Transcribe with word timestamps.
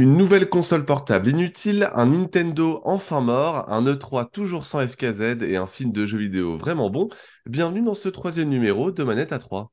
Une 0.00 0.16
nouvelle 0.16 0.48
console 0.48 0.86
portable 0.86 1.28
inutile, 1.28 1.90
un 1.92 2.06
Nintendo 2.06 2.80
enfin 2.84 3.20
mort, 3.20 3.70
un 3.70 3.84
E3 3.84 4.30
toujours 4.30 4.64
sans 4.64 4.88
FKZ 4.88 5.42
et 5.42 5.58
un 5.58 5.66
film 5.66 5.92
de 5.92 6.06
jeux 6.06 6.16
vidéo 6.16 6.56
vraiment 6.56 6.88
bon. 6.88 7.10
Bienvenue 7.44 7.82
dans 7.82 7.94
ce 7.94 8.08
troisième 8.08 8.48
numéro 8.48 8.92
de 8.92 9.04
Manette 9.04 9.34
à 9.34 9.38
3. 9.38 9.70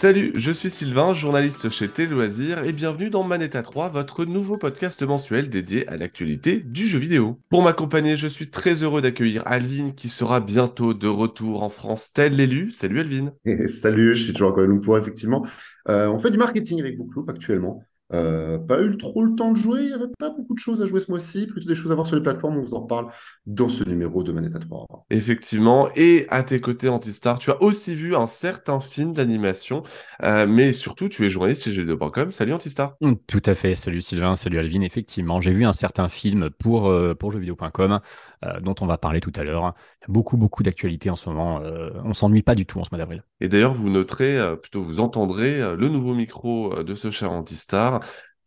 Salut, 0.00 0.30
je 0.36 0.52
suis 0.52 0.70
Sylvain, 0.70 1.12
journaliste 1.12 1.70
chez 1.70 1.88
Téléloisirs 1.88 2.62
et 2.62 2.72
bienvenue 2.72 3.10
dans 3.10 3.24
Manetta 3.24 3.62
3, 3.62 3.88
votre 3.88 4.24
nouveau 4.24 4.56
podcast 4.56 5.02
mensuel 5.02 5.50
dédié 5.50 5.88
à 5.88 5.96
l'actualité 5.96 6.60
du 6.60 6.86
jeu 6.86 7.00
vidéo. 7.00 7.40
Pour 7.48 7.62
m'accompagner, 7.62 8.16
je 8.16 8.28
suis 8.28 8.48
très 8.48 8.84
heureux 8.84 9.02
d'accueillir 9.02 9.42
Alvin 9.44 9.90
qui 9.90 10.08
sera 10.08 10.38
bientôt 10.38 10.94
de 10.94 11.08
retour 11.08 11.64
en 11.64 11.68
France 11.68 12.12
tel 12.12 12.36
l'élu. 12.36 12.70
Salut 12.70 13.00
Alvin. 13.00 13.32
salut, 13.68 14.14
je 14.14 14.22
suis 14.22 14.32
toujours 14.32 14.50
encore 14.50 14.62
Lumpur 14.62 14.96
effectivement. 14.98 15.44
Euh, 15.88 16.06
on 16.06 16.20
fait 16.20 16.30
du 16.30 16.38
marketing 16.38 16.78
avec 16.78 16.96
Bookloop 16.96 17.28
actuellement. 17.28 17.82
Euh, 18.14 18.58
pas 18.58 18.80
eu 18.80 18.96
trop 18.96 19.22
le 19.22 19.34
temps 19.34 19.52
de 19.52 19.56
jouer, 19.56 19.80
il 19.82 19.86
n'y 19.88 19.92
avait 19.92 20.10
pas 20.18 20.30
beaucoup 20.30 20.54
de 20.54 20.58
choses 20.58 20.80
à 20.80 20.86
jouer 20.86 21.00
ce 21.00 21.10
mois-ci, 21.10 21.46
plutôt 21.46 21.68
des 21.68 21.74
choses 21.74 21.92
à 21.92 21.94
voir 21.94 22.06
sur 22.06 22.16
les 22.16 22.22
plateformes, 22.22 22.56
on 22.56 22.62
vous 22.62 22.74
en 22.74 22.80
reparle 22.80 23.08
dans 23.46 23.68
ce 23.68 23.84
numéro 23.84 24.22
de 24.22 24.32
Manette 24.32 24.54
à 24.54 24.60
3. 24.60 24.86
Effectivement, 25.10 25.90
et 25.94 26.26
à 26.30 26.42
tes 26.42 26.60
côtés 26.60 26.88
Antistar, 26.88 27.38
tu 27.38 27.50
as 27.50 27.62
aussi 27.62 27.94
vu 27.94 28.16
un 28.16 28.26
certain 28.26 28.80
film 28.80 29.12
d'animation, 29.12 29.82
euh, 30.22 30.46
mais 30.46 30.72
surtout 30.72 31.08
tu 31.10 31.26
es 31.26 31.30
journaliste 31.30 31.64
chez 31.64 31.72
G2.com. 31.72 32.32
Salut 32.32 32.54
Antistar. 32.54 32.96
Mm, 33.02 33.14
tout 33.26 33.42
à 33.44 33.54
fait, 33.54 33.74
salut 33.74 34.00
Sylvain, 34.00 34.36
salut 34.36 34.58
Alvin, 34.58 34.80
effectivement, 34.80 35.42
j'ai 35.42 35.52
vu 35.52 35.66
un 35.66 35.74
certain 35.74 36.08
film 36.08 36.48
pour, 36.50 36.88
euh, 36.88 37.14
pour 37.14 37.30
jeuxvideo.com 37.30 38.00
dont 38.62 38.74
on 38.80 38.86
va 38.86 38.98
parler 38.98 39.20
tout 39.20 39.32
à 39.34 39.42
l'heure. 39.42 39.74
Beaucoup, 40.06 40.36
beaucoup 40.36 40.62
d'actualités 40.62 41.10
en 41.10 41.16
ce 41.16 41.28
moment, 41.28 41.60
on 42.04 42.14
s'ennuie 42.14 42.44
pas 42.44 42.54
du 42.54 42.66
tout 42.66 42.78
en 42.78 42.84
ce 42.84 42.90
mois 42.92 42.98
d'avril. 42.98 43.24
Et 43.40 43.48
d'ailleurs, 43.48 43.74
vous 43.74 43.90
noterez, 43.90 44.38
plutôt 44.62 44.80
vous 44.80 45.00
entendrez 45.00 45.58
le 45.58 45.88
nouveau 45.88 46.14
micro 46.14 46.84
de 46.84 46.94
ce 46.94 47.10
cher 47.10 47.32
Antistar 47.32 47.97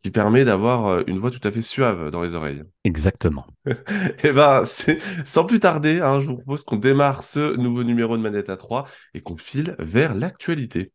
qui 0.01 0.09
permet 0.09 0.43
d'avoir 0.43 0.87
euh, 0.87 1.03
une 1.07 1.19
voix 1.19 1.29
tout 1.29 1.45
à 1.47 1.51
fait 1.51 1.61
suave 1.61 2.09
dans 2.09 2.23
les 2.23 2.33
oreilles. 2.33 2.63
Exactement. 2.83 3.45
Et 3.67 3.73
eh 4.23 4.31
ben, 4.31 4.63
sans 5.25 5.45
plus 5.45 5.59
tarder, 5.59 5.99
hein, 6.01 6.19
je 6.19 6.27
vous 6.27 6.37
propose 6.37 6.63
qu'on 6.63 6.77
démarre 6.77 7.23
ce 7.23 7.55
nouveau 7.55 7.83
numéro 7.83 8.17
de 8.17 8.21
Manette 8.21 8.49
à 8.49 8.57
3 8.57 8.87
et 9.13 9.21
qu'on 9.21 9.37
file 9.37 9.75
vers 9.79 10.15
l'actualité. 10.15 10.91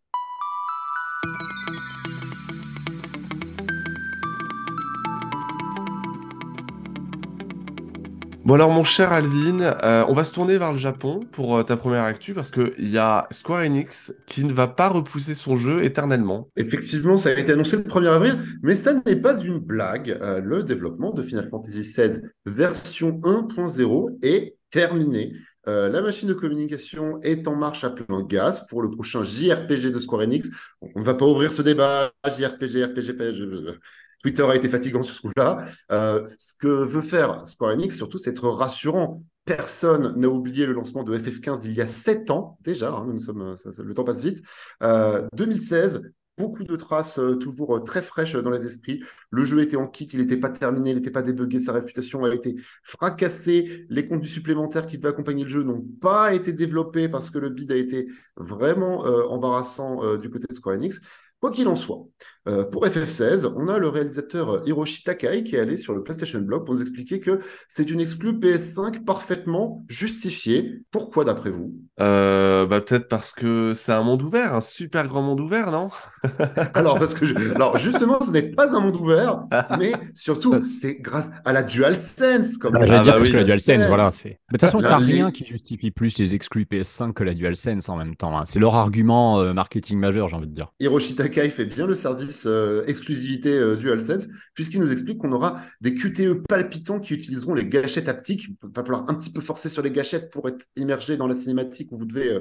Bon 8.47 8.55
alors 8.55 8.70
mon 8.70 8.84
cher 8.84 9.12
Alvin, 9.12 9.61
euh, 9.61 10.05
on 10.06 10.12
va 10.12 10.22
se 10.22 10.33
tourner 10.33 10.56
vers 10.56 10.70
le 10.70 10.78
Japon 10.78 11.27
pour 11.33 11.56
euh, 11.56 11.64
ta 11.64 11.77
première 11.77 12.05
actu 12.05 12.33
parce 12.33 12.52
qu'il 12.52 12.92
y 12.92 12.97
a 12.97 13.27
Square 13.33 13.64
Enix 13.64 14.14
qui 14.28 14.44
ne 14.44 14.52
va 14.52 14.69
pas 14.69 14.89
repousser 14.89 15.34
son 15.34 15.56
jeu 15.56 15.83
éternellement. 15.83 16.48
Effectivement, 16.55 17.17
ça 17.17 17.30
a 17.30 17.33
été 17.33 17.50
annoncé 17.50 17.77
le 17.77 17.83
1er 17.83 18.06
avril, 18.06 18.39
mais 18.62 18.77
ça 18.77 18.94
n'est 19.05 19.17
pas 19.17 19.41
une 19.41 19.58
blague. 19.58 20.17
Euh, 20.22 20.41
le 20.41 20.62
développement 20.62 21.11
de 21.11 21.24
Final 21.24 21.48
Fantasy 21.50 21.80
XVI 21.80 22.20
version 22.44 23.11
1.0 23.11 24.19
est 24.22 24.55
terminé. 24.70 25.33
la 25.67 26.00
machine 26.00 26.28
de 26.28 26.34
communication 26.34 27.20
est 27.22 27.48
en 27.48 27.56
marche 27.56 27.83
à 27.83 27.91
plein 27.91 28.22
gaz 28.22 28.64
pour 28.69 28.80
le 28.80 28.91
prochain 28.91 29.24
JRPG 29.24 29.91
de 29.91 29.98
Square 29.98 30.22
Enix. 30.22 30.50
On 30.80 31.00
ne 31.00 31.05
va 31.05 31.14
pas 31.14 31.27
ouvrir 31.27 31.50
ce 31.50 31.62
débat, 31.62 32.12
JRPG, 32.24 32.84
RPG, 32.84 33.17
Twitter 34.27 34.42
a 34.42 34.57
été 34.57 34.69
fatigant 34.69 35.05
sur 35.05 35.14
ce 35.14 35.20
coup-là. 35.20 35.64
Euh, 35.92 36.29
ce 36.37 36.55
que 36.57 36.67
veut 36.67 37.03
faire 37.03 37.47
Square 37.47 37.75
Enix, 37.75 37.97
surtout, 37.97 38.19
c'est 38.19 38.31
être 38.31 38.48
rassurant. 38.48 39.23
Personne 39.45 40.19
n'a 40.19 40.29
oublié 40.29 40.67
le 40.67 40.73
lancement 40.73 41.05
de 41.05 41.17
FF15 41.17 41.61
il 41.64 41.75
y 41.75 41.81
a 41.81 41.87
sept 41.87 42.33
ans 42.33 42.59
déjà. 42.63 42.91
Hein, 42.91 43.07
nous 43.07 43.20
sommes, 43.20 43.55
le 43.55 43.95
temps 43.95 44.03
passe 44.03 44.25
vite. 44.25 44.42
2016, 45.33 45.97
euh, 45.97 46.09
beaucoup 46.39 46.65
de 46.65 46.75
traces 46.75 47.20
euh, 47.20 47.36
toujours 47.36 47.85
très 47.85 48.03
fraîches 48.03 48.33
dans 48.33 48.51
les 48.51 48.67
esprits. 48.67 49.01
Le 49.31 49.45
jeu 49.45 49.61
était 49.61 49.77
en 49.77 49.86
kit, 49.86 50.07
il 50.13 50.19
n'était 50.19 50.39
pas 50.39 50.51
terminé, 50.51 50.91
il 50.91 50.97
n'était 50.97 51.13
pas 51.13 51.23
débugué, 51.23 51.61
sa 51.61 51.70
réputation 51.70 52.25
a 52.25 52.35
été 52.35 52.57
fracassée. 52.83 53.86
Les 53.91 54.09
contenus 54.09 54.33
supplémentaires 54.33 54.89
qui 54.89 54.98
devaient 54.98 55.11
accompagner 55.11 55.45
le 55.45 55.51
jeu 55.51 55.63
n'ont 55.63 55.86
pas 56.01 56.35
été 56.35 56.53
développés 56.53 57.09
parce 57.09 57.31
que 57.31 57.39
le 57.39 57.51
bid 57.51 57.70
a 57.70 57.77
été 57.77 58.09
vraiment 58.36 59.03
embarrassant 59.05 60.17
du 60.17 60.31
côté 60.31 60.48
de 60.51 60.55
Square 60.55 60.75
Enix. 60.75 61.01
Quoi 61.41 61.51
qu'il 61.51 61.69
en 61.69 61.77
soit, 61.77 62.03
euh, 62.48 62.64
pour 62.64 62.86
FF16, 62.86 63.52
on 63.57 63.67
a 63.68 63.79
le 63.79 63.89
réalisateur 63.89 64.51
euh, 64.51 64.61
Hiroshi 64.67 65.02
Takai 65.02 65.42
qui 65.42 65.57
est 65.57 65.58
allé 65.58 65.77
sur 65.77 65.95
le 65.95 66.05
PlayStation 66.05 66.39
Blog 66.39 66.64
pour 66.64 66.74
nous 66.74 66.80
expliquer 66.80 67.18
que 67.18 67.40
c'est 67.68 67.90
une 67.90 68.01
exclue 68.01 68.34
PS5 68.34 69.05
parfaitement 69.05 69.84
justifiée. 69.89 70.83
Pourquoi 70.92 71.24
d'après 71.24 71.51
vous? 71.51 71.74
Euh, 72.01 72.64
bah, 72.67 72.80
Peut-être 72.80 73.08
parce 73.08 73.33
que 73.33 73.73
c'est 73.74 73.92
un 73.92 74.02
monde 74.05 74.23
ouvert, 74.23 74.55
un 74.55 74.61
super 74.61 75.08
grand 75.08 75.23
monde 75.23 75.40
ouvert, 75.40 75.73
non? 75.73 75.89
Alors, 76.74 76.98
parce 76.98 77.14
que 77.14 77.55
Alors, 77.55 77.79
justement, 77.79 78.20
ce 78.20 78.30
n'est 78.30 78.52
pas 78.52 78.77
un 78.77 78.80
monde 78.80 78.96
ouvert, 78.96 79.45
mais 79.79 79.92
surtout, 80.14 80.62
c'est 80.62 80.96
grâce 81.01 81.33
à 81.45 81.52
la 81.52 81.64
DualSense. 81.64 82.58
Comme 82.58 82.74
bah, 82.74 82.86
J'allais 82.86 83.02
dire 83.02 83.14
parce 83.14 83.29
que 83.29 83.36
la 83.36 83.45
DualSense, 83.45 83.86
voilà. 83.89 84.11
De 84.11 84.36
toute 84.51 84.61
façon, 84.61 84.79
tu 84.79 84.85
n'as 84.85 84.98
rien 84.98 85.33
qui 85.33 85.45
justifie 85.45 85.90
plus 85.90 86.17
les 86.18 86.35
exclus 86.35 86.64
PS5 86.64 87.12
que 87.12 87.24
la 87.24 87.35
DualSense 87.35 87.89
en 87.89 87.96
même 87.96 88.14
temps. 88.14 88.39
Hein. 88.39 88.45
C'est 88.45 88.61
leur 88.61 88.77
argument 88.77 89.52
marketing 89.52 89.98
majeur, 89.98 90.29
j'ai 90.29 90.36
envie 90.36 90.46
de 90.46 90.55
dire. 90.55 90.73
Hiroshi 90.79 91.17
Takai 91.17 91.48
fait 91.48 91.64
bien 91.64 91.86
le 91.86 91.96
service 91.96 92.36
euh, 92.45 92.85
exclusivité 92.86 93.57
euh, 93.57 93.77
DualSense, 93.77 94.29
puisqu'il 94.55 94.80
nous 94.80 94.92
explique 94.92 95.19
qu'on 95.19 95.33
aura 95.33 95.61
des 95.80 95.95
QTE 95.95 96.42
palpitants 96.48 97.01
qui 97.01 97.14
utiliseront 97.14 97.55
les 97.55 97.67
gâchettes 97.67 98.08
haptiques. 98.08 98.48
Il 98.48 98.57
va 98.74 98.85
falloir 98.85 99.08
un 99.08 99.14
petit 99.14 99.33
peu 99.33 99.41
forcer 99.41 99.69
sur 99.69 99.83
les 99.83 99.91
gâchettes 99.91 100.30
pour 100.30 100.48
être 100.48 100.67
immergé 100.77 101.17
dans 101.17 101.27
la 101.27 101.35
cinématique 101.35 101.91
où 101.92 101.97
vous 101.97 102.05
devez 102.05 102.29
euh, 102.29 102.41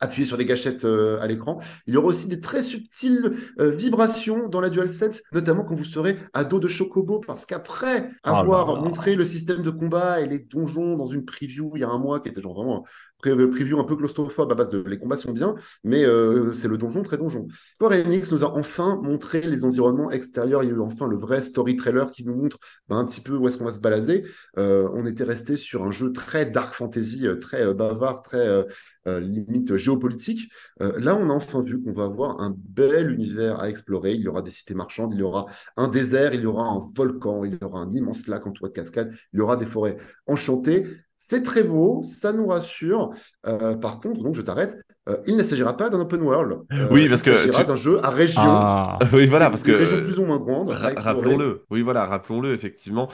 appuyer 0.00 0.26
sur 0.26 0.36
les 0.36 0.44
gâchettes 0.44 0.84
à 0.84 1.26
l'écran. 1.28 1.60
Il 1.86 1.94
y 1.94 1.96
aura 1.96 2.08
aussi 2.08 2.28
des 2.28 2.40
très 2.40 2.62
subtiles 2.62 3.32
vibrations 3.58 4.48
dans 4.48 4.60
la 4.60 4.68
DualSense, 4.68 5.22
notamment 5.32 5.62
quand 5.62 5.76
vous 5.76 5.84
serez 5.84 6.18
à 6.34 6.42
dos 6.42 6.58
de 6.58 6.66
Chocobo, 6.66 7.20
parce 7.24 7.46
qu'après 7.46 8.10
oh 8.26 8.30
avoir 8.30 8.82
montré 8.82 9.14
le 9.14 9.24
système 9.24 9.62
de 9.62 9.70
combat 9.70 10.20
et 10.20 10.26
les 10.26 10.40
donjons 10.40 10.96
dans 10.96 11.06
une 11.06 11.24
preview 11.24 11.70
il 11.76 11.80
y 11.80 11.84
a 11.84 11.88
un 11.88 11.98
mois, 11.98 12.18
qui 12.18 12.28
était 12.28 12.42
genre 12.42 12.54
vraiment 12.54 12.84
preview 13.30 13.78
un 13.78 13.84
peu 13.84 13.96
claustrophobe 13.96 14.52
à 14.52 14.54
base 14.54 14.70
de 14.70 14.82
les 14.86 14.98
combats 14.98 15.16
sont 15.16 15.32
bien, 15.32 15.54
mais 15.82 16.04
euh, 16.04 16.52
c'est 16.52 16.68
le 16.68 16.78
donjon 16.78 17.02
très 17.02 17.16
donjon. 17.16 17.46
Square 17.74 17.92
nous 18.06 18.44
a 18.44 18.56
enfin 18.56 19.00
montré 19.02 19.40
les 19.40 19.64
environnements 19.64 20.10
extérieurs. 20.10 20.62
Il 20.62 20.68
y 20.68 20.72
a 20.72 20.74
eu 20.74 20.80
enfin 20.80 21.06
le 21.06 21.16
vrai 21.16 21.40
story 21.42 21.76
trailer 21.76 22.10
qui 22.10 22.24
nous 22.24 22.34
montre 22.34 22.58
ben, 22.88 22.98
un 22.98 23.04
petit 23.04 23.20
peu 23.20 23.36
où 23.36 23.46
est-ce 23.48 23.58
qu'on 23.58 23.64
va 23.64 23.70
se 23.70 23.80
balader. 23.80 24.24
Euh, 24.58 24.88
on 24.94 25.06
était 25.06 25.24
resté 25.24 25.56
sur 25.56 25.84
un 25.84 25.90
jeu 25.90 26.12
très 26.12 26.46
dark 26.46 26.74
fantasy, 26.74 27.26
euh, 27.26 27.36
très 27.36 27.72
bavard, 27.74 28.22
très 28.22 28.64
limite 29.06 29.76
géopolitique. 29.76 30.50
là, 30.80 31.14
on 31.14 31.28
a 31.28 31.32
enfin 31.32 31.62
vu 31.62 31.82
qu'on 31.82 31.92
va 31.92 32.04
avoir 32.04 32.40
un 32.40 32.54
bel 32.56 33.10
univers 33.10 33.60
à 33.60 33.68
explorer. 33.68 34.14
Il 34.14 34.22
y 34.22 34.28
aura 34.28 34.40
des 34.40 34.50
cités 34.50 34.74
marchandes, 34.74 35.12
il 35.12 35.20
y 35.20 35.22
aura 35.22 35.46
un 35.76 35.88
désert, 35.88 36.32
il 36.32 36.40
y 36.40 36.46
aura 36.46 36.64
un 36.64 36.82
volcan, 36.94 37.44
il 37.44 37.58
y 37.60 37.64
aura 37.64 37.80
un 37.80 37.92
immense 37.92 38.26
lac 38.28 38.46
en 38.46 38.52
toit 38.52 38.68
de 38.68 38.74
cascade, 38.74 39.14
il 39.32 39.38
y 39.38 39.42
aura 39.42 39.56
des 39.56 39.66
forêts 39.66 39.98
enchantées. 40.26 40.86
C'est 41.26 41.42
très 41.42 41.62
beau, 41.62 42.02
ça 42.04 42.34
nous 42.34 42.48
rassure. 42.48 43.12
Euh, 43.46 43.74
par 43.76 43.98
contre, 43.98 44.22
donc 44.22 44.34
je 44.34 44.42
t'arrête. 44.42 44.76
Euh, 45.08 45.16
il 45.26 45.38
ne 45.38 45.42
s'agira 45.42 45.74
pas 45.74 45.88
d'un 45.88 46.00
open 46.00 46.20
world. 46.20 46.58
Euh, 46.70 46.86
oui, 46.90 47.08
parce 47.08 47.22
que 47.22 47.30
il 47.30 47.38
s'agira 47.38 47.64
d'un 47.64 47.76
jeu 47.76 47.98
à 48.04 48.10
région. 48.10 48.42
Ah. 48.44 48.98
oui, 49.14 49.26
voilà, 49.26 49.48
parce 49.48 49.62
que 49.62 49.72
région 49.72 50.02
plus 50.02 50.18
ou 50.18 50.26
moins 50.26 50.36
grande. 50.36 50.68
Rappelons-le. 50.68 51.64
Oui, 51.70 51.80
voilà, 51.80 52.04
rappelons-le 52.04 52.52
effectivement. 52.52 53.08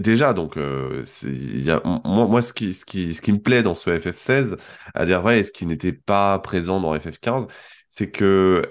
déjà, 0.00 0.32
donc, 0.32 0.56
y 0.56 1.70
a, 1.70 1.80
moi, 1.84 2.26
moi, 2.26 2.42
ce 2.42 2.52
qui, 2.52 2.74
ce 2.74 2.84
qui, 2.84 3.14
ce 3.14 3.22
qui 3.22 3.32
me 3.32 3.38
plaît 3.38 3.62
dans 3.62 3.76
ce 3.76 3.88
FF16, 3.88 4.56
à 4.92 5.06
dire 5.06 5.22
vrai, 5.22 5.38
et 5.38 5.42
ce 5.44 5.52
qui 5.52 5.66
n'était 5.66 5.92
pas 5.92 6.36
présent 6.40 6.80
dans 6.80 6.92
FF15, 6.96 7.46
c'est 7.96 8.10
que 8.10 8.62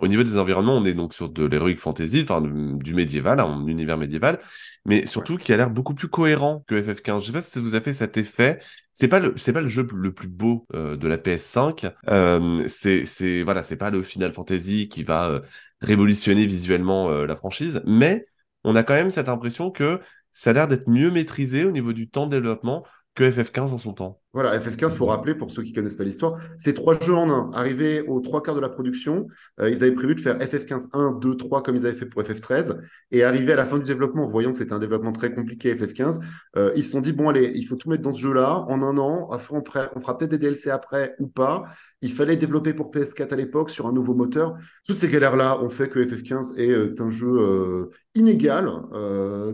au 0.00 0.06
niveau 0.06 0.22
des 0.22 0.38
environnements, 0.38 0.76
on 0.76 0.84
est 0.84 0.94
donc 0.94 1.12
sur 1.12 1.28
de 1.28 1.44
l'heroic 1.44 1.74
fantasy, 1.76 2.20
enfin 2.22 2.40
du 2.40 2.94
médiéval, 2.94 3.40
un 3.40 3.66
univers 3.66 3.98
médiéval, 3.98 4.38
mais 4.84 5.06
surtout 5.06 5.38
qui 5.38 5.52
a 5.52 5.56
l'air 5.56 5.70
beaucoup 5.70 5.92
plus 5.92 6.06
cohérent 6.06 6.62
que 6.68 6.80
FF15. 6.80 7.20
Je 7.20 7.26
sais 7.26 7.32
pas 7.32 7.42
si 7.42 7.50
ça 7.50 7.60
vous 7.60 7.74
a 7.74 7.80
fait 7.80 7.92
cet 7.92 8.16
effet. 8.16 8.60
C'est 8.92 9.08
pas 9.08 9.18
le, 9.18 9.34
c'est 9.36 9.52
pas 9.52 9.60
le 9.60 9.66
jeu 9.66 9.88
le 9.92 10.14
plus 10.14 10.28
beau 10.28 10.68
euh, 10.72 10.96
de 10.96 11.08
la 11.08 11.18
PS5. 11.18 11.92
Euh, 12.08 12.62
c'est, 12.68 13.06
c'est 13.06 13.42
voilà, 13.42 13.64
c'est 13.64 13.76
pas 13.76 13.90
le 13.90 14.04
Final 14.04 14.32
Fantasy 14.32 14.88
qui 14.88 15.02
va 15.02 15.30
euh, 15.30 15.40
révolutionner 15.80 16.46
visuellement 16.46 17.10
la 17.10 17.34
franchise, 17.34 17.82
mais 17.86 18.26
on 18.62 18.76
a 18.76 18.84
quand 18.84 18.94
même 18.94 19.10
cette 19.10 19.28
impression 19.28 19.72
que 19.72 20.00
ça 20.30 20.50
a 20.50 20.52
l'air 20.52 20.68
d'être 20.68 20.88
mieux 20.88 21.10
maîtrisé 21.10 21.64
au 21.64 21.72
niveau 21.72 21.92
du 21.92 22.08
temps 22.08 22.26
de 22.26 22.36
développement 22.36 22.84
que 23.14 23.28
FF15 23.28 23.72
en 23.72 23.78
son 23.78 23.94
temps. 23.94 24.20
Voilà, 24.32 24.56
FF15, 24.56 24.94
faut 24.94 25.06
rappeler 25.06 25.34
pour 25.34 25.50
ceux 25.50 25.64
qui 25.64 25.72
connaissent 25.72 25.96
pas 25.96 26.04
l'histoire, 26.04 26.38
c'est 26.56 26.74
trois 26.74 26.96
jeux 27.00 27.14
en 27.14 27.28
un. 27.30 27.50
Arrivé 27.52 28.02
aux 28.02 28.20
trois 28.20 28.44
quarts 28.44 28.54
de 28.54 28.60
la 28.60 28.68
production, 28.68 29.26
euh, 29.60 29.68
ils 29.68 29.82
avaient 29.82 29.90
prévu 29.90 30.14
de 30.14 30.20
faire 30.20 30.38
FF15 30.38 30.90
1, 30.92 31.18
2, 31.20 31.36
3 31.36 31.64
comme 31.64 31.74
ils 31.74 31.84
avaient 31.84 31.96
fait 31.96 32.06
pour 32.06 32.22
FF13. 32.22 32.78
Et 33.10 33.24
arrivé 33.24 33.52
à 33.52 33.56
la 33.56 33.64
fin 33.64 33.78
du 33.78 33.84
développement, 33.84 34.26
voyant 34.26 34.52
que 34.52 34.58
c'était 34.58 34.72
un 34.72 34.78
développement 34.78 35.10
très 35.10 35.34
compliqué 35.34 35.74
FF15, 35.74 36.20
euh, 36.56 36.70
ils 36.76 36.84
se 36.84 36.92
sont 36.92 37.00
dit 37.00 37.12
bon 37.12 37.28
allez, 37.28 37.50
il 37.56 37.64
faut 37.64 37.74
tout 37.74 37.90
mettre 37.90 38.02
dans 38.02 38.14
ce 38.14 38.20
jeu-là 38.20 38.66
en 38.68 38.82
un 38.82 38.98
an. 38.98 39.28
Après, 39.32 39.52
on, 39.52 39.64
on 39.96 40.00
fera 40.00 40.16
peut-être 40.16 40.30
des 40.30 40.38
DLC 40.38 40.70
après 40.70 41.16
ou 41.18 41.26
pas. 41.26 41.64
Il 42.00 42.12
fallait 42.12 42.36
développer 42.36 42.72
pour 42.72 42.92
PS4 42.92 43.32
à 43.32 43.36
l'époque 43.36 43.68
sur 43.68 43.88
un 43.88 43.92
nouveau 43.92 44.14
moteur. 44.14 44.56
Toutes 44.86 44.96
ces 44.98 45.08
galères-là 45.08 45.60
ont 45.60 45.70
fait 45.70 45.88
que 45.88 45.98
FF15 45.98 46.56
est 46.56 46.70
euh, 46.70 46.94
un 47.00 47.10
jeu 47.10 47.90
inégal, 48.14 48.68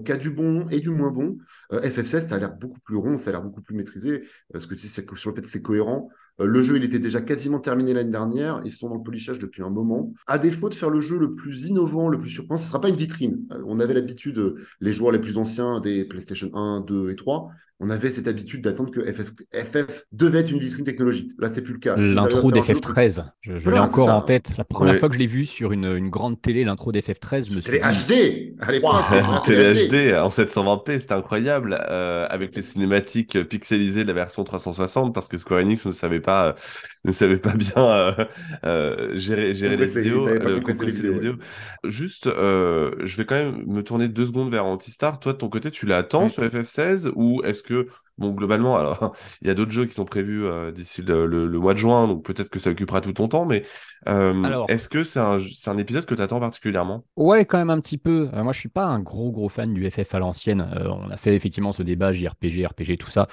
qui 0.05 0.13
a 0.13 0.17
du 0.17 0.31
bon 0.31 0.67
et 0.71 0.81
du 0.81 0.91
moins 0.91 1.11
bon. 1.11 1.37
FF16, 1.71 2.29
ça 2.29 2.37
a 2.37 2.39
l'air 2.39 2.55
beaucoup 2.55 2.81
plus 2.81 2.97
rond, 2.97 3.19
ça 3.19 3.29
a 3.29 3.33
l'air 3.35 3.43
beaucoup 3.43 3.61
plus 3.61 3.75
maîtrisé, 3.75 4.23
que 4.69 4.75
tu 4.75 4.89
sais, 4.89 5.05
sur 5.17 5.31
le 5.31 5.37
fait 5.37 5.47
c'est 5.49 5.63
cohérent. 5.63 6.11
Euh, 6.41 6.47
le 6.47 6.63
jeu, 6.63 6.77
il 6.77 6.85
était 6.85 6.99
déjà 6.99 7.21
quasiment 7.21 7.61
terminé 7.61 7.95
l'année 7.95 8.11
dernière. 8.11 8.61
Ils 8.65 8.71
sont 8.71 8.89
dans 8.89 8.97
le 8.97 9.03
polissage 9.03 9.39
depuis 9.39 9.63
un 9.63 9.71
moment. 9.71 10.13
À 10.27 10.39
défaut 10.39 10.69
de 10.69 10.75
faire 10.75 10.91
le 10.91 11.01
jeu 11.01 11.19
le 11.19 11.35
plus 11.35 11.67
innovant, 11.67 12.09
le 12.09 12.19
plus 12.19 12.31
surprenant, 12.31 12.57
ce 12.57 12.65
ne 12.65 12.69
sera 12.69 12.81
pas 12.81 12.89
une 12.89 12.97
vitrine. 12.97 13.47
Euh, 13.53 13.63
on 13.67 13.81
avait 13.81 13.95
l'habitude, 13.95 14.55
les 14.81 14.93
joueurs 14.93 15.13
les 15.13 15.21
plus 15.21 15.39
anciens 15.39 15.81
des 15.81 16.05
PlayStation 16.05 16.51
1, 16.55 16.81
2 16.81 17.11
et 17.11 17.17
3, 17.17 17.51
on 17.79 17.91
avait 17.91 18.09
cette 18.09 18.27
habitude 18.27 18.63
d'attendre 18.63 18.91
que 18.91 19.03
FF, 19.03 20.05
devait 20.13 20.39
être 20.39 20.51
une 20.51 20.59
vitrine 20.59 20.85
technologique. 20.85 21.33
Là, 21.39 21.51
c'est 21.51 21.63
plus 21.63 21.75
le 21.75 21.79
cas. 21.79 21.97
L'intro 21.97 22.51
d'FF13, 22.51 23.25
je, 23.43 23.57
je 23.59 23.71
l'ai 23.71 23.79
encore 23.79 24.09
en 24.09 24.23
tête. 24.23 24.57
La 24.57 24.65
première 24.65 24.97
fois 24.97 25.09
que 25.09 25.15
je 25.15 25.19
l'ai 25.19 25.27
vu 25.27 25.45
sur 25.45 25.73
une, 25.73 26.09
grande 26.09 26.41
télé, 26.41 26.65
l'intro 26.65 26.91
d'FF13, 26.91 27.51
je 27.51 27.55
me 27.55 27.61
suis 27.61 27.73
dit... 27.73 27.79
HD 27.79 28.57
à 28.61 28.73
l'époque 28.73 28.95
Télé 29.45 29.89
HD 29.89 30.15
en 30.17 30.29
720p, 30.29 31.01
c'était 31.01 31.13
incroyable, 31.13 31.79
euh, 31.91 32.27
avec 32.31 32.57
les 32.57 32.63
cinématiques 32.63 33.43
pixelisées 33.45 34.05
de 34.05 34.09
la 34.09 34.15
version 34.15 34.45
360, 34.45 35.15
parce 35.15 35.29
que 35.29 35.37
Square 35.37 35.61
Enix 35.61 35.85
ne 35.85 35.93
savait 35.93 36.21
pas, 36.27 36.55
ne 37.07 37.13
savait 37.13 37.39
pas 37.39 37.55
bien 37.55 37.73
euh, 37.77 38.25
euh, 38.65 39.17
gérer, 39.17 39.55
gérer 39.55 39.77
les 39.77 39.87
vidéos, 39.87 40.29
les 40.29 41.13
vidéos. 41.13 41.37
Juste, 41.85 42.27
je 42.27 43.17
vais 43.17 43.25
quand 43.25 43.37
même 43.37 43.65
me 43.67 43.83
tourner 43.83 44.09
deux 44.09 44.27
secondes 44.27 44.51
vers 44.51 44.67
Antistar. 44.67 45.21
Toi, 45.21 45.33
de 45.33 45.39
ton 45.39 45.49
côté, 45.49 45.71
tu 45.71 45.87
l'attends 45.87 46.29
sur 46.29 46.43
FF16 46.43 47.13
ou 47.15 47.43
est-ce 47.45 47.63
que, 47.63 47.89
bon, 48.19 48.31
globalement, 48.33 48.77
alors, 48.77 49.15
il 49.43 49.49
y 49.49 49.51
a 49.51 49.55
d'autres 49.55 49.71
jeux 49.71 49.87
qui 49.87 49.95
sont 49.95 50.05
prévus 50.05 50.45
euh, 50.45 50.73
d'ici 50.73 51.03
le, 51.03 51.49
mois 51.59 51.75
de 51.75 51.79
juin, 51.79 52.07
donc 52.09 52.25
peut-être 52.25 52.51
que 52.51 52.59
ça 52.59 52.71
occupera 52.71 53.01
tout 53.01 53.13
ton 53.13 53.29
temps, 53.29 53.47
mais 53.47 53.65
euh, 54.09 54.65
est-ce 54.69 54.89
que 54.89 55.05
c'est 55.05 55.21
un, 55.21 55.39
un, 55.39 55.79
épisode 55.79 56.07
que 56.07 56.15
tu 56.15 56.23
attends 56.23 56.41
particulièrement? 56.41 57.05
Ouais, 57.17 57.45
quand 57.45 57.59
même 57.59 57.71
un 57.71 57.81
petit 57.81 57.99
peu. 57.99 58.31
Euh, 58.33 58.43
moi, 58.43 58.53
je 58.53 58.61
suis 58.61 58.69
pas 58.69 58.87
un 58.87 59.01
gros, 59.01 59.31
gros 59.33 59.49
fan 59.49 59.73
du 59.75 59.89
FF 59.91 60.15
à 60.15 60.19
l'ancienne. 60.19 60.67
on 60.85 61.11
a 61.11 61.17
fait 61.17 61.35
effectivement 61.35 61.73
ce 61.73 61.83
débat 61.83 62.13
JRPG, 62.13 62.67
RPG, 62.67 62.99
tout 62.99 63.11
ça. 63.11 63.27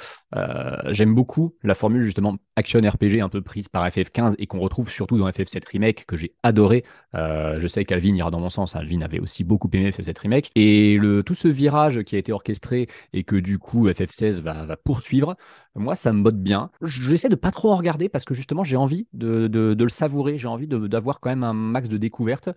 J'aime 0.90 1.16
beaucoup 1.16 1.56
la 1.64 1.76
formule, 1.76 2.02
justement, 2.02 2.36
action 2.56 2.80
RPG 2.80 3.22
un 3.22 3.30
peu 3.30 3.42
prise 3.42 3.63
par 3.70 3.88
FF15 3.88 4.36
et 4.38 4.48
qu'on 4.48 4.60
retrouve 4.60 4.90
surtout 4.90 5.18
dans 5.18 5.30
FF7 5.30 5.64
Remake, 5.72 6.06
que 6.06 6.16
j'ai 6.16 6.34
adoré. 6.44 6.84
je 7.14 7.68
sais 7.68 7.86
qu'Alvin 7.86 8.16
ira 8.16 8.32
dans 8.32 8.40
mon 8.40 8.50
sens. 8.50 8.76
Alvin 8.76 9.02
avait 9.02 9.20
aussi 9.20 9.44
beaucoup 9.44 9.70
aimé 9.74 9.90
FF7 9.92 10.20
Remake. 10.20 10.52
Et 10.56 10.98
le, 10.98 11.24
tout 11.24 11.36
ce 11.36 11.48
virage 11.48 12.04
qui 12.04 12.16
a 12.16 12.20
été 12.20 12.32
orchestré 12.32 12.88
et 13.14 13.24
que 13.24 13.36
du 13.36 13.60
coup, 13.60 13.88
FF7 13.88 14.42
va, 14.42 14.78
poursuivre. 14.78 15.36
Moi, 15.76 15.96
ça 15.96 16.14
me 16.14 16.22
botte 16.22 16.40
bien. 16.40 16.70
J'essaie 16.82 17.30
de 17.30 17.36
pas 17.36 17.52
trop 17.52 17.72
en 17.72 17.76
regarder 17.76 18.10
parce 18.10 18.26
que 18.26 18.34
justement, 18.34 18.64
j'ai 18.64 18.78
envie 18.78 19.08
de, 19.14 19.50
le 19.78 19.90
savourer. 19.90 20.38
J'ai 20.38 20.48
envie 20.48 20.68
d'avoir 20.68 21.20
quand 21.20 21.30
même 21.30 21.44
un 21.44 21.54
max 21.54 21.90
de 21.90 21.98
découverte. 21.98 22.50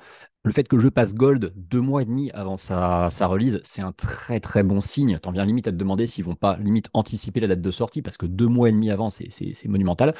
Le 0.44 0.52
fait 0.52 0.68
que 0.68 0.76
le 0.76 0.82
jeu 0.82 0.90
passe 0.90 1.14
gold 1.14 1.52
deux 1.56 1.80
mois 1.80 2.02
et 2.02 2.04
demi 2.04 2.30
avant 2.32 2.56
sa, 2.56 3.08
sa 3.10 3.26
release, 3.26 3.58
c'est 3.64 3.82
un 3.82 3.92
très 3.92 4.38
très 4.38 4.62
bon 4.62 4.80
signe. 4.80 5.18
T'en 5.18 5.32
viens 5.32 5.44
limite 5.44 5.66
à 5.66 5.72
te 5.72 5.76
demander 5.76 6.06
s'ils 6.06 6.24
vont 6.24 6.36
pas 6.36 6.56
limite 6.58 6.88
anticiper 6.92 7.40
la 7.40 7.48
date 7.48 7.62
de 7.62 7.70
sortie 7.70 8.02
parce 8.02 8.16
que 8.16 8.26
deux 8.26 8.46
mois 8.46 8.68
et 8.68 8.72
demi 8.72 8.90
avant, 8.90 9.10
c'est 9.10 9.28
monumental. 9.66 10.14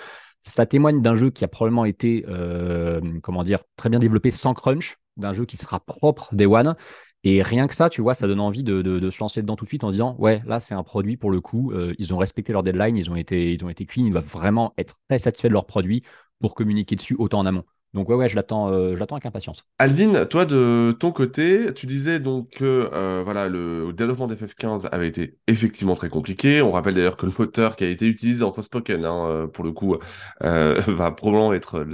Ça 0.46 0.64
témoigne 0.64 1.02
d'un 1.02 1.16
jeu 1.16 1.30
qui 1.30 1.44
a 1.44 1.48
probablement 1.48 1.84
été, 1.84 2.24
euh, 2.28 3.00
comment 3.22 3.42
dire, 3.42 3.64
très 3.76 3.88
bien 3.88 3.98
développé 3.98 4.30
sans 4.30 4.54
crunch, 4.54 4.96
d'un 5.16 5.32
jeu 5.32 5.44
qui 5.44 5.56
sera 5.56 5.80
propre 5.80 6.32
Day 6.34 6.46
One 6.46 6.76
et 7.24 7.42
rien 7.42 7.66
que 7.66 7.74
ça, 7.74 7.90
tu 7.90 8.02
vois, 8.02 8.14
ça 8.14 8.28
donne 8.28 8.38
envie 8.38 8.62
de, 8.62 9.10
se 9.10 9.18
lancer 9.18 9.42
dedans 9.42 9.56
tout 9.56 9.64
de 9.64 9.68
suite 9.68 9.82
en 9.82 9.90
disant 9.90 10.14
ouais, 10.20 10.42
là 10.46 10.60
c'est 10.60 10.74
un 10.74 10.84
produit 10.84 11.16
pour 11.16 11.32
le 11.32 11.40
coup, 11.40 11.72
euh, 11.72 11.92
ils 11.98 12.14
ont 12.14 12.18
respecté 12.18 12.52
leur 12.52 12.62
deadline, 12.62 12.96
ils 12.96 13.10
ont 13.10 13.16
été, 13.16 13.52
ils 13.52 13.64
ont 13.64 13.68
été 13.68 13.84
clean, 13.84 14.06
ils 14.06 14.12
doivent 14.12 14.24
vraiment 14.24 14.72
être 14.78 15.00
très 15.08 15.18
satisfaits 15.18 15.48
de 15.48 15.54
leur 15.54 15.66
produit 15.66 16.04
pour 16.40 16.54
communiquer 16.54 16.94
dessus 16.94 17.16
autant 17.18 17.40
en 17.40 17.46
amont. 17.46 17.64
Donc 17.96 18.08
ouais, 18.10 18.14
ouais, 18.14 18.28
je 18.28 18.36
l'attends, 18.36 18.70
euh, 18.70 18.94
avec 18.94 19.26
impatience. 19.26 19.64
Alvin, 19.78 20.26
toi 20.26 20.44
de 20.44 20.94
ton 21.00 21.10
côté, 21.10 21.72
tu 21.74 21.86
disais 21.86 22.20
donc 22.20 22.50
que 22.50 22.90
euh, 22.92 23.22
voilà, 23.24 23.48
le 23.48 23.92
développement 23.92 24.28
d'FF15 24.28 24.86
avait 24.92 25.08
été 25.08 25.38
effectivement 25.46 25.94
très 25.94 26.10
compliqué. 26.10 26.62
On 26.62 26.70
rappelle 26.70 26.94
d'ailleurs 26.94 27.16
que 27.16 27.26
le 27.26 27.32
moteur 27.36 27.74
qui 27.74 27.84
a 27.84 27.88
été 27.88 28.06
utilisé 28.06 28.40
dans 28.40 28.52
Forspoken, 28.52 29.04
hein, 29.04 29.48
pour 29.52 29.64
le 29.64 29.72
coup, 29.72 29.96
va 30.40 31.10
probablement 31.12 31.52
être 31.54 31.86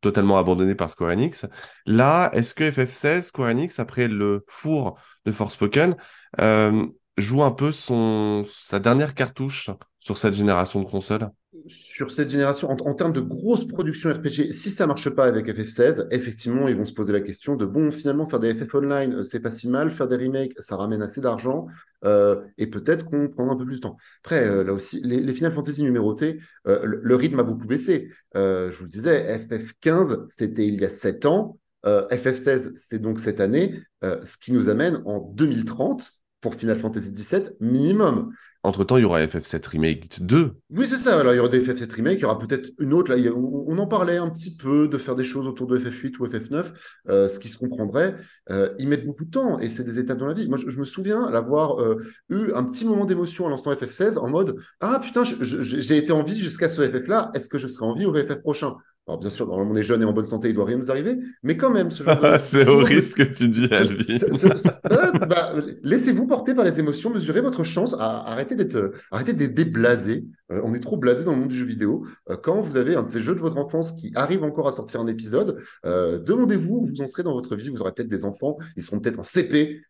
totalement 0.00 0.38
abandonné 0.38 0.74
par 0.74 0.90
Square 0.90 1.10
Enix. 1.10 1.46
Là, 1.86 2.30
est-ce 2.32 2.54
que 2.54 2.70
FF16, 2.70 3.22
Square 3.22 3.50
Enix, 3.50 3.78
après 3.78 4.08
le 4.08 4.44
four 4.48 4.98
de 5.26 5.32
Forspoken, 5.32 5.96
euh, 6.40 6.86
joue 7.16 7.42
un 7.42 7.50
peu 7.50 7.72
son, 7.72 8.44
sa 8.48 8.78
dernière 8.78 9.14
cartouche 9.14 9.70
sur 9.98 10.18
cette 10.18 10.34
génération 10.34 10.80
de 10.80 10.88
consoles? 10.88 11.30
Sur 11.66 12.12
cette 12.12 12.30
génération, 12.30 12.70
en, 12.70 12.94
termes 12.94 13.12
de 13.12 13.20
grosse 13.20 13.66
production 13.66 14.10
RPG, 14.10 14.52
si 14.52 14.70
ça 14.70 14.86
marche 14.86 15.10
pas 15.10 15.24
avec 15.24 15.46
FF16, 15.46 16.06
effectivement, 16.10 16.68
ils 16.68 16.76
vont 16.76 16.86
se 16.86 16.92
poser 16.92 17.12
la 17.12 17.20
question 17.20 17.56
de 17.56 17.66
bon, 17.66 17.90
finalement, 17.90 18.28
faire 18.28 18.38
des 18.38 18.54
FF 18.54 18.74
Online, 18.74 19.14
euh, 19.14 19.24
c'est 19.24 19.40
pas 19.40 19.50
si 19.50 19.68
mal, 19.68 19.90
faire 19.90 20.08
des 20.08 20.16
remakes, 20.16 20.52
ça 20.58 20.76
ramène 20.76 21.02
assez 21.02 21.20
d'argent, 21.20 21.66
euh, 22.04 22.42
et 22.58 22.66
peut-être 22.66 23.04
qu'on 23.04 23.28
prendra 23.28 23.54
un 23.54 23.56
peu 23.56 23.64
plus 23.64 23.76
de 23.76 23.80
temps. 23.80 23.96
Après, 24.24 24.46
euh, 24.46 24.64
là 24.64 24.72
aussi, 24.72 25.00
les, 25.02 25.32
Final 25.34 25.52
Fantasy 25.52 25.82
numérotés, 25.82 26.38
le, 26.64 27.14
rythme 27.14 27.40
a 27.40 27.44
beaucoup 27.44 27.66
baissé. 27.66 28.10
je 28.34 28.76
vous 28.76 28.84
le 28.84 28.90
disais, 28.90 29.38
FF15, 29.38 30.26
c'était 30.28 30.66
il 30.66 30.80
y 30.80 30.84
a 30.84 30.88
7 30.88 31.26
ans, 31.26 31.58
FF16, 31.84 32.72
c'est 32.74 32.98
donc 32.98 33.20
cette 33.20 33.40
année, 33.40 33.80
ce 34.02 34.36
qui 34.36 34.52
nous 34.52 34.68
amène 34.68 35.02
en 35.06 35.20
2030 35.20 36.12
pour 36.40 36.54
Final 36.54 36.78
Fantasy 36.78 37.12
XVII 37.12 37.50
minimum. 37.60 38.32
Entre-temps, 38.68 38.98
il 38.98 39.02
y 39.02 39.04
aura 39.04 39.24
FF7 39.24 39.66
Remake 39.66 40.22
2. 40.22 40.52
Oui, 40.70 40.86
c'est 40.86 40.98
ça. 40.98 41.18
Alors, 41.18 41.32
il 41.32 41.36
y 41.36 41.38
aura 41.38 41.48
des 41.48 41.60
FF7 41.60 41.90
Remake, 41.94 42.18
il 42.18 42.22
y 42.22 42.24
aura 42.26 42.38
peut-être 42.38 42.70
une 42.78 42.92
autre. 42.92 43.14
Là, 43.14 43.32
on 43.34 43.78
en 43.78 43.86
parlait 43.86 44.18
un 44.18 44.28
petit 44.28 44.54
peu 44.54 44.88
de 44.88 44.98
faire 44.98 45.14
des 45.14 45.24
choses 45.24 45.46
autour 45.46 45.66
de 45.66 45.78
FF8 45.78 46.18
ou 46.18 46.26
FF9, 46.26 46.66
euh, 47.08 47.30
ce 47.30 47.38
qui 47.38 47.48
se 47.48 47.56
comprendrait. 47.56 48.14
Euh, 48.50 48.74
ils 48.78 48.86
mettent 48.86 49.06
beaucoup 49.06 49.24
de 49.24 49.30
temps 49.30 49.58
et 49.58 49.70
c'est 49.70 49.84
des 49.84 49.98
étapes 49.98 50.18
dans 50.18 50.26
la 50.26 50.34
vie. 50.34 50.46
Moi, 50.48 50.58
je, 50.58 50.78
me 50.78 50.84
souviens 50.84 51.30
l'avoir 51.30 51.80
euh, 51.80 51.96
eu 52.28 52.52
un 52.52 52.62
petit 52.64 52.84
moment 52.84 53.06
d'émotion 53.06 53.46
à 53.46 53.50
l'instant 53.50 53.72
FF16 53.72 54.18
en 54.18 54.28
mode 54.28 54.56
Ah 54.80 55.00
putain, 55.02 55.24
j'ai 55.24 55.96
été 55.96 56.12
en 56.12 56.22
vie 56.22 56.38
jusqu'à 56.38 56.68
ce 56.68 56.86
FF-là, 56.86 57.30
est-ce 57.34 57.48
que 57.48 57.58
je 57.58 57.68
serai 57.68 57.86
en 57.86 57.94
vie 57.94 58.04
au 58.04 58.14
FF 58.14 58.42
prochain? 58.42 58.74
Alors 59.08 59.18
bien 59.18 59.30
sûr, 59.30 59.46
normalement 59.46 59.72
on 59.72 59.76
est 59.76 59.82
jeune 59.82 60.02
et 60.02 60.04
en 60.04 60.12
bonne 60.12 60.26
santé, 60.26 60.50
il 60.50 60.54
doit 60.54 60.66
rien 60.66 60.76
nous 60.76 60.90
arriver, 60.90 61.16
mais 61.42 61.56
quand 61.56 61.70
même, 61.70 61.90
ce 61.90 62.02
genre 62.02 62.20
de... 62.20 62.36
C'est 62.38 62.68
horrible 62.68 63.06
ce 63.06 63.14
que 63.14 63.22
tu 63.22 63.48
dis, 63.48 63.68
Alvin. 63.72 64.04
Bah, 65.28 65.54
laissez-vous 65.82 66.26
porter 66.26 66.54
par 66.54 66.64
les 66.64 66.78
émotions, 66.78 67.10
mesurez 67.10 67.40
votre 67.40 67.62
chance, 67.62 67.94
à, 67.98 68.30
arrêtez 68.30 68.54
d'être 68.54 68.92
arrêtez 69.10 69.32
d'être 69.32 69.72
blasé. 69.72 70.24
Euh, 70.50 70.60
on 70.64 70.74
est 70.74 70.80
trop 70.80 70.96
blasé 70.96 71.24
dans 71.24 71.32
le 71.32 71.38
monde 71.38 71.48
du 71.48 71.56
jeu 71.56 71.66
vidéo. 71.66 72.06
Euh, 72.30 72.36
quand 72.36 72.60
vous 72.62 72.76
avez 72.76 72.94
un 72.94 73.02
de 73.02 73.08
ces 73.08 73.20
jeux 73.20 73.34
de 73.34 73.40
votre 73.40 73.58
enfance 73.58 73.92
qui 73.92 74.12
arrive 74.14 74.42
encore 74.44 74.66
à 74.66 74.72
sortir 74.72 75.00
un 75.00 75.06
épisode, 75.06 75.58
euh, 75.84 76.18
demandez-vous 76.18 76.76
où 76.76 76.86
vous 76.86 77.02
en 77.02 77.06
serez 77.06 77.22
dans 77.22 77.34
votre 77.34 77.54
vie. 77.56 77.68
Vous 77.68 77.80
aurez 77.82 77.92
peut-être 77.92 78.08
des 78.08 78.24
enfants, 78.24 78.56
ils 78.76 78.82
seront 78.82 79.00
peut-être 79.00 79.18
en 79.18 79.24
CP 79.24 79.82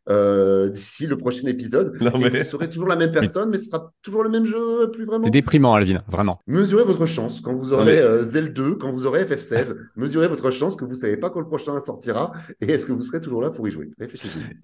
d'ici 0.72 1.06
le 1.06 1.16
prochain 1.16 1.46
épisode. 1.46 1.96
vous 2.00 2.44
serez 2.44 2.68
toujours 2.68 2.88
la 2.88 2.96
même 2.96 3.12
personne, 3.12 3.50
mais 3.50 3.58
ce 3.58 3.66
sera 3.66 3.92
toujours 4.02 4.22
le 4.22 4.30
même 4.30 4.44
jeu, 4.44 4.90
plus 4.90 5.04
vraiment. 5.04 5.24
C'est 5.24 5.30
déprimant, 5.30 5.74
Alvin, 5.74 6.02
vraiment. 6.08 6.40
Mesurez 6.46 6.84
votre 6.84 7.06
chance 7.06 7.40
quand 7.40 7.54
vous 7.54 7.72
aurez 7.72 8.24
Zelda 8.24 8.48
2, 8.48 8.74
quand 8.76 8.90
vous 8.90 9.06
aurez 9.06 9.07
FF16. 9.16 9.76
mesurez 9.96 10.28
votre 10.28 10.50
chance 10.50 10.76
que 10.76 10.84
vous 10.84 10.90
ne 10.90 10.96
savez 10.96 11.16
pas 11.16 11.30
quand 11.30 11.40
le 11.40 11.46
prochain 11.46 11.78
sortira 11.80 12.32
et 12.60 12.72
est-ce 12.72 12.86
que 12.86 12.92
vous 12.92 13.02
serez 13.02 13.20
toujours 13.20 13.42
là 13.42 13.50
pour 13.50 13.66
y 13.68 13.70
jouer? 13.70 13.90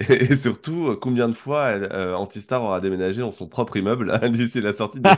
Et, 0.09 0.35
surtout, 0.37 0.97
combien 1.01 1.29
de 1.29 1.35
fois 1.35 1.75
Antistar 2.17 2.63
aura 2.63 2.81
déménagé 2.81 3.21
dans 3.21 3.33
son 3.33 3.49
propre 3.49 3.77
immeuble 3.77 4.13
d'ici 4.31 4.61
la 4.61 4.73
sortie 4.73 5.01
de 5.01 5.09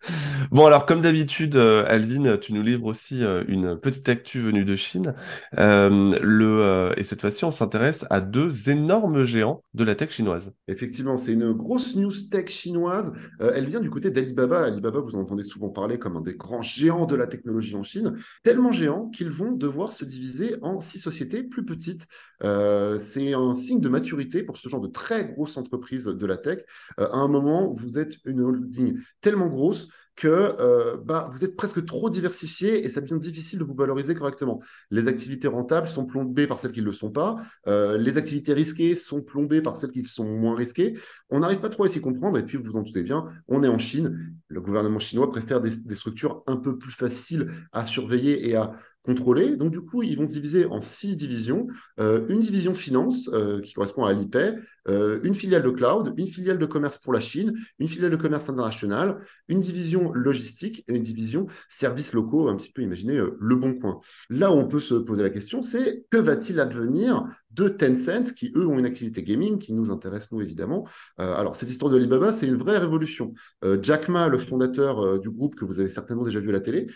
bon, 0.50 0.66
alors, 0.66 0.86
comme 0.86 1.00
d'habitude, 1.00 1.56
euh, 1.56 1.84
Alvin, 1.86 2.36
tu 2.38 2.52
nous 2.52 2.62
livres 2.62 2.86
aussi 2.86 3.24
euh, 3.24 3.44
une 3.48 3.76
petite 3.76 4.08
actu 4.08 4.40
venue 4.40 4.64
de 4.64 4.76
Chine. 4.76 5.14
Euh, 5.58 6.18
le, 6.22 6.92
et 6.96 7.04
cette 7.04 7.20
fois-ci, 7.20 7.44
on 7.44 7.50
s'intéresse 7.50 8.04
à 8.10 8.20
deux 8.20 8.70
énormes 8.70 9.24
géants 9.24 9.62
de 9.74 9.84
la 9.84 9.94
tech 9.94 10.10
chinoise. 10.10 10.52
Effectivement, 10.68 11.16
c'est 11.16 11.34
une 11.34 11.52
grosse 11.52 11.96
news 11.96 12.12
tech 12.30 12.48
chinoise. 12.48 13.14
elle 13.40 13.66
vient 13.66 13.80
du 13.80 13.90
côté 13.90 14.10
d'Alibaba. 14.10 14.64
Alibaba, 14.64 15.00
vous 15.00 15.14
en 15.16 15.20
entendez 15.20 15.44
souvent 15.44 15.68
parler 15.68 15.98
comme 15.98 16.16
un 16.16 16.20
des 16.20 16.34
grands 16.34 16.62
géants 16.62 16.89
de 16.90 17.16
la 17.16 17.26
technologie 17.26 17.76
en 17.76 17.82
Chine. 17.82 18.16
Tellement 18.42 18.72
géants 18.72 19.08
qu'ils 19.08 19.30
vont 19.30 19.52
devoir 19.52 19.92
se 19.92 20.04
diviser 20.04 20.56
en 20.62 20.80
six 20.80 20.98
sociétés 20.98 21.42
plus 21.42 21.64
petites. 21.64 22.06
c'est 22.40 23.34
un 23.34 23.54
signe 23.54 23.80
de 23.80 23.88
maturité 23.88 24.42
pour 24.42 24.56
ce 24.56 24.68
genre 24.68 24.80
de 24.80 24.88
très 24.88 25.32
grosses 25.32 25.56
entreprises 25.56 26.04
de 26.04 26.26
la 26.26 26.36
tech. 26.36 26.60
à 26.98 27.16
un 27.16 27.28
moment, 27.28 27.70
vous 27.70 27.98
êtes 27.98 28.16
une 28.24 28.40
holding 28.40 28.98
tellement 29.20 29.46
grosse 29.46 29.88
que 30.20 30.28
euh, 30.28 30.98
bah, 31.02 31.30
vous 31.32 31.46
êtes 31.46 31.56
presque 31.56 31.82
trop 31.86 32.10
diversifié 32.10 32.84
et 32.84 32.90
ça 32.90 33.00
devient 33.00 33.18
difficile 33.18 33.58
de 33.58 33.64
vous 33.64 33.74
valoriser 33.74 34.14
correctement. 34.14 34.60
Les 34.90 35.08
activités 35.08 35.48
rentables 35.48 35.88
sont 35.88 36.04
plombées 36.04 36.46
par 36.46 36.60
celles 36.60 36.72
qui 36.72 36.80
ne 36.80 36.86
le 36.86 36.92
sont 36.92 37.10
pas. 37.10 37.36
Euh, 37.68 37.96
les 37.96 38.18
activités 38.18 38.52
risquées 38.52 38.94
sont 38.96 39.22
plombées 39.22 39.62
par 39.62 39.78
celles 39.78 39.92
qui 39.92 40.04
sont 40.04 40.26
moins 40.26 40.54
risquées. 40.54 40.94
On 41.30 41.40
n'arrive 41.40 41.60
pas 41.60 41.70
trop 41.70 41.84
à 41.84 41.88
s'y 41.88 42.02
comprendre. 42.02 42.36
Et 42.36 42.44
puis, 42.44 42.58
vous 42.58 42.64
vous 42.64 42.78
en 42.78 42.82
doutez 42.82 43.02
bien, 43.02 43.28
on 43.48 43.64
est 43.64 43.68
en 43.68 43.78
Chine. 43.78 44.34
Le 44.48 44.60
gouvernement 44.60 44.98
chinois 44.98 45.30
préfère 45.30 45.62
des, 45.62 45.70
des 45.86 45.96
structures 45.96 46.42
un 46.46 46.56
peu 46.56 46.76
plus 46.76 46.92
faciles 46.92 47.50
à 47.72 47.86
surveiller 47.86 48.46
et 48.46 48.56
à 48.56 48.72
contrôlés. 49.02 49.56
Donc, 49.56 49.72
du 49.72 49.80
coup, 49.80 50.02
ils 50.02 50.16
vont 50.16 50.26
se 50.26 50.32
diviser 50.32 50.66
en 50.66 50.80
six 50.80 51.16
divisions. 51.16 51.66
Euh, 51.98 52.26
une 52.28 52.40
division 52.40 52.74
finance, 52.74 53.30
euh, 53.32 53.60
qui 53.60 53.72
correspond 53.72 54.04
à 54.04 54.12
l'IPay, 54.12 54.54
euh, 54.88 55.20
une 55.22 55.34
filiale 55.34 55.62
de 55.62 55.70
cloud, 55.70 56.12
une 56.16 56.26
filiale 56.26 56.58
de 56.58 56.66
commerce 56.66 56.98
pour 56.98 57.12
la 57.12 57.20
Chine, 57.20 57.54
une 57.78 57.88
filiale 57.88 58.10
de 58.10 58.16
commerce 58.16 58.48
international, 58.48 59.18
une 59.48 59.60
division 59.60 60.12
logistique 60.12 60.84
et 60.88 60.94
une 60.94 61.02
division 61.02 61.46
services 61.68 62.12
locaux, 62.12 62.48
un 62.48 62.56
petit 62.56 62.72
peu 62.72 62.82
imaginez 62.82 63.18
le 63.18 63.56
bon 63.56 63.74
coin. 63.74 64.00
Là 64.28 64.50
où 64.50 64.54
on 64.54 64.66
peut 64.66 64.80
se 64.80 64.94
poser 64.94 65.22
la 65.22 65.30
question, 65.30 65.62
c'est 65.62 66.04
que 66.10 66.18
va-t-il 66.18 66.60
advenir 66.60 67.24
de 67.52 67.68
Tencent, 67.68 68.32
qui 68.34 68.52
eux 68.56 68.66
ont 68.66 68.78
une 68.78 68.86
activité 68.86 69.22
gaming 69.22 69.58
qui 69.58 69.72
nous 69.72 69.90
intéresse, 69.90 70.30
nous 70.32 70.40
évidemment. 70.40 70.86
alors, 71.18 71.56
cette 71.56 71.68
histoire 71.68 71.90
de 71.90 71.96
Alibaba, 71.96 72.30
c'est 72.30 72.46
une 72.46 72.56
vraie 72.56 72.78
révolution. 72.78 73.34
Jack 73.82 74.08
Ma, 74.08 74.28
le 74.28 74.38
fondateur 74.38 75.18
du 75.18 75.30
groupe 75.30 75.56
que 75.56 75.64
vous 75.64 75.80
avez 75.80 75.88
certainement 75.88 76.22
déjà 76.22 76.38
vu 76.38 76.50
à 76.50 76.52
la 76.52 76.60
télé, 76.60 76.86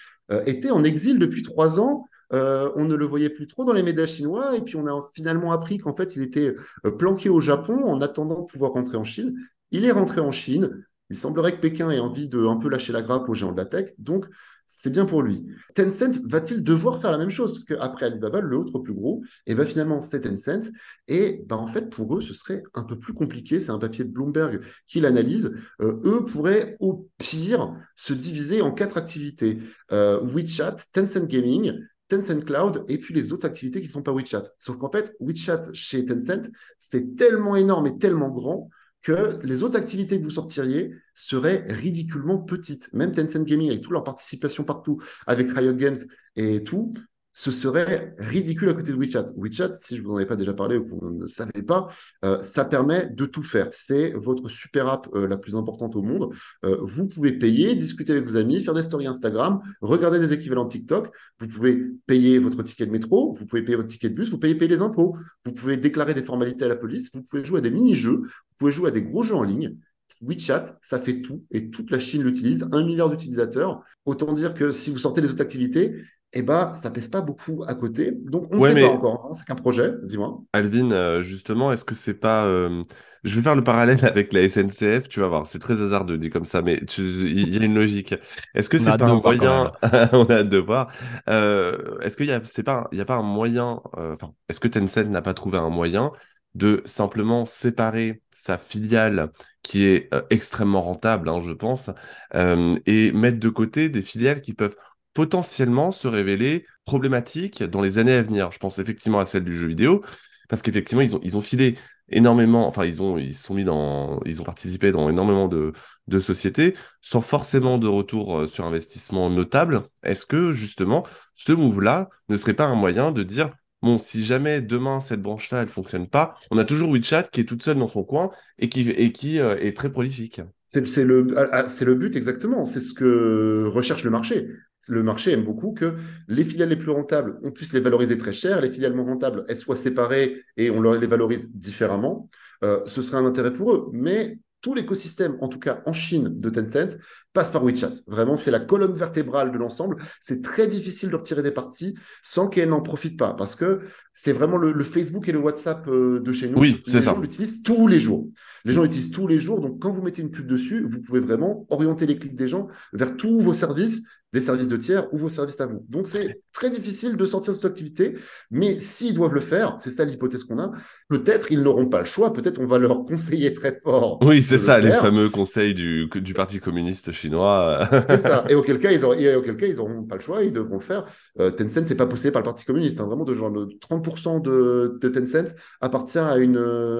était 0.47 0.71
en 0.71 0.85
exil 0.85 1.19
depuis 1.19 1.43
trois 1.43 1.81
ans 1.81 2.07
euh, 2.33 2.71
on 2.75 2.85
ne 2.85 2.95
le 2.95 3.07
voyait 3.07 3.31
plus 3.31 3.47
trop 3.47 3.65
dans 3.65 3.73
les 3.73 3.83
médias 3.83 4.07
chinois, 4.07 4.57
et 4.57 4.61
puis 4.61 4.77
on 4.77 4.87
a 4.87 5.09
finalement 5.15 5.53
appris 5.53 5.79
qu'en 5.79 5.95
fait, 5.95 6.17
il 6.17 6.23
était 6.23 6.55
euh, 6.85 6.91
planqué 6.91 7.29
au 7.29 7.41
Japon 7.41 7.85
en 7.85 8.01
attendant 8.01 8.41
de 8.41 8.47
pouvoir 8.47 8.73
rentrer 8.73 8.97
en 8.97 9.05
Chine. 9.05 9.37
Il 9.71 9.85
est 9.85 9.93
rentré 9.93 10.21
en 10.21 10.33
Chine. 10.33 10.85
Il 11.11 11.17
semblerait 11.17 11.53
que 11.55 11.61
Pékin 11.61 11.91
ait 11.91 11.99
envie 11.99 12.29
de 12.29 12.47
un 12.47 12.57
peu 12.57 12.69
lâcher 12.69 12.93
la 12.93 13.03
grappe 13.03 13.29
aux 13.29 13.35
géants 13.35 13.53
de 13.53 13.57
la 13.57 13.67
tech, 13.67 13.93
donc 13.99 14.27
c'est 14.67 14.91
bien 14.91 15.05
pour 15.05 15.23
lui. 15.23 15.45
Tencent 15.75 16.21
va-t-il 16.25 16.63
devoir 16.65 17.01
faire 17.01 17.13
la 17.13 17.19
même 17.19 17.31
chose? 17.31 17.53
Parce 17.53 17.65
qu'après 17.65 18.07
Alibaba, 18.07 18.41
l'autre 18.41 18.79
plus 18.79 18.95
gros, 18.95 19.23
et 19.47 19.53
eh 19.53 19.55
ben 19.55 19.67
finalement 19.67 20.01
c'est 20.01 20.23
Tencent. 20.23 20.71
Et 21.09 21.43
ben 21.47 21.57
en 21.57 21.67
fait, 21.67 21.91
pour 21.91 22.17
eux, 22.17 22.21
ce 22.21 22.35
serait 22.35 22.63
un 22.75 22.83
peu 22.83 22.99
plus 22.99 23.15
compliqué. 23.15 23.61
C'est 23.61 23.73
un 23.73 23.79
papier 23.79 24.05
de 24.05 24.11
Bloomberg 24.11 24.61
qui 24.87 25.01
l'analyse. 25.01 25.55
Euh, 25.81 26.01
eux 26.05 26.25
pourraient 26.25 26.77
au 26.81 27.09
pire 27.19 27.75
se 27.95 28.15
diviser 28.15 28.63
en 28.63 28.73
quatre 28.73 28.97
activités. 28.97 29.59
WeChat, 29.91 30.77
Tencent 30.93 31.27
Gaming, 31.27 31.73
Tencent 32.09 32.45
Cloud 32.45 32.85
et 32.89 32.99
puis 32.99 33.15
les 33.15 33.33
autres 33.33 33.47
activités 33.47 33.81
qui 33.81 33.87
ne 33.87 33.93
sont 33.93 34.03
pas 34.03 34.13
WeChat. 34.13 34.45
Sauf 34.59 34.77
qu'en 34.77 34.91
fait, 34.91 35.15
WeChat 35.21 35.73
chez 35.73 36.05
Tencent, 36.05 36.51
c'est 36.79 37.17
tellement 37.17 37.57
énorme 37.57 37.87
et 37.87 37.99
tellement 37.99 38.31
grand 38.31 38.71
que 39.05 39.39
les 39.45 39.63
autres 39.63 39.77
activités 39.77 40.19
que 40.19 40.25
vous 40.25 40.31
sortiriez 40.31 40.95
seraient 41.15 41.67
ridiculement 41.69 42.39
petites. 42.39 42.93
Même 42.95 43.13
Tencent 43.13 43.45
Gaming, 43.45 43.69
avec 43.69 43.83
toute 43.83 43.93
leur 43.93 44.03
participation 44.03 44.65
partout, 44.65 45.01
avec 45.27 45.51
Riot 45.51 45.75
Games 45.75 45.99
et 46.37 46.65
tout, 46.65 46.95
ce 47.37 47.51
serait 47.51 48.15
ridicule 48.19 48.69
à 48.69 48.75
côté 48.75 48.93
de 48.93 48.97
WeChat. 48.97 49.27
WeChat, 49.37 49.73
si 49.75 49.97
je 49.97 50.01
ne 50.01 50.07
vous 50.07 50.13
en 50.13 50.17
avais 50.17 50.27
pas 50.27 50.37
déjà 50.37 50.55
parlé 50.55 50.77
ou 50.77 50.85
que 50.85 50.89
vous 50.89 51.11
ne 51.11 51.27
savez 51.27 51.65
pas, 51.67 51.89
euh, 52.25 52.41
ça 52.41 52.65
permet 52.65 53.11
de 53.11 53.27
tout 53.27 53.43
faire. 53.43 53.69
C'est 53.73 54.13
votre 54.13 54.49
super 54.49 54.87
app 54.87 55.09
euh, 55.15 55.27
la 55.27 55.37
plus 55.37 55.57
importante 55.57 55.97
au 55.97 56.03
monde. 56.03 56.33
Euh, 56.65 56.79
vous 56.81 57.09
pouvez 57.09 57.33
payer, 57.33 57.75
discuter 57.75 58.13
avec 58.13 58.25
vos 58.25 58.37
amis, 58.37 58.63
faire 58.63 58.73
des 58.73 58.85
stories 58.85 59.09
Instagram, 59.09 59.61
regarder 59.81 60.21
des 60.21 60.33
équivalents 60.33 60.67
TikTok. 60.67 61.11
Vous 61.41 61.49
pouvez 61.49 61.77
payer 62.07 62.39
votre 62.39 62.63
ticket 62.63 62.87
de 62.87 62.93
métro, 62.93 63.35
vous 63.35 63.47
pouvez 63.47 63.63
payer 63.63 63.77
votre 63.77 63.89
ticket 63.89 64.11
de 64.11 64.15
bus, 64.15 64.31
vous 64.31 64.39
pouvez 64.39 64.55
payer 64.55 64.71
les 64.71 64.81
impôts, 64.81 65.17
vous 65.45 65.53
pouvez 65.53 65.77
déclarer 65.77 66.15
des 66.15 66.23
formalités 66.23 66.65
à 66.65 66.69
la 66.69 66.77
police, 66.77 67.11
vous 67.13 67.23
pouvez 67.23 67.45
jouer 67.45 67.59
à 67.59 67.63
des 67.63 67.73
mini-jeux, 67.73 68.19
vous 68.19 68.57
pouvez 68.59 68.71
jouer 68.71 68.89
à 68.89 68.93
des 68.93 69.03
gros 69.03 69.25
jeux 69.25 69.35
en 69.35 69.43
ligne. 69.43 69.77
WeChat, 70.23 70.79
ça 70.81 71.01
fait 71.01 71.21
tout 71.21 71.45
et 71.51 71.71
toute 71.71 71.91
la 71.91 71.99
Chine 71.99 72.23
l'utilise, 72.23 72.69
un 72.71 72.85
milliard 72.85 73.11
d'utilisateurs. 73.11 73.83
Autant 74.05 74.33
dire 74.33 74.55
que 74.55 74.71
si 74.71 74.93
vous 74.93 74.99
sortez 74.99 75.21
les 75.21 75.31
autres 75.31 75.43
activités, 75.43 75.97
eh 76.35 76.43
ben, 76.43 76.73
ça 76.73 76.91
pèse 76.91 77.09
pas 77.09 77.21
beaucoup 77.21 77.63
à 77.67 77.75
côté. 77.75 78.11
Donc, 78.13 78.49
on 78.51 78.57
ne 78.57 78.61
sait 78.61 78.81
pas 78.81 78.89
encore. 78.89 79.27
Hein. 79.27 79.33
C'est 79.33 79.47
qu'un 79.47 79.55
projet, 79.55 79.93
dis-moi. 80.03 80.43
Alvin, 80.53 80.91
euh, 80.91 81.23
justement, 81.23 81.73
est-ce 81.73 81.85
que 81.85 81.95
c'est 81.95 82.15
pas. 82.15 82.45
Euh, 82.47 82.83
je 83.23 83.37
vais 83.37 83.43
faire 83.43 83.55
le 83.55 83.63
parallèle 83.63 84.05
avec 84.05 84.33
la 84.33 84.49
SNCF, 84.49 85.09
tu 85.09 85.21
vas 85.21 85.29
voir, 85.29 85.47
c'est 85.47 85.61
très 85.61 85.81
hasardeux 85.81 86.19
dit 86.19 86.31
comme 86.31 86.45
ça, 86.45 86.61
mais 86.61 86.81
il 86.99 87.55
y 87.55 87.59
a 87.59 87.65
une 87.65 87.77
logique. 87.77 88.15
Est-ce 88.55 88.69
que 88.69 88.79
c'est 88.79 88.97
pas 88.97 89.05
un 89.05 89.21
moyen. 89.21 89.73
on 90.13 90.25
a 90.25 90.39
hâte 90.39 90.49
de 90.49 90.59
voir. 90.59 90.93
Euh, 91.31 91.99
est-ce 92.01 92.17
qu'il 92.17 92.27
y 92.27 92.33
a, 92.33 92.41
c'est 92.45 92.65
pas, 92.65 92.89
il 92.91 92.99
y 92.99 93.01
a 93.01 93.07
pas 93.07 93.17
un 93.17 93.23
moyen. 93.23 93.81
Enfin, 93.97 94.33
est-ce 94.49 94.59
que 94.59 94.69
Tencent 94.69 95.09
n'a 95.09 95.23
pas 95.23 95.35
trouvé 95.35 95.59
un 95.59 95.71
moyen 95.71 96.11
de 96.55 96.83
simplement 96.85 97.47
séparer 97.47 98.23
sa 98.31 98.59
filiale 98.59 99.31
qui 99.63 99.85
est 99.85 100.11
extrêmement 100.31 100.83
rentable, 100.83 101.29
hein, 101.29 101.41
je 101.41 101.53
pense, 101.53 101.91
et 102.35 103.13
mettre 103.13 103.39
de 103.39 103.49
côté 103.49 103.89
des 103.89 104.03
filiales 104.03 104.41
qui 104.41 104.53
peuvent 104.53 104.77
potentiellement 105.15 105.93
se 105.93 106.09
révéler 106.09 106.67
problématique 106.85 107.63
dans 107.63 107.81
les 107.81 107.99
années 107.99 108.13
à 108.13 108.23
venir. 108.23 108.53
Je 108.53 108.59
pense 108.59 108.79
effectivement 108.79 109.21
à 109.21 109.27
celle 109.27 109.45
du 109.45 109.57
jeu 109.57 109.69
vidéo, 109.69 110.03
parce 110.49 110.63
qu'effectivement, 110.63 111.03
ils 111.03 111.37
ont, 111.37 111.41
filé 111.41 111.79
énormément, 112.09 112.67
enfin, 112.67 112.85
ils 112.85 113.01
ont, 113.01 113.17
mis 113.17 113.65
dans, 113.65 114.21
ils 114.27 114.41
ont 114.43 114.45
participé 114.45 114.93
dans 114.93 115.09
énormément 115.09 115.49
de, 115.49 115.73
sociétés 116.21 116.75
sans 117.01 117.23
forcément 117.23 117.79
de 117.79 117.87
retour 117.87 118.41
euh, 118.41 118.47
sur 118.47 118.67
investissement 118.67 119.31
notable. 119.31 119.85
Est-ce 120.03 120.27
que 120.27 120.53
justement, 120.53 121.05
ce 121.35 121.53
move-là 121.53 122.11
ne 122.29 122.37
serait 122.37 122.55
pas 122.55 122.67
un 122.67 122.75
moyen 122.75 123.11
de 123.11 123.23
dire, 123.23 123.51
bon, 123.83 123.99
si 123.99 124.25
jamais 124.25 124.61
demain 124.61 125.01
cette 125.01 125.23
branche-là, 125.23 125.63
elle 125.63 125.69
fonctionne 125.69 126.09
pas, 126.09 126.37
on 126.51 126.59
a 126.59 126.65
toujours 126.65 126.91
WeChat 126.91 127.25
qui 127.25 127.41
est 127.41 127.45
toute 127.49 127.63
seule 127.63 127.79
dans 127.79 127.89
son 127.89 128.05
coin 128.05 128.31
et 128.59 128.69
qui, 128.69 128.91
et 128.91 129.13
qui 129.13 129.41
euh, 129.41 129.57
est 129.59 129.77
très 129.77 129.91
prolifique? 129.91 130.41
C'est 130.87 131.05
le, 131.05 131.35
ah, 131.37 131.47
ah, 131.53 131.85
le 131.85 131.95
but 131.95 132.17
exactement, 132.17 132.65
c'est 132.65 132.81
ce 132.81 132.95
que 132.95 133.65
recherche 133.67 134.05
le 134.05 134.11
marché 134.11 134.49
le 134.89 135.03
marché 135.03 135.33
aime 135.33 135.45
beaucoup 135.45 135.73
que 135.73 135.95
les 136.29 136.45
filiales 136.45 136.69
les 136.69 136.77
plus 136.77 136.91
rentables, 136.91 137.39
on 137.43 137.51
puisse 137.51 137.73
les 137.73 137.81
valoriser 137.81 138.19
très 138.19 138.33
cher, 138.33 138.61
les 138.61 138.71
filiales 138.71 138.95
moins 138.95 139.05
rentables, 139.05 139.45
elles 139.49 139.57
soient 139.57 139.77
séparées 139.77 140.43
et 140.57 140.71
on 140.71 140.83
les 140.93 141.07
valorise 141.07 141.57
différemment. 141.57 142.29
Euh, 142.63 142.81
ce 142.87 143.03
serait 143.03 143.19
un 143.19 143.27
intérêt 143.27 143.53
pour 143.53 143.73
eux. 143.73 143.91
Mais 143.93 144.39
tout 144.65 144.73
l'écosystème, 144.73 145.37
en 145.43 145.49
tout 145.49 145.59
cas 145.59 145.83
en 145.85 145.93
Chine, 145.93 146.41
de 146.41 146.49
Tencent, 146.49 146.97
passe 147.35 147.51
par 147.51 147.63
WeChat. 147.63 147.93
Vraiment, 148.07 148.39
c'est 148.39 148.51
la 148.51 148.61
colonne 148.61 148.95
vertébrale 148.95 149.53
de 149.53 149.59
l'ensemble. 149.59 149.97
C'est 150.23 150.43
très 150.43 150.67
difficile 150.67 151.11
de 151.11 151.17
retirer 151.17 151.43
des 151.43 151.51
parties 151.51 151.95
sans 152.23 152.49
qu'elle 152.49 152.71
n'en 152.71 152.81
profite 152.81 153.19
pas, 153.19 153.35
parce 153.35 153.57
que 153.57 153.81
c'est 154.15 154.33
vraiment 154.33 154.57
le, 154.57 154.83
Facebook 154.83 155.29
et 155.29 155.33
le 155.33 155.39
WhatsApp 155.39 155.87
euh, 155.87 156.19
de 156.19 156.33
chez 156.33 156.49
nous. 156.49 156.59
Oui, 156.59 156.81
c'est 156.87 156.93
ça. 156.93 156.99
Les 156.99 157.05
gens 157.05 157.21
l'utilisent 157.21 157.63
tous 157.63 157.87
les 157.87 157.99
jours. 157.99 158.27
Les 158.65 158.73
gens 158.73 158.83
l'utilisent 158.85 159.11
tous 159.11 159.27
les 159.27 159.37
jours. 159.37 159.61
Donc, 159.61 159.83
quand 159.83 159.93
vous 159.93 160.01
mettez 160.01 160.23
une 160.23 160.31
pub 160.31 160.47
dessus, 160.47 160.87
vous 160.89 161.03
pouvez 161.03 161.21
vraiment 161.21 161.67
orienter 161.69 162.07
les 162.07 162.19
clics 162.19 162.35
des 162.35 162.49
gens 162.49 162.69
vers 162.95 163.19
tous 163.19 163.43
vos 163.43 163.53
services 163.53 164.05
des 164.35 164.41
services 164.41 164.69
de 164.69 164.77
tiers 164.77 165.07
ou 165.15 165.19
vos 165.19 165.29
services 165.29 165.61
à 165.61 165.67
vous. 165.67 165.87
Donc, 165.89 166.09
c'est 166.09 166.43
très 166.53 166.69
difficile 166.69 167.17
de 167.17 167.25
sortir 167.25 167.53
de 167.53 167.57
cette 167.57 167.71
activité, 167.71 168.15
mais 168.51 168.81
s'ils 168.81 169.15
doivent 169.15 169.33
le 169.33 169.41
faire, 169.41 169.77
c'est 169.79 169.91
ça 169.91 170.05
l'hypothèse 170.05 170.43
qu'on 170.43 170.59
a, 170.59 170.73
peut-être 171.09 171.51
ils 171.51 171.63
n'auront 171.63 171.89
pas 171.89 172.01
le 172.01 172.05
choix, 172.05 172.33
peut-être 172.33 172.61
on 172.61 172.67
va 172.67 172.79
leur 172.79 173.05
conseiller 173.05 173.53
très 173.53 173.81
fort. 173.83 174.19
Oui, 174.23 174.43
c'est 174.43 174.59
ça, 174.59 174.79
les 174.81 174.91
fameux 174.93 175.29
conseils 175.29 175.75
du, 175.75 176.09
du 176.15 176.35
Parti 176.35 176.61
communiste 176.61 177.13
chinois. 177.13 177.89
c'est 178.07 178.19
ça, 178.19 178.45
et 178.49 178.55
auquel 178.55 178.79
cas, 178.79 178.91
ils 178.91 179.01
n'auront 179.01 180.03
pas 180.05 180.17
le 180.17 180.21
choix, 180.21 180.43
ils 180.43 180.53
devront 180.53 180.77
le 180.77 180.83
faire. 180.83 181.05
Euh, 181.41 181.51
Tencent, 181.51 181.87
c'est 181.87 181.97
pas 181.97 182.07
poussé 182.07 182.33
par 182.33 182.43
le 182.43 182.45
Parti 182.45 182.65
communiste, 182.65 183.01
hein, 183.01 183.07
vraiment 183.07 183.25
de 183.25 183.35
genre 183.35 183.53
de 183.53 183.67
30% 183.81 184.43
de, 184.43 184.99
de, 185.01 185.09
Tencent 185.09 185.55
appartient 185.81 186.19
à 186.19 186.37
une, 186.39 186.59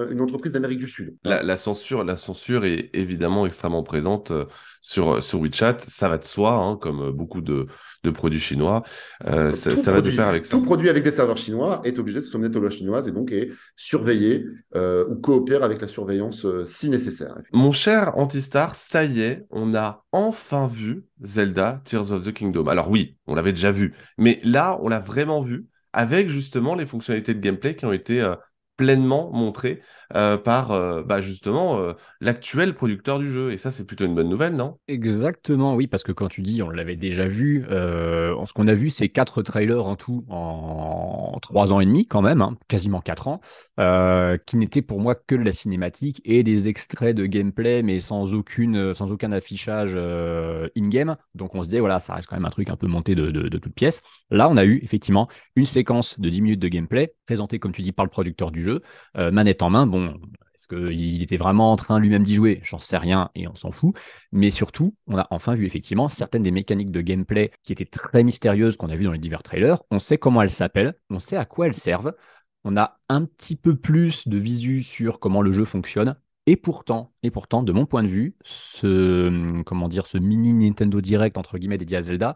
une 0.09 0.21
entreprise 0.21 0.53
d'Amérique 0.53 0.79
du 0.79 0.87
Sud. 0.87 1.15
La, 1.23 1.57
censure, 1.57 2.03
la 2.03 2.15
censure 2.15 2.65
est 2.65 2.89
évidemment 2.93 3.45
extrêmement 3.45 3.83
présente 3.83 4.31
euh, 4.31 4.45
sur, 4.81 5.21
sur 5.23 5.41
WeChat, 5.41 5.77
ça 5.79 6.09
va 6.09 6.17
de 6.17 6.23
soi, 6.23 6.53
hein, 6.53 6.77
comme 6.77 7.11
beaucoup 7.11 7.25
beaucoup 7.25 7.41
de, 7.41 7.67
produits 8.11 8.39
chinois. 8.39 8.83
Euh, 9.25 9.51
ça, 9.51 9.91
va 9.91 10.01
de 10.01 10.11
faire 10.11 10.27
avec 10.27 10.45
ça. 10.45 10.51
Tout 10.51 10.61
produit 10.61 10.89
avec 10.89 11.03
des 11.03 11.11
serveurs 11.11 11.37
chinois 11.37 11.81
est 11.83 11.97
obligé 11.97 12.19
de 12.19 12.23
se 12.23 12.29
soumettre 12.29 12.57
aux 12.57 12.61
lois 12.61 12.69
chinoises 12.69 13.07
et 13.07 13.11
donc 13.11 13.31
est 13.31 13.49
surveillé 13.95 14.45
euh, 14.75 15.05
ou 15.07 15.15
coopère 15.15 15.63
avec 15.63 15.81
la 15.81 15.87
surveillance 15.87 16.45
euh, 16.45 16.65
si 16.65 16.89
nécessaire. 16.89 17.35
Mon 17.53 17.71
cher 17.71 18.17
Antistar, 18.17 18.75
ça 18.75 19.05
y 19.05 19.21
est, 19.21 19.45
on 19.49 19.73
a 19.73 20.03
enfin 20.11 20.67
vu 20.67 21.05
Zelda 21.23 21.81
Tears 21.85 22.11
of 22.11 22.25
the 22.25 22.33
Kingdom. 22.33 22.67
Alors 22.67 22.89
oui, 22.89 23.17
on 23.27 23.35
l'avait 23.35 23.53
déjà 23.53 23.71
vu, 23.71 23.93
mais 24.17 24.39
là, 24.43 24.77
on 24.81 24.89
l'a 24.89 24.99
vraiment 24.99 25.41
vu 25.41 25.67
avec 25.93 26.29
justement 26.29 26.75
les 26.75 26.85
fonctionnalités 26.85 27.33
de 27.33 27.39
gameplay 27.39 27.75
qui 27.75 27.85
ont 27.85 27.93
été 27.93 28.33
pleinement 28.75 29.31
montré 29.31 29.81
euh, 30.13 30.37
par 30.37 30.71
euh, 30.71 31.01
bah, 31.03 31.19
justement 31.19 31.79
euh, 31.79 31.93
l'actuel 32.21 32.75
producteur 32.75 33.19
du 33.19 33.31
jeu. 33.31 33.51
Et 33.51 33.57
ça, 33.57 33.71
c'est 33.71 33.85
plutôt 33.85 34.05
une 34.05 34.13
bonne 34.13 34.29
nouvelle, 34.29 34.53
non? 34.55 34.77
Exactement, 34.87 35.75
oui, 35.75 35.87
parce 35.87 36.03
que 36.03 36.11
quand 36.11 36.27
tu 36.27 36.41
dis 36.41 36.61
on 36.61 36.69
l'avait 36.69 36.95
déjà 36.95 37.27
vu, 37.27 37.65
ce 37.69 38.53
qu'on 38.53 38.67
a 38.67 38.73
vu, 38.73 38.89
c'est 38.89 39.09
quatre 39.09 39.41
trailers 39.41 39.85
en 39.85 39.95
tout 39.95 40.25
en 40.29 41.37
trois 41.41 41.73
ans 41.73 41.79
et 41.79 41.85
demi, 41.85 42.05
quand 42.05 42.21
même, 42.21 42.41
hein, 42.41 42.57
quasiment 42.67 43.01
quatre 43.01 43.27
ans, 43.27 43.41
qui 44.45 44.57
n'étaient 44.57 44.81
pour 44.81 44.99
moi 44.99 45.15
que 45.15 45.35
de 45.35 45.43
la 45.43 45.51
cinématique 45.51 46.21
et 46.25 46.43
des 46.43 46.67
extraits 46.67 47.15
de 47.15 47.25
gameplay, 47.25 47.81
mais 47.81 47.99
sans, 47.99 48.33
aucune, 48.33 48.93
sans 48.93 49.11
aucun 49.11 49.31
affichage 49.31 49.95
in-game. 50.75 51.15
Donc 51.33 51.55
on 51.55 51.63
se 51.63 51.69
dit, 51.69 51.79
voilà, 51.79 51.99
ça 51.99 52.13
reste 52.15 52.27
quand 52.27 52.35
même 52.35 52.45
un 52.45 52.49
truc 52.49 52.69
un 52.69 52.75
peu 52.75 52.87
monté 52.87 53.15
de, 53.15 53.31
de, 53.31 53.47
de 53.47 53.57
toutes 53.57 53.73
pièces. 53.75 54.01
Là, 54.29 54.49
on 54.49 54.57
a 54.57 54.65
eu 54.65 54.79
effectivement 54.83 55.27
une 55.55 55.65
séquence 55.65 56.19
de 56.19 56.29
10 56.29 56.41
minutes 56.41 56.59
de 56.59 56.67
gameplay, 56.67 57.13
présentée, 57.25 57.59
comme 57.59 57.71
tu 57.71 57.81
dis, 57.81 57.91
par 57.91 58.05
le 58.05 58.11
producteur 58.11 58.51
du 58.51 58.63
jeu, 58.63 58.81
manette 59.15 59.61
en 59.61 59.69
main. 59.69 59.87
Bon, 59.87 59.94
Est-ce 59.97 60.67
qu'il 60.67 61.21
était 61.21 61.37
vraiment 61.37 61.71
en 61.71 61.75
train 61.75 61.99
lui-même 61.99 62.23
d'y 62.23 62.35
jouer? 62.35 62.61
J'en 62.63 62.79
sais 62.79 62.97
rien 62.97 63.29
et 63.35 63.47
on 63.47 63.55
s'en 63.55 63.71
fout. 63.71 63.95
Mais 64.31 64.49
surtout, 64.49 64.95
on 65.07 65.17
a 65.17 65.27
enfin 65.29 65.55
vu 65.55 65.65
effectivement 65.65 66.07
certaines 66.07 66.43
des 66.43 66.51
mécaniques 66.51 66.91
de 66.91 67.01
gameplay 67.01 67.51
qui 67.63 67.73
étaient 67.73 67.85
très 67.85 68.23
mystérieuses 68.23 68.77
qu'on 68.77 68.89
a 68.89 68.95
vues 68.95 69.05
dans 69.05 69.11
les 69.11 69.19
divers 69.19 69.43
trailers. 69.43 69.83
On 69.91 69.99
sait 69.99 70.17
comment 70.17 70.41
elles 70.41 70.49
s'appellent, 70.51 70.95
on 71.09 71.19
sait 71.19 71.37
à 71.37 71.45
quoi 71.45 71.67
elles 71.67 71.75
servent. 71.75 72.13
On 72.63 72.77
a 72.77 72.99
un 73.09 73.25
petit 73.25 73.55
peu 73.55 73.75
plus 73.75 74.27
de 74.27 74.37
visu 74.37 74.81
sur 74.81 75.19
comment 75.19 75.41
le 75.41 75.51
jeu 75.51 75.65
fonctionne. 75.65 76.15
Et 76.47 76.55
pourtant, 76.57 77.13
et 77.23 77.31
pourtant, 77.31 77.63
de 77.63 77.71
mon 77.71 77.85
point 77.85 78.03
de 78.03 78.07
vue, 78.07 78.35
ce, 78.43 79.61
comment 79.63 79.89
dire, 79.89 80.07
ce 80.07 80.17
mini 80.17 80.53
Nintendo 80.53 81.01
Direct 81.01 81.37
entre 81.37 81.57
guillemets 81.57 81.77
dédié 81.77 81.97
à 81.97 82.03
Zelda 82.03 82.35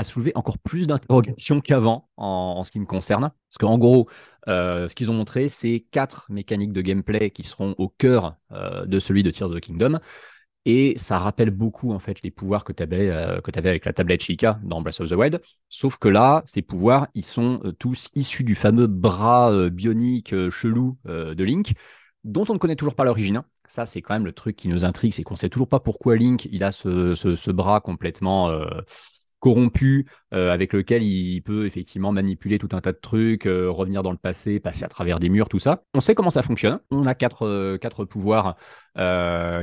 a 0.00 0.04
soulevé 0.04 0.32
encore 0.34 0.58
plus 0.58 0.86
d'interrogations 0.86 1.60
qu'avant 1.60 2.08
en, 2.16 2.62
ce 2.64 2.70
qui 2.70 2.80
me 2.80 2.86
concerne. 2.86 3.30
Parce 3.48 3.58
qu'en 3.58 3.78
gros, 3.78 4.08
euh, 4.48 4.88
ce 4.88 4.94
qu'ils 4.94 5.10
ont 5.10 5.14
montré, 5.14 5.48
c'est 5.48 5.84
quatre 5.90 6.26
mécaniques 6.28 6.72
de 6.72 6.80
gameplay 6.80 7.30
qui 7.30 7.42
seront 7.42 7.74
au 7.78 7.88
cœur 7.88 8.36
euh, 8.52 8.86
de 8.86 8.98
celui 8.98 9.22
de 9.22 9.30
Tears 9.30 9.50
of 9.50 9.56
the 9.56 9.60
Kingdom. 9.60 9.98
Et 10.66 10.94
ça 10.98 11.18
rappelle 11.18 11.50
beaucoup 11.50 11.92
en 11.92 11.98
fait 11.98 12.22
les 12.22 12.30
pouvoirs 12.30 12.64
que 12.64 12.72
tu 12.72 12.82
avais, 12.82 13.08
euh, 13.08 13.40
avais, 13.54 13.68
avec 13.70 13.86
la 13.86 13.94
tablette 13.94 14.22
Chica 14.22 14.60
dans 14.62 14.82
Breath 14.82 15.00
of 15.00 15.08
the 15.08 15.14
Wild. 15.14 15.40
Sauf 15.68 15.96
que 15.96 16.08
là, 16.08 16.42
ces 16.44 16.62
pouvoirs, 16.62 17.08
ils 17.14 17.24
sont 17.24 17.60
tous 17.78 18.08
issus 18.14 18.44
du 18.44 18.54
fameux 18.54 18.86
bras 18.86 19.70
bionique 19.70 20.34
chelou 20.50 20.98
de 21.06 21.44
Link 21.44 21.72
dont 22.24 22.44
on 22.48 22.54
ne 22.54 22.58
connaît 22.58 22.76
toujours 22.76 22.94
pas 22.94 23.04
l'origine. 23.04 23.38
Hein. 23.38 23.44
Ça, 23.66 23.86
c'est 23.86 24.02
quand 24.02 24.14
même 24.14 24.24
le 24.24 24.32
truc 24.32 24.56
qui 24.56 24.68
nous 24.68 24.84
intrigue, 24.84 25.12
c'est 25.12 25.22
qu'on 25.22 25.34
ne 25.34 25.38
sait 25.38 25.48
toujours 25.48 25.68
pas 25.68 25.78
pourquoi 25.78 26.16
Link 26.16 26.48
il 26.50 26.64
a 26.64 26.72
ce, 26.72 27.50
bras 27.52 27.80
complètement 27.80 28.50
euh, 28.50 28.64
corrompu 29.40 30.06
euh, 30.32 30.52
avec 30.52 30.72
lequel 30.72 31.02
il 31.02 31.40
peut 31.42 31.66
effectivement 31.66 32.12
manipuler 32.12 32.58
tout 32.58 32.68
un 32.72 32.80
tas 32.80 32.92
de 32.92 32.98
trucs, 32.98 33.46
euh, 33.46 33.70
revenir 33.70 34.02
dans 34.02 34.12
le 34.12 34.16
passé, 34.16 34.60
passer 34.60 34.84
à 34.84 34.88
travers 34.88 35.18
des 35.18 35.28
murs, 35.28 35.48
tout 35.48 35.58
ça. 35.58 35.82
On 35.94 36.00
sait 36.00 36.14
comment 36.14 36.30
ça 36.30 36.42
fonctionne. 36.42 36.78
On 36.90 37.06
a 37.06 37.14
quatre, 37.14 37.76
quatre 37.78 38.04
pouvoirs 38.04 38.56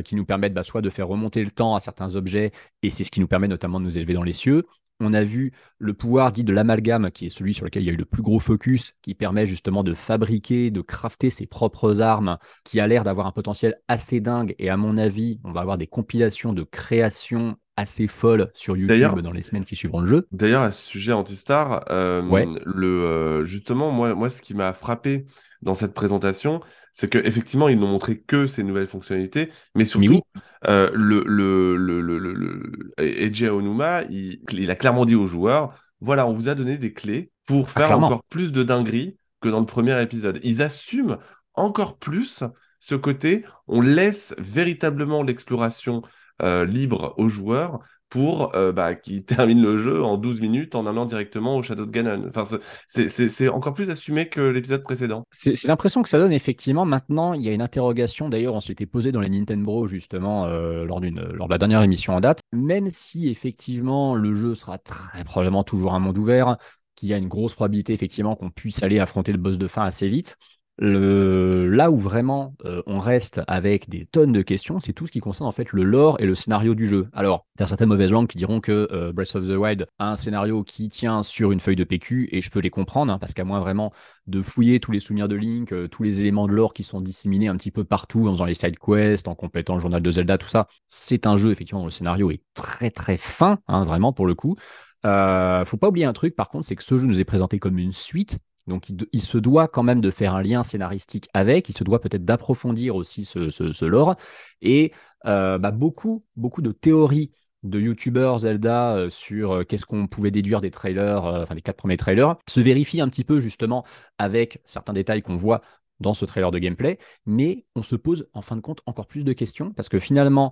qui 0.03 0.15
nous 0.15 0.25
permettent 0.25 0.53
bah, 0.53 0.63
soit 0.63 0.81
de 0.81 0.89
faire 0.89 1.07
remonter 1.07 1.43
le 1.43 1.51
temps 1.51 1.75
à 1.75 1.79
certains 1.79 2.15
objets, 2.15 2.51
et 2.81 2.89
c'est 2.89 3.03
ce 3.03 3.11
qui 3.11 3.19
nous 3.19 3.27
permet 3.27 3.47
notamment 3.47 3.79
de 3.79 3.85
nous 3.85 3.97
élever 3.97 4.13
dans 4.13 4.23
les 4.23 4.33
cieux, 4.33 4.63
on 4.99 5.13
a 5.13 5.23
vu 5.23 5.53
le 5.77 5.93
pouvoir 5.93 6.31
dit 6.31 6.43
de 6.43 6.53
l'amalgame, 6.53 7.11
qui 7.11 7.27
est 7.27 7.29
celui 7.29 7.53
sur 7.53 7.65
lequel 7.65 7.83
il 7.83 7.85
y 7.85 7.89
a 7.89 7.93
eu 7.93 7.97
le 7.97 8.05
plus 8.05 8.23
gros 8.23 8.39
focus, 8.39 8.95
qui 9.01 9.13
permet 9.13 9.45
justement 9.45 9.83
de 9.83 9.93
fabriquer, 9.93 10.71
de 10.71 10.81
crafter 10.81 11.29
ses 11.29 11.45
propres 11.45 12.01
armes, 12.01 12.37
qui 12.63 12.79
a 12.79 12.87
l'air 12.87 13.03
d'avoir 13.03 13.27
un 13.27 13.31
potentiel 13.31 13.79
assez 13.87 14.19
dingue. 14.19 14.55
Et 14.57 14.69
à 14.69 14.77
mon 14.77 14.97
avis, 14.97 15.39
on 15.43 15.51
va 15.51 15.61
avoir 15.61 15.77
des 15.77 15.87
compilations 15.87 16.53
de 16.53 16.63
créations 16.63 17.57
assez 17.77 18.07
folles 18.07 18.49
sur 18.53 18.75
YouTube 18.75 19.21
dans 19.21 19.31
les 19.31 19.43
semaines 19.43 19.63
qui 19.63 19.75
suivront 19.75 20.01
le 20.01 20.07
jeu. 20.07 20.27
D'ailleurs, 20.31 20.63
à 20.63 20.71
ce 20.71 20.85
sujet 20.85 21.13
Antistar, 21.13 21.85
euh, 21.89 22.21
le, 22.65 22.87
euh, 22.87 23.45
justement, 23.45 23.91
moi, 23.91 24.15
moi, 24.15 24.29
ce 24.29 24.41
qui 24.41 24.55
m'a 24.55 24.73
frappé 24.73 25.25
dans 25.61 25.75
cette 25.75 25.93
présentation, 25.93 26.59
c'est 26.91 27.09
qu'effectivement, 27.09 27.69
ils 27.69 27.79
n'ont 27.79 27.87
montré 27.87 28.19
que 28.19 28.47
ces 28.47 28.63
nouvelles 28.63 28.87
fonctionnalités, 28.87 29.49
mais 29.75 29.85
surtout, 29.85 30.21
euh, 30.67 30.89
le, 30.93 31.23
le, 31.25 31.77
le, 31.77 32.01
le, 32.01 32.93
Eiji 32.97 33.45
Aonuma, 33.45 34.03
il, 34.09 34.71
a 34.71 34.75
clairement 34.75 35.05
dit 35.05 35.15
aux 35.15 35.27
joueurs, 35.27 35.73
voilà, 36.01 36.27
on 36.27 36.33
vous 36.33 36.49
a 36.49 36.55
donné 36.55 36.77
des 36.77 36.93
clés 36.93 37.31
pour 37.47 37.67
ah, 37.75 37.79
faire 37.79 37.97
encore 37.97 38.23
plus 38.23 38.51
de 38.51 38.63
dingueries 38.63 39.17
que 39.39 39.49
dans 39.49 39.59
le 39.59 39.65
premier 39.65 39.99
épisode. 40.01 40.39
Ils 40.43 40.61
assument 40.63 41.17
encore 41.53 41.97
plus 41.97 42.43
ce 42.79 42.95
côté, 42.95 43.43
on 43.67 43.81
laisse 43.81 44.35
véritablement 44.37 45.23
l'exploration 45.23 46.01
euh, 46.41 46.65
libre 46.65 47.13
aux 47.17 47.27
joueurs 47.27 47.79
pour 48.09 48.55
euh, 48.55 48.71
bah, 48.71 48.95
qui 48.95 49.23
termine 49.25 49.61
le 49.61 49.77
jeu 49.77 50.03
en 50.03 50.17
12 50.17 50.41
minutes 50.41 50.75
en 50.75 50.85
allant 50.85 51.05
directement 51.05 51.57
au 51.57 51.61
Shadow 51.61 51.85
de 51.85 51.91
Ganon. 51.91 52.29
Enfin, 52.29 52.43
c'est 52.87 53.49
encore 53.49 53.73
plus 53.73 53.89
assumé 53.89 54.29
que 54.29 54.41
l'épisode 54.41 54.83
précédent. 54.83 55.23
C'est 55.31 55.67
l'impression 55.67 56.03
que 56.03 56.09
ça 56.09 56.19
donne 56.19 56.31
effectivement. 56.31 56.85
Maintenant, 56.85 57.33
il 57.33 57.41
y 57.41 57.49
a 57.49 57.53
une 57.53 57.61
interrogation. 57.61 58.29
D'ailleurs, 58.29 58.53
on 58.53 58.59
s'était 58.59 58.85
posé 58.85 59.11
dans 59.11 59.21
les 59.21 59.29
Nintendo 59.29 59.87
justement 59.87 60.45
euh, 60.45 60.85
lors, 60.85 61.01
lors 61.01 61.47
de 61.47 61.53
la 61.53 61.57
dernière 61.57 61.81
émission 61.81 62.15
en 62.15 62.21
date. 62.21 62.39
Même 62.53 62.89
si 62.89 63.29
effectivement 63.29 64.15
le 64.15 64.33
jeu 64.33 64.55
sera 64.55 64.77
très 64.77 65.23
probablement 65.23 65.63
toujours 65.63 65.93
un 65.93 65.99
monde 65.99 66.17
ouvert, 66.17 66.57
qu'il 66.95 67.09
y 67.09 67.13
a 67.13 67.17
une 67.17 67.27
grosse 67.27 67.53
probabilité 67.53 67.93
effectivement 67.93 68.35
qu'on 68.35 68.49
puisse 68.49 68.83
aller 68.83 68.99
affronter 68.99 69.31
le 69.31 69.37
boss 69.37 69.57
de 69.57 69.67
fin 69.67 69.83
assez 69.83 70.07
vite. 70.07 70.35
Le, 70.79 71.67
là 71.67 71.89
où 71.89 71.97
vraiment 71.97 72.53
euh, 72.65 72.83
on 72.85 72.99
reste 72.99 73.41
avec 73.47 73.89
des 73.89 74.05
tonnes 74.05 74.31
de 74.31 74.43
questions, 74.43 74.79
c'est 74.79 74.93
tout 74.93 75.07
ce 75.07 75.11
qui 75.11 75.19
concerne 75.19 75.47
en 75.47 75.51
fait 75.51 75.71
le 75.71 75.83
lore 75.83 76.17
et 76.19 76.27
le 76.27 76.35
scénario 76.35 76.75
du 76.75 76.87
jeu. 76.87 77.07
Alors, 77.13 77.47
il 77.55 77.61
y 77.61 77.63
a 77.63 77.67
certaines 77.67 77.89
mauvaises 77.89 78.11
langues 78.11 78.27
qui 78.27 78.37
diront 78.37 78.59
que 78.59 78.87
euh, 78.91 79.11
Breath 79.11 79.35
of 79.35 79.47
the 79.47 79.57
Wild 79.57 79.87
a 79.97 80.11
un 80.11 80.15
scénario 80.15 80.63
qui 80.63 80.89
tient 80.89 81.23
sur 81.23 81.51
une 81.51 81.59
feuille 81.59 81.75
de 81.75 81.83
PQ, 81.83 82.29
et 82.31 82.41
je 82.41 82.51
peux 82.51 82.59
les 82.59 82.69
comprendre, 82.69 83.11
hein, 83.11 83.17
parce 83.17 83.33
qu'à 83.33 83.43
moins 83.43 83.59
vraiment 83.59 83.91
de 84.27 84.39
fouiller 84.39 84.79
tous 84.79 84.91
les 84.91 84.99
souvenirs 84.99 85.27
de 85.27 85.35
Link, 85.35 85.73
euh, 85.73 85.87
tous 85.87 86.03
les 86.03 86.21
éléments 86.21 86.47
de 86.47 86.53
lore 86.53 86.75
qui 86.75 86.83
sont 86.83 87.01
disséminés 87.01 87.47
un 87.47 87.57
petit 87.57 87.71
peu 87.71 87.83
partout, 87.83 88.27
en 88.27 88.33
faisant 88.33 88.45
les 88.45 88.53
side 88.53 88.77
quests, 88.77 89.27
en 89.27 89.33
complétant 89.33 89.73
le 89.73 89.81
journal 89.81 90.03
de 90.03 90.11
Zelda, 90.11 90.37
tout 90.37 90.47
ça, 90.47 90.67
c'est 90.85 91.25
un 91.25 91.37
jeu 91.37 91.51
effectivement 91.51 91.85
le 91.85 91.91
scénario 91.91 92.29
est 92.29 92.41
très 92.53 92.91
très 92.91 93.17
fin, 93.17 93.57
hein, 93.67 93.83
vraiment 93.83 94.13
pour 94.13 94.27
le 94.27 94.35
coup. 94.35 94.55
faut 95.03 95.77
pas 95.77 95.87
oublier 95.87 96.05
un 96.05 96.13
truc, 96.13 96.35
par 96.35 96.49
contre, 96.49 96.67
c'est 96.67 96.75
que 96.75 96.83
ce 96.83 96.99
jeu 96.99 97.07
nous 97.07 97.19
est 97.19 97.25
présenté 97.25 97.57
comme 97.57 97.79
une 97.79 97.93
suite 97.93 98.39
donc 98.67 98.89
il, 98.89 99.21
se 99.21 99.37
doit 99.37 99.67
quand 99.67 99.83
même 99.83 100.01
de 100.01 100.11
faire 100.11 100.35
un 100.35 100.41
lien 100.41 100.63
scénaristique 100.63 101.29
avec, 101.33 101.69
il 101.69 101.73
se 101.73 101.83
doit 101.83 102.01
peut-être 102.01 102.25
d'approfondir 102.25 102.95
aussi 102.95 103.23
ce, 103.23 103.85
lore. 103.85 104.15
Et 104.61 104.91
euh, 105.25 105.57
bah, 105.57 105.71
beaucoup, 105.71 106.25
beaucoup 106.35 106.61
de 106.61 106.71
théories 106.71 107.31
de 107.63 107.79
youtubeurs 107.79 108.39
Zelda 108.39 108.95
euh, 108.95 109.09
sur 109.09 109.51
euh, 109.51 109.63
qu'est-ce 109.63 109.85
qu'on 109.85 110.07
pouvait 110.07 110.31
déduire 110.31 110.61
des 110.61 110.69
trailers, 110.69 111.23
enfin 111.23 111.55
des 111.55 111.61
quatre 111.61 111.77
premiers 111.77 111.97
trailers, 111.97 112.35
se 112.47 112.59
vérifient 112.59 113.01
un 113.01 113.09
petit 113.09 113.23
peu 113.23 113.39
justement 113.39 113.85
avec 114.17 114.61
certains 114.65 114.93
détails 114.93 115.21
qu'on 115.21 115.37
voit 115.37 115.61
dans 115.99 116.13
ce 116.13 116.25
trailer 116.25 116.51
de 116.51 116.59
gameplay, 116.59 116.99
mais 117.25 117.65
on 117.75 117.81
se 117.81 117.95
pose 117.95 118.29
en 118.33 118.43
fin 118.43 118.55
de 118.55 118.61
compte 118.61 118.81
encore 118.85 119.07
plus 119.07 119.23
de 119.23 119.33
questions 119.33 119.71
parce 119.71 119.89
que 119.89 119.97
finalement 119.97 120.51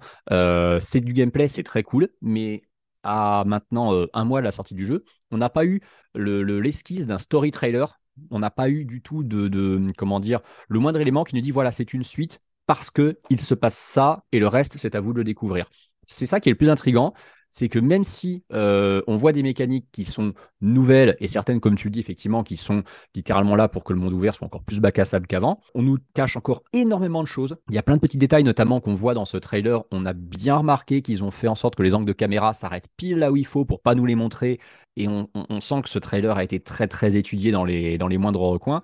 c'est 0.82 1.02
du 1.02 1.14
gameplay, 1.14 1.48
c'est 1.48 1.62
très 1.62 1.84
cool, 1.84 2.10
mais 2.20 2.64
à 3.04 3.44
maintenant 3.46 4.08
un 4.12 4.26
mois 4.26 4.40
de 4.40 4.46
la 4.46 4.52
sortie 4.52 4.74
du 4.74 4.88
jeu, 4.88 5.06
on 5.30 5.38
n'a 5.38 5.52
pas 5.52 5.64
eu 5.64 5.82
l'esquisse 6.16 7.02
le, 7.02 7.06
d'un 7.06 7.20
story 7.20 7.52
trailer 7.52 8.00
on 8.32 8.40
n'a 8.40 8.50
pas 8.50 8.70
eu 8.70 8.86
du 8.86 9.02
tout 9.02 9.24
de, 9.24 9.88
comment 9.98 10.20
dire, 10.20 10.42
le 10.68 10.80
moindre 10.80 11.00
élément 11.00 11.24
qui 11.24 11.36
nous 11.36 11.42
dit 11.42 11.52
voilà, 11.52 11.72
c'est 11.72 11.94
une 11.94 12.04
suite 12.04 12.42
parce 12.66 12.90
que 12.90 13.20
il 13.30 13.40
se 13.40 13.54
passe 13.54 13.78
ça 13.78 14.24
et 14.32 14.40
le 14.40 14.48
reste, 14.48 14.78
c'est 14.78 14.96
à 14.96 15.00
vous 15.00 15.14
de 15.14 15.20
le 15.20 15.24
découvrir. 15.24 15.70
C'est 16.04 16.26
ça 16.26 16.40
qui 16.40 16.50
est 16.50 16.52
le 16.52 16.58
plus 16.58 16.70
intrigant, 16.70 17.14
c'est 17.56 17.70
que 17.70 17.80
même 17.80 18.04
si 18.04 18.44
euh, 18.52 19.02
on 19.08 19.16
voit 19.16 19.32
des 19.32 19.42
mécaniques 19.42 19.88
qui 19.94 20.04
sont 20.04 20.34
nouvelles 20.60 21.16
et 21.22 21.30
certaines, 21.30 21.62
comme 21.62 21.76
tu 21.76 21.88
le 21.88 21.92
dis, 21.92 22.02
effectivement, 22.02 22.44
qui 22.44 22.58
sont 22.58 22.84
littéralement 23.16 23.56
là 23.56 23.70
pour 23.70 23.86
que 23.86 23.94
le 23.94 24.00
monde 24.00 24.12
ouvert 24.12 24.36
soit 24.36 24.46
encore 24.46 24.64
plus 24.64 24.82
bac 24.82 25.00
à 25.00 25.06
sable 25.06 25.26
qu'avant, 25.26 25.62
on 25.74 25.82
nous 25.82 25.98
cache 26.14 26.36
encore 26.36 26.64
énormément 26.74 27.24
de 27.24 27.28
choses. 27.28 27.56
Il 27.70 27.76
y 27.76 27.78
a 27.78 27.82
plein 27.82 27.96
de 27.96 28.02
petits 28.02 28.18
détails, 28.18 28.44
notamment 28.44 28.82
qu'on 28.82 28.94
voit 28.94 29.14
dans 29.14 29.24
ce 29.24 29.38
trailer. 29.38 29.86
On 29.92 30.06
a 30.06 30.12
bien 30.12 30.58
remarqué 30.58 31.02
qu'ils 31.02 31.24
ont 31.24 31.32
fait 31.32 31.48
en 31.48 31.56
sorte 31.56 31.76
que 31.76 31.84
les 31.84 31.96
angles 31.96 32.06
de 32.06 32.12
caméra 32.12 32.52
s'arrêtent 32.52 32.90
pile 32.98 33.20
là 33.20 33.32
où 33.32 33.38
il 33.38 33.48
faut 33.48 33.64
pour 33.64 33.82
pas 33.82 33.96
nous 33.96 34.06
les 34.06 34.16
montrer. 34.16 34.60
Et 34.98 35.08
on, 35.08 35.28
sent 35.62 35.82
que 35.84 35.90
ce 35.90 36.00
trailer 36.00 36.38
a 36.38 36.44
été 36.44 36.60
très 36.62 36.88
très 36.88 37.18
étudié 37.18 37.52
dans 37.52 37.66
les, 37.66 37.98
dans 37.98 38.08
les 38.08 38.18
moindres 38.18 38.42
recoins. 38.42 38.82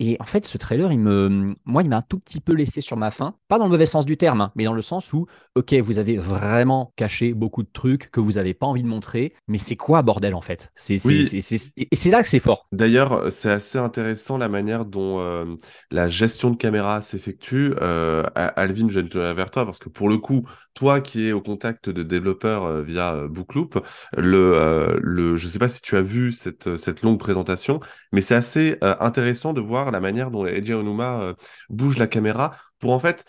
Et 0.00 0.16
en 0.20 0.24
fait, 0.24 0.44
ce 0.46 0.58
trailer, 0.58 0.92
il 0.92 0.98
me, 0.98 1.46
moi, 1.64 1.82
il 1.82 1.88
m'a 1.88 1.98
un 1.98 2.02
tout 2.02 2.18
petit 2.18 2.40
peu 2.40 2.52
laissé 2.52 2.80
sur 2.80 2.96
ma 2.96 3.10
faim. 3.10 3.36
Pas 3.48 3.58
dans 3.58 3.64
le 3.64 3.70
mauvais 3.70 3.86
sens 3.86 4.04
du 4.04 4.16
terme, 4.16 4.40
hein, 4.40 4.52
mais 4.56 4.64
dans 4.64 4.72
le 4.72 4.82
sens 4.82 5.12
où, 5.12 5.26
ok, 5.54 5.72
vous 5.74 5.98
avez 5.98 6.16
vraiment 6.16 6.92
caché 6.96 7.32
beaucoup 7.32 7.62
de 7.62 7.68
trucs 7.72 8.10
que 8.10 8.20
vous 8.20 8.32
n'avez 8.32 8.54
pas 8.54 8.66
envie 8.66 8.82
de 8.82 8.88
montrer, 8.88 9.34
mais 9.46 9.58
c'est 9.58 9.76
quoi, 9.76 10.02
bordel, 10.02 10.34
en 10.34 10.40
fait? 10.40 10.72
C'est, 10.74 10.96
Et 11.04 11.96
c'est 11.96 12.10
là 12.10 12.22
que 12.22 12.28
c'est 12.28 12.40
fort. 12.40 12.66
D'ailleurs, 12.72 13.30
c'est 13.30 13.50
assez 13.50 13.78
intéressant 13.78 14.36
la 14.36 14.48
manière 14.48 14.84
dont 14.84 15.20
euh, 15.20 15.44
la 15.92 16.08
gestion 16.08 16.50
de 16.50 16.56
caméra 16.56 17.00
s'effectue. 17.02 17.72
Euh, 17.80 18.24
Alvin, 18.34 18.88
je 18.90 19.00
de 19.00 19.08
te 19.08 19.18
vers 19.18 19.50
toi, 19.50 19.64
parce 19.64 19.78
que 19.78 19.88
pour 19.88 20.08
le 20.08 20.18
coup, 20.18 20.42
toi 20.74 21.00
qui 21.00 21.28
es 21.28 21.32
au 21.32 21.40
contact 21.40 21.88
de 21.88 22.02
développeurs 22.02 22.64
euh, 22.64 22.82
via 22.82 23.28
Bookloop, 23.28 23.78
le, 24.16 24.98
le, 25.00 25.36
je 25.36 25.46
ne 25.46 25.52
sais 25.52 25.58
pas 25.58 25.68
si 25.68 25.82
tu 25.82 25.96
as 25.96 26.02
vu 26.02 26.32
cette, 26.32 26.76
cette 26.76 27.02
longue 27.02 27.18
présentation, 27.18 27.80
mais 28.14 28.22
c'est 28.22 28.34
assez 28.34 28.78
intéressant 28.80 29.52
de 29.52 29.60
voir 29.60 29.90
la 29.90 30.00
manière 30.00 30.30
dont 30.30 30.46
Eiji 30.46 30.72
Onuma 30.72 31.34
bouge 31.68 31.98
la 31.98 32.06
caméra 32.06 32.56
pour 32.78 32.92
en 32.92 32.98
fait 32.98 33.24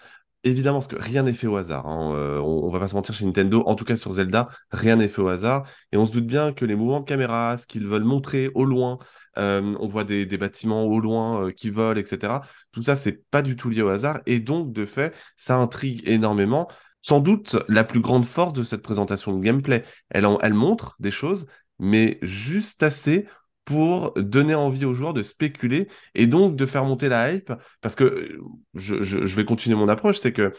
Évidemment, 0.45 0.78
parce 0.78 0.88
que 0.88 1.02
rien 1.02 1.24
n'est 1.24 1.34
fait 1.34 1.48
au 1.48 1.56
hasard. 1.56 1.88
Hein. 1.88 2.13
on, 2.43 2.67
ne 2.67 2.71
va 2.71 2.80
pas 2.80 2.88
se 2.88 2.93
mentir 2.93 3.15
chez 3.15 3.26
Nintendo, 3.26 3.63
en 3.65 3.74
tout 3.74 3.84
cas 3.84 3.98
sur 3.98 4.12
Zelda, 4.12 4.48
rien 4.69 4.95
n'est 4.95 5.08
fait 5.08 5.24
au 5.24 5.28
hasard. 5.28 5.67
Et 5.91 5.98
on 5.98 6.06
se 6.06 6.12
doute 6.12 6.28
bien 6.28 6.54
que 6.54 6.65
les 6.65 6.76
mouvements 6.76 7.00
de 7.00 7.06
caméra, 7.06 7.58
ce 7.58 7.65
qu'ils 7.65 7.88
veulent 7.88 8.04
montrer 8.04 8.52
au 8.54 8.63
loin, 8.63 9.00
on 9.38 9.88
voit 9.88 10.04
des, 10.04 10.26
bâtiments 10.38 10.84
au 10.84 11.00
loin 11.00 11.52
qui 11.52 11.71
volent, 11.71 12.00
etc. 12.00 12.34
Tout 12.71 12.84
ça, 12.84 12.95
c'est 12.95 13.28
pas 13.32 13.41
du 13.41 13.56
tout 13.56 13.69
lié 13.69 13.82
au 13.82 13.89
hasard. 13.89 14.21
Et 14.28 14.39
donc, 14.39 14.71
de 14.71 14.86
fait, 14.86 15.15
ça 15.36 15.58
intrigue 15.58 16.04
énormément 16.06 16.67
sans 17.02 17.19
doute 17.19 17.58
la 17.67 17.84
plus 17.84 18.00
grande 18.00 18.26
force 18.26 18.54
de 18.54 18.63
cette 18.63 18.82
présentation 18.82 19.36
de 19.36 19.43
gameplay. 19.43 19.84
Elle, 20.10 20.28
elle 20.41 20.54
montre 20.54 20.95
des 21.00 21.12
choses, 21.12 21.45
mais 21.80 22.19
juste 22.21 22.84
assez 22.84 23.28
pour 23.65 24.13
donner 24.15 24.56
envie 24.56 24.86
aux 24.86 24.93
joueurs 24.93 25.13
de 25.13 25.23
spéculer 25.23 25.88
et 26.13 26.28
donc 26.28 26.56
de 26.56 26.65
faire 26.65 26.86
monter 26.86 27.10
la 27.10 27.34
hype. 27.34 27.51
Parce 27.82 27.95
que 27.95 28.39
je, 28.75 29.36
vais 29.36 29.45
continuer 29.45 29.75
mon 29.75 29.89
approche, 29.89 30.19
c'est 30.19 30.32
que 30.32 30.54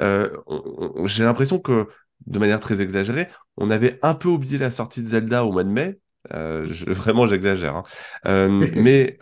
euh, 0.00 0.30
j'ai 1.04 1.24
l'impression 1.24 1.58
que, 1.58 1.86
de 2.26 2.38
manière 2.38 2.60
très 2.60 2.80
exagérée, 2.80 3.28
on 3.56 3.70
avait 3.70 3.98
un 4.02 4.14
peu 4.14 4.28
oublié 4.28 4.58
la 4.58 4.70
sortie 4.70 5.02
de 5.02 5.08
Zelda 5.08 5.44
au 5.44 5.52
mois 5.52 5.64
de 5.64 5.70
mai. 5.70 5.98
vraiment, 6.30 7.28
j'exagère. 7.28 7.76
Hein. 7.76 8.48
mais, 8.74 9.16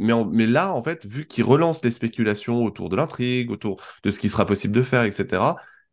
mais, 0.00 0.14
mais 0.32 0.46
là, 0.46 0.72
en 0.72 0.82
fait, 0.82 1.04
vu 1.04 1.26
qu'ils 1.26 1.44
relancent 1.44 1.84
les 1.84 1.90
spéculations 1.90 2.64
autour 2.64 2.88
de 2.88 2.96
l'intrigue, 2.96 3.50
autour 3.50 3.78
de 4.04 4.10
ce 4.10 4.20
qui 4.20 4.30
sera 4.30 4.46
possible 4.46 4.74
de 4.74 4.82
faire, 4.82 5.02
etc., 5.02 5.42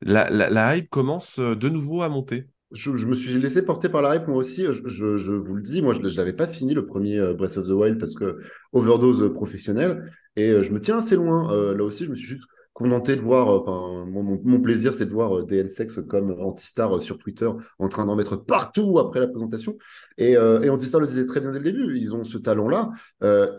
la, 0.04 0.30
la 0.30 0.78
hype 0.78 0.89
commence 0.89 1.38
de 1.38 1.69
nouveau 1.69 2.02
à 2.02 2.08
monter 2.08 2.47
je, 2.72 3.06
me 3.06 3.16
suis 3.16 3.38
laissé 3.38 3.64
porter 3.66 3.90
par 3.90 4.02
la 4.02 4.16
hype 4.16 4.28
moi 4.28 4.38
aussi. 4.38 4.66
Je, 4.66 5.34
vous 5.34 5.56
le 5.56 5.62
dis, 5.62 5.82
moi, 5.82 5.94
je 5.94 6.00
ne 6.00 6.10
l'avais 6.16 6.34
pas 6.34 6.48
fini 6.48 6.74
le 6.74 6.86
premier 6.86 7.20
euh, 7.20 7.34
Breath 7.34 7.58
of 7.58 7.68
the 7.68 7.72
Wild 7.72 8.00
parce 8.00 8.14
que 8.14 8.40
overdose 8.72 9.34
professionnelle. 9.34 10.12
Et 10.36 10.50
euh, 10.50 10.64
je 10.64 10.72
me 10.72 10.80
tiens 10.80 10.98
assez 10.98 11.16
loin. 11.16 11.52
Euh, 11.54 11.76
là 11.76 11.84
aussi, 11.84 12.06
je 12.06 12.12
me 12.12 12.16
suis 12.16 12.28
juste 12.28 12.46
contenté 12.74 13.18
de 13.18 13.22
voir. 13.22 13.50
Enfin, 13.50 14.06
mon, 14.10 14.62
plaisir, 14.62 14.94
c'est 14.94 15.06
de 15.06 15.12
voir 15.12 15.46
DN 15.46 15.68
Sex 15.68 16.00
comme 16.08 16.32
Antistar 16.40 17.02
sur 17.02 17.18
Twitter 17.18 17.50
en 17.80 17.88
train 17.90 18.06
d'en 18.06 18.16
mettre 18.16 18.38
partout 18.38 19.00
après 19.00 19.20
la 19.20 19.28
présentation. 19.28 19.78
Et, 20.18 20.32
et 20.32 20.70
Antistar 20.70 21.02
le 21.02 21.08
disait 21.08 21.26
très 21.26 21.42
bien 21.42 21.52
dès 21.52 21.60
le 21.60 21.66
début. 21.66 21.98
Ils 21.98 22.16
ont 22.16 22.24
ce 22.24 22.38
talent-là. 22.38 22.90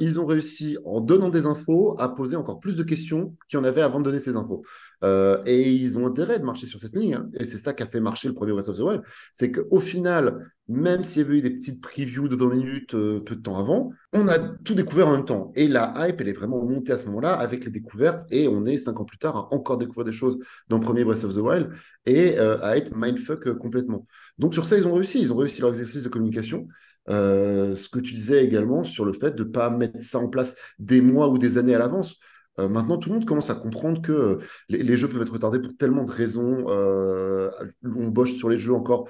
ils 0.00 0.18
ont 0.18 0.24
réussi, 0.24 0.78
en 0.86 1.02
donnant 1.02 1.28
des 1.28 1.44
infos, 1.44 1.94
à 2.00 2.08
poser 2.08 2.36
encore 2.36 2.58
plus 2.58 2.74
de 2.74 2.82
questions 2.82 3.36
qu'il 3.48 3.58
y 3.58 3.60
en 3.60 3.64
avait 3.64 3.82
avant 3.82 4.00
de 4.00 4.04
donner 4.04 4.18
ces 4.18 4.34
infos. 4.34 4.64
Euh, 5.04 5.40
et 5.46 5.70
ils 5.70 5.98
ont 5.98 6.06
intérêt 6.06 6.38
de 6.38 6.44
marcher 6.44 6.66
sur 6.66 6.78
cette 6.78 6.94
ligne. 6.94 7.14
Hein. 7.14 7.28
Et 7.34 7.44
c'est 7.44 7.58
ça 7.58 7.72
qui 7.74 7.82
a 7.82 7.86
fait 7.86 8.00
marcher 8.00 8.28
le 8.28 8.34
premier 8.34 8.52
Breath 8.52 8.68
of 8.68 8.76
the 8.76 8.80
Wild. 8.80 9.02
C'est 9.32 9.50
qu'au 9.50 9.80
final, 9.80 10.52
même 10.68 11.02
s'il 11.02 11.22
y 11.22 11.24
avait 11.24 11.38
eu 11.38 11.42
des 11.42 11.50
petites 11.50 11.80
previews 11.80 12.28
de 12.28 12.36
20 12.36 12.54
minutes 12.54 12.94
euh, 12.94 13.20
peu 13.20 13.34
de 13.34 13.42
temps 13.42 13.58
avant, 13.58 13.90
on 14.12 14.28
a 14.28 14.38
tout 14.38 14.74
découvert 14.74 15.08
en 15.08 15.12
même 15.12 15.24
temps. 15.24 15.52
Et 15.56 15.66
la 15.66 15.92
hype, 15.96 16.20
elle 16.20 16.28
est 16.28 16.32
vraiment 16.32 16.64
montée 16.64 16.92
à 16.92 16.98
ce 16.98 17.06
moment-là 17.06 17.34
avec 17.34 17.64
les 17.64 17.70
découvertes. 17.70 18.22
Et 18.32 18.46
on 18.48 18.64
est 18.64 18.78
cinq 18.78 19.00
ans 19.00 19.04
plus 19.04 19.18
tard 19.18 19.36
à 19.36 19.54
encore 19.54 19.76
découvrir 19.78 20.04
des 20.04 20.12
choses 20.12 20.38
dans 20.68 20.78
le 20.78 20.82
premier 20.82 21.04
Breath 21.04 21.24
of 21.24 21.34
the 21.34 21.38
Wild 21.38 21.70
et 22.06 22.38
euh, 22.38 22.62
à 22.62 22.76
être 22.76 22.94
mindfuck 22.94 23.52
complètement. 23.58 24.06
Donc 24.38 24.54
sur 24.54 24.66
ça, 24.66 24.76
ils 24.78 24.86
ont 24.86 24.94
réussi. 24.94 25.20
Ils 25.20 25.32
ont 25.32 25.36
réussi 25.36 25.60
leur 25.60 25.70
exercice 25.70 26.04
de 26.04 26.08
communication. 26.08 26.68
ce 27.08 27.88
que 27.88 27.98
tu 27.98 28.14
disais 28.14 28.44
également 28.44 28.84
sur 28.84 29.04
le 29.04 29.12
fait 29.12 29.34
de 29.34 29.42
ne 29.42 29.48
pas 29.48 29.68
mettre 29.70 30.00
ça 30.00 30.18
en 30.18 30.28
place 30.28 30.56
des 30.78 31.00
mois 31.00 31.28
ou 31.28 31.38
des 31.38 31.58
années 31.58 31.74
à 31.74 31.78
l'avance. 31.78 32.18
Euh, 32.58 32.68
maintenant, 32.68 32.98
tout 32.98 33.08
le 33.08 33.14
monde 33.14 33.24
commence 33.24 33.50
à 33.50 33.54
comprendre 33.54 34.02
que 34.02 34.12
euh, 34.12 34.38
les, 34.68 34.96
jeux 34.96 35.08
peuvent 35.08 35.22
être 35.22 35.32
retardés 35.32 35.60
pour 35.60 35.76
tellement 35.76 36.04
de 36.04 36.10
raisons. 36.10 36.66
Euh, 36.68 37.50
on 37.84 38.08
bosse 38.08 38.34
sur 38.34 38.48
les 38.48 38.58
jeux 38.58 38.74
encore 38.74 39.08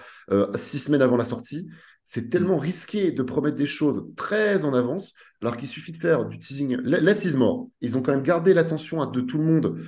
six 0.54 0.78
semaines 0.78 1.02
avant 1.02 1.16
la 1.16 1.24
sortie. 1.24 1.68
C'est 2.04 2.30
tellement 2.30 2.58
risqué 2.58 3.12
de 3.12 3.22
promettre 3.22 3.56
des 3.56 3.66
choses 3.66 4.04
très 4.16 4.64
en 4.64 4.74
avance, 4.74 5.12
alors 5.40 5.56
qu'il 5.56 5.68
suffit 5.68 5.92
de 5.92 5.98
faire 5.98 6.26
du 6.26 6.38
teasing. 6.38 6.76
Less 6.82 7.24
is 7.24 7.36
more. 7.36 7.68
Ils 7.80 7.96
ont 7.96 8.02
quand 8.02 8.12
même 8.12 8.22
gardé 8.22 8.54
l'attention 8.54 9.04
de 9.06 9.20
tout 9.20 9.38
le 9.38 9.44
monde 9.44 9.78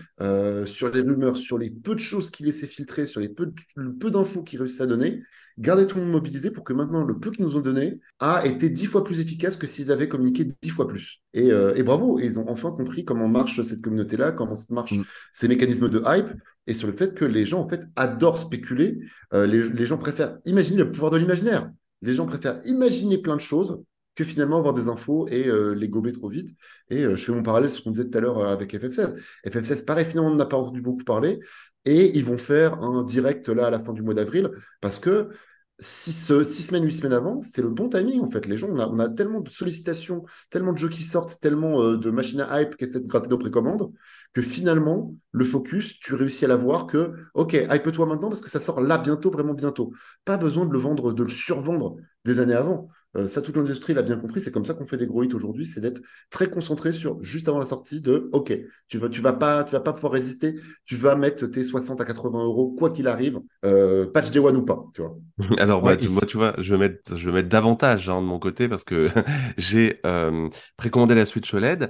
sur 0.67 0.91
les 0.91 1.01
rumeurs, 1.01 1.37
sur 1.37 1.59
les 1.59 1.71
peu 1.71 1.95
de 1.95 2.01
choses 2.01 2.31
qu'ils 2.31 2.47
laissaient 2.47 2.67
filtrer, 2.67 3.07
sur 3.07 3.21
les 3.21 3.29
peu, 3.29 3.53
peu 4.01 4.11
d'infos 4.11 4.43
qu'ils 4.43 4.61
réussissent 4.61 4.81
à 4.81 4.87
donner 4.87 5.23
garder 5.59 5.87
tout 5.87 5.97
le 5.97 6.03
monde 6.03 6.13
mobilisé 6.13 6.51
pour 6.51 6.65
que 6.65 6.73
maintenant 6.73 7.05
le 7.05 7.19
peu 7.19 7.31
qu'ils 7.31 7.45
nous 7.45 7.57
ont 7.57 7.61
donné 7.61 8.01
a 8.19 8.47
été 8.47 8.71
dix 8.71 8.87
fois 8.87 9.05
plus 9.05 9.21
efficace 9.21 9.57
que 9.57 9.67
s'ils 9.67 9.93
avaient 9.93 10.09
communiqué 10.09 10.47
dix 10.63 10.71
fois 10.71 10.89
plus. 10.89 11.23
Et, 11.33 11.53
euh, 11.53 11.81
bravo, 11.85 12.19
ils 12.19 12.39
ont 12.39 12.49
enfin 12.49 12.71
compris 12.71 13.05
comment 13.05 13.29
marche 13.29 13.63
cette 13.63 13.83
communauté-là, 13.83 14.33
comment 14.33 14.55
marchent 14.71 14.99
mm. 14.99 15.05
ces 15.33 15.49
mécanismes 15.49 15.89
de 15.89 16.03
hype, 16.07 16.31
et 16.67 16.75
sur 16.75 16.89
le 16.89 16.97
fait 16.97 17.15
que 17.15 17.25
les 17.25 17.45
gens 17.45 17.61
en 17.61 17.69
fait 17.69 17.85
adorent 17.97 18.39
spéculer. 18.39 18.99
Euh, 19.33 19.47
les, 19.47 19.87
gens 19.87 19.99
préfèrent 19.99 20.39
imaginer 20.45 20.79
le 20.79 20.91
pouvoir 20.91 21.13
de 21.13 21.19
l'imaginaire. 21.19 21.71
Les 22.05 22.15
gens 22.15 22.27
préfèrent 22.27 22.65
imaginer 22.67 23.19
plein 23.19 23.37
de 23.37 23.41
choses 23.41 23.83
que 24.15 24.23
finalement 24.25 24.59
avoir 24.59 24.75
des 24.75 24.89
infos 24.89 25.27
et 25.29 25.49
euh, 25.49 25.75
les 25.75 25.89
gober 25.89 26.13
trop 26.13 26.29
vite. 26.29 26.51
Et 26.89 27.03
je 27.03 27.17
fais 27.17 27.33
mon 27.33 27.43
parallèle 27.43 27.69
sur 27.69 27.81
ce 27.81 27.85
qu'on 27.85 27.91
disait 27.91 28.09
tout 28.09 28.17
à 28.17 28.21
l'heure 28.21 28.47
avec 28.47 28.73
FF16. 28.73 29.17
FF16, 29.47 29.85
pareil, 29.85 30.05
finalement, 30.05 30.31
on 30.31 30.35
n'a 30.37 30.47
pas 30.47 30.57
entendu 30.57 30.81
beaucoup 30.81 31.03
parler. 31.03 31.41
Et 31.85 32.17
ils 32.17 32.25
vont 32.25 32.39
faire 32.39 32.83
un 32.83 33.03
direct 33.03 33.49
là 33.49 33.67
à 33.67 33.71
la 33.71 33.81
fin 33.81 33.93
du 33.93 34.03
mois 34.03 34.15
d'avril 34.15 34.51
parce 34.81 34.99
que 35.01 35.31
six, 35.79 36.33
six, 36.45 36.63
semaines, 36.67 36.85
huit 36.85 36.93
semaines 36.93 37.13
avant, 37.13 37.43
c'est 37.43 37.63
le 37.63 37.69
bon 37.69 37.89
timing 37.89 38.21
en 38.21 38.31
fait. 38.31 38.47
Les 38.47 38.57
gens, 38.57 38.69
on 38.71 38.99
a, 38.99 39.09
tellement 39.09 39.41
de 39.41 39.49
sollicitations, 39.49 40.25
tellement 40.51 40.73
de 40.73 40.79
jeux 40.79 40.89
qui 40.89 41.03
sortent, 41.03 41.41
tellement 41.41 41.83
euh, 41.83 41.97
de 41.97 42.11
machines 42.11 42.41
à 42.41 42.63
hype 42.63 42.77
qui 42.77 42.85
essaient 42.85 43.01
de 43.01 43.07
gratter 43.07 43.29
nos 43.29 43.39
que 43.39 44.43
finalement, 44.43 45.15
le 45.33 45.45
focus, 45.45 45.99
tu 45.99 46.15
réussis 46.15 46.45
à 46.45 46.49
l'avoir 46.49 46.87
que, 46.87 47.15
ok, 47.35 47.53
hype-toi 47.53 48.07
maintenant 48.07 48.29
parce 48.29 48.41
que 48.41 48.51
ça 48.51 48.61
sort 48.61 48.81
là 48.81 48.99
bientôt, 48.99 49.31
vraiment 49.31 49.55
bientôt. 49.55 49.93
Pas 50.25 50.37
besoin 50.37 50.67
de 50.67 50.73
le 50.73 50.79
vendre, 50.79 51.13
de 51.13 51.23
le 51.23 51.31
survendre 51.31 51.97
des 52.25 52.41
années 52.41 52.55
avant. 52.55 52.89
Euh, 53.17 53.29
ça, 53.29 53.43
toute 53.43 53.57
l'industrie 53.57 53.95
l'a 53.95 54.03
bien 54.03 54.17
compris. 54.17 54.41
C'est 54.41 54.51
comme 54.51 54.65
ça 54.65 54.75
qu'on 54.75 54.87
fait 54.87 54.97
des 54.97 55.07
gros 55.07 55.23
hits 55.23 55.35
aujourd'hui, 55.35 55.67
c'est 55.67 55.81
d'être 55.81 56.03
très 56.31 56.49
concentré 56.49 56.93
sur 56.93 57.23
juste 57.23 57.49
avant 57.49 57.59
la 57.59 57.65
sortie 57.65 58.01
de 58.01 58.29
OK, 58.33 58.57
tu 58.89 58.99
vas, 58.99 59.09
tu 59.09 59.21
vas 59.21 59.33
pas, 59.33 59.65
tu 59.65 59.73
vas 59.73 59.81
pas 59.81 59.93
pouvoir 59.93 60.13
résister. 60.13 60.55
Tu 60.85 60.97
vas 60.97 61.15
mettre 61.15 61.47
tes 61.47 61.65
60 61.65 62.01
à 62.01 62.05
80 62.05 62.45
euros 62.45 62.75
quoi 62.77 62.91
qu'il 62.91 63.07
arrive, 63.07 63.41
euh, 63.65 64.07
patch 64.07 64.31
day 64.31 64.39
one 64.39 64.57
ou 64.57 64.65
pas, 64.65 64.85
tu 64.95 65.03
vois. 65.03 65.17
Alors 65.59 65.83
bah, 65.83 65.97
moi, 66.11 66.23
tu 66.27 66.37
vois, 66.37 66.55
je 66.59 66.75
vais 66.75 66.79
mettre, 66.79 67.17
je 67.17 67.31
vais 67.31 67.37
mettre 67.37 67.49
davantage 67.49 68.09
hein, 68.09 68.21
de 68.21 68.27
mon 68.27 68.39
côté 68.39 68.69
parce 68.69 68.85
que 68.85 69.09
j'ai 69.57 70.01
euh, 70.07 70.49
précommandé 70.77 71.15
la 71.15 71.27
Switch 71.27 71.53
OLED, 71.55 71.89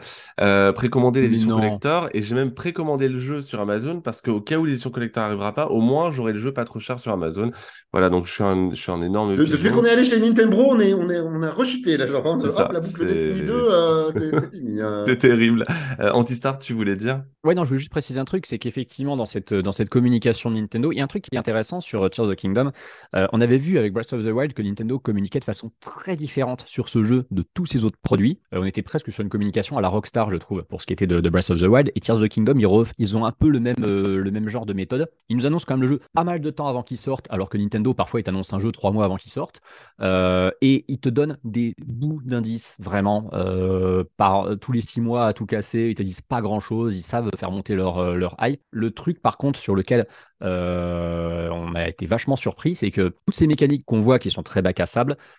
précommandé 0.75 1.21
l'édition 1.21 1.57
collector 1.57 2.09
et 2.13 2.23
j'ai 2.23 2.35
même 2.35 2.53
précommandé 2.53 3.09
le 3.09 3.19
jeu 3.19 3.41
sur 3.41 3.61
Amazon 3.61 4.01
parce 4.01 4.21
qu'au 4.21 4.41
cas 4.41 4.59
où 4.59 4.65
l'édition 4.65 4.91
collector 4.91 5.23
arrivera 5.23 5.55
pas, 5.55 5.67
au 5.69 5.81
moins 5.81 6.11
j'aurai 6.11 6.33
le 6.33 6.39
jeu 6.39 6.53
pas 6.53 6.65
trop 6.65 6.81
cher 6.81 7.01
sur 7.01 7.13
Amazon. 7.13 7.51
Voilà, 7.93 8.11
donc 8.11 8.27
je 8.27 8.33
suis 8.33 8.43
un, 8.43 8.71
je 8.71 8.77
suis 8.77 8.93
un 8.93 9.03
énorme. 9.03 9.37
depuis 9.37 9.71
qu'on 9.71 9.85
est 9.85 9.91
allé 9.91 10.05
chez 10.05 10.21
Nintendo, 10.21 10.67
on 10.71 10.81
est, 10.81 10.95
on 10.95 11.09
est 11.09 11.13
on 11.20 11.42
a 11.42 11.50
rechuté 11.50 11.96
là, 11.96 12.07
genre, 12.07 12.24
hop, 12.24 12.72
la 12.72 12.81
boucle 12.81 13.07
Destiny 13.07 13.46
2, 13.46 13.53
euh, 13.53 14.11
c'est 14.12 14.50
fini. 14.57 14.81
Hein. 14.81 15.03
C'est 15.07 15.18
terrible. 15.18 15.66
Euh, 16.00 16.11
Antistar, 16.12 16.59
tu 16.59 16.72
voulais 16.72 16.96
dire? 16.96 17.22
Ouais, 17.44 17.55
non, 17.55 17.64
je 17.64 17.68
voulais 17.68 17.79
juste 17.79 17.90
préciser 17.90 18.18
un 18.18 18.24
truc, 18.24 18.46
c'est 18.46 18.59
qu'effectivement, 18.59 19.16
dans 19.16 19.27
cette, 19.27 19.53
dans 19.53 19.72
cette 19.72 19.90
communication 19.90 20.50
de 20.50 20.57
Nintendo, 20.57 20.92
il 20.92 20.96
y 20.96 21.00
a 21.00 21.05
un 21.05 21.09
truc 21.09 21.24
qui 21.24 21.35
est 21.35 21.38
intéressant 21.38 21.81
sur 21.81 22.09
Tears 22.09 22.27
of 22.27 22.35
the 22.35 22.38
Kingdom. 22.38 22.72
Euh, 23.14 23.27
on 23.33 23.40
avait 23.40 23.59
vu 23.59 23.77
avec 23.77 23.92
Breath 23.92 24.12
of 24.12 24.24
the 24.24 24.31
Wild 24.31 24.55
que 24.55 24.62
Nintendo 24.62 24.98
communiquait 24.98 25.40
de 25.40 25.44
façon 25.44 25.70
très 25.81 26.16
différente 26.16 26.64
sur 26.66 26.88
ce 26.88 27.05
jeu 27.05 27.27
de 27.31 27.44
tous 27.55 27.66
ses 27.66 27.85
autres 27.85 27.98
produits. 28.03 28.40
on 28.53 28.64
était 28.64 28.83
presque 28.83 29.12
sur 29.12 29.22
une 29.22 29.29
communication 29.29 29.77
à 29.77 29.83
la 29.83 29.88
Rockstar, 29.88 30.31
je 30.31 30.37
trouve, 30.37 30.62
pour 30.62 30.81
ce 30.81 30.87
qui 30.87 30.94
était 30.94 31.07
de, 31.07 31.29
Breath 31.29 31.50
of 31.50 31.61
the 31.61 31.66
Wild. 31.66 31.92
Et 31.94 32.00
Tears 32.00 32.16
of 32.16 32.22
the 32.22 32.29
Kingdom, 32.29 32.55
ils, 32.59 32.68
ils 32.98 33.16
ont 33.16 33.27
un 33.27 33.33
peu 33.33 33.48
le 33.48 33.61
même, 33.61 33.77
le 33.79 34.31
même 34.31 34.48
genre 34.48 34.64
de 34.64 34.72
méthode. 34.72 35.09
Ils 35.29 35.37
nous 35.37 35.46
annoncent 35.46 35.66
quand 35.68 35.74
même 35.74 35.83
le 35.83 35.88
jeu 35.88 36.00
pas 36.14 36.24
mal 36.24 36.40
de 36.40 36.50
temps 36.50 36.68
avant 36.68 36.83
qu'il 36.83 36.98
sorte, 36.98 37.27
alors 37.31 37.50
que 37.50 37.59
Nintendo, 37.59 37.92
parfois, 37.92 38.20
il 38.20 38.22
t'annonce 38.22 38.53
un 38.53 38.59
jeu 38.59 38.72
trois 38.72 38.90
mois 38.92 39.05
avant 39.05 39.16
qu'il 39.16 39.33
sorte. 39.33 39.61
et 40.00 40.85
ils 40.88 40.98
te 41.05 41.09
donnent 41.11 41.38
des 41.45 41.75
bouts 41.85 42.21
d'indices, 42.25 42.77
vraiment, 42.81 43.29
euh, 43.35 44.05
par 44.17 44.59
tous 44.59 44.73
les 44.73 44.81
six 44.81 45.01
mois 45.03 45.27
à 45.27 45.33
tout 45.35 45.45
casser, 45.47 45.88
ils 45.90 45.95
te 45.95 46.03
disent 46.03 46.23
pas 46.23 46.40
grand 46.40 46.61
chose, 46.61 46.97
ils 46.97 47.03
savent 47.03 47.31
faire 47.37 47.51
monter 47.51 47.75
leur, 47.75 47.99
euh, 47.99 48.14
leur 48.14 48.37
hype. 48.40 48.62
Le 48.71 48.90
truc, 48.90 49.21
par 49.21 49.37
contre, 49.37 49.59
sur 49.61 49.75
lequel 49.75 50.07
euh, 50.43 51.49
on 51.51 51.75
a 51.75 51.88
été 51.88 52.07
vachement 52.07 52.37
surpris, 52.37 52.75
c'est 52.75 52.90
que 52.90 53.14
toutes 53.27 53.35
ces 53.35 53.47
mécaniques 53.47 53.85
qu'on 53.85 54.01
voit 54.01 54.19
qui 54.19 54.31
sont 54.31 54.43
très 54.43 54.62
bac 54.62 54.81
à 54.81 54.87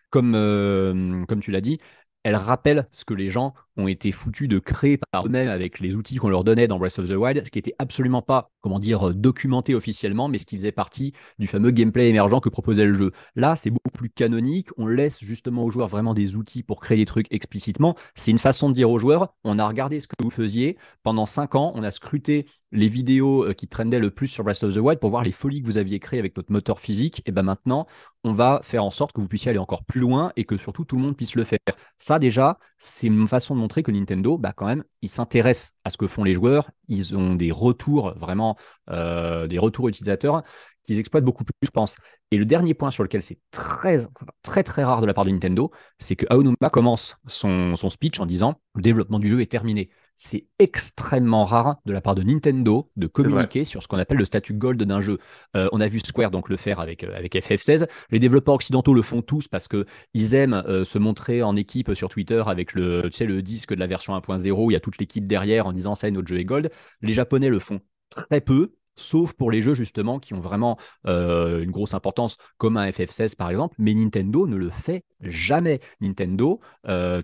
comme, 0.09 1.25
comme 1.27 1.39
tu 1.39 1.51
l'as 1.51 1.61
dit, 1.61 1.79
elles 2.25 2.35
rappellent 2.35 2.87
ce 2.91 3.05
que 3.05 3.13
les 3.13 3.29
gens 3.29 3.53
ont 3.77 3.87
été 3.87 4.11
foutus 4.11 4.49
de 4.49 4.57
créer 4.57 4.97
par 5.11 5.27
eux-mêmes 5.27 5.47
avec 5.47 5.79
les 5.79 5.95
outils 5.95 6.15
qu'on 6.15 6.29
leur 6.29 6.43
donnait 6.43 6.67
dans 6.67 6.79
Breath 6.79 6.97
of 6.97 7.07
the 7.07 7.13
Wild, 7.13 7.45
ce 7.45 7.51
qui 7.51 7.59
était 7.59 7.75
absolument 7.77 8.23
pas, 8.23 8.49
comment 8.61 8.79
dire, 8.79 9.13
documenté 9.13 9.75
officiellement, 9.75 10.27
mais 10.27 10.39
ce 10.39 10.47
qui 10.47 10.55
faisait 10.55 10.71
partie 10.71 11.13
du 11.37 11.45
fameux 11.45 11.69
gameplay 11.69 12.09
émergent 12.09 12.41
que 12.41 12.49
proposait 12.49 12.85
le 12.85 12.95
jeu. 12.95 13.11
Là, 13.35 13.55
c'est 13.55 13.69
beaucoup 13.69 13.91
plus 13.93 14.09
canonique, 14.09 14.69
on 14.77 14.87
laisse 14.87 15.23
justement 15.23 15.63
aux 15.65 15.69
joueurs 15.69 15.87
vraiment 15.87 16.15
des 16.15 16.35
outils 16.35 16.63
pour 16.63 16.79
créer 16.79 16.97
des 16.97 17.05
trucs 17.05 17.31
explicitement. 17.31 17.95
C'est 18.15 18.31
une 18.31 18.39
façon 18.39 18.69
de 18.69 18.73
dire 18.73 18.89
aux 18.89 18.97
joueurs, 18.97 19.35
on 19.43 19.59
a 19.59 19.67
regardé 19.67 19.99
ce 19.99 20.07
que 20.07 20.15
vous 20.23 20.31
faisiez, 20.31 20.77
pendant 21.03 21.27
cinq 21.27 21.53
ans, 21.53 21.73
on 21.75 21.83
a 21.83 21.91
scruté 21.91 22.47
les 22.75 22.89
vidéos 22.89 23.45
euh, 23.45 23.53
qui 23.53 23.67
trendaient 23.67 23.99
le 23.99 24.11
plus 24.11 24.27
sur 24.27 24.43
Breath 24.43 24.63
of 24.63 24.73
the 24.73 24.77
Wild 24.77 24.99
pour 24.99 25.09
voir 25.09 25.23
les 25.23 25.31
folies 25.31 25.61
que 25.61 25.67
vous 25.67 25.77
aviez 25.77 25.99
créées 25.99 26.19
avec 26.19 26.35
notre 26.37 26.51
moteur 26.51 26.79
physique, 26.79 27.21
et 27.25 27.31
ben 27.31 27.43
maintenant, 27.43 27.87
on 28.23 28.33
va 28.33 28.59
faire 28.63 28.83
en 28.83 28.91
sorte 28.91 29.13
que 29.13 29.21
vous 29.21 29.27
puissiez 29.27 29.49
aller 29.49 29.59
encore 29.59 29.85
plus 29.85 30.01
loin 30.01 30.31
et 30.35 30.45
que 30.45 30.57
surtout 30.57 30.85
tout 30.85 30.95
le 30.97 31.01
monde 31.01 31.15
puisse 31.15 31.35
le 31.35 31.43
faire. 31.43 31.59
Ça 31.97 32.19
déjà, 32.19 32.59
c'est 32.77 33.07
une 33.07 33.27
façon 33.27 33.55
de 33.55 33.59
montrer 33.59 33.81
que 33.81 33.91
Nintendo, 33.91 34.37
bah 34.37 34.53
quand 34.55 34.65
même, 34.65 34.83
ils 35.01 35.09
s'intéressent 35.09 35.73
à 35.83 35.89
ce 35.89 35.97
que 35.97 36.07
font 36.07 36.23
les 36.23 36.33
joueurs, 36.33 36.69
ils 36.87 37.15
ont 37.15 37.35
des 37.35 37.51
retours, 37.51 38.13
vraiment, 38.17 38.57
euh, 38.89 39.47
des 39.47 39.57
retours 39.57 39.87
utilisateurs 39.87 40.43
qu'ils 40.85 40.99
exploitent 40.99 41.23
beaucoup 41.23 41.43
plus, 41.43 41.53
je 41.63 41.71
pense. 41.71 41.97
Et 42.31 42.37
le 42.37 42.45
dernier 42.45 42.73
point 42.73 42.91
sur 42.91 43.03
lequel 43.03 43.21
c'est 43.21 43.39
très, 43.51 43.97
très, 44.41 44.63
très 44.63 44.83
rare 44.83 45.01
de 45.01 45.05
la 45.05 45.13
part 45.13 45.25
de 45.25 45.31
Nintendo, 45.31 45.71
c'est 45.99 46.15
que 46.15 46.25
Aonuma 46.29 46.69
commence 46.71 47.17
son, 47.27 47.75
son 47.75 47.89
speech 47.89 48.19
en 48.19 48.25
disant 48.25 48.61
le 48.75 48.81
développement 48.81 49.19
du 49.19 49.27
jeu 49.27 49.41
est 49.41 49.51
terminé 49.51 49.89
c'est 50.15 50.47
extrêmement 50.59 51.45
rare 51.45 51.77
de 51.85 51.93
la 51.93 52.01
part 52.01 52.15
de 52.15 52.23
Nintendo 52.23 52.89
de 52.95 53.07
communiquer 53.07 53.63
sur 53.63 53.83
ce 53.83 53.87
qu'on 53.87 53.99
appelle 53.99 54.17
le 54.17 54.25
statut 54.25 54.53
gold 54.53 54.81
d'un 54.81 55.01
jeu. 55.01 55.19
Euh, 55.55 55.67
on 55.71 55.81
a 55.81 55.87
vu 55.87 55.99
Square 55.99 56.31
donc 56.31 56.49
le 56.49 56.57
faire 56.57 56.79
avec, 56.79 57.03
euh, 57.03 57.15
avec 57.15 57.35
FF16. 57.35 57.87
Les 58.11 58.19
développeurs 58.19 58.55
occidentaux 58.55 58.93
le 58.93 59.01
font 59.01 59.21
tous 59.21 59.47
parce 59.47 59.67
qu'ils 59.67 60.35
aiment 60.35 60.63
euh, 60.67 60.85
se 60.85 60.97
montrer 60.97 61.43
en 61.43 61.55
équipe 61.55 61.93
sur 61.93 62.09
Twitter 62.09 62.41
avec 62.47 62.73
le, 62.73 63.03
tu 63.03 63.11
sais, 63.11 63.25
le 63.25 63.41
disque 63.41 63.73
de 63.73 63.79
la 63.79 63.87
version 63.87 64.17
1.0. 64.17 64.71
Il 64.71 64.73
y 64.73 64.77
a 64.77 64.79
toute 64.79 64.97
l'équipe 64.99 65.27
derrière 65.27 65.67
en 65.67 65.73
disant 65.73 65.95
ça, 65.95 66.09
notre 66.09 66.27
jeu 66.27 66.39
est 66.39 66.45
gold. 66.45 66.71
Les 67.01 67.13
Japonais 67.13 67.49
le 67.49 67.59
font 67.59 67.81
très 68.09 68.39
peu 68.39 68.73
sauf 68.95 69.33
pour 69.33 69.51
les 69.51 69.61
jeux 69.61 69.73
justement 69.73 70.19
qui 70.19 70.33
ont 70.33 70.39
vraiment 70.39 70.77
une 71.05 71.71
grosse 71.71 71.93
importance, 71.93 72.37
comme 72.57 72.77
un 72.77 72.89
FF16 72.89 73.35
par 73.35 73.49
exemple, 73.49 73.75
mais 73.77 73.93
Nintendo 73.93 74.47
ne 74.47 74.55
le 74.55 74.69
fait 74.69 75.03
jamais. 75.21 75.79
Nintendo, 76.01 76.59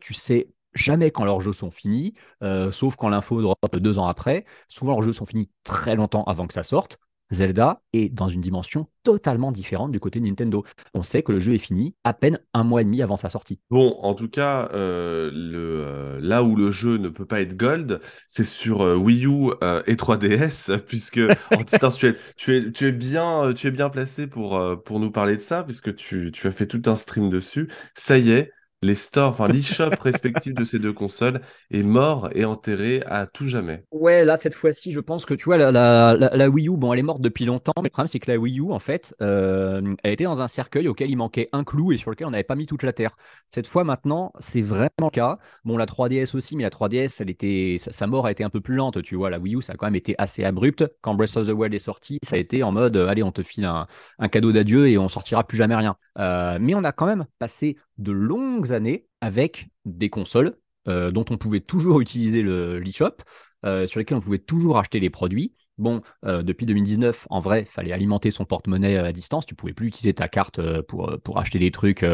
tu 0.02 0.14
sais 0.14 0.50
jamais 0.74 1.12
quand 1.12 1.26
leurs 1.26 1.42
jeux 1.42 1.54
sont 1.54 1.72
finis, 1.72 2.14
euh, 2.44 2.72
sauf 2.72 2.96
quand 2.96 3.10
l'info 3.10 3.42
drop 3.42 3.76
deux 3.78 4.00
ans 4.00 4.08
après. 4.08 4.46
Souvent, 4.68 4.94
leurs 4.94 5.04
jeux 5.04 5.14
sont 5.14 5.26
finis 5.26 5.50
très 5.64 5.96
longtemps 5.96 6.24
avant 6.26 6.48
que 6.48 6.54
ça 6.54 6.64
sorte. 6.64 6.98
Zelda 7.32 7.82
est 7.94 8.14
dans 8.14 8.30
une 8.30 8.42
dimension 8.42 8.88
totalement 9.04 9.52
différente 9.52 9.92
du 9.92 10.00
côté 10.00 10.20
de 10.20 10.26
Nintendo. 10.26 10.64
On 10.94 11.02
sait 11.02 11.24
que 11.24 11.32
le 11.32 11.40
jeu 11.40 11.54
est 11.54 11.58
fini 11.58 11.96
à 12.04 12.14
peine 12.14 12.40
un 12.54 12.64
mois 12.64 12.82
et 12.82 12.84
demi 12.84 13.02
avant 13.02 13.18
sa 13.18 13.30
sortie. 13.30 13.60
Bon, 13.70 13.98
en 14.02 14.14
tout 14.14 14.30
cas, 14.30 14.70
euh, 14.74 15.32
le, 15.34 15.84
euh, 15.86 16.20
là 16.22 16.44
où 16.44 16.56
le 16.56 16.72
jeu 16.72 16.98
ne 16.98 17.10
peut 17.10 17.26
pas 17.26 17.42
être 17.42 17.56
gold, 17.56 18.00
c'est 18.28 18.44
sur 18.44 18.82
euh, 18.82 18.96
Wii 18.96 19.26
U 19.26 19.52
et 19.88 19.96
3DS, 19.96 20.78
puisque 20.86 21.16
tu, 21.98 22.08
es, 22.08 22.16
tu, 22.36 22.58
es, 22.58 22.72
tu, 22.72 22.88
es 22.88 22.92
bien, 22.92 23.54
tu 23.56 23.68
es 23.68 23.72
bien 23.72 23.90
placé 23.90 24.28
pour, 24.28 24.60
pour 24.84 25.00
nous 25.00 25.12
parler 25.12 25.36
de 25.36 25.42
ça, 25.42 25.64
puisque 25.64 25.96
tu, 25.96 26.32
tu 26.32 26.48
as 26.48 26.52
fait 26.52 26.68
tout 26.68 26.82
un 26.86 26.96
stream 26.96 27.30
dessus. 27.30 27.70
Ça 27.96 28.18
y 28.18 28.32
est, 28.32 28.52
les 28.82 28.96
stores, 28.96 29.34
enfin 29.34 29.48
l'e-shop 29.48 29.92
respectif 30.02 30.54
de 30.54 30.64
ces 30.64 30.80
deux 30.80 30.94
consoles 30.94 31.42
est 31.70 31.84
mort 31.84 32.30
et 32.34 32.46
enterré 32.46 33.04
à 33.06 33.28
tout 33.28 33.48
jamais. 33.48 33.84
Ouais, 33.92 34.26
là 34.26 34.36
cette 34.38 34.56
fois-ci, 34.56 34.92
je 34.92 35.00
pense 35.00 35.26
que 35.26 35.34
tu 35.36 35.46
vois, 35.46 35.58
la, 35.58 35.72
la, 35.72 36.16
la, 36.16 36.50
Wii 36.50 36.68
U, 36.68 36.78
bon, 36.78 36.92
elle 36.92 37.00
est 37.00 37.04
morte 37.04 37.22
depuis 37.22 37.46
longtemps, 37.46 37.74
mais 37.78 37.86
le 37.86 37.90
problème 37.90 38.08
c'est 38.08 38.20
que 38.20 38.32
la 38.32 38.38
Wii 38.38 38.60
U, 38.60 38.72
en 38.72 38.80
fait, 38.80 39.14
euh, 39.22 39.96
elle 40.04 40.14
était 40.14 40.24
dans 40.24 40.42
un 40.42 40.48
cercueil 40.48 40.88
auquel 40.88 41.12
il 41.12 41.16
manquait 41.16 41.50
un 41.52 41.64
clou 41.64 41.92
et 41.92 41.98
sur 41.98 42.10
lequel 42.10 42.28
on 42.28 42.32
n'avait 42.32 42.44
pas 42.44 42.56
mis 42.56 42.66
toute 42.66 42.84
la 42.84 42.94
terre. 42.94 43.16
Cette 43.48 43.68
fois 43.68 43.84
maintenant, 43.84 44.34
c'est 44.40 44.62
vraiment 44.62 44.90
le 45.00 45.10
cas. 45.10 45.38
Bon, 45.64 45.78
la 45.78 45.86
3DS 45.86 46.36
aussi, 46.36 46.56
mais 46.56 46.64
la 46.64 46.70
3DS, 46.72 47.22
elle 47.22 47.30
était, 47.30 47.78
sa, 47.80 48.08
mort 48.08 48.26
a 48.26 48.32
été 48.32 48.44
un 48.44 48.50
peu 48.50 48.62
plus 48.62 48.76
lente, 48.76 49.02
tu 49.04 49.16
vois. 49.16 49.30
La 49.30 49.38
Wii 49.38 49.58
U, 49.58 49.62
ça 49.62 49.74
a 49.74 49.76
quand 49.76 49.86
même 49.86 49.96
été 49.96 50.16
assez 50.18 50.44
abrupt. 50.44 50.84
Quand 51.02 51.14
Breath 51.14 51.38
of 51.38 51.48
the 51.48 51.52
Wild 51.52 51.74
est 51.74 51.80
sorti, 51.80 52.18
ça 52.24 52.36
a 52.36 52.40
été 52.40 52.64
en 52.64 52.72
mode, 52.72 52.98
allez, 52.98 53.22
on 53.24 53.32
te 53.32 53.44
file 53.44 53.66
un, 53.66 53.86
un 54.18 54.28
cadeau 54.28 54.52
d'adieu 54.52 54.88
et 54.88 54.98
on 54.98 55.08
sortira 55.08 55.44
plus 55.44 55.58
jamais 55.58 55.76
rien. 55.76 55.96
Euh, 56.18 56.58
mais 56.60 56.76
on 56.76 56.84
a 56.84 56.92
quand 56.92 57.06
même 57.06 57.26
passé 57.40 57.78
de 57.98 58.12
longues 58.12 58.71
années 58.74 59.08
avec 59.22 59.70
des 59.86 60.10
consoles 60.10 60.58
euh, 60.88 61.12
dont 61.12 61.26
on 61.30 61.38
pouvait 61.38 61.60
toujours 61.60 62.02
utiliser 62.02 62.42
l'eShop, 62.42 63.18
euh, 63.66 63.86
sur 63.86 64.00
lesquelles 64.00 64.18
on 64.18 64.22
pouvait 64.22 64.40
toujours 64.40 64.80
acheter 64.80 65.00
les 65.00 65.10
produits. 65.12 65.54
Bon, 65.78 66.02
euh, 66.26 66.44
depuis 66.44 66.66
2019, 66.66 67.28
en 67.30 67.40
vrai, 67.40 67.64
il 67.64 67.72
fallait 67.72 67.92
alimenter 67.92 68.30
son 68.30 68.46
porte-monnaie 68.46 68.98
à 68.98 69.12
distance. 69.12 69.46
Tu 69.46 69.56
pouvais 69.56 69.74
plus 69.74 69.88
utiliser 69.88 70.14
ta 70.14 70.28
carte 70.28 70.60
pour, 70.84 71.18
pour 71.24 71.40
acheter 71.40 71.60
des 71.60 71.72
trucs 71.72 72.06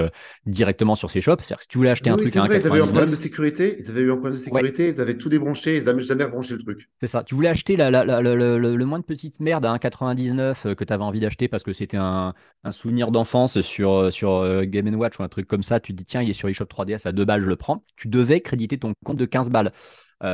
directement 0.46 0.96
sur 0.96 1.12
ces 1.12 1.22
shops. 1.22 1.38
C'est-à-dire 1.42 1.58
que 1.58 1.64
si 1.64 1.68
tu 1.68 1.78
voulais 1.78 1.90
acheter 1.90 2.10
un 2.10 2.18
truc 2.18 2.36
à 2.36 2.46
vrai, 2.46 2.60
Ils 2.60 2.68
avaient 2.68 2.80
eu 2.80 2.82
un 2.82 2.88
problème 2.88 3.10
de 3.10 3.16
sécurité. 3.16 3.76
Ils 3.80 3.90
avaient 3.90 4.02
eu 4.02 4.12
un 4.12 4.16
problème 4.16 4.36
de 4.36 4.44
sécurité. 4.44 4.88
Ils 4.88 5.02
avaient 5.02 5.18
tout 5.18 5.30
débranché. 5.30 5.78
Ils 5.78 5.86
n'avaient 5.86 6.02
jamais 6.02 6.24
rebranché 6.24 6.54
le 6.56 6.64
truc. 6.64 6.90
C'est 7.02 7.08
ça. 7.08 7.24
Tu 7.24 7.36
voulais 7.36 7.50
acheter 7.50 7.76
la, 7.76 7.90
le, 8.22 8.86
moins 8.86 9.00
de 9.00 9.06
petite 9.06 9.40
merde 9.40 9.66
à 9.66 9.76
1,99 9.76 10.76
que 10.76 10.84
tu 10.84 10.94
avais 10.94 11.04
envie 11.04 11.20
d'acheter 11.20 11.48
parce 11.48 11.64
que 11.64 11.74
c'était 11.74 11.98
un, 11.98 12.34
un, 12.64 12.72
souvenir 12.72 13.12
d'enfance 13.12 13.62
sur, 13.62 14.14
sur 14.14 14.66
Game 14.66 14.94
Watch 14.96 15.20
ou 15.20 15.24
un 15.24 15.30
truc 15.30 15.48
comme 15.48 15.64
ça. 15.64 15.80
Tu 15.80 15.94
te 15.94 15.98
dis, 15.98 16.06
tiens, 16.06 16.22
il 16.22 16.30
est 16.30 16.34
sur 16.34 16.48
eShop 16.48 16.66
3DS 16.66 17.08
à 17.08 17.12
2 17.12 17.26
balles, 17.26 17.42
je 17.42 17.50
le 17.50 17.56
prends. 17.56 17.84
Tu 17.96 18.08
devais 18.08 18.40
créditer 18.40 18.78
ton 18.78 18.94
compte 19.04 19.18
de 19.18 19.26
15 19.26 19.50
balles. 19.50 19.72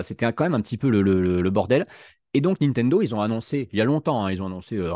c'était 0.02 0.32
quand 0.34 0.44
même 0.44 0.54
un 0.54 0.62
petit 0.62 0.78
peu 0.78 0.90
le, 0.90 1.02
le 1.02 1.50
bordel. 1.50 1.88
Et 2.34 2.42
donc 2.42 2.62
Nintendo, 2.62 3.02
ils 3.02 3.14
ont 3.14 3.22
annoncé, 3.22 3.70
il 3.72 3.78
y 3.78 3.82
a 3.82 3.86
longtemps, 3.86 4.26
hein, 4.26 4.32
ils 4.32 4.42
ont 4.42 4.48
annoncé 4.48 4.78
euh, 4.78 4.92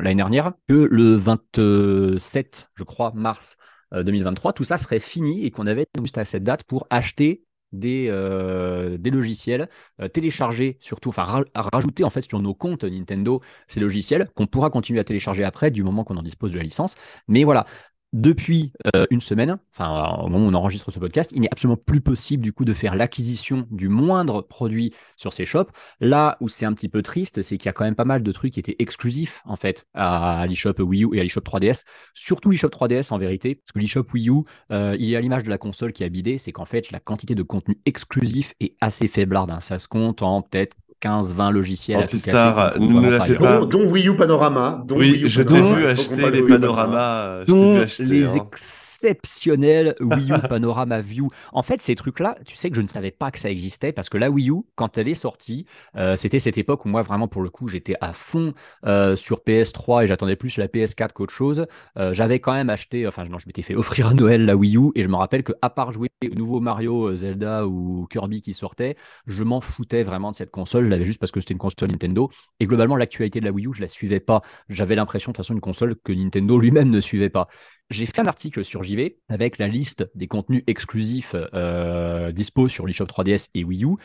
l'année 0.00 0.16
dernière, 0.16 0.52
que 0.66 0.74
le 0.90 1.14
27, 1.14 2.70
je 2.74 2.84
crois, 2.84 3.12
mars 3.14 3.56
2023, 3.92 4.50
euh, 4.50 4.52
tout 4.52 4.64
ça 4.64 4.78
serait 4.78 4.98
fini 4.98 5.44
et 5.44 5.50
qu'on 5.50 5.66
avait 5.66 5.86
juste 6.00 6.18
à 6.18 6.24
cette 6.24 6.42
date 6.42 6.64
pour 6.64 6.86
acheter 6.90 7.44
des, 7.70 8.06
euh, 8.08 8.98
des 8.98 9.10
logiciels, 9.10 9.68
télécharger 10.12 10.76
surtout, 10.80 11.10
enfin 11.10 11.44
rajouter 11.54 12.04
en 12.04 12.10
fait 12.10 12.22
sur 12.22 12.40
nos 12.40 12.52
comptes 12.52 12.84
Nintendo 12.84 13.40
ces 13.66 13.80
logiciels 13.80 14.28
qu'on 14.34 14.46
pourra 14.46 14.68
continuer 14.68 15.00
à 15.00 15.04
télécharger 15.04 15.44
après 15.44 15.70
du 15.70 15.82
moment 15.82 16.04
qu'on 16.04 16.16
en 16.16 16.22
dispose 16.22 16.52
de 16.52 16.58
la 16.58 16.64
licence. 16.64 16.96
Mais 17.28 17.44
voilà, 17.44 17.64
depuis 18.12 18.72
euh, 18.94 19.06
une 19.10 19.20
semaine, 19.20 19.58
enfin 19.72 20.22
au 20.22 20.28
moment 20.28 20.46
où 20.46 20.50
on 20.50 20.54
enregistre 20.54 20.90
ce 20.90 20.98
podcast, 20.98 21.30
il 21.34 21.40
n'est 21.40 21.50
absolument 21.50 21.78
plus 21.78 22.00
possible 22.00 22.42
du 22.42 22.52
coup 22.52 22.64
de 22.64 22.74
faire 22.74 22.94
l'acquisition 22.94 23.66
du 23.70 23.88
moindre 23.88 24.42
produit 24.42 24.92
sur 25.16 25.32
ces 25.32 25.46
shops. 25.46 25.70
Là 26.00 26.36
où 26.40 26.48
c'est 26.48 26.66
un 26.66 26.74
petit 26.74 26.88
peu 26.88 27.02
triste, 27.02 27.42
c'est 27.42 27.56
qu'il 27.56 27.66
y 27.66 27.68
a 27.70 27.72
quand 27.72 27.84
même 27.84 27.94
pas 27.94 28.04
mal 28.04 28.22
de 28.22 28.32
trucs 28.32 28.54
qui 28.54 28.60
étaient 28.60 28.76
exclusifs 28.78 29.42
en 29.44 29.56
fait 29.56 29.86
à 29.94 30.46
l'eShop 30.46 30.74
Wii 30.78 31.04
U 31.04 31.14
et 31.14 31.20
à 31.20 31.22
l'eShop 31.22 31.40
3DS, 31.40 31.84
surtout 32.14 32.50
l'eShop 32.50 32.68
3DS 32.68 33.12
en 33.12 33.18
vérité, 33.18 33.54
parce 33.54 33.72
que 33.72 33.78
l'eShop 33.78 34.06
Wii 34.12 34.28
U, 34.28 34.44
euh, 34.70 34.96
il 34.98 35.12
est 35.12 35.16
à 35.16 35.20
l'image 35.20 35.44
de 35.44 35.50
la 35.50 35.58
console 35.58 35.92
qui 35.92 36.04
a 36.04 36.08
bidé, 36.08 36.38
c'est 36.38 36.52
qu'en 36.52 36.66
fait 36.66 36.90
la 36.90 37.00
quantité 37.00 37.34
de 37.34 37.42
contenu 37.42 37.80
exclusif 37.86 38.54
est 38.60 38.76
assez 38.80 39.08
faiblarde. 39.08 39.50
Hein. 39.50 39.60
Ça 39.60 39.78
se 39.78 39.88
compte 39.88 40.22
en 40.22 40.42
peut-être 40.42 40.76
15-20 41.02 41.50
logiciels 41.50 42.02
Antistar 42.02 42.78
ne 42.78 43.00
me 43.00 43.10
l'a 43.10 43.24
fait 43.24 43.34
pas. 43.34 43.64
Dont, 43.66 43.90
Wii 43.90 44.08
U 44.08 44.16
Panorama. 44.16 44.84
oui, 44.90 45.24
je 45.26 45.42
t'ai 45.42 45.60
vu 45.60 45.86
acheter 45.86 46.30
les 46.30 46.42
panoramas. 46.42 47.44
Dont 47.44 47.84
les 47.98 48.26
hein. 48.26 48.34
exceptionnels 48.36 49.96
Wii 50.00 50.30
U 50.30 50.48
Panorama 50.48 51.00
View. 51.00 51.28
En 51.52 51.62
fait, 51.62 51.82
ces 51.82 51.94
trucs-là, 51.96 52.36
tu 52.46 52.56
sais 52.56 52.70
que 52.70 52.76
je 52.76 52.82
ne 52.82 52.86
savais 52.86 53.10
pas 53.10 53.30
que 53.30 53.38
ça 53.38 53.50
existait 53.50 53.92
parce 53.92 54.08
que 54.08 54.18
la 54.18 54.30
Wii 54.30 54.50
U, 54.50 54.62
quand 54.76 54.96
elle 54.96 55.08
est 55.08 55.14
sortie, 55.14 55.66
euh, 55.96 56.14
c'était 56.16 56.38
cette 56.38 56.58
époque 56.58 56.84
où 56.84 56.88
moi, 56.88 57.02
vraiment, 57.02 57.28
pour 57.28 57.42
le 57.42 57.50
coup, 57.50 57.68
j'étais 57.68 57.96
à 58.00 58.12
fond 58.12 58.54
euh, 58.86 59.16
sur 59.16 59.40
PS3 59.40 60.04
et 60.04 60.06
j'attendais 60.06 60.36
plus 60.36 60.56
la 60.56 60.68
PS4 60.68 61.12
qu'autre 61.12 61.32
chose. 61.32 61.66
Euh, 61.98 62.12
j'avais 62.12 62.38
quand 62.38 62.52
même 62.52 62.70
acheté, 62.70 63.06
enfin, 63.06 63.24
non, 63.24 63.38
je 63.38 63.46
m'étais 63.46 63.62
fait 63.62 63.74
offrir 63.74 64.08
à 64.08 64.14
Noël 64.14 64.44
la 64.44 64.56
Wii 64.56 64.76
U 64.76 64.92
et 64.94 65.02
je 65.02 65.08
me 65.08 65.16
rappelle 65.16 65.42
qu'à 65.42 65.70
part 65.70 65.92
jouer 65.92 66.08
au 66.30 66.34
nouveau 66.34 66.60
Mario, 66.60 67.14
Zelda 67.16 67.66
ou 67.66 68.06
Kirby 68.10 68.40
qui 68.40 68.54
sortait, 68.54 68.96
je 69.26 69.42
m'en 69.42 69.60
foutais 69.60 70.02
vraiment 70.02 70.30
de 70.30 70.36
cette 70.36 70.50
console 70.50 70.91
juste 71.02 71.18
parce 71.20 71.32
que 71.32 71.40
c'était 71.40 71.54
une 71.54 71.58
console 71.58 71.90
Nintendo. 71.90 72.30
Et 72.60 72.66
globalement, 72.66 72.96
l'actualité 72.96 73.40
de 73.40 73.44
la 73.44 73.52
Wii 73.52 73.66
U, 73.66 73.74
je 73.74 73.80
la 73.80 73.88
suivais 73.88 74.20
pas. 74.20 74.42
J'avais 74.68 74.94
l'impression, 74.94 75.30
de 75.30 75.36
toute 75.36 75.44
façon, 75.44 75.54
une 75.54 75.60
console 75.60 75.96
que 76.02 76.12
Nintendo 76.12 76.58
lui-même 76.58 76.90
ne 76.90 77.00
suivait 77.00 77.30
pas. 77.30 77.48
J'ai 77.90 78.06
fait 78.06 78.20
un 78.20 78.26
article 78.26 78.64
sur 78.64 78.82
JV 78.82 79.18
avec 79.28 79.58
la 79.58 79.68
liste 79.68 80.08
des 80.14 80.26
contenus 80.28 80.62
exclusifs 80.66 81.34
euh, 81.54 82.32
dispo 82.32 82.68
sur 82.68 82.86
l'eShop 82.86 83.06
3DS 83.06 83.50
et 83.54 83.64
Wii 83.64 83.84
U 83.84 83.96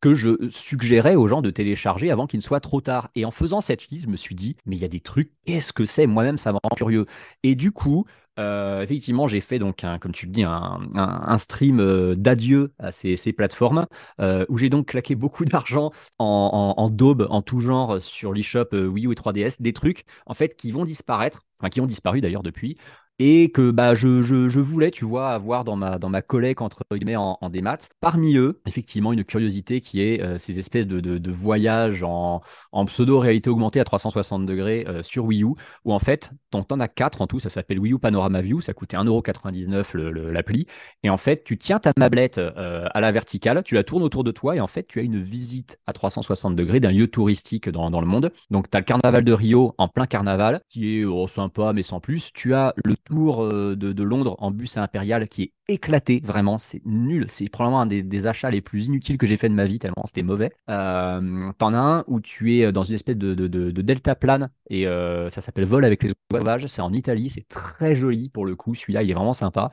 que 0.00 0.14
je 0.14 0.48
suggérais 0.50 1.14
aux 1.14 1.26
gens 1.26 1.42
de 1.42 1.50
télécharger 1.50 2.10
avant 2.10 2.26
qu'il 2.26 2.38
ne 2.38 2.42
soit 2.42 2.60
trop 2.60 2.80
tard. 2.80 3.08
Et 3.14 3.24
en 3.24 3.30
faisant 3.30 3.60
cette 3.60 3.88
liste, 3.88 4.04
je 4.04 4.10
me 4.10 4.16
suis 4.16 4.34
dit, 4.34 4.56
mais 4.66 4.76
il 4.76 4.78
y 4.80 4.84
a 4.84 4.88
des 4.88 5.00
trucs, 5.00 5.32
qu'est-ce 5.46 5.72
que 5.72 5.84
c'est? 5.84 6.06
Moi-même, 6.06 6.38
ça 6.38 6.52
me 6.52 6.58
rend 6.62 6.74
curieux. 6.76 7.06
Et 7.42 7.54
du 7.54 7.72
coup, 7.72 8.04
euh, 8.38 8.82
effectivement, 8.82 9.28
j'ai 9.28 9.40
fait 9.40 9.58
donc, 9.58 9.84
un, 9.84 9.98
comme 9.98 10.12
tu 10.12 10.26
le 10.26 10.32
dis, 10.32 10.44
un, 10.44 11.38
stream 11.38 11.80
euh, 11.80 12.14
d'adieu 12.14 12.72
à 12.78 12.90
ces, 12.90 13.16
plateformes 13.32 13.86
euh, 14.20 14.44
où 14.48 14.58
j'ai 14.58 14.70
donc 14.70 14.88
claqué 14.88 15.14
beaucoup 15.14 15.44
d'argent 15.46 15.90
en, 16.18 16.74
en, 16.76 16.90
daube, 16.90 17.26
en 17.30 17.42
tout 17.42 17.60
genre 17.60 18.00
sur 18.00 18.32
l'eShop 18.32 18.68
Wii 18.72 19.06
U 19.06 19.12
et 19.12 19.14
3DS, 19.14 19.62
des 19.62 19.72
trucs 19.72 20.04
en 20.26 20.34
fait 20.34 20.56
qui 20.56 20.70
vont 20.70 20.84
disparaître, 20.84 21.44
enfin 21.60 21.70
qui 21.70 21.80
ont 21.80 21.86
disparu 21.86 22.20
d'ailleurs 22.20 22.42
depuis, 22.42 22.76
et 23.18 23.50
que 23.50 23.70
bah, 23.70 23.94
je, 23.94 24.22
je, 24.22 24.60
voulais, 24.60 24.90
tu 24.90 25.04
vois, 25.04 25.30
avoir 25.30 25.64
dans 25.64 25.76
ma, 25.76 25.98
dans 25.98 26.08
ma 26.08 26.22
collecte 26.22 26.60
entre 26.60 26.82
guillemets 26.92 27.16
en, 27.16 27.38
en 27.40 27.48
démat. 27.50 27.78
Parmi 28.00 28.36
eux, 28.36 28.60
effectivement, 28.66 29.12
une 29.12 29.24
curiosité 29.24 29.80
qui 29.80 30.02
est 30.02 30.22
euh, 30.22 30.38
ces 30.38 30.58
espèces 30.58 30.86
de, 30.86 31.00
de, 31.00 31.18
de 31.18 31.30
voyages 31.30 32.02
en, 32.02 32.42
en 32.72 32.84
pseudo-réalité 32.84 33.48
augmentée 33.50 33.80
à 33.80 33.84
360 33.84 34.44
degrés 34.44 34.84
euh, 34.88 35.02
sur 35.02 35.24
Wii 35.24 35.44
U, 35.44 35.54
où 35.84 35.92
en 35.92 35.98
fait, 35.98 36.32
ton 36.50 36.64
en 36.70 36.80
as 36.80 36.88
quatre 36.88 37.22
en 37.22 37.26
tout, 37.26 37.38
ça 37.38 37.48
s'appelle 37.48 37.78
Wii 37.78 37.94
U 37.94 37.98
Panorama 37.98 38.42
View, 38.42 38.60
ça 38.60 38.72
coûtait 38.74 38.96
1,99€ 38.96 39.96
l'appli, 39.96 40.66
et 41.02 41.10
en 41.10 41.16
fait, 41.16 41.44
tu 41.44 41.58
tiens 41.58 41.78
ta 41.78 41.92
tablette 41.92 42.38
euh, 42.38 42.86
à 42.92 43.00
la 43.00 43.12
verticale, 43.12 43.62
tu 43.62 43.74
la 43.74 43.84
tournes 43.84 44.02
autour 44.02 44.24
de 44.24 44.30
toi, 44.30 44.56
et 44.56 44.60
en 44.60 44.66
fait, 44.66 44.86
tu 44.86 44.98
as 44.98 45.02
une 45.02 45.22
visite 45.22 45.78
à 45.86 45.92
360 45.92 46.56
degrés 46.56 46.80
d'un 46.80 46.92
lieu 46.92 47.06
touristique 47.06 47.68
dans, 47.68 47.90
dans 47.90 48.00
le 48.00 48.06
monde. 48.06 48.32
Donc, 48.50 48.70
tu 48.70 48.76
as 48.76 48.80
le 48.80 48.84
carnaval 48.84 49.24
de 49.24 49.32
Rio 49.32 49.74
en 49.78 49.88
plein 49.88 50.06
carnaval, 50.06 50.60
qui 50.68 50.98
est 50.98 51.04
oh, 51.04 51.28
sympa, 51.28 51.72
mais 51.72 51.82
sans 51.82 52.00
plus. 52.00 52.32
Tu 52.34 52.54
as 52.54 52.74
le 52.84 52.96
tour 53.06 53.42
euh, 53.42 53.76
de, 53.76 54.02
Londres 54.02 54.36
en 54.38 54.50
bus 54.50 54.76
impérial 54.76 55.28
qui 55.28 55.42
est 55.42 55.52
éclaté, 55.68 56.20
vraiment, 56.22 56.58
c'est 56.58 56.82
nul. 56.84 57.24
C'est 57.28 57.48
probablement 57.48 57.80
un 57.80 57.86
des, 57.86 58.26
achats 58.26 58.50
les 58.50 58.60
plus 58.60 58.86
inutiles 58.86 59.18
que 59.18 59.26
j'ai 59.26 59.36
fait 59.36 59.48
de 59.48 59.54
ma 59.54 59.64
vie, 59.64 59.78
tellement 59.78 60.04
c'était 60.06 60.22
mauvais. 60.22 60.50
Euh, 60.68 61.50
T'en 61.58 61.74
as 61.74 61.78
un 61.78 62.04
où 62.06 62.20
tu 62.20 62.54
es 62.56 62.72
dans 62.72 62.82
une 62.82 62.94
espèce 62.94 63.16
de, 63.16 63.34
de, 63.34 63.70
delta 63.82 64.14
plane 64.14 64.50
et 64.68 64.86
euh, 64.86 65.30
ça 65.30 65.40
s'appelle 65.40 65.64
Vol 65.64 65.84
avec 65.84 66.02
les 66.02 66.12
sauvages. 66.30 66.66
C'est 66.66 66.82
en 66.82 66.92
Italie, 66.92 67.30
c'est 67.30 67.48
très 67.48 67.94
joli 67.94 68.28
pour 68.28 68.44
le 68.44 68.56
coup. 68.56 68.74
Celui-là, 68.74 69.02
il 69.02 69.10
est 69.10 69.14
vraiment 69.14 69.32
sympa. 69.32 69.70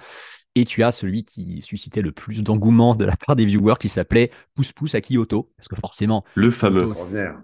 Et 0.55 0.65
tu 0.65 0.83
as 0.83 0.91
celui 0.91 1.23
qui 1.23 1.61
suscitait 1.61 2.01
le 2.01 2.11
plus 2.11 2.43
d'engouement 2.43 2.93
de 2.95 3.05
la 3.05 3.15
part 3.15 3.35
des 3.35 3.45
viewers 3.45 3.75
qui 3.79 3.89
s'appelait 3.89 4.29
Pousse 4.55 4.71
Pousse 4.71 4.93
à 4.95 5.01
Kyoto. 5.01 5.49
Parce 5.57 5.67
que 5.67 5.75
forcément. 5.75 6.23
Le 6.35 6.51
fameux. 6.51 6.83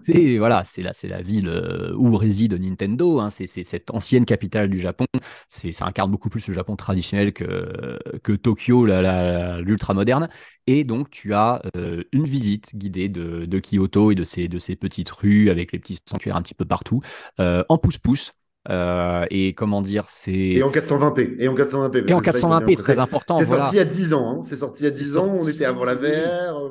C'est 0.02 0.38
voilà, 0.38 0.62
c'est 0.64 0.82
la, 0.82 0.92
c'est 0.92 1.08
la 1.08 1.20
ville 1.20 1.48
euh, 1.48 1.92
où 1.96 2.16
réside 2.16 2.54
Nintendo. 2.54 3.20
Hein, 3.20 3.30
c'est, 3.30 3.46
cette 3.46 3.90
ancienne 3.90 4.24
capitale 4.24 4.68
du 4.68 4.78
Japon. 4.78 5.06
C'est, 5.48 5.72
ça 5.72 5.86
incarne 5.86 6.10
beaucoup 6.10 6.30
plus 6.30 6.46
le 6.48 6.54
Japon 6.54 6.76
traditionnel 6.76 7.32
que, 7.32 7.98
que 8.22 8.32
Tokyo, 8.32 8.86
la, 8.86 9.60
l'ultra 9.60 9.94
moderne. 9.94 10.28
Et 10.66 10.84
donc, 10.84 11.10
tu 11.10 11.34
as 11.34 11.62
euh, 11.76 12.04
une 12.12 12.26
visite 12.26 12.76
guidée 12.76 13.08
de, 13.08 13.44
de, 13.44 13.60
Kyoto 13.60 14.12
et 14.12 14.14
de 14.14 14.24
ces, 14.24 14.46
de 14.46 14.58
ces 14.58 14.76
petites 14.76 15.10
rues 15.10 15.50
avec 15.50 15.72
les 15.72 15.80
petits 15.80 15.98
sanctuaires 16.08 16.36
un 16.36 16.42
petit 16.42 16.54
peu 16.54 16.64
partout 16.64 17.00
euh, 17.40 17.64
en 17.68 17.76
pouce-pouce. 17.76 18.32
Euh, 18.68 19.24
et 19.30 19.54
comment 19.54 19.80
dire, 19.80 20.04
c'est. 20.08 20.32
Et 20.32 20.62
en 20.62 20.70
420p. 20.70 21.36
Et 21.38 21.48
en 21.48 21.54
420p. 21.54 22.08
Et 22.08 22.12
en 22.12 22.20
420p, 22.20 22.76
très 22.76 22.98
important. 22.98 23.36
C'est 23.38 23.46
sorti 23.46 23.76
il 23.76 23.78
y 23.78 23.80
a 23.80 23.84
10 23.84 24.14
ans. 24.14 24.30
Hein. 24.30 24.40
C'est 24.44 24.56
sorti 24.56 24.82
il 24.82 24.84
y 24.84 24.88
a 24.88 24.94
10 24.94 25.16
ans. 25.16 25.34
On 25.34 25.48
était 25.48 25.64
avant 25.64 25.84
la 25.84 25.94
VR. 25.94 26.04
Euh, 26.04 26.70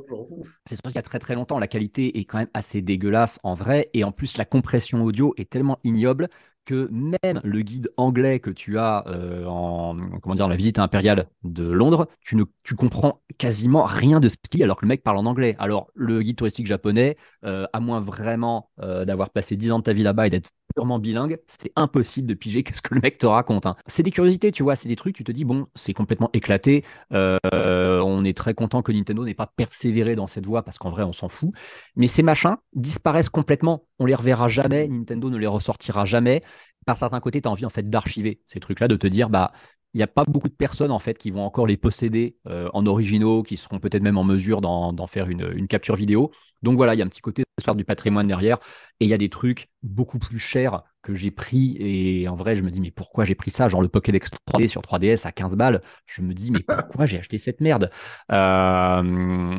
c'est 0.67 0.75
sorti 0.75 0.91
il 0.91 0.95
y 0.95 0.99
a 0.99 1.03
très 1.03 1.19
très 1.19 1.35
longtemps. 1.35 1.57
La 1.57 1.67
qualité 1.67 2.19
est 2.19 2.25
quand 2.25 2.37
même 2.37 2.49
assez 2.53 2.81
dégueulasse 2.81 3.39
en 3.43 3.55
vrai. 3.55 3.89
Et 3.93 4.03
en 4.03 4.11
plus, 4.11 4.37
la 4.37 4.45
compression 4.45 5.03
audio 5.03 5.33
est 5.37 5.49
tellement 5.49 5.79
ignoble 5.83 6.29
que 6.65 6.87
même 6.91 7.41
le 7.43 7.61
guide 7.61 7.89
anglais 7.97 8.39
que 8.39 8.51
tu 8.51 8.77
as 8.77 9.03
euh, 9.07 9.43
en 9.45 9.97
comment 10.21 10.35
dire 10.35 10.47
la 10.47 10.55
visite 10.55 10.77
impériale 10.77 11.27
de 11.43 11.67
Londres, 11.67 12.07
tu 12.21 12.35
ne 12.35 12.43
tu 12.61 12.75
comprends 12.75 13.21
quasiment 13.39 13.83
rien 13.83 14.19
de 14.19 14.29
ce 14.29 14.35
qu'il 14.47 14.61
alors 14.61 14.77
que 14.77 14.85
le 14.85 14.89
mec 14.89 15.01
parle 15.01 15.17
en 15.17 15.25
anglais. 15.25 15.55
Alors 15.57 15.87
le 15.95 16.21
guide 16.21 16.35
touristique 16.35 16.67
japonais, 16.67 17.17
à 17.41 17.79
moins 17.79 17.99
vraiment 17.99 18.69
d'avoir 18.77 19.31
passé 19.31 19.55
10 19.55 19.71
ans 19.71 19.79
de 19.79 19.83
ta 19.83 19.93
vie 19.93 20.03
là-bas 20.03 20.27
et 20.27 20.29
d'être 20.29 20.51
purement 20.73 20.99
bilingue, 20.99 21.39
c'est 21.47 21.71
impossible 21.75 22.27
de 22.27 22.33
piger 22.33 22.63
qu'est-ce 22.63 22.81
que 22.81 22.95
le 22.95 23.01
mec 23.01 23.17
te 23.17 23.25
raconte. 23.25 23.65
Hein. 23.65 23.75
C'est 23.87 24.03
des 24.03 24.11
curiosités, 24.11 24.51
tu 24.51 24.63
vois, 24.63 24.75
c'est 24.75 24.89
des 24.89 24.95
trucs, 24.95 25.15
tu 25.15 25.23
te 25.23 25.31
dis, 25.31 25.45
bon, 25.45 25.67
c'est 25.75 25.93
complètement 25.93 26.29
éclaté. 26.33 26.83
Euh, 27.13 27.37
on 27.53 28.23
est 28.23 28.35
très 28.35 28.53
content 28.53 28.81
que 28.81 28.91
Nintendo 28.91 29.25
n'ait 29.25 29.33
pas 29.33 29.51
persévéré 29.55 30.15
dans 30.15 30.27
cette 30.27 30.45
voie 30.45 30.63
parce 30.63 30.77
qu'en 30.77 30.89
vrai, 30.89 31.03
on 31.03 31.13
s'en 31.13 31.29
fout. 31.29 31.49
Mais 31.95 32.07
ces 32.07 32.23
machins 32.23 32.57
disparaissent 32.73 33.29
complètement. 33.29 33.85
On 33.99 34.05
les 34.05 34.15
reverra 34.15 34.47
jamais. 34.47 34.87
Nintendo 34.87 35.29
ne 35.29 35.37
les 35.37 35.47
ressortira 35.47 36.05
jamais. 36.05 36.43
Par 36.85 36.97
certains 36.97 37.19
côtés, 37.19 37.41
tu 37.41 37.47
as 37.47 37.51
envie 37.51 37.65
en 37.65 37.69
fait 37.69 37.89
d'archiver 37.89 38.41
ces 38.45 38.59
trucs-là, 38.59 38.87
de 38.87 38.95
te 38.95 39.07
dire, 39.07 39.29
bah, 39.29 39.51
il 39.93 39.97
n'y 39.97 40.03
a 40.03 40.07
pas 40.07 40.23
beaucoup 40.23 40.49
de 40.49 40.53
personnes 40.53 40.91
en 40.91 40.99
fait 40.99 41.17
qui 41.17 41.31
vont 41.31 41.43
encore 41.43 41.65
les 41.65 41.77
posséder 41.77 42.37
euh, 42.47 42.69
en 42.73 42.85
originaux, 42.85 43.43
qui 43.43 43.57
seront 43.57 43.79
peut-être 43.79 44.03
même 44.03 44.17
en 44.17 44.23
mesure 44.23 44.61
d'en 44.61 45.07
faire 45.07 45.29
une, 45.29 45.51
une, 45.55 45.67
capture 45.67 45.95
vidéo. 45.95 46.31
Donc 46.63 46.77
voilà, 46.77 46.93
il 46.95 46.97
y 46.99 47.01
a 47.01 47.05
un 47.05 47.09
petit 47.09 47.21
côté 47.21 47.43
de 47.43 47.73
du 47.73 47.85
patrimoine 47.85 48.27
derrière, 48.27 48.57
et 48.99 49.05
il 49.05 49.09
y 49.09 49.13
a 49.13 49.17
des 49.17 49.29
trucs 49.29 49.69
beaucoup 49.83 50.19
plus 50.19 50.39
chers 50.39 50.81
que 51.13 51.19
j'ai 51.19 51.31
pris. 51.31 51.77
Et 51.79 52.27
en 52.27 52.35
vrai, 52.35 52.55
je 52.55 52.63
me 52.63 52.71
dis, 52.71 52.81
mais 52.81 52.91
pourquoi 52.91 53.25
j'ai 53.25 53.35
pris 53.35 53.51
ça? 53.51 53.69
Genre 53.69 53.81
le 53.81 53.87
Pokédex 53.87 54.29
3D 54.47 54.67
sur 54.67 54.81
3DS 54.81 55.27
à 55.27 55.31
15 55.31 55.55
balles. 55.55 55.81
Je 56.05 56.21
me 56.21 56.33
dis, 56.33 56.51
mais 56.51 56.59
pourquoi 56.87 57.05
j'ai 57.05 57.19
acheté 57.19 57.37
cette 57.37 57.61
merde? 57.61 57.89
Euh, 58.31 59.01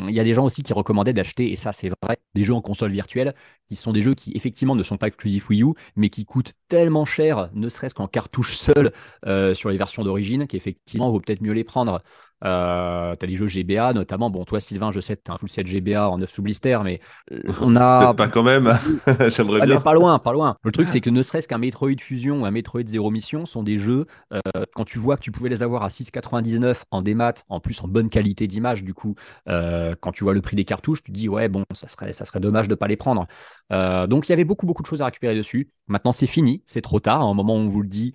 Il 0.09 0.15
y 0.15 0.21
a 0.21 0.25
des 0.25 0.35
gens 0.35 0.45
aussi 0.45 0.63
qui 0.63 0.73
recommandaient 0.73 1.13
d'acheter, 1.13 1.53
et 1.53 1.57
ça 1.57 1.73
c'est 1.73 1.91
vrai, 2.03 2.19
des 2.35 2.45
jeux 2.45 2.55
en 2.55 2.61
console 2.61 2.93
virtuelle, 2.93 3.35
qui 3.67 3.77
sont 3.77 3.93
des 3.93 4.03
jeux 4.03 4.15
qui 4.15 4.33
effectivement 4.35 4.75
ne 4.75 4.83
sont 4.83 4.97
pas 4.97 5.09
exclusifs 5.09 5.49
Wii 5.49 5.63
U, 5.63 5.75
mais 5.97 6.09
qui 6.09 6.25
coûtent 6.25 6.53
tellement 6.69 7.05
cher, 7.05 7.51
ne 7.55 7.69
serait-ce 7.69 7.95
qu'en 7.95 8.07
cartouche 8.07 8.55
seule 8.57 8.93
euh, 9.27 9.55
sur 9.55 9.71
les 9.71 9.77
versions 9.77 10.05
d'origine, 10.05 10.47
qu'effectivement, 10.47 11.11
vaut 11.11 11.21
peut-être 11.21 11.43
mieux 11.43 11.53
les 11.53 11.65
prendre. 11.65 12.03
Euh, 12.43 13.15
tu 13.17 13.25
as 13.25 13.29
les 13.29 13.35
jeux 13.35 13.47
GBA 13.47 13.93
notamment. 13.93 14.31
Bon, 14.31 14.45
toi, 14.45 14.61
Sylvain, 14.61 14.93
je 14.93 15.01
sais 15.01 15.17
que 15.17 15.23
tu 15.25 15.31
as 15.31 15.35
un 15.35 15.39
full 15.39 15.51
set 15.51 15.67
GBA 15.67 16.09
en 16.09 16.19
9 16.19 16.31
sous 16.31 16.43
blister, 16.43 16.79
mais 16.85 17.01
euh, 17.33 17.41
on 17.61 17.77
a. 17.77 18.15
pas 18.17 18.29
quand 18.29 18.43
même. 18.43 18.79
J'aimerais 19.29 19.67
bien. 19.67 19.81
pas 19.81 19.95
loin, 19.95 20.19
pas 20.19 20.33
loin. 20.33 20.57
Le 20.65 20.73
truc, 20.73 20.89
c'est 20.89 21.01
que 21.01 21.11
ne 21.11 21.23
serait-ce 21.41 21.49
qu'un 21.49 21.59
Metroid 21.59 21.99
Fusion 21.99 22.43
ou 22.43 22.45
un 22.45 22.51
Metroid 22.51 22.87
Zero 22.87 23.11
Mission 23.11 23.47
sont 23.47 23.63
des 23.63 23.79
jeux, 23.79 24.07
euh, 24.33 24.41
quand 24.75 24.85
tu 24.85 24.99
vois 24.99 25.17
que 25.17 25.23
tu 25.23 25.31
pouvais 25.31 25.49
les 25.49 25.63
avoir 25.63 25.83
à 25.83 25.89
6,99 25.89 26.83
en 26.91 27.01
démat, 27.01 27.33
en 27.49 27.61
plus 27.61 27.83
en 27.83 27.89
bonne 27.89 28.11
qualité 28.11 28.47
d'image, 28.47 28.85
du 28.85 28.93
coup, 28.95 29.15
euh, 29.49 29.95
quand 30.01 30.13
tu 30.13 30.25
vois 30.25 30.35
le 30.35 30.43
prix 30.43 30.57
des 30.57 30.65
cartouches, 30.65 31.03
tu 31.03 31.13
te 31.13 31.17
dis, 31.17 31.29
ouais, 31.29 31.49
bon, 31.49 31.65
ça 31.73 31.89
serait, 31.89 32.13
ça 32.13 32.25
serait 32.25 32.41
dommage 32.41 32.69
de 32.69 32.75
pas 32.75 32.89
les 32.89 32.97
prendre. 32.97 33.27
donc, 33.71 34.29
il 34.29 34.31
y 34.31 34.33
avait 34.33 34.45
beaucoup, 34.45 34.67
beaucoup 34.67 34.83
de 34.83 34.87
choses 34.87 35.03
à 35.03 35.07
récupérer 35.07 35.35
dessus. 35.35 35.71
Maintenant, 35.89 36.13
c'est 36.13 36.27
fini, 36.27 36.63
c'est 36.67 36.83
trop 36.83 37.01
tard. 37.01 37.21
À 37.21 37.25
un 37.25 37.35
moment 37.35 37.55
où 37.55 37.59
on 37.59 37.69
vous 37.69 37.83
le 37.83 37.89
dit, 37.89 38.15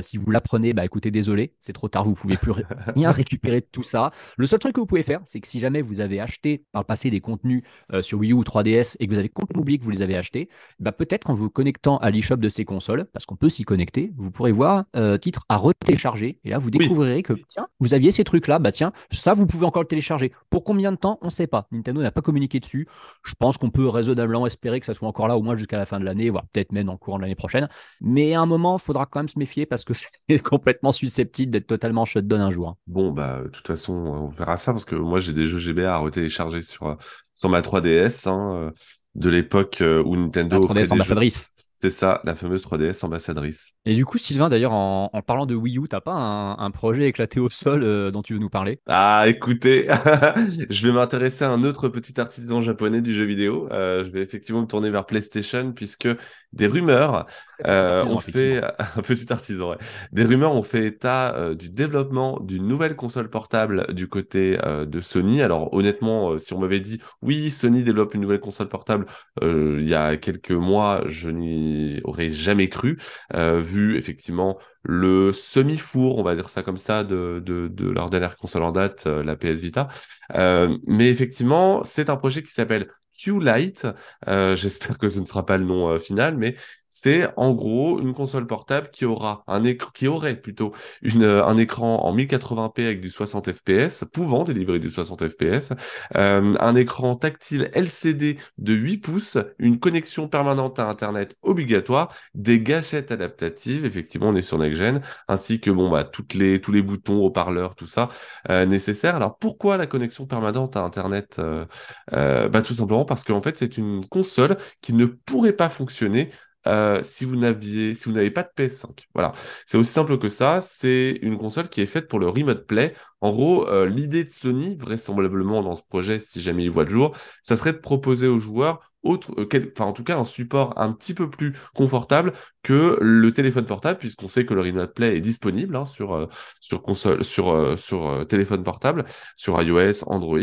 si 0.00 0.16
vous 0.16 0.30
l'apprenez, 0.30 0.72
bah 0.72 0.84
écoutez, 0.84 1.10
désolé, 1.10 1.54
c'est 1.58 1.72
trop 1.72 1.88
tard, 1.88 2.04
vous 2.04 2.14
pouvez 2.14 2.36
plus 2.36 2.52
rien 2.94 3.10
récupérer 3.10 3.62
tout 3.62 3.82
ça. 3.82 4.10
Le 4.36 4.46
seul 4.46 4.58
truc 4.58 4.74
que 4.74 4.80
vous 4.80 4.86
pouvez 4.86 5.02
faire, 5.02 5.20
c'est 5.24 5.40
que 5.40 5.48
si 5.48 5.60
jamais 5.60 5.82
vous 5.82 6.00
avez 6.00 6.20
acheté 6.20 6.64
par 6.72 6.82
le 6.82 6.86
passé 6.86 7.10
des 7.10 7.20
contenus 7.20 7.62
euh, 7.92 8.02
sur 8.02 8.18
Wii 8.18 8.32
U 8.32 8.34
ou 8.34 8.42
3DS 8.42 8.96
et 9.00 9.06
que 9.06 9.12
vous 9.12 9.18
avez 9.18 9.28
complètement 9.28 9.62
oublié 9.62 9.78
que 9.78 9.84
vous 9.84 9.90
les 9.90 10.02
avez 10.02 10.16
achetés, 10.16 10.48
bah 10.78 10.92
peut-être 10.92 11.30
en 11.30 11.34
vous 11.34 11.50
connectant 11.50 11.98
à 11.98 12.10
l'eShop 12.10 12.36
de 12.36 12.48
ces 12.48 12.59
consoles, 12.64 13.06
parce 13.12 13.26
qu'on 13.26 13.36
peut 13.36 13.48
s'y 13.48 13.64
connecter, 13.64 14.12
vous 14.16 14.30
pourrez 14.30 14.52
voir 14.52 14.84
euh, 14.96 15.18
titre 15.18 15.44
à 15.48 15.56
retélécharger. 15.56 16.38
Et 16.44 16.50
là, 16.50 16.58
vous 16.58 16.70
découvrirez 16.70 17.22
que 17.22 17.34
tiens, 17.48 17.68
vous 17.80 17.94
aviez 17.94 18.10
ces 18.10 18.24
trucs-là, 18.24 18.58
bah 18.58 18.72
tiens, 18.72 18.92
ça 19.10 19.34
vous 19.34 19.46
pouvez 19.46 19.66
encore 19.66 19.82
le 19.82 19.88
télécharger. 19.88 20.32
Pour 20.50 20.64
combien 20.64 20.92
de 20.92 20.96
temps? 20.96 21.18
On 21.22 21.26
ne 21.26 21.30
sait 21.30 21.46
pas. 21.46 21.66
Nintendo 21.72 22.02
n'a 22.02 22.10
pas 22.10 22.22
communiqué 22.22 22.60
dessus. 22.60 22.86
Je 23.24 23.34
pense 23.38 23.56
qu'on 23.58 23.70
peut 23.70 23.88
raisonnablement 23.88 24.46
espérer 24.46 24.80
que 24.80 24.86
ça 24.86 24.94
soit 24.94 25.08
encore 25.08 25.28
là 25.28 25.36
au 25.36 25.42
moins 25.42 25.56
jusqu'à 25.56 25.78
la 25.78 25.86
fin 25.86 26.00
de 26.00 26.04
l'année, 26.04 26.30
voire 26.30 26.44
peut-être 26.52 26.72
même 26.72 26.88
en 26.88 26.96
courant 26.96 27.18
de 27.18 27.22
l'année 27.22 27.34
prochaine. 27.34 27.68
Mais 28.00 28.34
à 28.34 28.40
un 28.40 28.46
moment, 28.46 28.76
il 28.76 28.82
faudra 28.82 29.06
quand 29.06 29.20
même 29.20 29.28
se 29.28 29.38
méfier 29.38 29.66
parce 29.66 29.84
que 29.84 29.92
c'est 30.28 30.42
complètement 30.42 30.92
susceptible 30.92 31.52
d'être 31.52 31.66
totalement 31.66 32.04
shutdown 32.04 32.40
un 32.40 32.50
jour. 32.50 32.76
Bon, 32.86 33.10
bah, 33.12 33.42
de 33.42 33.48
toute 33.48 33.66
façon, 33.66 33.92
on 33.92 34.28
verra 34.28 34.56
ça 34.56 34.72
parce 34.72 34.84
que 34.84 34.94
moi 34.94 35.20
j'ai 35.20 35.32
des 35.32 35.46
jeux 35.46 35.58
GBA 35.58 35.94
à 35.94 35.98
retélécharger 35.98 36.62
sur, 36.62 36.96
sur 37.34 37.48
ma 37.48 37.60
3DS 37.60 38.28
hein, 38.28 38.54
euh, 38.54 38.70
de 39.14 39.30
l'époque 39.30 39.78
euh, 39.80 40.02
où 40.04 40.16
Nintendo. 40.16 40.60
La 40.60 40.82
3DS 40.82 40.92
ambassadrice. 40.92 41.50
C'est 41.82 41.90
ça, 41.90 42.20
la 42.24 42.34
fameuse 42.34 42.66
3DS 42.66 43.06
ambassadrice. 43.06 43.72
Et 43.86 43.94
du 43.94 44.04
coup, 44.04 44.18
Sylvain, 44.18 44.50
d'ailleurs, 44.50 44.72
en, 44.72 45.08
parlant 45.26 45.46
de 45.46 45.54
Wii 45.54 45.78
U, 45.78 45.88
t'as 45.88 46.02
pas 46.02 46.12
un, 46.12 46.70
projet 46.70 47.08
éclaté 47.08 47.40
au 47.40 47.48
sol 47.48 47.82
euh, 47.82 48.10
dont 48.10 48.20
tu 48.20 48.34
veux 48.34 48.38
nous 48.38 48.50
parler? 48.50 48.80
Ah, 48.86 49.24
écoutez, 49.26 49.86
je 50.68 50.86
vais 50.86 50.92
m'intéresser 50.92 51.46
à 51.46 51.50
un 51.50 51.64
autre 51.64 51.88
petit 51.88 52.20
artisan 52.20 52.60
japonais 52.60 53.00
du 53.00 53.14
jeu 53.14 53.24
vidéo. 53.24 53.66
je 53.70 54.10
vais 54.10 54.20
effectivement 54.20 54.60
me 54.60 54.66
tourner 54.66 54.90
vers 54.90 55.06
PlayStation 55.06 55.72
puisque 55.72 56.08
des 56.52 56.66
rumeurs 56.66 57.26
euh, 57.66 58.04
ont 58.04 58.20
fait 58.20 58.60
un 58.78 59.02
petit 59.02 59.32
artisan. 59.32 59.74
Des 60.12 60.24
rumeurs 60.24 60.54
ont 60.54 60.62
fait 60.62 60.86
état 60.86 61.34
euh, 61.36 61.54
du 61.54 61.70
développement 61.70 62.40
d'une 62.40 62.66
nouvelle 62.66 62.96
console 62.96 63.30
portable 63.30 63.92
du 63.94 64.08
côté 64.08 64.58
euh, 64.64 64.84
de 64.86 65.00
Sony. 65.00 65.42
Alors 65.42 65.72
honnêtement, 65.72 66.38
si 66.38 66.52
on 66.54 66.60
m'avait 66.60 66.80
dit 66.80 67.00
oui, 67.22 67.50
Sony 67.50 67.84
développe 67.84 68.14
une 68.14 68.22
nouvelle 68.22 68.40
console 68.40 68.68
portable 68.68 69.06
il 69.42 69.88
y 69.88 69.94
a 69.94 70.16
quelques 70.16 70.50
mois, 70.50 71.02
je 71.06 71.30
n'y 71.30 71.69
aurais 72.04 72.30
jamais 72.30 72.68
cru, 72.68 72.98
vu 73.34 73.96
effectivement 73.96 74.58
le 74.82 75.32
semi-four, 75.32 76.18
on 76.18 76.22
va 76.22 76.34
dire 76.34 76.48
ça 76.48 76.62
comme 76.62 76.76
ça, 76.76 77.04
de, 77.04 77.42
de, 77.44 77.90
leur 77.90 78.10
dernière 78.10 78.36
console 78.36 78.62
en 78.62 78.72
date, 78.72 79.06
la 79.06 79.36
PS 79.36 79.60
Vita. 79.60 79.88
mais 80.34 81.08
effectivement, 81.10 81.82
c'est 81.84 82.10
un 82.10 82.16
projet 82.16 82.42
qui 82.42 82.52
s'appelle. 82.52 82.88
Euh, 83.28 84.56
j'espère 84.56 84.98
que 84.98 85.08
ce 85.08 85.20
ne 85.20 85.24
sera 85.24 85.44
pas 85.44 85.58
le 85.58 85.64
nom 85.64 85.88
euh, 85.88 85.98
final, 85.98 86.36
mais 86.36 86.56
c'est 86.90 87.28
en 87.36 87.52
gros 87.52 88.00
une 88.00 88.12
console 88.12 88.46
portable 88.46 88.90
qui 88.90 89.06
aura 89.06 89.44
un 89.46 89.64
écran, 89.64 89.90
qui 89.94 90.08
aurait 90.08 90.36
plutôt 90.36 90.72
une, 91.00 91.22
euh, 91.22 91.44
un 91.46 91.56
écran 91.56 92.04
en 92.04 92.14
1080p 92.14 92.84
avec 92.84 93.00
du 93.00 93.08
60 93.10 93.50
fps, 93.52 94.04
pouvant 94.12 94.44
délivrer 94.44 94.78
du 94.78 94.90
60 94.90 95.26
fps, 95.28 95.72
euh, 96.16 96.56
un 96.60 96.76
écran 96.76 97.16
tactile 97.16 97.70
LCD 97.74 98.36
de 98.58 98.74
8 98.74 98.98
pouces, 98.98 99.38
une 99.58 99.78
connexion 99.78 100.28
permanente 100.28 100.78
à 100.78 100.86
Internet 100.86 101.36
obligatoire, 101.42 102.14
des 102.34 102.60
gâchettes 102.60 103.12
adaptatives, 103.12 103.84
effectivement 103.86 104.28
on 104.28 104.36
est 104.36 104.42
sur 104.42 104.58
Next 104.58 104.78
Gen, 104.78 105.00
ainsi 105.28 105.60
que 105.60 105.70
bon 105.70 105.88
bah 105.90 106.04
toutes 106.04 106.34
les 106.34 106.60
tous 106.60 106.72
les 106.72 106.82
boutons, 106.82 107.22
haut-parleurs, 107.22 107.74
tout 107.74 107.86
ça 107.86 108.08
euh, 108.50 108.66
nécessaire. 108.66 109.16
Alors 109.16 109.38
pourquoi 109.38 109.76
la 109.76 109.86
connexion 109.86 110.26
permanente 110.26 110.76
à 110.76 110.80
Internet 110.80 111.36
euh, 111.38 111.64
euh, 112.12 112.48
Bah 112.48 112.62
tout 112.62 112.74
simplement 112.74 113.04
parce 113.04 113.24
qu'en 113.24 113.42
fait 113.42 113.58
c'est 113.58 113.76
une 113.78 114.06
console 114.08 114.56
qui 114.80 114.92
ne 114.92 115.06
pourrait 115.06 115.52
pas 115.52 115.68
fonctionner 115.68 116.30
euh, 116.66 117.02
si 117.02 117.24
vous 117.24 117.36
n'aviez, 117.36 117.94
si 117.94 118.08
vous 118.08 118.14
n'avez 118.14 118.30
pas 118.30 118.42
de 118.42 118.50
PS5. 118.54 119.06
Voilà, 119.14 119.32
c'est 119.64 119.78
aussi 119.78 119.92
simple 119.92 120.18
que 120.18 120.28
ça. 120.28 120.60
C'est 120.62 121.18
une 121.22 121.38
console 121.38 121.68
qui 121.68 121.80
est 121.80 121.86
faite 121.86 122.08
pour 122.08 122.18
le 122.18 122.28
remote 122.28 122.66
play. 122.66 122.94
En 123.20 123.32
gros, 123.32 123.68
euh, 123.68 123.86
l'idée 123.86 124.24
de 124.24 124.30
Sony, 124.30 124.76
vraisemblablement 124.76 125.62
dans 125.62 125.76
ce 125.76 125.82
projet, 125.82 126.18
si 126.18 126.42
jamais 126.42 126.64
il 126.64 126.70
voit 126.70 126.84
le 126.84 126.90
jour, 126.90 127.16
ça 127.42 127.56
serait 127.56 127.72
de 127.72 127.78
proposer 127.78 128.28
aux 128.28 128.40
joueurs 128.40 128.80
autre, 129.02 129.32
euh, 129.38 129.72
enfin 129.72 129.86
en 129.86 129.94
tout 129.94 130.04
cas 130.04 130.18
un 130.18 130.26
support 130.26 130.74
un 130.78 130.92
petit 130.92 131.14
peu 131.14 131.30
plus 131.30 131.54
confortable 131.74 132.34
que 132.62 132.98
le 133.00 133.32
téléphone 133.32 133.64
portable, 133.64 133.98
puisqu'on 133.98 134.28
sait 134.28 134.44
que 134.44 134.52
le 134.52 134.60
Remote 134.60 134.92
Play 134.92 135.16
est 135.16 135.20
disponible 135.22 135.74
hein, 135.74 135.86
sur 135.86 136.28
sur 136.60 136.82
console, 136.82 137.24
sur 137.24 137.78
sur 137.78 138.26
téléphone 138.28 138.62
portable, 138.62 139.04
sur 139.36 139.60
iOS, 139.62 140.04
Android. 140.06 140.38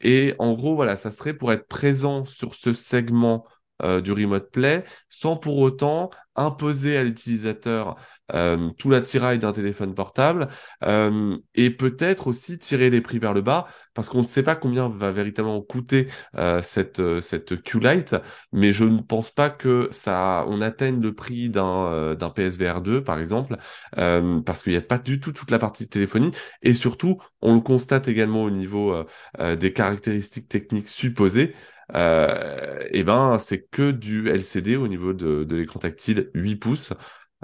et 0.00 0.34
en 0.40 0.54
gros, 0.54 0.74
voilà, 0.74 0.96
ça 0.96 1.12
serait 1.12 1.34
pour 1.34 1.52
être 1.52 1.68
présent 1.68 2.24
sur 2.24 2.56
ce 2.56 2.72
segment 2.72 3.44
euh, 3.82 4.00
du 4.00 4.12
remote 4.12 4.50
play 4.50 4.84
sans 5.10 5.36
pour 5.36 5.58
autant 5.58 6.08
imposer 6.34 6.96
à 6.96 7.02
l'utilisateur 7.02 7.96
euh, 8.32 8.70
tout 8.78 8.88
l'attirail 8.88 9.38
d'un 9.38 9.52
téléphone 9.52 9.94
portable 9.94 10.48
euh, 10.82 11.36
et 11.54 11.68
peut-être 11.68 12.26
aussi 12.26 12.58
tirer 12.58 12.88
les 12.88 13.02
prix 13.02 13.18
vers 13.18 13.34
le 13.34 13.42
bas 13.42 13.66
parce 13.92 14.08
qu'on 14.08 14.22
ne 14.22 14.26
sait 14.26 14.42
pas 14.42 14.54
combien 14.54 14.88
va 14.88 15.10
véritablement 15.12 15.60
coûter 15.60 16.08
cette, 16.62 17.20
cette 17.20 17.62
Q-Lite 17.62 18.16
mais 18.52 18.72
je 18.72 18.84
ne 18.84 19.00
pense 19.00 19.30
pas 19.30 19.50
que 19.50 19.88
ça 19.90 20.44
on 20.48 20.60
atteigne 20.62 21.00
le 21.00 21.14
prix 21.14 21.48
d'un 21.48 22.14
d'un 22.14 22.30
PSVR 22.30 22.82
2 22.82 23.02
par 23.04 23.18
exemple 23.18 23.56
parce 23.92 24.62
qu'il 24.62 24.72
n'y 24.72 24.78
a 24.78 24.82
pas 24.82 24.98
du 24.98 25.20
tout 25.20 25.32
toute 25.32 25.50
la 25.50 25.58
partie 25.58 25.84
de 25.84 25.90
téléphonie 25.90 26.30
et 26.62 26.74
surtout 26.74 27.18
on 27.40 27.54
le 27.54 27.60
constate 27.60 28.08
également 28.08 28.42
au 28.42 28.50
niveau 28.50 28.94
des 29.38 29.72
caractéristiques 29.72 30.48
techniques 30.48 30.88
supposées 30.88 31.54
euh, 31.54 31.74
et 31.94 33.02
ben 33.04 33.38
c'est 33.38 33.62
que 33.70 33.90
du 33.90 34.28
LCD 34.28 34.76
au 34.76 34.88
niveau 34.88 35.12
de, 35.12 35.44
de 35.44 35.56
l'écran 35.56 35.78
tactile 35.80 36.30
8 36.34 36.56
pouces. 36.56 36.92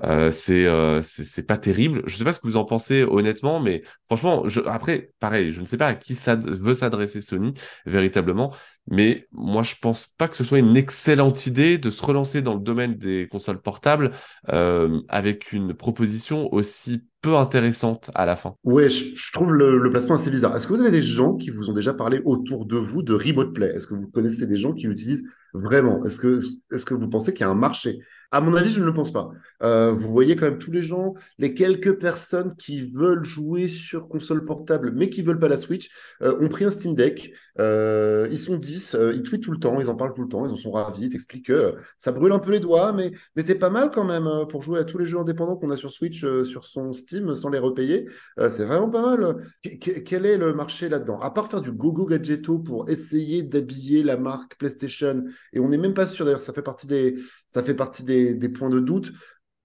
Euh, 0.04 0.30
c'est 0.30 0.64
euh, 0.66 1.02
c'est 1.02 1.42
pas 1.46 1.58
terrible. 1.58 2.02
Je 2.06 2.16
sais 2.16 2.24
pas 2.24 2.32
ce 2.32 2.40
que 2.40 2.46
vous 2.46 2.56
en 2.56 2.64
pensez 2.64 3.02
honnêtement, 3.02 3.60
mais 3.60 3.82
franchement, 4.06 4.48
je, 4.48 4.60
après, 4.62 5.12
pareil, 5.20 5.52
je 5.52 5.60
ne 5.60 5.66
sais 5.66 5.76
pas 5.76 5.88
à 5.88 5.94
qui 5.94 6.16
ça 6.16 6.34
veut 6.34 6.74
s'adresser 6.74 7.20
Sony 7.20 7.52
véritablement, 7.84 8.54
mais 8.90 9.26
moi 9.32 9.62
je 9.62 9.74
pense 9.80 10.06
pas 10.06 10.28
que 10.28 10.36
ce 10.36 10.44
soit 10.44 10.58
une 10.58 10.76
excellente 10.76 11.46
idée 11.46 11.78
de 11.78 11.90
se 11.90 12.04
relancer 12.04 12.42
dans 12.42 12.54
le 12.54 12.60
domaine 12.60 12.96
des 12.96 13.28
consoles 13.30 13.60
portables 13.60 14.10
euh, 14.52 15.00
avec 15.08 15.52
une 15.52 15.74
proposition 15.74 16.52
aussi 16.52 17.04
peu 17.20 17.36
intéressante 17.36 18.10
à 18.14 18.26
la 18.26 18.34
fin. 18.34 18.56
Ouais, 18.64 18.88
je, 18.88 19.32
trouve 19.32 19.52
le, 19.52 19.88
placement 19.90 20.16
assez 20.16 20.30
bizarre. 20.30 20.56
Est-ce 20.56 20.66
que 20.66 20.72
vous 20.72 20.80
avez 20.80 20.90
des 20.90 21.02
gens 21.02 21.36
qui 21.36 21.50
vous 21.50 21.70
ont 21.70 21.72
déjà 21.72 21.94
parlé 21.94 22.20
autour 22.24 22.66
de 22.66 22.76
vous 22.76 23.02
de 23.02 23.14
Remote 23.14 23.54
Play? 23.54 23.68
Est-ce 23.68 23.86
que 23.86 23.94
vous 23.94 24.08
connaissez 24.08 24.46
des 24.48 24.56
gens 24.56 24.72
qui 24.72 24.88
l'utilisent 24.88 25.30
vraiment? 25.54 26.04
Est-ce 26.04 26.18
que, 26.18 26.40
est 26.72 26.84
que 26.84 26.94
vous 26.94 27.08
pensez 27.08 27.32
qu'il 27.32 27.42
y 27.42 27.44
a 27.44 27.50
un 27.50 27.54
marché? 27.54 28.00
À 28.32 28.40
mon 28.40 28.54
avis, 28.54 28.70
je 28.70 28.80
ne 28.80 28.86
le 28.86 28.94
pense 28.94 29.12
pas. 29.12 29.30
Euh, 29.62 29.90
vous 29.90 30.10
voyez 30.10 30.36
quand 30.36 30.46
même 30.46 30.58
tous 30.58 30.72
les 30.72 30.80
gens, 30.80 31.14
les 31.38 31.52
quelques 31.52 31.98
personnes 31.98 32.56
qui 32.56 32.90
veulent 32.90 33.24
jouer 33.24 33.68
sur 33.68 34.08
console 34.08 34.46
portable, 34.46 34.90
mais 34.94 35.10
qui 35.10 35.20
veulent 35.20 35.38
pas 35.38 35.48
la 35.48 35.58
Switch, 35.58 35.90
euh, 36.22 36.34
ont 36.40 36.48
pris 36.48 36.64
un 36.64 36.70
Steam 36.70 36.94
Deck. 36.94 37.32
Euh, 37.58 38.26
ils 38.30 38.38
sont 38.38 38.56
10, 38.56 38.96
ils 39.12 39.22
tweetent 39.22 39.42
tout 39.42 39.52
le 39.52 39.58
temps, 39.58 39.78
ils 39.80 39.90
en 39.90 39.94
parlent 39.94 40.14
tout 40.14 40.22
le 40.22 40.28
temps, 40.28 40.46
ils 40.46 40.52
en 40.52 40.56
sont 40.56 40.70
ravis, 40.70 41.04
ils 41.04 41.08
t'expliquent 41.10 41.46
que 41.46 41.74
ça 41.98 42.10
brûle 42.10 42.32
un 42.32 42.38
peu 42.38 42.52
les 42.52 42.60
doigts, 42.60 42.94
mais, 42.94 43.12
mais 43.36 43.42
c'est 43.42 43.58
pas 43.58 43.68
mal 43.68 43.90
quand 43.90 44.04
même 44.04 44.26
pour 44.48 44.62
jouer 44.62 44.80
à 44.80 44.84
tous 44.84 44.96
les 44.96 45.04
jeux 45.04 45.18
indépendants 45.18 45.56
qu'on 45.56 45.68
a 45.68 45.76
sur 45.76 45.90
Switch, 45.90 46.24
sur 46.44 46.64
son 46.64 46.94
Steam, 46.94 47.36
sans 47.36 47.50
les 47.50 47.58
repayer. 47.58 48.08
c'est 48.48 48.64
vraiment 48.64 48.88
pas 48.88 49.02
mal. 49.02 49.36
quel 49.78 50.24
est 50.24 50.38
le 50.38 50.54
marché 50.54 50.88
là-dedans? 50.88 51.18
À 51.18 51.30
part 51.30 51.48
faire 51.48 51.60
du 51.60 51.72
gogo 51.72 52.06
gadgeto 52.06 52.58
pour 52.58 52.88
essayer 52.88 53.42
d'habiller 53.42 54.02
la 54.02 54.16
marque 54.16 54.56
PlayStation, 54.56 55.24
et 55.52 55.60
on 55.60 55.68
n'est 55.68 55.76
même 55.76 55.94
pas 55.94 56.06
sûr 56.06 56.24
d'ailleurs, 56.24 56.40
ça 56.40 56.54
fait 56.54 56.62
partie 56.62 56.86
des, 56.86 57.16
ça 57.48 57.62
fait 57.62 57.74
partie 57.74 58.02
des 58.04 58.21
des, 58.34 58.48
points 58.48 58.70
de 58.70 58.80
doute. 58.80 59.12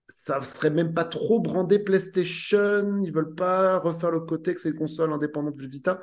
Ça 0.10 0.42
serait 0.42 0.70
même 0.70 0.94
pas 0.94 1.04
trop 1.04 1.40
brandé 1.40 1.80
PlayStation. 1.80 3.02
Ils 3.04 3.14
veulent 3.14 3.36
pas 3.36 3.80
refaire 3.80 4.12
le 4.12 4.22
côté 4.22 4.54
que 4.54 4.62
c'est 4.62 4.70
une 4.70 4.78
console 4.78 5.12
indépendante 5.14 5.58
du 5.58 5.68
Vita. 5.68 6.02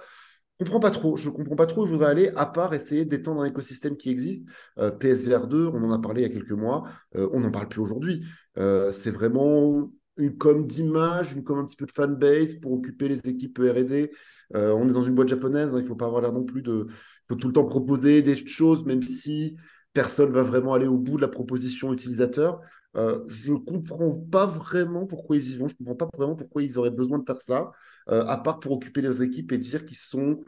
Je 0.60 0.64
comprends 0.64 0.80
pas 0.80 0.90
trop. 0.90 1.16
Je 1.16 1.30
comprends 1.30 1.56
pas 1.56 1.66
trop. 1.66 1.84
Ils 1.84 1.90
voudraient 1.90 2.10
aller 2.10 2.28
à 2.36 2.46
part 2.46 2.74
essayer 2.74 3.04
d'étendre 3.04 3.42
un 3.42 3.46
écosystème 3.46 3.96
qui 3.96 4.10
existe. 4.10 4.48
Euh, 4.78 4.90
PSVR 4.90 5.48
2, 5.48 5.66
on 5.66 5.82
en 5.82 5.90
a 5.90 5.98
parlé 5.98 6.22
il 6.22 6.28
y 6.28 6.30
a 6.30 6.32
quelques 6.32 6.52
mois. 6.52 6.84
Euh, 7.16 7.28
on 7.32 7.40
n'en 7.40 7.50
parle 7.50 7.68
plus 7.68 7.80
aujourd'hui. 7.80 8.24
Euh, 8.58 8.90
c'est 8.92 9.10
vraiment 9.10 9.90
une 10.16 10.36
com 10.36 10.64
d'image, 10.64 11.32
une 11.32 11.42
com 11.42 11.58
un 11.58 11.64
petit 11.64 11.76
peu 11.76 11.86
de 11.86 11.90
fanbase 11.90 12.54
pour 12.54 12.72
occuper 12.72 13.08
les 13.08 13.28
équipes 13.28 13.58
R&D. 13.58 14.12
on 14.52 14.88
est 14.88 14.92
dans 14.92 15.02
une 15.02 15.14
boîte 15.14 15.26
japonaise, 15.28 15.74
hein, 15.74 15.80
il 15.80 15.86
faut 15.86 15.96
pas 15.96 16.06
avoir 16.06 16.22
l'air 16.22 16.32
non 16.32 16.44
plus 16.44 16.62
de... 16.62 16.86
Il 16.88 17.26
faut 17.28 17.34
tout 17.34 17.48
le 17.48 17.52
temps 17.52 17.64
proposer 17.64 18.22
des 18.22 18.36
choses, 18.46 18.84
même 18.84 19.02
si 19.02 19.56
personne 19.94 20.30
va 20.32 20.42
vraiment 20.42 20.74
aller 20.74 20.86
au 20.86 20.98
bout 20.98 21.16
de 21.16 21.22
la 21.22 21.28
proposition 21.28 21.92
utilisateur. 21.92 22.60
Euh, 22.96 23.20
je 23.28 23.52
ne 23.52 23.58
comprends 23.58 24.18
pas 24.30 24.46
vraiment 24.46 25.06
pourquoi 25.06 25.36
ils 25.36 25.52
y 25.52 25.56
vont. 25.56 25.68
Je 25.68 25.74
ne 25.80 25.86
comprends 25.86 26.06
pas 26.06 26.16
vraiment 26.16 26.36
pourquoi 26.36 26.62
ils 26.62 26.78
auraient 26.78 26.90
besoin 26.90 27.18
de 27.18 27.24
faire 27.24 27.40
ça, 27.40 27.70
euh, 28.10 28.24
à 28.26 28.36
part 28.36 28.60
pour 28.60 28.72
occuper 28.72 29.00
leurs 29.00 29.22
équipes 29.22 29.52
et 29.52 29.58
dire 29.58 29.86
qu'ils 29.86 29.96
sont 29.96 30.40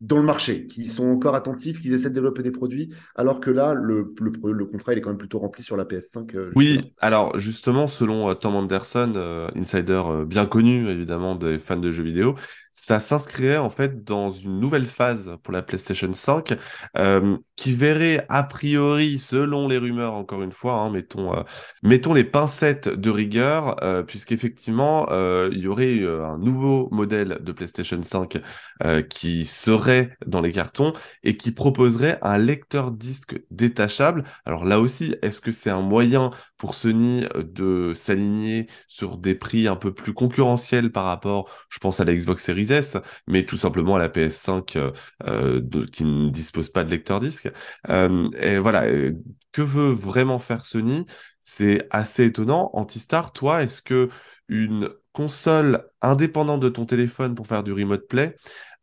dans 0.00 0.16
le 0.16 0.24
marché, 0.24 0.66
qui 0.66 0.86
sont 0.86 1.06
encore 1.06 1.34
attentifs, 1.34 1.80
qu'ils 1.80 1.94
essaient 1.94 2.10
de 2.10 2.14
développer 2.14 2.42
des 2.42 2.50
produits, 2.50 2.92
alors 3.14 3.40
que 3.40 3.50
là, 3.50 3.72
le, 3.72 4.12
le, 4.20 4.66
contrat, 4.66 4.92
il 4.92 4.98
est 4.98 5.00
quand 5.00 5.10
même 5.10 5.18
plutôt 5.18 5.38
rempli 5.38 5.62
sur 5.62 5.76
la 5.76 5.84
PS5. 5.84 6.34
Euh, 6.34 6.50
oui, 6.56 6.92
alors 6.98 7.38
justement, 7.38 7.86
selon 7.86 8.34
Tom 8.34 8.56
Anderson, 8.56 9.48
insider 9.54 10.02
bien 10.26 10.46
connu 10.46 10.88
évidemment 10.88 11.36
des 11.36 11.58
fans 11.58 11.76
de 11.76 11.90
jeux 11.90 12.02
vidéo, 12.02 12.34
ça 12.76 12.98
s'inscrirait 12.98 13.56
en 13.56 13.70
fait 13.70 14.02
dans 14.02 14.32
une 14.32 14.58
nouvelle 14.58 14.86
phase 14.86 15.36
pour 15.44 15.52
la 15.52 15.62
PlayStation 15.62 16.12
5, 16.12 16.58
qui 17.54 17.72
verrait 17.72 18.26
a 18.28 18.42
priori, 18.42 19.20
selon 19.20 19.68
les 19.68 19.78
rumeurs, 19.78 20.14
encore 20.14 20.42
une 20.42 20.50
fois, 20.50 20.80
hein, 20.80 20.90
mettons, 20.90 21.32
mettons 21.84 22.12
les 22.14 22.24
pincettes 22.24 22.88
de 22.88 23.10
rigueur, 23.10 23.76
puisqu'effectivement, 24.08 25.06
il 25.52 25.58
y 25.58 25.68
aurait 25.68 26.00
un 26.02 26.36
nouveau 26.38 26.88
modèle 26.90 27.38
de 27.40 27.52
PlayStation 27.52 28.02
5 28.02 28.40
qui 29.08 29.44
serait 29.44 30.16
dans 30.26 30.40
les 30.40 30.50
cartons 30.50 30.92
et 31.22 31.36
qui 31.36 31.52
proposerait 31.52 32.18
un 32.22 32.38
lecteur 32.38 32.90
disque 32.90 33.40
détachable. 33.52 34.24
Alors 34.44 34.64
là 34.64 34.80
aussi, 34.80 35.14
est-ce 35.22 35.40
que 35.40 35.52
c'est 35.52 35.70
un 35.70 35.82
moyen 35.82 36.32
pour 36.64 36.74
Sony 36.74 37.24
euh, 37.34 37.42
de 37.42 37.92
s'aligner 37.94 38.68
sur 38.88 39.18
des 39.18 39.34
prix 39.34 39.68
un 39.68 39.76
peu 39.76 39.92
plus 39.92 40.14
concurrentiels 40.14 40.90
par 40.90 41.04
rapport, 41.04 41.50
je 41.68 41.78
pense 41.78 42.00
à 42.00 42.06
la 42.06 42.14
Xbox 42.14 42.42
Series 42.42 42.72
S, 42.72 42.96
mais 43.26 43.44
tout 43.44 43.58
simplement 43.58 43.96
à 43.96 43.98
la 43.98 44.08
PS5 44.08 44.76
euh, 44.76 44.90
euh, 45.26 45.86
qui 45.92 46.04
ne 46.04 46.30
dispose 46.30 46.70
pas 46.70 46.82
de 46.82 46.90
lecteur 46.90 47.20
disque. 47.20 47.50
et 47.86 48.58
voilà, 48.58 48.84
que 49.52 49.60
veut 49.60 49.92
vraiment 49.92 50.38
faire 50.38 50.64
Sony? 50.64 51.04
C'est 51.38 51.86
assez 51.90 52.24
étonnant. 52.24 52.70
Antistar, 52.72 53.34
toi, 53.34 53.62
est-ce 53.62 53.82
que 53.82 54.08
une 54.48 54.90
console 55.12 55.88
indépendante 56.02 56.60
de 56.60 56.68
ton 56.68 56.86
téléphone 56.86 57.34
pour 57.34 57.46
faire 57.46 57.62
du 57.62 57.72
remote 57.72 58.06
play 58.08 58.34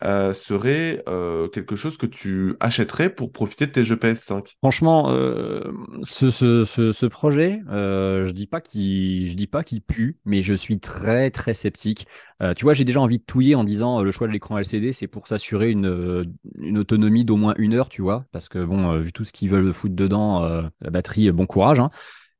euh, 0.04 0.34
serait 0.34 1.04
euh, 1.08 1.48
quelque 1.48 1.76
chose 1.76 1.96
que 1.96 2.08
tu 2.08 2.56
achèterais 2.60 3.10
pour 3.12 3.32
profiter 3.32 3.68
de 3.68 3.72
tes 3.72 3.84
jeux 3.84 3.98
PS5 3.98 4.56
Franchement, 4.58 5.12
euh, 5.12 5.62
ce, 6.02 6.32
ce, 6.32 6.64
ce, 6.64 7.06
projet, 7.06 7.62
je 7.70 8.32
dis 8.32 8.48
pas 8.48 8.62
je 8.74 9.34
dis 9.36 9.46
pas 9.46 9.64
qu'il 9.64 9.82
pue, 9.84 10.18
mais 10.26 10.42
je 10.42 10.56
suis 10.56 10.80
très 10.80 11.30
très 11.30 11.54
sceptique. 11.54 12.08
tu 12.56 12.64
vois, 12.64 12.74
j'ai 12.74 12.84
déjà 12.84 13.00
envie 13.00 13.20
de 13.20 13.24
touiller 13.24 13.54
en 13.54 13.64
disant 13.64 14.02
le 14.02 14.10
choix 14.10 14.26
de 14.26 14.34
l'écran 14.34 14.58
LCD, 14.58 14.92
c'est 14.92 15.08
pour 15.08 15.28
s'assurer 15.28 15.70
une, 15.70 16.34
une 16.58 16.80
autonomie 16.80 17.24
d'au 17.24 17.36
moins 17.36 17.54
une 17.60 17.76
heure, 17.76 17.90
tu 17.90 18.02
vois, 18.02 18.26
parce 18.32 18.50
que 18.50 18.64
bon, 18.64 18.98
vu 18.98 19.14
tout 19.14 19.24
ce 19.24 19.34
qu'ils 19.34 19.52
veulent 19.52 19.72
foutre 19.72 19.96
dedans, 19.96 20.64
la 20.82 20.90
batterie, 20.90 21.32
bon 21.32 21.46
courage. 21.46 21.80
Hein 21.80 21.92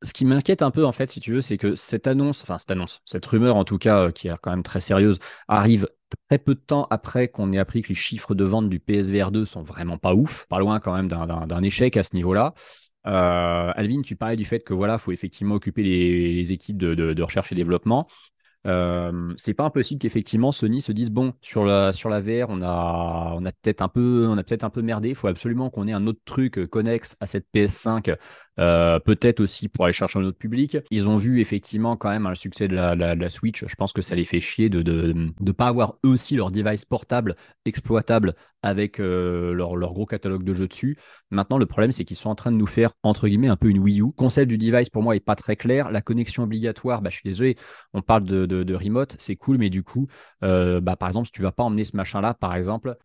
ce 0.02 0.14
qui 0.14 0.26
m'inquiète 0.26 0.62
un 0.62 0.72
peu, 0.72 0.86
en 0.86 0.92
fait, 0.92 1.08
si 1.10 1.20
tu 1.20 1.34
veux, 1.34 1.42
c'est 1.42 1.58
que 1.58 1.76
cette 1.76 2.08
annonce, 2.08 2.44
enfin, 2.44 2.58
cette 2.58 2.72
annonce, 2.72 3.02
cette 3.06 3.26
rumeur, 3.26 3.56
en 3.56 3.64
tout 3.64 3.78
cas, 3.78 4.08
euh, 4.08 4.12
qui 4.12 4.28
est 4.28 4.34
quand 4.42 4.52
même 4.52 4.64
très 4.64 4.80
sérieuse, 4.80 5.20
arrive 5.48 5.88
très 6.30 6.38
peu 6.40 6.56
de 6.56 6.60
temps 6.60 6.88
après 6.90 7.28
qu'on 7.28 7.54
ait 7.54 7.60
appris 7.60 7.82
que 7.82 7.90
les 7.90 7.96
chiffres 7.96 8.36
de 8.36 8.44
vente 8.44 8.70
du 8.70 8.80
PSVR 8.80 9.32
2 9.32 9.46
sont 9.46 9.64
vraiment 9.64 9.98
pas 9.98 10.14
ouf, 10.14 10.46
pas 10.48 10.60
loin 10.60 10.80
quand 10.80 10.94
même 10.94 11.08
d'un 11.08 11.64
échec 11.64 11.98
à 11.98 12.04
ce 12.04 12.16
niveau-là. 12.16 12.54
Euh, 13.08 13.72
Alvin, 13.76 14.02
tu 14.02 14.16
parlais 14.16 14.36
du 14.36 14.46
fait 14.46 14.60
que 14.60 14.74
voilà, 14.74 14.98
faut 14.98 15.12
effectivement 15.12 15.56
occuper 15.56 15.84
les, 15.84 16.52
équipes 16.52 16.78
de, 16.78 17.22
recherche 17.22 17.52
et 17.52 17.56
développement. 17.56 18.08
Euh, 18.68 19.34
c'est 19.38 19.56
pas 19.56 19.64
impossible 19.64 20.00
qu'effectivement 20.00 20.52
Sony 20.52 20.82
se 20.82 20.92
dise 20.92 21.10
bon 21.10 21.34
sur 21.42 21.66
la 21.66 21.92
sur 21.92 22.10
la 22.10 22.22
VR 22.22 22.46
on 22.50 22.62
a 22.62 23.34
on 23.36 23.44
a 23.44 23.52
peut-être 23.52 23.82
un 23.82 23.88
peu 23.88 24.28
on 24.30 24.38
a 24.38 24.44
peut-être 24.44 24.64
un 24.64 24.70
peu 24.70 24.84
merdé 24.84 25.10
il 25.10 25.16
faut 25.16 25.28
absolument 25.28 25.72
qu'on 25.72 25.88
ait 25.88 25.94
un 25.94 26.06
autre 26.06 26.20
truc 26.26 26.68
connexe 26.68 27.16
à 27.20 27.26
cette 27.26 27.48
PS5 27.56 28.16
euh, 28.60 29.00
peut-être 29.00 29.40
aussi 29.40 29.70
pour 29.70 29.86
aller 29.86 29.94
chercher 29.94 30.20
un 30.20 30.24
autre 30.24 30.38
public. 30.38 30.78
Ils 30.92 31.08
ont 31.08 31.18
vu 31.18 31.40
effectivement 31.40 31.96
quand 31.96 32.10
même 32.10 32.28
le 32.28 32.36
succès 32.36 32.68
de 32.68 32.76
la, 32.76 33.30
Switch. 33.30 33.66
Je 33.66 33.76
pense 33.76 33.94
que 33.94 34.02
ça 34.02 34.16
les 34.16 34.26
fait 34.26 34.40
chier 34.40 34.70
de 34.70 35.14
ne 35.40 35.52
pas 35.52 35.68
avoir 35.68 35.96
eux 36.06 36.10
aussi 36.10 36.36
leur 36.36 36.52
device 36.52 36.86
portable 36.86 37.36
exploitable 37.66 38.36
avec 38.64 39.00
euh, 39.00 39.54
leur, 39.54 39.76
gros 39.76 40.06
catalogue 40.06 40.44
de 40.44 40.54
jeux 40.54 40.68
dessus. 40.68 40.98
Maintenant, 41.32 41.58
le 41.58 41.66
problème, 41.66 41.92
c'est 41.92 42.06
qu'ils 42.06 42.18
sont 42.18 42.30
en 42.30 42.36
train 42.36 42.52
de 42.52 42.58
nous 42.58 42.68
faire, 42.68 42.92
entre 43.04 43.28
guillemets, 43.28 43.48
un 43.48 43.56
peu 43.56 43.70
une 43.70 43.80
Wii 43.80 44.02
U. 44.02 44.12
Concept 44.16 44.48
du 44.48 44.58
device, 44.58 44.90
pour 44.90 45.04
moi, 45.04 45.16
est 45.16 45.20
pas 45.20 45.36
très 45.36 45.56
clair. 45.56 45.92
La 45.92 46.02
connexion 46.02 46.44
obligatoire, 46.44 47.02
bah, 47.02 47.10
je 47.10 47.16
suis 47.16 47.28
désolé, 47.28 47.56
on 47.94 48.02
parle 48.02 48.24
de, 48.24 48.76
remote, 48.76 49.16
c'est 49.18 49.36
cool, 49.36 49.58
mais 49.58 49.70
du 49.70 49.84
coup, 49.84 50.08
euh, 50.44 50.80
bah, 50.80 50.96
par 50.96 51.10
exemple, 51.10 51.28
si 51.28 51.32
tu 51.32 51.42
vas 51.42 51.52
pas 51.52 51.64
emmener 51.64 51.84
ce 51.84 51.96
machin-là, 51.96 52.34
par 52.34 52.56
exemple, 52.56 52.96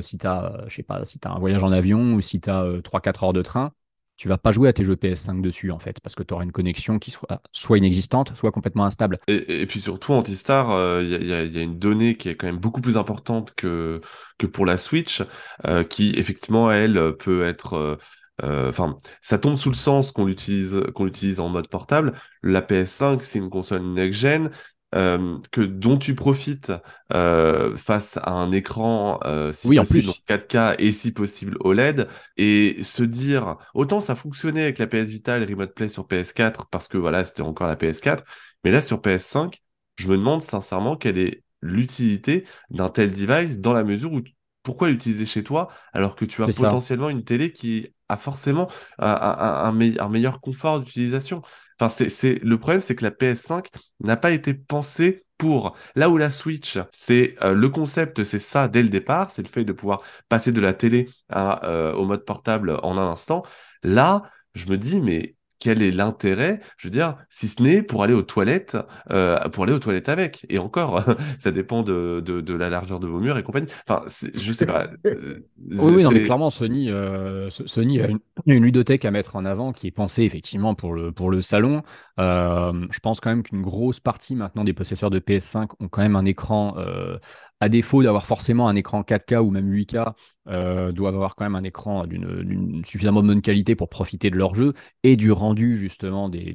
si 0.00 0.18
tu 0.18 0.26
as, 0.26 0.66
pas, 0.86 1.04
si 1.04 1.18
as 1.24 1.30
un 1.30 1.38
voyage 1.38 1.62
en 1.62 1.72
avion 1.72 2.14
ou 2.14 2.20
si 2.20 2.40
tu 2.40 2.50
as 2.50 2.64
3-4 2.82 3.26
heures 3.26 3.32
de 3.32 3.42
train, 3.42 3.72
tu 4.16 4.28
vas 4.28 4.38
pas 4.38 4.52
jouer 4.52 4.68
à 4.68 4.72
tes 4.72 4.84
jeux 4.84 4.94
PS5 4.94 5.40
dessus 5.40 5.70
en 5.70 5.78
fait, 5.78 6.00
parce 6.00 6.14
que 6.14 6.22
tu 6.22 6.34
auras 6.34 6.44
une 6.44 6.52
connexion 6.52 6.98
qui 6.98 7.10
soit 7.10 7.40
soit 7.52 7.78
inexistante, 7.78 8.36
soit 8.36 8.52
complètement 8.52 8.84
instable. 8.84 9.18
Et, 9.28 9.66
puis 9.66 9.80
surtout, 9.80 10.12
Antistar, 10.12 10.68
il 11.02 11.14
euh, 11.14 11.46
y, 11.48 11.58
a, 11.58 11.62
une 11.62 11.78
donnée 11.78 12.16
qui 12.16 12.28
est 12.28 12.34
quand 12.34 12.46
même 12.46 12.58
beaucoup 12.58 12.80
plus 12.80 12.96
importante 12.96 13.54
que, 13.54 14.00
que 14.38 14.46
pour 14.46 14.66
la 14.66 14.76
Switch, 14.76 15.22
euh, 15.66 15.84
qui 15.84 16.10
effectivement, 16.16 16.70
elle, 16.70 17.16
peut 17.18 17.42
être... 17.42 17.98
Euh, 18.42 18.68
enfin, 18.68 18.98
ça 19.22 19.38
tombe 19.38 19.56
sous 19.56 19.70
le 19.70 19.76
sens 19.76 20.10
qu'on 20.10 20.24
l'utilise 20.24 20.82
qu'on 20.92 21.04
l'utilise 21.04 21.38
en 21.38 21.48
mode 21.48 21.68
portable. 21.68 22.14
La 22.42 22.62
PS5, 22.62 23.20
c'est 23.20 23.38
une 23.38 23.50
console 23.50 23.82
next-gen. 23.82 24.50
Euh, 24.94 25.38
que 25.50 25.60
dont 25.60 25.98
tu 25.98 26.14
profites 26.14 26.72
euh, 27.12 27.76
face 27.76 28.16
à 28.22 28.30
un 28.30 28.52
écran 28.52 29.18
euh, 29.24 29.52
si 29.52 29.74
possible 29.74 30.08
en 30.08 30.34
4K 30.34 30.76
et 30.78 30.92
si 30.92 31.10
possible 31.10 31.56
OLED 31.60 32.06
et 32.36 32.78
se 32.84 33.02
dire 33.02 33.56
autant 33.74 34.00
ça 34.00 34.14
fonctionnait 34.14 34.62
avec 34.62 34.78
la 34.78 34.86
PS 34.86 35.06
Vita 35.06 35.36
et 35.36 35.40
le 35.44 35.52
Remote 35.52 35.74
Play 35.74 35.88
sur 35.88 36.06
PS4 36.06 36.66
parce 36.70 36.86
que 36.86 36.96
voilà 36.96 37.24
c'était 37.24 37.42
encore 37.42 37.66
la 37.66 37.74
PS4 37.74 38.20
mais 38.62 38.70
là 38.70 38.80
sur 38.80 39.00
PS5 39.00 39.54
je 39.96 40.08
me 40.08 40.16
demande 40.16 40.42
sincèrement 40.42 40.96
quelle 40.96 41.18
est 41.18 41.42
l'utilité 41.60 42.44
d'un 42.70 42.88
tel 42.88 43.10
device 43.12 43.58
dans 43.58 43.72
la 43.72 43.82
mesure 43.82 44.12
où 44.12 44.20
pourquoi 44.62 44.90
l'utiliser 44.90 45.26
chez 45.26 45.42
toi 45.42 45.70
alors 45.92 46.14
que 46.14 46.24
tu 46.24 46.40
as 46.44 46.46
potentiellement 46.46 47.10
une 47.10 47.24
télé 47.24 47.50
qui 47.50 47.88
a 48.08 48.16
forcément 48.16 48.70
un 48.98 49.72
meilleur 49.72 50.40
confort 50.40 50.78
d'utilisation 50.78 51.42
Enfin, 51.80 51.88
c'est, 51.88 52.38
le 52.42 52.58
problème, 52.58 52.80
c'est 52.80 52.94
que 52.94 53.04
la 53.04 53.10
PS5 53.10 53.68
n'a 54.00 54.16
pas 54.16 54.30
été 54.30 54.54
pensée 54.54 55.24
pour. 55.38 55.76
Là 55.96 56.08
où 56.10 56.16
la 56.16 56.30
Switch, 56.30 56.78
c'est 56.90 57.36
euh, 57.42 57.54
le 57.54 57.68
concept, 57.68 58.24
c'est 58.24 58.38
ça 58.38 58.68
dès 58.68 58.82
le 58.82 58.88
départ, 58.88 59.30
c'est 59.30 59.42
le 59.42 59.48
fait 59.48 59.64
de 59.64 59.72
pouvoir 59.72 60.02
passer 60.28 60.52
de 60.52 60.60
la 60.60 60.74
télé 60.74 61.08
euh, 61.34 61.92
au 61.94 62.04
mode 62.04 62.24
portable 62.24 62.78
en 62.82 62.96
un 62.98 63.10
instant. 63.10 63.42
Là, 63.82 64.22
je 64.54 64.66
me 64.68 64.78
dis, 64.78 65.00
mais 65.00 65.36
quel 65.64 65.80
est 65.80 65.92
l'intérêt, 65.92 66.60
je 66.76 66.88
veux 66.88 66.92
dire, 66.92 67.16
si 67.30 67.48
ce 67.48 67.62
n'est 67.62 67.80
pour 67.80 68.02
aller 68.02 68.12
aux 68.12 68.22
toilettes, 68.22 68.76
euh, 69.10 69.38
pour 69.48 69.64
aller 69.64 69.72
aux 69.72 69.78
toilettes 69.78 70.10
avec. 70.10 70.44
Et 70.50 70.58
encore, 70.58 71.02
ça 71.38 71.52
dépend 71.52 71.82
de, 71.82 72.20
de, 72.22 72.42
de, 72.42 72.52
la 72.52 72.68
largeur 72.68 73.00
de 73.00 73.06
vos 73.06 73.18
murs 73.18 73.38
et 73.38 73.42
compagnie. 73.42 73.68
Enfin, 73.88 74.04
je 74.06 74.52
sais 74.52 74.66
pas. 74.66 74.88
Euh, 75.06 75.42
oui, 75.70 75.94
oui 75.94 76.02
non, 76.02 76.10
mais 76.10 76.24
clairement, 76.24 76.50
Sony, 76.50 76.90
euh, 76.90 77.48
Sony 77.48 78.02
a 78.02 78.08
une, 78.08 78.18
une, 78.44 78.62
ludothèque 78.62 79.06
à 79.06 79.10
mettre 79.10 79.36
en 79.36 79.46
avant 79.46 79.72
qui 79.72 79.86
est 79.86 79.90
pensée 79.90 80.24
effectivement 80.24 80.74
pour 80.74 80.92
le, 80.92 81.12
pour 81.12 81.30
le 81.30 81.40
salon. 81.40 81.82
Euh, 82.20 82.86
je 82.90 83.00
pense 83.00 83.20
quand 83.20 83.30
même 83.30 83.42
qu'une 83.42 83.62
grosse 83.62 84.00
partie 84.00 84.36
maintenant 84.36 84.64
des 84.64 84.72
possesseurs 84.72 85.10
de 85.10 85.18
PS5 85.18 85.70
ont 85.80 85.88
quand 85.88 86.02
même 86.02 86.16
un 86.16 86.24
écran, 86.24 86.74
euh, 86.78 87.18
à 87.60 87.68
défaut 87.68 88.02
d'avoir 88.02 88.26
forcément 88.26 88.68
un 88.68 88.76
écran 88.76 89.02
4K 89.02 89.38
ou 89.38 89.50
même 89.50 89.68
8K, 89.68 90.14
euh, 90.46 90.92
doivent 90.92 91.14
avoir 91.14 91.36
quand 91.36 91.44
même 91.44 91.54
un 91.54 91.64
écran 91.64 92.06
d'une 92.06 92.84
suffisamment 92.84 93.22
bonne 93.22 93.40
qualité 93.40 93.74
pour 93.74 93.88
profiter 93.88 94.30
de 94.30 94.36
leur 94.36 94.54
jeu 94.54 94.74
et 95.02 95.16
du 95.16 95.32
rendu 95.32 95.78
justement 95.78 96.28
des, 96.28 96.52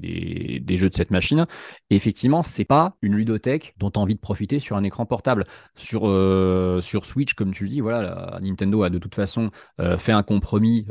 des, 0.63 0.77
jeux 0.77 0.89
de 0.89 0.95
cette 0.95 1.09
machine. 1.09 1.47
Et 1.89 1.95
effectivement, 1.95 2.43
c'est 2.43 2.65
pas 2.65 2.95
une 3.01 3.15
ludothèque 3.15 3.73
dont 3.77 3.89
tu 3.89 3.99
as 3.99 4.01
envie 4.03 4.13
de 4.13 4.19
profiter 4.19 4.59
sur 4.59 4.77
un 4.77 4.83
écran 4.83 5.05
portable. 5.07 5.45
Sur, 5.75 6.01
sur 6.83 7.05
Switch, 7.05 7.33
comme 7.33 7.51
tu 7.51 7.63
le 7.63 7.69
dis, 7.69 7.81
voilà, 7.81 8.37
Nintendo 8.41 8.83
a 8.83 8.89
de 8.91 8.99
toute 8.99 9.15
façon 9.15 9.49
fait 9.97 10.11
un 10.11 10.23
compromis 10.23 10.85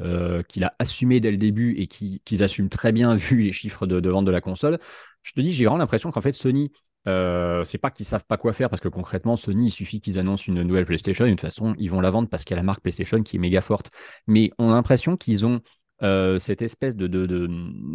qu'il 0.49 0.65
a 0.65 0.75
assumé 0.81 1.21
dès 1.21 1.31
le 1.31 1.37
début 1.37 1.77
et 1.79 1.87
qu'ils 1.87 2.19
qui 2.25 2.43
assument 2.43 2.69
très 2.69 2.91
bien 2.91 3.15
vu 3.15 3.39
les 3.41 3.53
chiffres 3.53 3.87
de 3.87 4.09
vente 4.11 4.25
de 4.25 4.31
la 4.33 4.41
console. 4.41 4.58
Je 4.59 5.33
te 5.33 5.41
dis, 5.41 5.53
j'ai 5.53 5.65
vraiment 5.65 5.79
l'impression 5.79 6.11
qu'en 6.11 6.21
fait, 6.21 6.33
Sony 6.33 6.71
euh, 7.07 7.65
c'est 7.65 7.79
pas 7.79 7.91
qu'ils 7.91 8.05
savent 8.05 8.27
pas 8.27 8.37
quoi 8.37 8.53
faire 8.53 8.69
parce 8.69 8.81
que 8.81 8.89
concrètement, 8.89 9.37
Sony, 9.37 9.69
il 9.69 9.71
suffit 9.71 10.01
qu'ils 10.01 10.19
annoncent 10.19 10.45
une 10.47 10.63
nouvelle 10.63 10.85
PlayStation. 10.85 11.25
De 11.25 11.31
toute 11.31 11.41
façon, 11.41 11.75
ils 11.79 11.91
vont 11.91 12.01
la 12.01 12.11
vendre 12.11 12.29
parce 12.29 12.45
qu'il 12.45 12.55
y 12.55 12.59
a 12.59 12.61
la 12.61 12.67
marque 12.67 12.81
PlayStation 12.81 13.23
qui 13.23 13.37
est 13.37 13.39
méga 13.39 13.61
forte. 13.61 13.91
Mais 14.27 14.51
on 14.59 14.71
a 14.71 14.75
l'impression 14.75 15.17
qu'ils 15.17 15.47
ont 15.47 15.61
euh, 16.03 16.39
cette 16.39 16.63
espèce 16.63 16.97
de, 16.97 17.07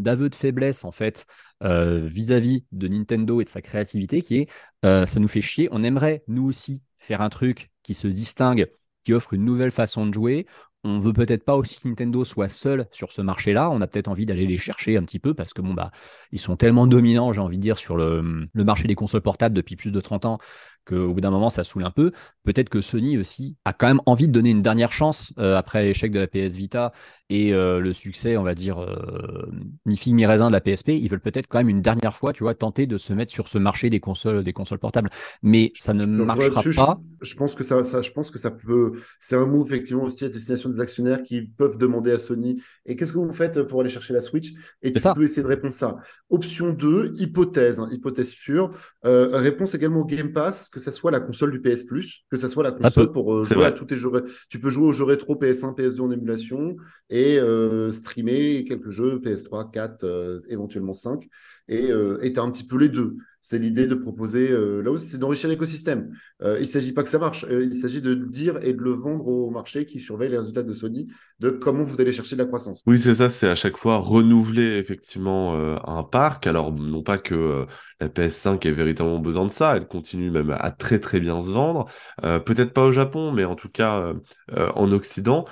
d'aveu 0.02 0.30
de, 0.30 0.36
faiblesse 0.36 0.84
en 0.84 0.92
fait 0.92 1.26
euh, 1.64 2.06
vis-à-vis 2.06 2.66
de 2.72 2.88
Nintendo 2.88 3.40
et 3.40 3.46
de 3.46 3.50
sa 3.50 3.62
créativité 3.62 4.22
qui 4.22 4.38
est 4.38 4.50
ça 4.84 5.20
nous 5.20 5.28
fait 5.28 5.42
chier. 5.42 5.70
On 5.72 5.84
aimerait 5.84 6.24
nous 6.28 6.46
aussi 6.46 6.82
faire 6.98 7.22
un 7.22 7.30
truc 7.30 7.70
qui 7.84 7.94
se 7.94 8.08
distingue, 8.08 8.70
qui 9.04 9.14
offre 9.14 9.34
une 9.34 9.46
nouvelle 9.46 9.72
façon 9.72 10.06
de 10.06 10.14
jouer 10.14 10.48
on 10.84 11.00
veut 11.00 11.14
peut-être 11.14 11.46
pas 11.46 11.56
aussi 11.56 11.80
que 11.80 11.88
Nintendo 11.88 12.26
soit 12.26 12.48
seul 12.50 12.88
sur 12.92 13.12
ce 13.12 13.22
marché-là. 13.22 13.70
On 13.70 13.82
a 13.82 13.88
peut-être 13.88 14.10
envie 14.10 14.26
d'aller 14.26 14.46
les 14.46 14.58
chercher 14.58 14.98
un 14.98 15.04
petit 15.04 15.20
peu 15.20 15.34
parce 15.34 15.54
que 15.54 15.62
bon 15.62 15.74
bah 15.74 15.92
ils 16.32 16.40
sont 16.40 16.58
tellement 16.58 16.88
dominants, 16.88 17.32
j'ai 17.34 17.42
envie 17.42 17.58
de 17.58 17.62
dire, 17.62 17.78
sur 17.78 17.96
le, 17.96 18.48
le 18.52 18.64
marché 18.64 18.88
des 18.88 18.96
consoles 18.96 19.22
portables 19.22 19.56
depuis 19.56 19.76
plus 19.78 19.92
de 19.92 20.02
30 20.02 20.26
ans 20.26 20.40
qu'au 20.86 21.14
bout 21.14 21.22
d'un 21.22 21.32
moment, 21.32 21.50
ça 21.50 21.64
saoule 21.64 21.86
un 21.86 21.92
peu. 21.92 22.12
Peut-être 22.44 22.70
que 22.70 22.82
Sony 22.82 23.18
aussi 23.18 23.56
a 23.64 23.72
quand 23.72 23.88
même 23.88 24.02
envie 24.06 24.28
de 24.28 24.34
donner 24.34 24.50
une 24.50 24.62
dernière 24.62 24.92
chance 24.92 25.34
euh, 25.40 25.56
après 25.56 25.84
l'échec 25.84 26.12
de 26.12 26.20
la 26.20 26.28
PS 26.28 26.56
Vita 26.56 26.92
et 27.30 27.54
euh, 27.54 27.80
le 27.80 27.94
succès, 27.94 28.36
on 28.36 28.44
va 28.44 28.54
dire, 28.54 28.82
euh, 28.82 29.50
figue 29.96 30.14
mi 30.14 30.26
raisin 30.26 30.48
de 30.48 30.52
la 30.52 30.60
PSP. 30.60 30.90
Ils 30.90 31.10
veulent 31.10 31.22
peut-être 31.22 31.48
quand 31.48 31.60
même 31.60 31.70
une 31.70 31.82
dernière 31.82 32.16
fois, 32.16 32.34
tu 32.34 32.44
vois, 32.44 32.54
tenter 32.54 32.86
de 32.86 32.98
se 32.98 33.14
mettre 33.14 33.32
sur 33.32 33.48
ce 33.48 33.58
marché 33.58 33.90
des 33.90 34.02
consoles, 34.02 34.44
des 34.44 34.52
consoles 34.52 34.80
portables. 34.80 35.10
Mais 35.42 35.72
ça 35.76 35.94
ne 35.94 36.06
marchera 36.06 36.62
pas. 36.62 37.00
Je, 37.22 37.36
pense 37.36 37.56
que 37.56 37.64
ça, 37.64 37.82
ça, 37.84 38.02
je 38.02 38.12
pense 38.12 38.30
que 38.30 38.38
ça 38.38 38.52
peut. 38.52 38.94
C'est 39.22 39.38
un 39.38 39.46
mot 39.46 39.66
effectivement 39.66 40.04
aussi 40.04 40.26
à 40.26 40.30
destination 40.30 40.70
des 40.70 40.82
actionnaires 40.82 41.24
qui 41.24 41.44
peuvent 41.44 41.78
demander 41.78 42.12
à 42.12 42.20
Sony. 42.20 42.62
Et 42.86 42.98
qu'est-ce 42.98 43.14
que 43.14 43.20
vous 43.20 43.34
faites 43.34 43.64
pour 43.64 43.80
aller 43.80 43.90
chercher 43.90 44.14
la 44.14 44.22
Switch? 44.22 44.52
Et 44.82 44.92
tu 44.92 45.00
ça. 45.00 45.14
peux 45.14 45.24
essayer 45.24 45.44
de 45.44 45.48
répondre 45.48 45.74
ça. 45.74 45.96
Option 46.30 46.74
2, 46.74 47.14
hypothèse, 47.16 47.80
hein, 47.80 47.88
hypothèse 47.90 48.32
sûre. 48.32 48.72
réponse 49.04 49.76
également 49.76 50.02
au 50.02 50.06
Game 50.06 50.34
Pass 50.34 50.73
que 50.74 50.80
ce 50.80 50.92
soit 50.92 51.12
la 51.12 51.20
console 51.20 51.52
du 51.52 51.62
PS 51.62 51.84
Plus, 51.84 52.24
que 52.32 52.38
ce 52.38 52.48
soit 52.48 52.64
la 52.64 52.72
console 52.72 53.12
pour 53.12 53.34
euh, 53.34 53.44
jouer 53.44 53.66
à 53.66 53.72
tous 53.72 53.86
tes 53.86 53.96
jeux. 53.96 54.10
Tu 54.50 54.60
peux 54.60 54.70
jouer 54.70 54.88
aux 54.88 54.94
jeux 54.94 55.04
rétro 55.04 55.36
PS1, 55.36 55.78
PS2 55.78 56.02
en 56.02 56.12
émulation 56.12 56.76
et 57.10 57.40
euh, 57.40 57.92
streamer 57.92 58.66
quelques 58.66 58.90
jeux 58.90 59.20
PS3, 59.20 59.72
4, 59.72 60.42
éventuellement 60.50 60.94
5. 60.94 61.28
Et 61.68 61.88
tu 61.88 62.40
as 62.40 62.44
un 62.44 62.52
petit 62.52 62.66
peu 62.66 62.78
les 62.78 62.90
deux. 62.90 63.18
C'est 63.46 63.60
l'idée 63.60 63.88
de 63.88 63.96
proposer, 63.96 64.52
euh, 64.52 64.82
là 64.82 64.90
aussi, 64.90 65.08
c'est 65.08 65.18
d'enrichir 65.18 65.50
l'écosystème. 65.50 66.10
il 66.42 66.62
ne 66.62 66.66
s'agit 66.66 66.94
pas 66.94 67.04
que 67.04 67.10
ça 67.10 67.20
marche, 67.20 67.46
il 67.50 67.76
s'agit 67.76 68.02
de 68.02 68.16
dire 68.16 68.58
et 68.64 68.74
de 68.74 68.82
le 68.82 68.92
vendre 68.94 69.28
au 69.28 69.50
marché 69.52 69.86
qui 69.86 70.00
surveille 70.00 70.30
les 70.30 70.38
résultats 70.38 70.64
de 70.64 70.74
Sony, 70.74 71.12
de 71.40 71.50
comment 71.50 71.84
vous 71.84 72.00
allez 72.02 72.12
chercher 72.12 72.36
de 72.36 72.42
la 72.42 72.48
croissance. 72.48 72.82
Oui, 72.88 72.98
c'est 72.98 73.16
ça, 73.16 73.30
c'est 73.30 73.50
à 73.50 73.56
chaque 73.56 73.78
fois 73.78 73.98
renouveler 73.98 74.78
effectivement 74.78 75.56
un 75.86 76.04
parc. 76.04 76.48
Alors, 76.48 76.74
non 76.74 77.04
pas 77.04 77.18
que 77.18 77.66
la 78.04 78.10
PS5 78.10 78.68
ait 78.68 78.72
véritablement 78.72 79.20
besoin 79.20 79.46
de 79.46 79.52
ça, 79.52 79.78
elle 79.78 79.88
continue 79.88 80.30
même 80.30 80.56
à 80.60 80.72
très 80.72 81.00
très 81.00 81.20
bien 81.20 81.40
se 81.40 81.52
vendre. 81.52 81.86
Euh, 82.24 82.40
peut-être 82.40 82.74
pas 82.74 82.84
au 82.86 82.92
Japon, 82.92 83.32
mais 83.32 83.46
en 83.46 83.56
tout 83.56 83.70
cas 83.70 84.00
euh, 84.00 84.14
euh, 84.52 84.70
en 84.76 84.92
Occident. 84.92 85.46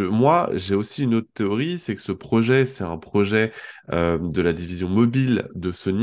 Moi, 0.00 0.50
j'ai 0.54 0.74
aussi 0.74 1.02
une 1.02 1.14
autre 1.14 1.28
théorie, 1.34 1.78
c'est 1.78 1.94
que 1.94 2.02
ce 2.02 2.12
projet, 2.12 2.66
c'est 2.66 2.84
un 2.84 2.98
projet 2.98 3.52
de 3.90 4.42
la 4.42 4.52
division 4.52 4.88
mobile 4.88 5.48
de 5.54 5.72
Sony 5.72 6.01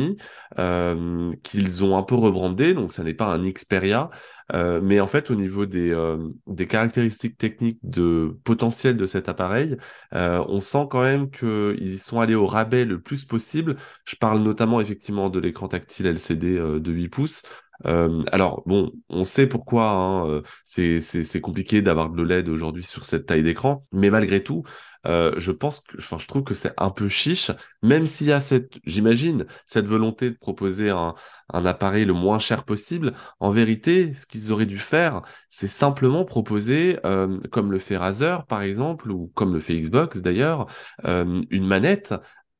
qu'ils 1.43 1.83
ont 1.83 1.97
un 1.97 2.03
peu 2.03 2.15
rebrandé, 2.15 2.73
donc 2.73 2.93
ça 2.93 3.03
n'est 3.03 3.13
pas 3.13 3.27
un 3.27 3.49
Xperia. 3.49 4.09
Euh, 4.53 4.81
mais 4.81 4.99
en 4.99 5.07
fait, 5.07 5.29
au 5.31 5.35
niveau 5.35 5.65
des, 5.65 5.91
euh, 5.91 6.17
des 6.47 6.67
caractéristiques 6.67 7.37
techniques 7.37 7.79
de 7.83 8.37
potentiel 8.43 8.97
de 8.97 9.05
cet 9.05 9.29
appareil, 9.29 9.77
euh, 10.13 10.43
on 10.47 10.61
sent 10.61 10.87
quand 10.89 11.01
même 11.01 11.29
qu'ils 11.29 11.93
y 11.93 11.99
sont 11.99 12.19
allés 12.19 12.35
au 12.35 12.47
rabais 12.47 12.85
le 12.85 13.01
plus 13.01 13.25
possible. 13.25 13.77
Je 14.05 14.15
parle 14.15 14.41
notamment 14.41 14.81
effectivement 14.81 15.29
de 15.29 15.39
l'écran 15.39 15.67
tactile 15.67 16.07
LCD 16.07 16.55
de 16.79 16.91
8 16.91 17.09
pouces. 17.09 17.43
Euh, 17.85 18.23
alors 18.31 18.63
bon, 18.65 18.91
on 19.09 19.23
sait 19.23 19.47
pourquoi 19.47 19.91
hein, 19.91 20.41
c'est 20.65 21.41
compliqué 21.41 21.81
d'avoir 21.81 22.09
de 22.09 22.17
l'OLED 22.17 22.49
aujourd'hui 22.49 22.83
sur 22.83 23.05
cette 23.05 23.25
taille 23.25 23.43
d'écran, 23.43 23.85
mais 23.91 24.09
malgré 24.09 24.43
tout, 24.43 24.63
euh, 25.07 25.33
je 25.37 25.51
pense 25.51 25.79
que, 25.81 25.97
enfin, 25.97 26.17
je 26.17 26.27
trouve 26.27 26.43
que 26.43 26.53
c'est 26.53 26.73
un 26.77 26.89
peu 26.89 27.07
chiche, 27.07 27.51
même 27.81 28.05
s'il 28.05 28.27
y 28.27 28.31
a 28.31 28.41
cette, 28.41 28.79
j'imagine, 28.83 29.45
cette 29.65 29.85
volonté 29.85 30.29
de 30.29 30.37
proposer 30.37 30.89
un, 30.89 31.15
un, 31.53 31.65
appareil 31.65 32.05
le 32.05 32.13
moins 32.13 32.39
cher 32.39 32.65
possible. 32.65 33.13
En 33.39 33.49
vérité, 33.51 34.13
ce 34.13 34.25
qu'ils 34.25 34.51
auraient 34.51 34.65
dû 34.65 34.77
faire, 34.77 35.21
c'est 35.47 35.67
simplement 35.67 36.25
proposer, 36.25 36.99
euh, 37.05 37.39
comme 37.51 37.71
le 37.71 37.79
fait 37.79 37.97
Razer 37.97 38.45
par 38.47 38.61
exemple, 38.61 39.11
ou 39.11 39.31
comme 39.35 39.53
le 39.53 39.59
fait 39.61 39.75
Xbox 39.75 40.19
d'ailleurs, 40.19 40.67
euh, 41.05 41.41
une 41.49 41.65
manette, 41.67 42.13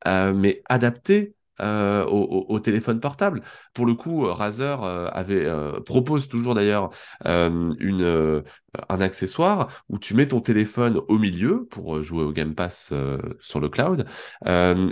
euh, 0.07 0.33
mais 0.33 0.61
adaptée 0.69 1.35
euh, 1.61 2.05
au, 2.05 2.59
téléphone 2.59 2.99
portable. 2.99 3.41
Pour 3.73 3.85
le 3.85 3.93
coup, 3.93 4.23
Razer 4.23 4.83
euh, 4.83 5.07
avait 5.11 5.45
euh, 5.45 5.79
propose 5.81 6.27
toujours 6.29 6.55
d'ailleurs 6.55 6.89
une 7.25 8.43
un 8.87 9.01
accessoire 9.01 9.83
où 9.89 9.97
tu 9.97 10.13
mets 10.13 10.27
ton 10.27 10.41
téléphone 10.41 11.01
au 11.07 11.17
milieu 11.17 11.65
pour 11.65 12.03
jouer 12.03 12.23
au 12.23 12.31
Game 12.31 12.53
Pass 12.53 12.93
sur 13.39 13.59
le 13.59 13.67
cloud 13.67 14.05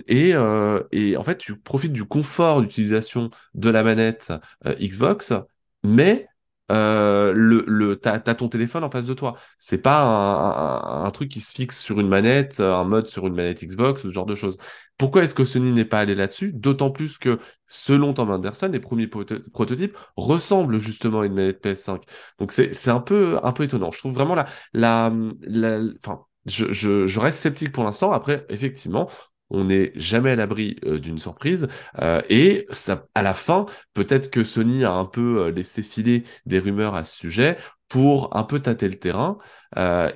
et, 0.08 0.34
et 0.92 1.18
en 1.18 1.24
fait 1.24 1.38
tu 1.38 1.58
profites 1.58 1.94
du 1.94 2.04
confort 2.04 2.62
d'utilisation 2.62 3.30
de 3.54 3.70
la 3.70 3.84
manette 3.84 4.34
Xbox 4.66 5.34
mais 5.84 6.28
euh, 6.72 7.32
le, 7.34 7.64
le, 7.68 7.96
t'as, 7.96 8.20
ton 8.20 8.50
téléphone 8.50 8.84
en 8.84 8.92
face 8.92 9.06
de 9.06 9.14
toi. 9.14 9.38
C'est 9.58 9.82
pas 9.82 10.02
un, 10.04 11.06
un, 11.06 11.12
truc 11.12 11.30
qui 11.30 11.40
se 11.40 11.54
fixe 11.54 11.80
sur 11.80 12.00
une 12.00 12.08
manette, 12.08 12.60
un 12.60 12.84
mode 12.84 13.08
sur 13.08 13.28
une 13.28 13.36
manette 13.36 13.64
Xbox, 13.64 14.02
ce 14.04 14.12
genre 14.12 14.26
de 14.26 14.36
choses. 14.36 14.58
Pourquoi 14.98 15.24
est-ce 15.24 15.36
que 15.36 15.46
Sony 15.46 15.72
n'est 15.72 15.86
pas 15.86 16.00
allé 16.00 16.16
là-dessus? 16.16 16.52
D'autant 16.54 16.92
plus 16.92 17.18
que, 17.18 17.40
selon 17.68 18.14
Tom 18.14 18.32
Anderson, 18.32 18.70
les 18.72 18.80
premiers 18.80 19.08
prototypes 19.08 19.98
ressemblent 20.16 20.80
justement 20.80 21.22
à 21.22 21.26
une 21.26 21.34
manette 21.34 21.64
PS5. 21.64 22.02
Donc 22.40 22.52
c'est, 22.52 22.90
un 22.90 23.00
peu, 23.00 23.40
un 23.44 23.52
peu 23.54 23.64
étonnant. 23.64 23.92
Je 23.92 24.00
trouve 24.00 24.14
vraiment 24.14 24.36
la, 24.36 24.46
la, 24.74 25.14
la, 25.42 25.80
je, 26.46 26.72
je, 26.72 27.06
je 27.08 27.20
reste 27.20 27.40
sceptique 27.40 27.72
pour 27.72 27.84
l'instant. 27.84 28.12
Après, 28.12 28.46
effectivement, 28.50 29.10
on 29.50 29.66
n'est 29.66 29.92
jamais 29.96 30.32
à 30.32 30.36
l'abri 30.36 30.78
euh, 30.86 31.00
d'une 31.00 31.18
surprise. 31.18 31.68
Euh, 32.00 32.22
et 32.30 32.68
à 33.16 33.22
la 33.22 33.34
fin, 33.34 33.66
peut-être 33.94 34.30
que 34.30 34.44
Sony 34.44 34.84
a 34.84 34.92
un 34.94 35.06
peu 35.06 35.40
euh, 35.48 35.52
laissé 35.52 35.82
filer 35.82 36.24
des 36.46 36.60
rumeurs 36.60 36.96
à 36.96 37.04
ce 37.04 37.16
sujet 37.18 37.58
pour 37.90 38.36
un 38.36 38.44
peu 38.44 38.60
tâter 38.60 38.88
le 38.90 38.96
terrain 38.96 39.38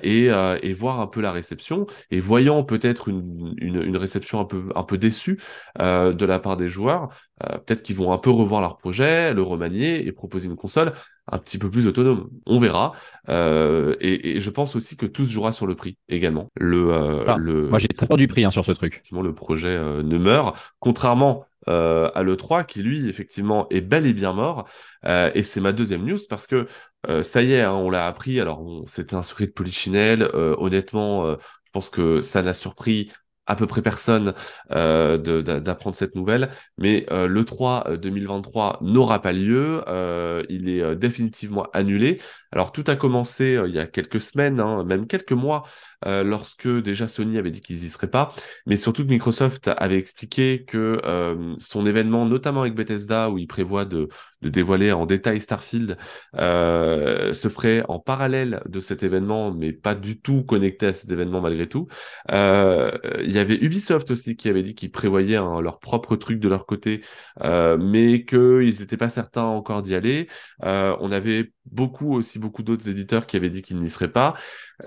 et, 0.02 0.26
et, 0.62 0.74
voir 0.74 1.00
un 1.00 1.06
peu 1.06 1.20
la 1.20 1.32
réception. 1.32 1.86
Et 2.10 2.20
voyant 2.20 2.64
peut-être 2.64 3.08
une, 3.08 3.54
une, 3.58 3.82
une, 3.82 3.96
réception 3.96 4.40
un 4.40 4.44
peu, 4.44 4.68
un 4.74 4.82
peu 4.82 4.98
déçue 4.98 5.38
de 5.78 6.24
la 6.24 6.38
part 6.38 6.56
des 6.56 6.68
joueurs, 6.68 7.08
peut-être 7.38 7.82
qu'ils 7.82 7.96
vont 7.96 8.12
un 8.12 8.18
peu 8.18 8.30
revoir 8.30 8.60
leur 8.60 8.76
projet, 8.76 9.32
le 9.32 9.42
remanier 9.42 10.06
et 10.06 10.12
proposer 10.12 10.46
une 10.46 10.56
console 10.56 10.92
un 11.30 11.38
petit 11.38 11.58
peu 11.58 11.70
plus 11.70 11.86
autonome. 11.86 12.28
On 12.46 12.58
verra. 12.58 12.92
Euh, 13.28 13.96
et, 14.00 14.40
je 14.40 14.50
pense 14.50 14.74
aussi 14.74 14.96
que 14.96 15.06
tout 15.06 15.24
se 15.24 15.30
jouera 15.30 15.52
sur 15.52 15.66
le 15.66 15.74
prix 15.74 15.96
également. 16.08 16.50
Le, 16.56 16.92
euh, 16.92 17.36
le... 17.36 17.68
Moi, 17.68 17.78
j'ai 17.78 17.88
très 17.88 18.06
peur 18.06 18.16
du 18.16 18.28
prix 18.28 18.44
hein, 18.44 18.50
sur 18.50 18.64
ce 18.64 18.72
truc. 18.72 18.92
Effectivement, 18.94 19.22
le 19.22 19.34
projet 19.34 19.68
euh, 19.68 20.02
ne 20.02 20.18
meurt, 20.18 20.56
contrairement 20.78 21.46
à 21.68 22.24
l'E3, 22.24 22.66
qui 22.66 22.82
lui, 22.82 23.08
effectivement, 23.08 23.68
est 23.70 23.82
bel 23.82 24.04
et 24.04 24.12
bien 24.12 24.32
mort. 24.32 24.68
et 25.06 25.42
c'est 25.44 25.60
ma 25.60 25.70
deuxième 25.70 26.04
news 26.04 26.18
parce 26.28 26.48
que 26.48 26.66
ça 27.22 27.42
y 27.42 27.52
est, 27.52 27.62
hein, 27.62 27.72
on 27.72 27.90
l'a 27.90 28.06
appris. 28.06 28.40
Alors, 28.40 28.64
c'était 28.86 29.14
un 29.16 29.22
secret 29.22 29.46
de 29.46 29.52
Polichinelle. 29.52 30.22
honnêtement, 30.32 31.32
je 31.32 31.70
pense 31.72 31.90
que 31.90 32.20
ça 32.22 32.42
n'a 32.42 32.54
surpris 32.54 33.10
à 33.46 33.56
peu 33.56 33.66
près 33.66 33.82
personne 33.82 34.34
euh, 34.70 35.18
d'apprendre 35.60 35.96
cette 35.96 36.14
nouvelle, 36.14 36.50
mais 36.78 37.06
euh, 37.10 37.26
le 37.26 37.44
3 37.44 37.96
2023 37.96 38.78
n'aura 38.82 39.20
pas 39.20 39.32
lieu, 39.32 39.82
euh, 39.88 40.44
il 40.48 40.68
est 40.68 40.80
euh, 40.80 40.94
définitivement 40.94 41.66
annulé. 41.72 42.20
Alors 42.52 42.72
tout 42.72 42.84
a 42.86 42.96
commencé 42.96 43.58
il 43.66 43.74
y 43.74 43.78
a 43.78 43.86
quelques 43.86 44.20
semaines, 44.20 44.60
hein, 44.60 44.84
même 44.84 45.06
quelques 45.06 45.32
mois, 45.32 45.64
lorsque 46.04 46.68
déjà 46.68 47.06
Sony 47.06 47.38
avait 47.38 47.52
dit 47.52 47.60
qu'ils 47.60 47.76
n'y 47.76 47.88
seraient 47.88 48.10
pas, 48.10 48.34
mais 48.66 48.76
surtout 48.76 49.04
que 49.04 49.10
Microsoft 49.10 49.68
avait 49.68 49.98
expliqué 49.98 50.64
que 50.64 51.00
son 51.58 51.86
événement, 51.86 52.26
notamment 52.26 52.62
avec 52.62 52.74
Bethesda, 52.74 53.30
où 53.30 53.38
il 53.38 53.46
prévoit 53.46 53.84
de, 53.84 54.08
dévoiler 54.42 54.90
en 54.90 55.06
détail 55.06 55.40
Starfield, 55.40 55.96
se 56.34 57.48
ferait 57.48 57.84
en 57.88 58.00
parallèle 58.00 58.62
de 58.68 58.80
cet 58.80 59.04
événement, 59.04 59.52
mais 59.52 59.72
pas 59.72 59.94
du 59.94 60.20
tout 60.20 60.42
connecté 60.42 60.86
à 60.86 60.92
cet 60.92 61.08
événement 61.10 61.40
malgré 61.40 61.68
tout. 61.68 61.86
Il 62.28 63.30
y 63.30 63.38
avait 63.38 63.58
Ubisoft 63.62 64.10
aussi 64.10 64.36
qui 64.36 64.48
avait 64.48 64.64
dit 64.64 64.74
qu'ils 64.74 64.90
prévoyaient 64.90 65.38
leur 65.62 65.78
propre 65.78 66.16
truc 66.16 66.40
de 66.40 66.48
leur 66.48 66.66
côté, 66.66 67.02
euh, 67.42 67.76
mais 67.78 68.24
qu'ils 68.24 68.80
n'étaient 68.80 68.96
pas 68.96 69.08
certains 69.08 69.42
encore 69.42 69.82
d'y 69.82 69.94
aller. 69.94 70.28
Euh, 70.64 70.96
on 71.00 71.12
avait 71.12 71.52
beaucoup 71.66 72.14
aussi 72.14 72.38
beaucoup 72.42 72.62
d'autres 72.62 72.88
éditeurs 72.88 73.26
qui 73.26 73.38
avaient 73.38 73.48
dit 73.48 73.62
qu'ils 73.62 73.80
n'y 73.80 73.88
seraient 73.88 74.12
pas. 74.12 74.34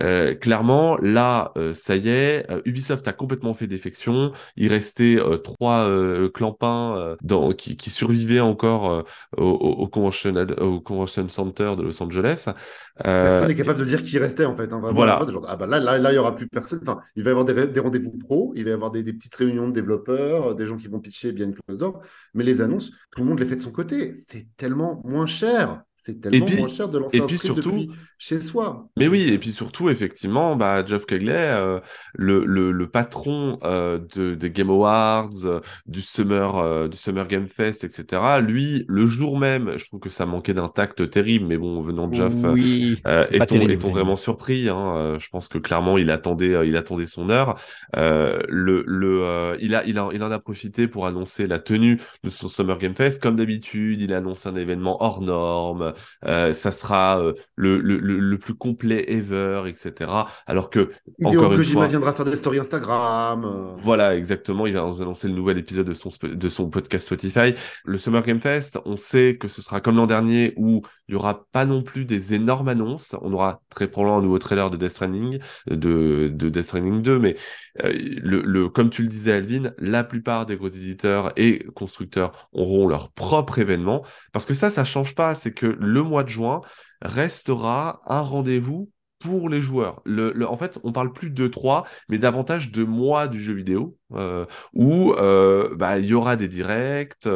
Euh, 0.02 0.36
clairement, 0.36 0.98
là, 0.98 1.52
euh, 1.58 1.74
ça 1.74 1.96
y 1.96 2.10
est, 2.10 2.46
euh, 2.52 2.62
Ubisoft 2.66 3.08
a 3.08 3.14
complètement 3.14 3.54
fait 3.54 3.68
défection. 3.68 4.32
Il 4.56 4.70
restait 4.70 5.18
trois 5.44 5.88
clampins 6.34 7.16
dans, 7.22 7.52
qui, 7.52 7.76
qui, 7.76 7.90
survivaient 7.90 8.40
encore 8.40 9.06
au, 9.38 9.44
au, 9.44 9.88
convention, 9.88 10.36
au 10.36 10.82
Convention 10.82 11.30
Center 11.30 11.74
de 11.78 11.84
Los 11.84 12.02
Angeles. 12.04 12.50
Personne 12.98 13.48
n'est 13.48 13.56
capable 13.56 13.80
de 13.80 13.86
dire 13.86 14.04
qui 14.04 14.18
restait 14.18 14.46
en 14.46 14.56
fait. 14.56 14.72
Hein, 14.72 14.80
voilà. 14.94 15.20
ah 15.48 15.56
bah 15.56 15.68
là, 15.68 15.80
là, 15.80 15.98
là, 15.98 16.12
il 16.12 16.16
y 16.16 16.18
aura 16.18 16.36
plus 16.36 16.48
personne. 16.48 16.80
Enfin, 16.82 17.00
il 17.16 17.24
va 17.24 17.30
y 17.30 17.32
avoir 17.32 17.46
des, 17.46 17.68
des 17.68 17.80
rendez-vous 17.80 18.18
pro, 18.18 18.54
il 18.56 18.64
va 18.64 18.70
y 18.70 18.74
avoir 18.74 18.92
des, 18.92 19.04
des, 19.04 19.14
petites 19.14 19.36
réunions 19.36 19.68
de 19.68 19.74
développeurs, 19.74 20.56
des 20.56 20.68
gens 20.68 20.78
qui 20.78 20.88
vont 20.88 21.00
pitcher 21.00 21.32
bien 21.32 21.46
une 21.46 21.56
clause 21.56 21.78
d'or. 21.78 22.02
Mais 22.34 22.44
les 22.44 22.62
annonces, 22.62 22.92
tout 23.12 23.22
le 23.22 23.26
monde 23.26 23.40
les 23.40 23.46
fait 23.46 23.56
de 23.56 23.62
son 23.62 23.72
côté. 23.72 24.14
C'est 24.14 24.48
tellement 24.58 25.02
moins 25.04 25.28
cher. 25.28 25.84
C'est 26.06 26.22
tellement 26.22 26.46
moins 26.60 26.68
cher 26.68 26.88
de 26.88 27.00
lancer 27.00 27.20
un 27.20 27.26
puis 27.26 27.40
surtout, 27.40 27.72
depuis 27.72 27.90
chez 28.20 28.40
soi. 28.40 28.88
Mais 28.96 29.08
oui, 29.08 29.22
et 29.22 29.40
puis 29.40 29.52
surtout, 29.52 29.90
effectivement, 29.90 30.56
bah, 30.56 30.86
Geoff 30.86 31.08
Keighley, 31.08 31.34
euh, 31.36 31.80
le, 32.14 32.46
le, 32.46 32.72
le, 32.72 32.88
patron 32.88 33.58
euh, 33.64 33.98
de, 34.16 34.36
des 34.36 34.52
Game 34.52 34.70
Awards, 34.70 35.32
euh, 35.46 35.62
du, 35.88 36.04
Summer, 36.04 36.90
du 36.90 36.96
Summer 36.96 37.26
Game 37.28 37.48
Fest, 37.48 37.84
etc., 37.84 38.22
lui, 38.40 38.86
le 38.88 39.08
jour 39.08 39.40
même, 39.40 39.78
je 39.78 39.88
trouve 39.88 40.00
que 40.00 40.10
ça 40.10 40.28
manquait 40.28 40.54
d'un 40.54 40.68
tact 40.68 41.10
terrible, 41.10 41.48
mais 41.48 41.58
bon, 41.58 41.82
venant 41.82 42.08
de 42.08 42.14
Geoff, 42.14 42.34
oui, 42.54 43.02
est-on 43.32 43.90
vraiment 43.90 44.16
surpris 44.16 44.70
hein, 44.70 45.18
Je 45.18 45.28
pense 45.30 45.48
que 45.48 45.58
clairement, 45.58 45.98
il 45.98 46.12
attendait, 46.12 46.68
il 46.68 46.78
attendait 46.78 47.08
son 47.08 47.32
heure. 47.32 47.60
le, 47.96 48.84
le, 48.86 49.58
il, 49.60 49.74
a, 49.74 49.84
il, 49.88 49.98
a, 49.98 50.10
il 50.14 50.22
en 50.22 50.30
a 50.30 50.38
profité 50.38 50.88
pour 50.88 51.08
annoncer 51.08 51.48
la 51.48 51.58
tenue 51.58 52.00
de 52.24 52.30
son 52.30 52.48
Summer 52.48 52.78
Game 52.78 52.94
Fest. 52.94 53.24
Comme 53.24 53.38
d'habitude, 53.38 54.04
il 54.04 54.14
annonce 54.14 54.46
un 54.46 54.56
événement 54.56 55.02
hors 55.04 55.22
norme, 55.22 55.82
euh, 55.82 55.92
ça 56.24 56.72
sera 56.72 57.20
euh, 57.20 57.34
le, 57.56 57.80
le, 57.80 57.98
le, 58.00 58.38
plus 58.38 58.56
complet 58.56 59.06
ever, 59.08 59.64
etc. 59.68 60.10
Alors 60.46 60.70
que 60.70 60.92
encore 61.24 61.54
une 61.54 61.64
fois, 61.64 61.88
viendra 61.88 62.14
faire 62.14 62.26
des 62.26 62.36
stories 62.36 62.60
Instagram. 62.60 63.46
Euh. 63.46 63.76
Voilà, 63.78 64.16
exactement. 64.16 64.66
Il 64.66 64.74
va 64.74 64.82
nous 64.82 65.02
annoncer 65.02 65.28
le 65.28 65.34
nouvel 65.34 65.58
épisode 65.58 65.88
de 65.88 65.94
son 65.94 66.10
de 66.24 66.50
son 66.50 66.70
podcast 66.70 67.06
Spotify. 67.06 67.54
Le 67.86 67.98
Summer 67.98 68.24
Game 68.24 68.42
Fest, 68.42 68.80
on 68.86 68.98
sait 68.98 69.38
que 69.38 69.48
ce 69.48 69.62
sera 69.62 69.82
comme 69.82 69.98
l'an 69.98 70.08
dernier 70.08 70.54
où 70.58 70.82
il 71.08 71.14
y 71.14 71.16
aura 71.16 71.46
pas 71.52 71.66
non 71.66 71.84
plus 71.84 72.06
des 72.06 72.34
énormes 72.34 72.68
annonces. 72.68 73.16
On 73.22 73.34
aura 73.34 73.62
très 73.70 73.88
probablement 73.88 74.20
un 74.20 74.24
nouveau 74.24 74.40
trailer 74.40 74.70
de 74.72 74.78
Death 74.78 74.92
Stranding, 74.92 75.40
de, 75.68 76.30
de 76.34 76.50
Death 76.50 76.66
Stranding 76.66 77.02
2, 77.02 77.20
mais 77.20 77.36
le, 77.84 78.42
le, 78.42 78.70
comme 78.70 78.90
tu 78.90 79.02
le 79.02 79.08
disais, 79.08 79.34
Alvin, 79.34 79.72
la 79.78 80.04
plupart 80.04 80.46
des 80.46 80.56
gros 80.56 80.68
éditeurs 80.68 81.32
et 81.36 81.66
constructeurs 81.76 82.50
auront 82.54 82.88
leur 82.88 83.12
propre 83.12 83.60
événement 83.60 84.04
parce 84.32 84.46
que 84.46 84.54
ça, 84.54 84.72
ça 84.72 84.84
change 84.84 85.16
pas. 85.16 85.36
C'est 85.36 85.54
que 85.54 85.66
le 85.86 86.04
mois 86.04 86.24
de 86.24 86.30
juin 86.30 86.62
restera 87.02 88.02
un 88.06 88.22
rendez-vous 88.22 88.90
pour 89.20 89.50
les 89.50 89.62
joueurs. 89.62 90.02
En 90.48 90.58
fait, 90.58 90.80
on 90.84 90.92
parle 90.92 91.12
plus 91.12 91.30
de 91.30 91.48
3, 91.48 91.86
mais 92.10 92.18
davantage 92.18 92.72
de 92.72 92.84
mois 92.84 93.28
du 93.28 93.40
jeu 93.40 93.54
vidéo, 93.54 93.98
euh, 94.14 94.46
où 94.74 95.14
euh, 95.14 95.74
bah, 95.76 96.00
il 96.00 96.06
y 96.06 96.14
aura 96.14 96.36
des 96.36 96.48
directs, 96.48 97.28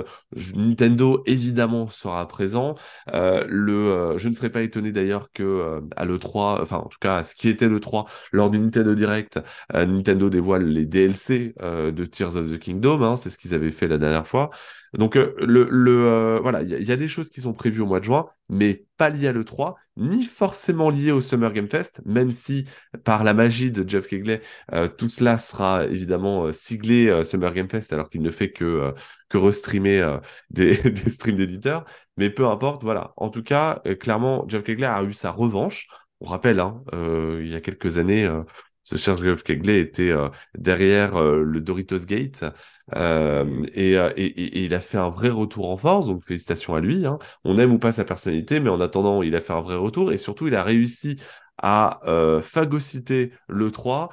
Nintendo 0.56 1.24
évidemment 1.26 1.88
sera 1.88 2.28
présent. 2.28 2.76
Euh, 3.14 4.18
je 4.18 4.28
ne 4.28 4.34
serais 4.34 4.50
pas 4.50 4.62
étonné 4.62 4.92
d'ailleurs 4.92 5.32
que 5.32 5.82
à 5.96 6.06
l'E3, 6.06 6.62
enfin 6.62 6.78
en 6.78 6.88
tout 6.88 7.00
cas 7.00 7.24
ce 7.24 7.36
qui 7.36 7.50
était 7.50 7.68
l'E3, 7.68 8.06
lors 8.32 8.50
du 8.50 8.60
Nintendo 8.60 8.94
Direct, 8.94 9.40
Nintendo 9.74 10.30
dévoile 10.30 10.66
les 10.66 10.86
DLC 10.86 11.56
de 11.60 12.06
Tears 12.06 12.36
of 12.36 12.52
the 12.52 12.60
Kingdom, 12.60 13.02
hein, 13.02 13.18
c'est 13.18 13.30
ce 13.30 13.38
qu'ils 13.38 13.54
avaient 13.54 13.72
fait 13.72 13.88
la 13.88 13.98
dernière 13.98 14.28
fois. 14.28 14.50
Donc 14.94 15.16
le, 15.16 15.68
le 15.70 16.40
voilà, 16.42 16.62
il 16.62 16.82
y, 16.82 16.86
y, 16.86 16.92
a 16.92 16.96
des 16.98 17.08
choses 17.08 17.30
qui 17.30 17.42
sont 17.42 17.54
prévues 17.54 17.82
au 17.82 17.86
mois 17.86 18.00
de 18.00 18.06
juin, 18.06 18.28
mais 18.50 18.86
pas 18.98 19.10
liées 19.10 19.28
à 19.28 19.32
l'E3 19.32 19.76
ni 20.00 20.24
forcément 20.24 20.90
lié 20.90 21.12
au 21.12 21.22
Summer 21.22 21.52
Game 21.54 21.68
Fest, 21.70 22.02
même 22.06 22.32
si 22.32 22.66
par 23.04 23.24
la 23.24 23.34
magie 23.34 23.70
de 23.72 23.88
Jeff 23.88 24.08
Kegley, 24.08 24.42
euh, 24.74 24.88
tout 24.88 25.10
cela 25.10 25.38
sera 25.38 25.86
évidemment 25.86 26.46
euh, 26.46 26.54
siglé 26.54 27.10
euh, 27.10 27.24
Summer 27.24 27.54
Game 27.54 27.70
Fest 27.70 27.92
alors 27.94 28.10
qu'il 28.10 28.22
ne 28.22 28.32
fait 28.32 28.52
que, 28.52 28.94
que 29.28 29.38
restreamer 29.38 30.20
des, 30.50 30.76
des 30.78 31.10
streams 31.10 31.36
d'éditeurs. 31.36 31.86
Mais 32.18 32.30
peu 32.30 32.48
importe, 32.48 32.84
voilà. 32.84 33.14
En 33.18 33.30
tout 33.30 33.44
cas, 33.44 33.82
clairement, 34.00 34.46
Jeff 34.48 34.64
Kegley 34.64 34.86
a 34.88 35.04
eu 35.04 35.14
sa 35.14 35.32
revanche. 35.32 35.88
On 36.22 36.26
rappelle, 36.26 36.60
hein, 36.60 36.84
il 36.94 37.48
y 37.48 37.56
a 37.56 37.62
quelques 37.62 37.98
années, 37.98 38.28
ce 38.90 38.98
cher 38.98 39.18
Geoff 39.18 39.44
Kegley 39.44 39.80
était 39.82 40.10
euh, 40.10 40.30
derrière 40.58 41.16
euh, 41.16 41.44
le 41.44 41.62
Doritos 41.62 42.06
Gate 42.08 42.44
euh, 42.96 43.46
et, 43.76 43.94
et, 43.94 44.64
il 44.64 44.74
a 44.74 44.80
fait 44.80 44.98
un 44.98 45.10
vrai 45.10 45.30
retour 45.30 45.70
en 45.70 45.78
force, 45.78 46.08
donc 46.08 46.26
félicitations 46.26 46.74
à 46.74 46.80
lui. 46.80 47.06
Hein. 47.06 47.20
On 47.44 47.60
aime 47.60 47.72
ou 47.72 47.78
pas 47.78 47.92
sa 47.92 48.04
personnalité, 48.04 48.60
mais 48.60 48.70
en 48.70 48.82
attendant, 48.82 49.22
il 49.22 49.36
a 49.36 49.42
fait 49.42 49.54
un 49.54 49.62
vrai 49.62 49.76
retour 49.76 50.12
et 50.12 50.18
surtout, 50.18 50.48
il 50.48 50.56
a 50.56 50.64
réussi 50.64 51.22
à 51.62 52.00
euh, 52.08 52.42
phagocyter 52.42 53.32
le 53.48 53.70
3 53.70 54.10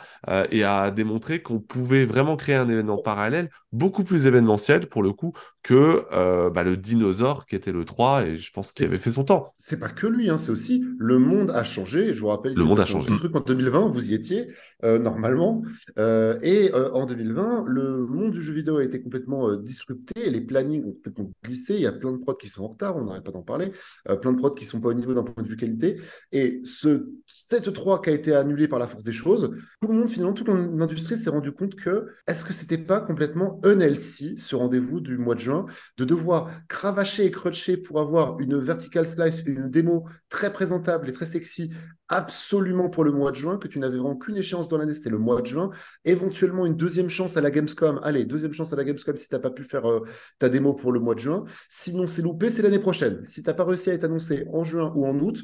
et 0.50 0.64
à 0.64 0.90
démontrer 0.90 1.40
qu'on 1.42 1.60
pouvait 1.60 2.04
vraiment 2.04 2.36
créer 2.36 2.56
un 2.56 2.68
événement 2.68 2.98
parallèle 2.98 3.50
beaucoup 3.72 4.04
plus 4.04 4.26
événementiel 4.26 4.88
pour 4.88 5.02
le 5.02 5.12
coup 5.12 5.32
que 5.62 6.04
euh, 6.12 6.48
bah, 6.48 6.62
le 6.62 6.76
dinosaure 6.76 7.46
qui 7.46 7.56
était 7.56 7.72
le 7.72 7.84
3 7.84 8.26
et 8.26 8.36
je 8.36 8.52
pense 8.52 8.72
qu'il 8.72 8.86
avait 8.86 8.98
fait 8.98 9.10
son 9.10 9.24
temps. 9.24 9.52
C'est 9.56 9.80
pas 9.80 9.88
que 9.88 10.06
lui, 10.06 10.30
hein, 10.30 10.38
c'est 10.38 10.52
aussi 10.52 10.84
le 10.98 11.18
monde 11.18 11.50
a 11.50 11.64
changé. 11.64 12.14
Je 12.14 12.20
vous 12.20 12.28
rappelle, 12.28 12.54
le 12.54 12.64
monde 12.64 12.80
a 12.80 12.84
changé. 12.84 13.06
Truc 13.16 13.34
en 13.34 13.40
2020, 13.40 13.88
vous 13.88 14.10
y 14.10 14.14
étiez 14.14 14.48
euh, 14.84 14.98
normalement, 14.98 15.62
euh, 15.98 16.38
et 16.42 16.72
en 16.72 17.06
2020, 17.06 17.64
le 17.66 18.06
monde 18.06 18.32
du 18.32 18.40
jeu 18.40 18.52
vidéo 18.52 18.78
a 18.78 18.84
été 18.84 19.02
complètement 19.02 19.56
disrupté, 19.56 20.30
les 20.30 20.40
plannings 20.40 20.84
ont 20.84 20.92
complètement 20.92 21.30
glissé. 21.44 21.74
Il 21.74 21.80
y 21.80 21.86
a 21.86 21.92
plein 21.92 22.12
de 22.12 22.18
prods 22.18 22.34
qui 22.34 22.48
sont 22.48 22.64
en 22.64 22.68
retard, 22.68 22.96
on 22.96 23.04
n'arrête 23.04 23.24
pas 23.24 23.32
d'en 23.32 23.42
parler, 23.42 23.72
plein 24.20 24.32
de 24.32 24.38
prods 24.38 24.50
qui 24.50 24.64
sont 24.64 24.80
pas 24.80 24.88
au 24.88 24.94
niveau 24.94 25.14
d'un 25.14 25.22
point 25.22 25.42
de 25.42 25.48
vue 25.48 25.56
qualité. 25.56 26.00
Et 26.32 26.60
ce 26.64 27.08
7-3 27.28 28.02
qui 28.02 28.10
a 28.10 28.12
été 28.12 28.34
annulé 28.34 28.68
par 28.68 28.78
la 28.78 28.86
force 28.86 29.04
des 29.04 29.12
choses, 29.12 29.50
tout 29.80 29.88
le 29.88 29.94
monde 29.94 30.08
finalement, 30.08 30.32
toute 30.32 30.48
l'industrie 30.48 31.16
s'est 31.16 31.30
rendu 31.30 31.52
compte 31.52 31.74
que 31.74 32.06
est-ce 32.26 32.44
que 32.44 32.52
c'était 32.52 32.78
pas 32.78 33.00
complètement 33.00 33.55
NLC, 33.64 34.38
ce 34.38 34.57
rendez-vous 34.57 35.00
du 35.00 35.18
mois 35.18 35.34
de 35.34 35.40
juin, 35.40 35.66
de 35.96 36.04
devoir 36.04 36.50
cravacher 36.68 37.24
et 37.24 37.30
crutcher 37.30 37.76
pour 37.76 38.00
avoir 38.00 38.38
une 38.40 38.59
vertical 38.59 39.09
slice, 39.09 39.42
une 39.46 39.70
démo 39.70 40.07
très 40.28 40.52
présentable 40.52 41.09
et 41.09 41.12
très 41.12 41.26
sexy, 41.26 41.72
absolument 42.09 42.88
pour 42.88 43.04
le 43.04 43.12
mois 43.12 43.30
de 43.30 43.36
juin, 43.36 43.59
que 43.59 43.68
tu 43.68 43.78
n'avais 43.78 43.98
vraiment 43.98 44.16
qu'une 44.16 44.36
échéance 44.36 44.68
dans 44.68 44.78
l'année, 44.78 44.94
c'était 44.94 45.11
le 45.11 45.18
mois 45.18 45.40
de 45.42 45.46
juin, 45.46 45.70
éventuellement 46.04 46.66
une 46.66 46.76
deuxième 46.76 47.11
chance 47.11 47.36
à 47.36 47.40
la 47.40 47.50
Gamescom, 47.50 48.00
allez, 48.02 48.24
deuxième 48.24 48.52
chance 48.52 48.72
à 48.72 48.76
la 48.76 48.84
Gamescom 48.84 49.16
si 49.16 49.28
tu 49.28 49.34
n'as 49.34 49.40
pas 49.40 49.50
pu 49.50 49.64
faire 49.64 49.88
euh, 49.88 50.00
ta 50.38 50.48
démo 50.48 50.74
pour 50.74 50.92
le 50.92 51.00
mois 51.00 51.14
de 51.14 51.20
juin, 51.20 51.44
sinon 51.68 52.07
c'est 52.07 52.22
loupé, 52.22 52.50
c'est 52.50 52.62
l'année 52.62 52.78
prochaine. 52.78 53.22
Si 53.24 53.42
tu 53.42 53.48
n'as 53.48 53.54
pas 53.54 53.64
réussi 53.64 53.90
à 53.90 53.94
être 53.94 54.04
annoncé 54.04 54.46
en 54.52 54.64
juin 54.64 54.92
ou 54.94 55.07
en 55.07 55.18
août, 55.18 55.42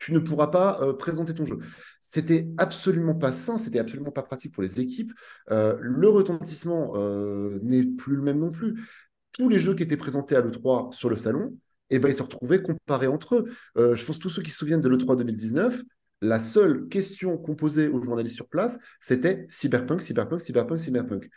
tu 0.00 0.12
ne 0.14 0.18
pourras 0.18 0.48
pas 0.48 0.80
euh, 0.80 0.94
présenter 0.94 1.34
ton 1.34 1.46
jeu. 1.46 1.58
C'était 2.00 2.48
absolument 2.58 3.14
pas 3.14 3.32
sain, 3.32 3.58
c'était 3.58 3.78
absolument 3.78 4.10
pas 4.10 4.22
pratique 4.22 4.52
pour 4.52 4.62
les 4.62 4.80
équipes. 4.80 5.12
Euh, 5.50 5.76
le 5.78 6.08
retentissement 6.08 6.94
euh, 6.96 7.60
n'est 7.62 7.84
plus 7.84 8.16
le 8.16 8.22
même 8.22 8.38
non 8.38 8.50
plus. 8.50 8.82
Tous 9.32 9.48
les 9.48 9.58
jeux 9.58 9.74
qui 9.74 9.82
étaient 9.82 9.98
présentés 9.98 10.34
à 10.34 10.40
l'E3 10.40 10.92
sur 10.92 11.10
le 11.10 11.16
salon, 11.16 11.56
eh 11.90 11.98
ben, 11.98 12.08
ils 12.08 12.14
se 12.14 12.22
retrouvaient 12.22 12.62
comparés 12.62 13.06
entre 13.06 13.36
eux. 13.36 13.94
je 13.94 14.04
pense 14.04 14.18
tous 14.18 14.30
ceux 14.30 14.42
qui 14.42 14.50
se 14.50 14.58
souviennent 14.58 14.80
de 14.80 14.88
l'E3 14.88 15.16
2019, 15.16 15.82
la 16.22 16.38
seule 16.38 16.88
question 16.88 17.36
qu'on 17.36 17.54
posait 17.54 17.88
aux 17.88 18.02
journalistes 18.02 18.36
sur 18.36 18.48
place, 18.48 18.78
c'était 19.00 19.46
Cyberpunk, 19.48 20.02
Cyberpunk, 20.02 20.40
Cyberpunk, 20.40 20.80
Cyberpunk 20.80 21.30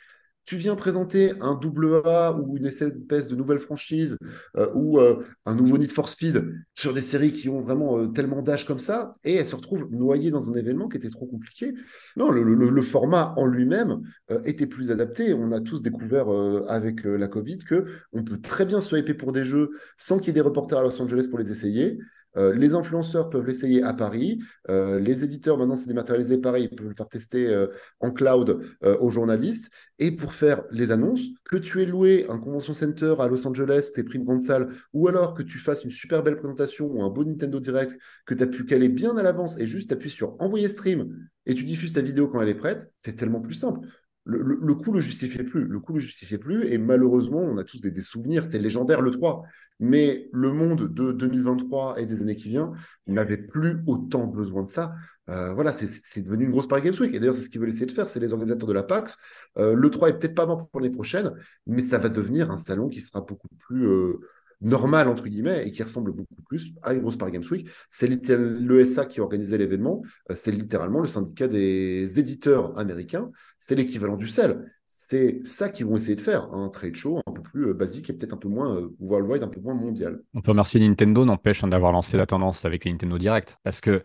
tu 0.45 0.57
viens 0.57 0.75
présenter 0.75 1.33
un 1.41 1.55
double 1.55 2.01
A 2.05 2.33
ou 2.33 2.57
une 2.57 2.65
espèce 2.65 3.27
de 3.27 3.35
nouvelle 3.35 3.59
franchise 3.59 4.17
euh, 4.57 4.69
ou 4.73 4.99
euh, 4.99 5.23
un 5.45 5.55
nouveau 5.55 5.77
Need 5.77 5.91
for 5.91 6.09
Speed 6.09 6.53
sur 6.73 6.93
des 6.93 7.01
séries 7.01 7.31
qui 7.31 7.49
ont 7.49 7.61
vraiment 7.61 7.97
euh, 7.97 8.07
tellement 8.07 8.41
d'âge 8.41 8.65
comme 8.65 8.79
ça, 8.79 9.15
et 9.23 9.35
elles 9.35 9.45
se 9.45 9.55
retrouvent 9.55 9.89
noyées 9.91 10.31
dans 10.31 10.49
un 10.49 10.53
événement 10.55 10.89
qui 10.89 10.97
était 10.97 11.09
trop 11.09 11.25
compliqué. 11.25 11.73
Non, 12.17 12.29
le, 12.31 12.81
format 12.81 13.33
en 13.37 13.45
lui-même 13.45 14.01
était 14.43 14.67
plus 14.67 14.91
adapté. 14.91 15.33
On 15.33 15.51
a 15.53 15.61
tous 15.61 15.81
découvert 15.81 16.27
avec 16.67 17.05
la 17.05 17.27
Covid 17.27 17.59
que 17.59 17.85
on 18.11 18.23
peut 18.23 18.39
très 18.41 18.65
bien 18.65 18.81
se 18.81 18.95
hyper 18.95 19.15
pour 19.15 19.31
des 19.31 19.45
jeux 19.45 19.71
sans 19.97 20.17
qu'il 20.17 20.27
y 20.27 20.29
ait 20.31 20.33
des 20.33 20.41
reporters 20.41 20.79
à 20.79 20.83
Los 20.83 21.01
Angeles 21.01 21.27
pour 21.29 21.39
les 21.39 21.51
essayer. 21.51 21.97
Les 22.35 22.73
influenceurs 22.73 23.29
peuvent 23.29 23.45
l'essayer 23.45 23.83
à 23.83 23.93
Paris. 23.93 24.39
les 24.67 25.23
éditeurs, 25.23 25.57
maintenant, 25.57 25.75
c'est 25.75 25.87
dématérialisé 25.87 26.37
pareil, 26.37 26.67
ils 26.71 26.75
peuvent 26.75 26.87
le 26.87 26.95
faire 26.95 27.09
tester 27.09 27.65
en 27.99 28.11
cloud 28.11 28.59
aux 28.81 29.11
journalistes. 29.11 29.71
Et 29.99 30.11
pour 30.11 30.33
faire 30.33 30.63
les 30.71 30.91
annonces, 30.91 31.21
que 31.45 31.55
tu 31.55 31.81
aies 31.81 31.85
loué 31.85 32.25
un 32.29 32.37
convention 32.37 32.73
center 32.73 33.15
à 33.19 33.27
Los 33.27 33.47
Angeles, 33.47 33.91
t'es 33.93 34.03
pris 34.03 34.17
une 34.17 34.25
grande 34.25 34.41
salle, 34.41 34.69
ou 34.91 35.07
alors 35.07 35.33
que 35.33 35.43
tu 35.43 35.59
fasses 35.59 35.83
une 35.83 35.91
super 35.91 36.23
belle 36.23 36.37
présentation 36.37 36.87
ou 36.87 37.03
un 37.03 37.09
beau 37.09 37.23
Nintendo 37.23 37.59
Direct 37.59 37.97
que 38.25 38.33
tu 38.33 38.43
as 38.43 38.47
pu 38.47 38.65
caler 38.65 38.89
bien 38.89 39.15
à 39.17 39.23
l'avance 39.23 39.59
et 39.59 39.67
juste 39.67 39.91
appuies 39.91 40.09
sur 40.09 40.35
envoyer 40.41 40.67
stream 40.67 41.27
et 41.45 41.55
tu 41.55 41.63
diffuses 41.63 41.93
ta 41.93 42.01
vidéo 42.01 42.27
quand 42.27 42.41
elle 42.41 42.49
est 42.49 42.55
prête, 42.55 42.91
c'est 42.95 43.15
tellement 43.15 43.41
plus 43.41 43.55
simple 43.55 43.87
le, 44.25 44.41
le, 44.41 44.57
le, 44.61 44.75
coup 44.75 44.91
le 44.91 45.01
justifiait 45.01 45.43
plus. 45.43 45.65
Le 45.65 45.79
coup 45.79 45.93
le 45.93 45.99
justifiait 45.99 46.37
plus. 46.37 46.67
Et 46.67 46.77
malheureusement, 46.77 47.39
on 47.39 47.57
a 47.57 47.63
tous 47.63 47.81
des, 47.81 48.01
souvenirs. 48.01 48.45
C'est 48.45 48.59
légendaire 48.59 49.01
le 49.01 49.11
3. 49.11 49.43
Mais 49.79 50.29
le 50.31 50.51
monde 50.53 50.93
de 50.93 51.11
2023 51.11 51.99
et 51.99 52.05
des 52.05 52.21
années 52.21 52.35
qui 52.35 52.49
viennent 52.49 52.71
n'avait 53.07 53.37
plus 53.37 53.81
autant 53.87 54.27
besoin 54.27 54.63
de 54.63 54.67
ça. 54.67 54.95
Euh, 55.29 55.53
voilà, 55.53 55.73
c'est 55.73 56.21
devenu 56.21 56.45
une 56.45 56.51
grosse 56.51 56.67
Paris 56.67 56.83
Games 56.83 56.95
Week. 56.99 57.13
Et 57.13 57.19
d'ailleurs, 57.19 57.35
c'est 57.35 57.41
ce 57.41 57.49
qu'ils 57.49 57.59
veulent 57.59 57.69
essayer 57.69 57.85
de 57.85 57.91
faire. 57.91 58.07
C'est 58.07 58.19
les 58.19 58.31
organisateurs 58.33 58.67
de 58.67 58.73
la 58.73 58.83
PAX. 58.83 59.17
Euh, 59.57 59.73
le 59.73 59.89
3 59.89 60.09
est 60.09 60.19
peut-être 60.19 60.35
pas 60.35 60.45
mort 60.45 60.69
pour 60.69 60.79
l'année 60.79 60.93
prochaine, 60.93 61.33
mais 61.67 61.81
ça 61.81 61.97
va 61.97 62.09
devenir 62.09 62.51
un 62.51 62.57
salon 62.57 62.87
qui 62.87 63.01
sera 63.01 63.21
beaucoup 63.21 63.49
plus. 63.59 63.85
Euh, 63.87 64.19
normal, 64.63 65.09
entre 65.09 65.27
guillemets, 65.27 65.67
et 65.67 65.71
qui 65.71 65.83
ressemble 65.83 66.11
beaucoup 66.11 66.41
plus 66.47 66.73
à 66.81 66.93
une 66.93 67.01
grosse 67.01 67.17
Paris 67.17 67.31
Games 67.31 67.43
Week. 67.51 67.67
C'est 67.89 68.07
l'ESA 68.07 69.05
qui 69.05 69.19
organisait 69.21 69.57
l'événement, 69.57 70.01
euh, 70.31 70.35
c'est 70.35 70.51
littéralement 70.51 71.01
le 71.01 71.07
syndicat 71.07 71.47
des 71.47 72.19
éditeurs 72.19 72.77
américains, 72.79 73.29
c'est 73.57 73.75
l'équivalent 73.75 74.15
du 74.15 74.27
CEL. 74.27 74.71
C'est 74.85 75.41
ça 75.45 75.69
qu'ils 75.69 75.85
vont 75.85 75.95
essayer 75.95 76.15
de 76.15 76.21
faire, 76.21 76.53
un 76.53 76.69
trade 76.69 76.95
show 76.95 77.19
un 77.25 77.31
peu 77.31 77.41
plus 77.41 77.67
euh, 77.67 77.73
basique 77.73 78.09
et 78.09 78.13
peut-être 78.13 78.33
un 78.33 78.37
peu 78.37 78.47
moins 78.47 78.75
euh, 78.75 78.95
worldwide, 78.99 79.43
un 79.43 79.47
peu 79.47 79.59
moins 79.59 79.75
mondial. 79.75 80.21
On 80.33 80.41
peut 80.41 80.51
remercier 80.51 80.79
Nintendo, 80.79 81.25
n'empêche 81.25 81.63
hein, 81.63 81.67
d'avoir 81.67 81.91
lancé 81.91 82.15
la 82.17 82.25
tendance 82.25 82.63
avec 82.65 82.85
Nintendo 82.85 83.17
Direct, 83.17 83.57
parce 83.63 83.81
que 83.81 84.01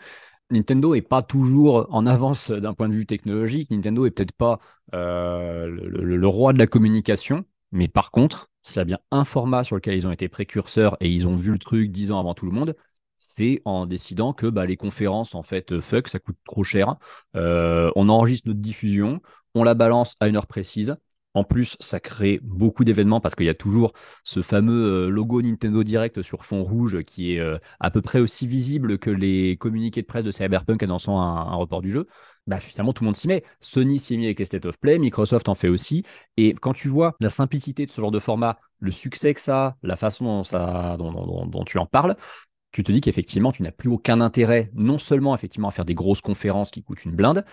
Nintendo 0.51 0.95
est 0.95 1.03
pas 1.03 1.23
toujours 1.23 1.87
en 1.91 2.07
avance 2.07 2.51
d'un 2.51 2.73
point 2.73 2.89
de 2.89 2.95
vue 2.95 3.05
technologique. 3.05 3.71
Nintendo 3.71 4.07
est 4.07 4.11
peut-être 4.11 4.33
pas 4.33 4.61
le, 4.93 6.27
roi 6.27 6.55
de 6.55 6.59
la 6.59 6.67
communication, 6.67 7.45
mais 7.71 7.87
par 7.87 8.11
contre, 8.11 8.48
s'il 8.63 8.77
y 8.79 8.81
a 8.81 8.85
bien 8.85 8.99
un 9.11 9.25
format 9.25 9.65
sur 9.65 9.77
lequel 9.77 9.95
ils 9.95 10.07
ont 10.07 10.13
été 10.13 10.29
précurseurs 10.29 10.97
et 11.01 11.09
ils 11.11 11.27
ont 11.27 11.37
vu 11.37 11.53
le 11.53 11.59
truc 11.59 11.91
dix 11.91 12.13
ans 12.13 12.19
avant 12.21 12.35
tout 12.35 12.47
le 12.47 12.53
monde, 12.53 12.77
c'est 13.17 13.63
en 13.65 13.87
décidant 13.87 14.33
que 14.33 14.47
bah, 14.47 14.67
les 14.67 14.77
conférences, 14.77 15.35
en 15.35 15.43
fait, 15.43 15.73
euh, 15.73 15.81
fuck, 15.81 16.09
ça 16.09 16.19
coûte 16.21 16.37
trop 16.45 16.63
cher. 16.65 16.97
Euh, 17.37 17.91
on 17.97 18.09
enregistre 18.09 18.49
notre 18.49 18.61
diffusion, 18.61 19.21
on 19.55 19.65
la 19.65 19.75
balance 19.75 20.15
à 20.21 20.29
une 20.29 20.37
heure 20.37 20.47
précise. 20.47 20.97
En 21.39 21.45
plus, 21.45 21.77
ça 21.79 22.01
crée 22.01 22.41
beaucoup 22.43 22.83
d'événements 22.83 23.21
parce 23.21 23.37
qu'il 23.37 23.47
y 23.47 23.51
a 23.51 23.55
toujours 23.55 23.93
ce 24.25 24.43
fameux 24.43 25.07
euh, 25.07 25.09
logo 25.09 25.41
Nintendo 25.41 25.85
Direct 25.85 26.23
sur 26.23 26.45
fond 26.45 26.65
rouge 26.65 27.05
qui 27.05 27.35
est 27.35 27.59
à 27.79 27.91
peu 27.91 28.03
près 28.03 28.19
aussi 28.19 28.49
visible 28.49 28.99
que 28.99 29.11
les 29.11 29.57
communiqués 29.57 30.03
de 30.03 30.07
presse 30.07 30.25
de 30.25 30.33
Cyberpunk 30.33 30.83
annonçant 30.83 31.21
un, 31.21 31.55
report 31.55 31.81
du 31.81 31.93
jeu 31.93 32.07
bah, 32.49 32.59
finalement 32.59 32.93
tout 32.93 33.05
le 33.05 33.07
monde 33.07 33.17
s'y 33.17 33.29
met. 33.29 33.45
Sony 33.61 34.01
s'y 34.01 34.17
mis 34.17 34.25
avec 34.25 34.39
les 34.41 34.47
State 34.47 34.67
of 34.67 34.79
Play, 34.81 34.99
Microsoft 34.99 35.49
en 35.49 35.55
fait 35.55 35.69
aussi. 35.69 36.05
Et 36.37 36.55
quand 36.55 36.73
tu 36.73 36.89
vois 36.89 37.15
la 37.21 37.31
simplicité 37.31 37.87
de 37.87 37.93
ce 37.93 38.01
genre 38.01 38.11
de 38.11 38.19
format, 38.19 38.59
le 38.81 38.91
succès 38.91 39.35
que 39.35 39.41
ça, 39.41 39.77
la 39.83 39.97
façon 39.97 40.25
dont, 40.25 40.45
ça, 40.45 40.97
dont, 40.99 41.65
tu 41.65 41.79
en 41.79 41.87
parles, 41.87 42.17
tu 42.73 42.83
te 42.83 42.93
dis 42.93 43.01
qu'effectivement, 43.01 43.53
tu 43.53 43.63
n'as 43.63 43.73
plus 43.73 43.91
aucun 43.91 44.21
intérêt, 44.21 44.71
non 44.75 44.99
seulement 44.99 45.35
effectivement 45.35 45.69
à 45.69 45.71
faire 45.71 45.85
des 45.85 45.95
grosses 45.95 46.21
conférences 46.21 46.71
qui 46.71 46.83
coûtent 46.83 47.05
une 47.05 47.15
blinde, 47.15 47.45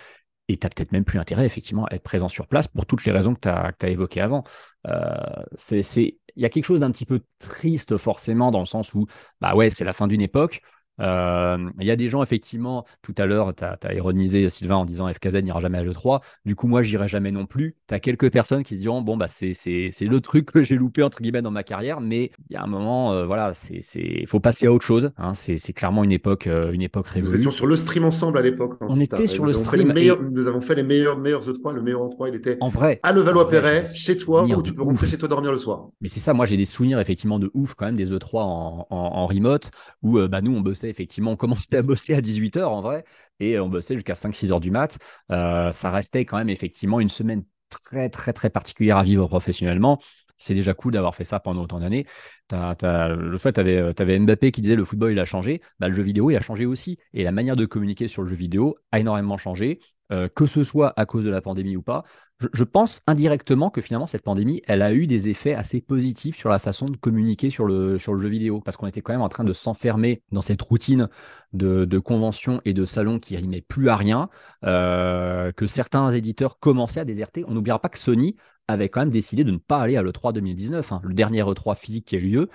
et 0.48 0.58
tu 0.58 0.66
n'as 0.66 0.70
peut-être 0.70 0.92
même 0.92 1.06
plus 1.06 1.20
intérêt 1.20 1.46
effectivement 1.46 1.86
à 1.86 1.96
être 1.96 2.04
présent 2.04 2.28
sur 2.28 2.48
place 2.48 2.68
pour 2.68 2.86
toutes 2.86 3.06
les 3.06 3.12
raisons 3.12 3.34
que 3.34 3.40
tu 3.42 3.50
as, 3.50 3.90
évoquées 3.90 4.22
avant. 4.22 4.44
Euh, 4.88 5.44
il 5.72 6.14
y 6.36 6.46
a 6.46 6.50
quelque 6.50 6.66
chose 6.66 6.82
d'un 6.82 6.92
petit 6.92 7.06
peu 7.06 7.22
triste 7.40 7.98
forcément 7.98 8.52
dans 8.52 8.60
le 8.60 8.66
sens 8.66 8.94
où, 8.94 9.08
bah 9.42 9.56
ouais, 9.56 9.70
c'est 9.70 9.86
la 9.86 9.94
fin 9.94 10.08
d'une 10.08 10.22
époque. 10.22 10.62
Euh, 11.02 11.70
il 11.80 11.86
y 11.86 11.92
a 11.92 11.96
des 11.96 12.10
gens, 12.10 12.24
effectivement, 12.24 12.86
tout 13.02 13.16
à 13.18 13.26
l'heure, 13.26 13.54
tu 13.56 13.64
as, 13.64 13.94
ironisé 13.94 14.50
Sylvain 14.50 14.78
en 14.78 14.86
disant 14.86 15.12
FKZ 15.12 15.44
n'ira 15.44 15.62
jamais 15.62 15.78
à 15.78 15.84
l'E3. 15.84 16.22
Du 16.46 16.56
coup, 16.56 16.68
moi, 16.68 16.84
j'irai 16.84 17.08
jamais 17.08 17.32
non 17.32 17.46
plus. 17.46 17.76
Tu 17.88 17.94
as 17.94 18.00
quelques 18.00 18.32
personnes 18.32 18.64
qui 18.64 18.76
se 18.76 18.82
diront 18.82 19.02
Bon, 19.02 19.18
bah, 19.18 19.28
c'est 19.28 19.54
le 20.02 20.20
truc 20.20 20.52
que 20.52 20.64
j'ai 20.64 20.76
loupé, 20.76 21.04
entre 21.04 21.22
guillemets, 21.22 21.42
dans 21.42 21.52
ma 21.52 21.64
carrière. 21.64 22.02
Mais 22.02 22.32
il 22.50 22.54
y 22.54 22.56
a 22.56 22.64
un 22.64 22.68
moment, 22.68 23.14
euh, 23.14 23.26
voilà, 23.26 23.52
il 23.70 24.28
faut 24.28 24.40
passer 24.40 24.68
à 24.68 24.72
autre 24.72 24.86
chose. 24.86 25.12
Hein. 25.18 25.34
C'est 25.34 25.74
clairement 25.74 26.04
une 26.04 26.12
époque, 26.12 26.48
euh, 26.48 26.72
une 26.72 26.82
époque 26.82 27.08
révolue. 27.08 27.34
Nous 27.34 27.40
étions 27.40 27.52
sur 27.52 27.68
le 27.68 27.76
stream 27.76 28.06
ensemble 28.06 28.38
à 28.38 28.42
l'époque. 28.42 28.78
On 28.82 29.00
était 29.00 29.28
sur 29.28 29.46
le 29.46 29.54
stream. 29.54 29.94
Nous 30.32 30.48
avons 30.48 30.62
fait 30.62 30.76
les 30.76 30.84
meilleurs, 30.84 31.18
meilleurs 31.18 31.48
E3. 31.48 31.74
Le 31.74 31.82
meilleur 31.82 32.08
E3, 32.10 32.30
il 32.30 32.36
était 32.36 32.58
en 32.62 32.70
vrai, 32.70 33.00
à 33.04 33.12
Levallois-Perret, 33.12 33.86
chez 33.94 34.18
toi, 34.18 34.44
où 34.44 34.62
tu 34.62 34.74
peux 34.74 34.84
rentrer 34.84 35.08
chez 35.08 35.18
toi 35.18 35.28
dormir 35.28 35.52
le 35.52 35.58
soir. 35.58 35.90
Mais 36.02 36.08
c'est 36.08 36.20
ça, 36.20 36.34
moi, 36.34 36.46
j'ai 36.46 36.58
des 36.58 36.66
souvenirs, 36.66 37.00
effectivement, 37.00 37.40
de 37.40 37.52
ouf 37.54 37.74
quand 37.74 37.86
même 37.86 37.96
des 37.96 38.12
E3 38.12 38.38
en, 38.40 38.88
en, 38.90 39.28
remote, 39.28 39.72
où 40.02 40.20
bah, 40.28 40.42
nous, 40.42 40.56
on 40.56 40.62
bossait, 40.62 40.85
effectivement, 40.90 41.32
on 41.32 41.36
commençait 41.36 41.78
à 41.78 41.82
bosser 41.82 42.14
à 42.14 42.22
18h 42.22 42.64
en 42.64 42.82
vrai, 42.82 43.06
et 43.40 43.60
on 43.60 43.70
bossait 43.70 43.96
jusqu'à 43.96 44.14
5-6 44.14 44.52
heures 44.52 44.60
du 44.60 44.72
mat. 44.72 44.98
Euh, 45.32 45.72
ça 45.72 45.92
restait 45.92 46.26
quand 46.26 46.38
même 46.38 46.50
effectivement 46.50 47.00
une 47.00 47.10
semaine 47.10 47.44
très, 47.70 48.10
très, 48.10 48.34
très 48.34 48.50
particulière 48.50 48.98
à 48.98 49.04
vivre 49.04 49.28
professionnellement. 49.28 50.00
C'est 50.38 50.54
déjà 50.54 50.74
cool 50.74 50.92
d'avoir 50.92 51.16
fait 51.16 51.24
ça 51.24 51.40
pendant 51.40 51.64
autant 51.64 51.80
d'années. 51.80 52.06
le 52.52 53.38
fait, 53.38 53.54
tu 53.54 53.60
avais, 53.60 53.78
avais, 53.78 54.20
Mbappé 54.20 54.52
qui 54.52 54.62
disait 54.62 54.76
le 54.76 54.84
football, 54.84 55.14
il 55.14 55.20
a 55.20 55.26
changé. 55.26 55.62
Bah, 55.80 55.88
le 55.88 55.96
jeu 55.96 56.04
vidéo, 56.04 56.30
il 56.30 56.36
a 56.36 56.42
changé 56.42 56.66
aussi. 56.66 56.98
Et 57.14 57.24
la 57.24 57.32
manière 57.32 57.56
de 57.56 57.66
communiquer 57.66 58.10
sur 58.10 58.22
le 58.22 58.28
jeu 58.28 58.36
vidéo 58.36 58.76
a 58.92 59.00
énormément 59.00 59.38
changé. 59.38 59.80
Euh, 60.12 60.30
que 60.30 60.46
ce 60.46 60.64
soit 60.64 60.94
à 60.98 61.08
cause 61.08 61.26
de 61.26 61.32
la 61.32 61.42
pandémie 61.42 61.76
ou 61.76 61.82
pas, 61.82 62.04
je, 62.40 62.64
pense 62.64 63.02
indirectement 63.08 63.70
que 63.70 63.82
finalement 63.82 64.08
cette 64.08 64.24
pandémie, 64.24 64.62
elle 64.68 64.82
a 64.82 64.94
eu 64.94 65.08
des 65.08 65.30
effets 65.30 65.54
assez 65.54 65.80
positifs 65.80 66.38
sur 66.38 66.50
la 66.50 66.60
façon 66.60 66.86
de 66.88 66.98
communiquer 66.98 67.50
sur 67.50 67.66
le, 67.66 67.98
sur 67.98 68.14
le 68.14 68.22
jeu 68.22 68.28
vidéo, 68.28 68.60
parce 68.60 68.76
qu'on 68.76 68.88
était 68.88 69.02
quand 69.02 69.14
même 69.14 69.22
en 69.22 69.30
train 69.30 69.46
de 69.46 69.54
s'enfermer 69.54 70.22
dans 70.32 70.42
cette 70.42 70.62
routine 70.62 71.08
de, 71.54 72.00
conventions 72.00 72.62
et 72.66 72.74
de 72.74 72.84
salons 72.84 73.20
qui 73.20 73.38
rimait 73.38 73.62
plus 73.62 73.90
à 73.90 73.96
rien, 73.96 74.30
euh, 74.66 75.52
que 75.54 75.66
certains 75.66 76.12
éditeurs 76.12 76.60
commençaient 76.60 77.00
à 77.00 77.06
déserter. 77.06 77.46
On 77.48 77.54
n'oubliera 77.54 77.80
pas 77.80 77.90
que 77.90 77.98
Sony 77.98 78.36
avait 78.68 78.90
quand 78.90 79.00
même 79.00 79.12
décidé 79.12 79.44
de 79.44 79.52
ne 79.52 79.58
pas 79.58 79.80
aller 79.80 79.96
à 79.96 80.02
l'E3 80.02 80.34
2019. 80.34 80.92
Hein. 80.92 81.02
Le 81.04 81.14
dernier 81.14 81.42
E3 81.42 81.78
physique 81.78 82.06
qui 82.06 82.16
a 82.16 82.20
eu 82.20 82.30
lieu 82.30 82.50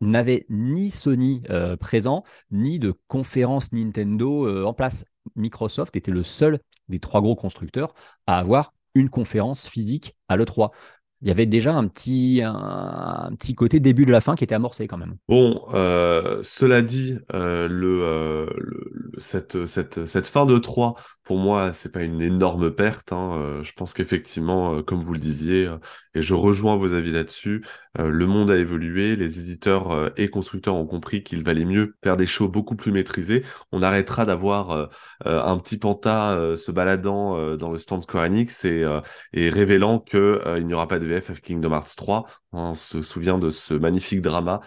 n'avait 0.00 0.44
ni 0.50 0.90
Sony 0.90 1.42
euh, 1.50 1.76
présent, 1.76 2.22
ni 2.50 2.78
de 2.78 2.94
conférence 3.08 3.72
Nintendo 3.72 4.64
en 4.66 4.74
place. 4.74 5.04
Microsoft 5.36 5.96
était 5.96 6.10
le 6.10 6.22
seul 6.22 6.58
des 6.88 6.98
trois 6.98 7.20
gros 7.20 7.36
constructeurs 7.36 7.94
à 8.26 8.38
avoir 8.38 8.72
une 8.94 9.10
conférence 9.10 9.68
physique 9.68 10.16
à 10.28 10.36
l'E3 10.36 10.70
il 11.22 11.28
y 11.28 11.30
avait 11.30 11.46
déjà 11.46 11.74
un 11.74 11.86
petit, 11.86 12.42
un, 12.44 13.30
petit 13.38 13.54
côté 13.54 13.78
début 13.78 14.04
de 14.04 14.10
la 14.10 14.20
fin 14.20 14.34
qui 14.34 14.42
était 14.42 14.56
amorcé 14.56 14.88
quand 14.88 14.98
même. 14.98 15.16
Bon, 15.28 15.62
euh, 15.72 16.40
cela 16.42 16.82
dit, 16.82 17.16
euh, 17.32 17.68
euh, 17.70 18.46
le, 18.58 19.12
cette, 19.18 19.66
cette, 19.66 20.04
cette, 20.04 20.26
fin 20.26 20.46
de 20.46 20.58
3, 20.58 20.94
pour 21.22 21.38
moi, 21.38 21.72
c'est 21.72 21.92
pas 21.92 22.02
une 22.02 22.20
énorme 22.20 22.72
perte. 22.72 23.12
Hein. 23.12 23.60
Je 23.62 23.72
pense 23.72 23.94
qu'effectivement, 23.94 24.82
comme 24.82 25.00
vous 25.00 25.12
le 25.12 25.20
disiez, 25.20 25.70
et 26.14 26.22
je 26.22 26.34
rejoins 26.34 26.76
vos 26.76 26.92
avis 26.92 27.12
là-dessus, 27.12 27.64
le 27.98 28.26
monde 28.26 28.50
a 28.50 28.56
évolué, 28.56 29.14
les 29.14 29.38
éditeurs 29.38 30.10
et 30.16 30.28
constructeurs 30.28 30.74
ont 30.74 30.86
compris 30.86 31.22
qu'il 31.22 31.44
valait 31.44 31.64
mieux 31.64 31.94
faire 32.02 32.16
des 32.16 32.26
shows 32.26 32.48
beaucoup 32.48 32.74
plus 32.74 32.90
maîtrisés. 32.90 33.44
On 33.70 33.82
arrêtera 33.82 34.24
d'avoir 34.24 34.90
un 35.24 35.58
petit 35.58 35.78
panta 35.78 36.56
se 36.56 36.72
baladant 36.72 37.56
dans 37.56 37.70
le 37.70 37.78
stand 37.78 38.02
Square 38.02 38.24
Enix 38.24 38.64
et, 38.64 38.84
et 39.32 39.48
révélant 39.50 40.00
qu'il 40.00 40.66
n'y 40.66 40.74
aura 40.74 40.88
pas 40.88 40.98
de 40.98 41.06
VF 41.20 41.40
Kingdom 41.40 41.72
Hearts 41.72 41.94
3. 41.96 42.26
On 42.52 42.74
se 42.74 43.02
souvient 43.02 43.38
de 43.38 43.50
ce 43.50 43.74
magnifique 43.74 44.22
drama 44.22 44.60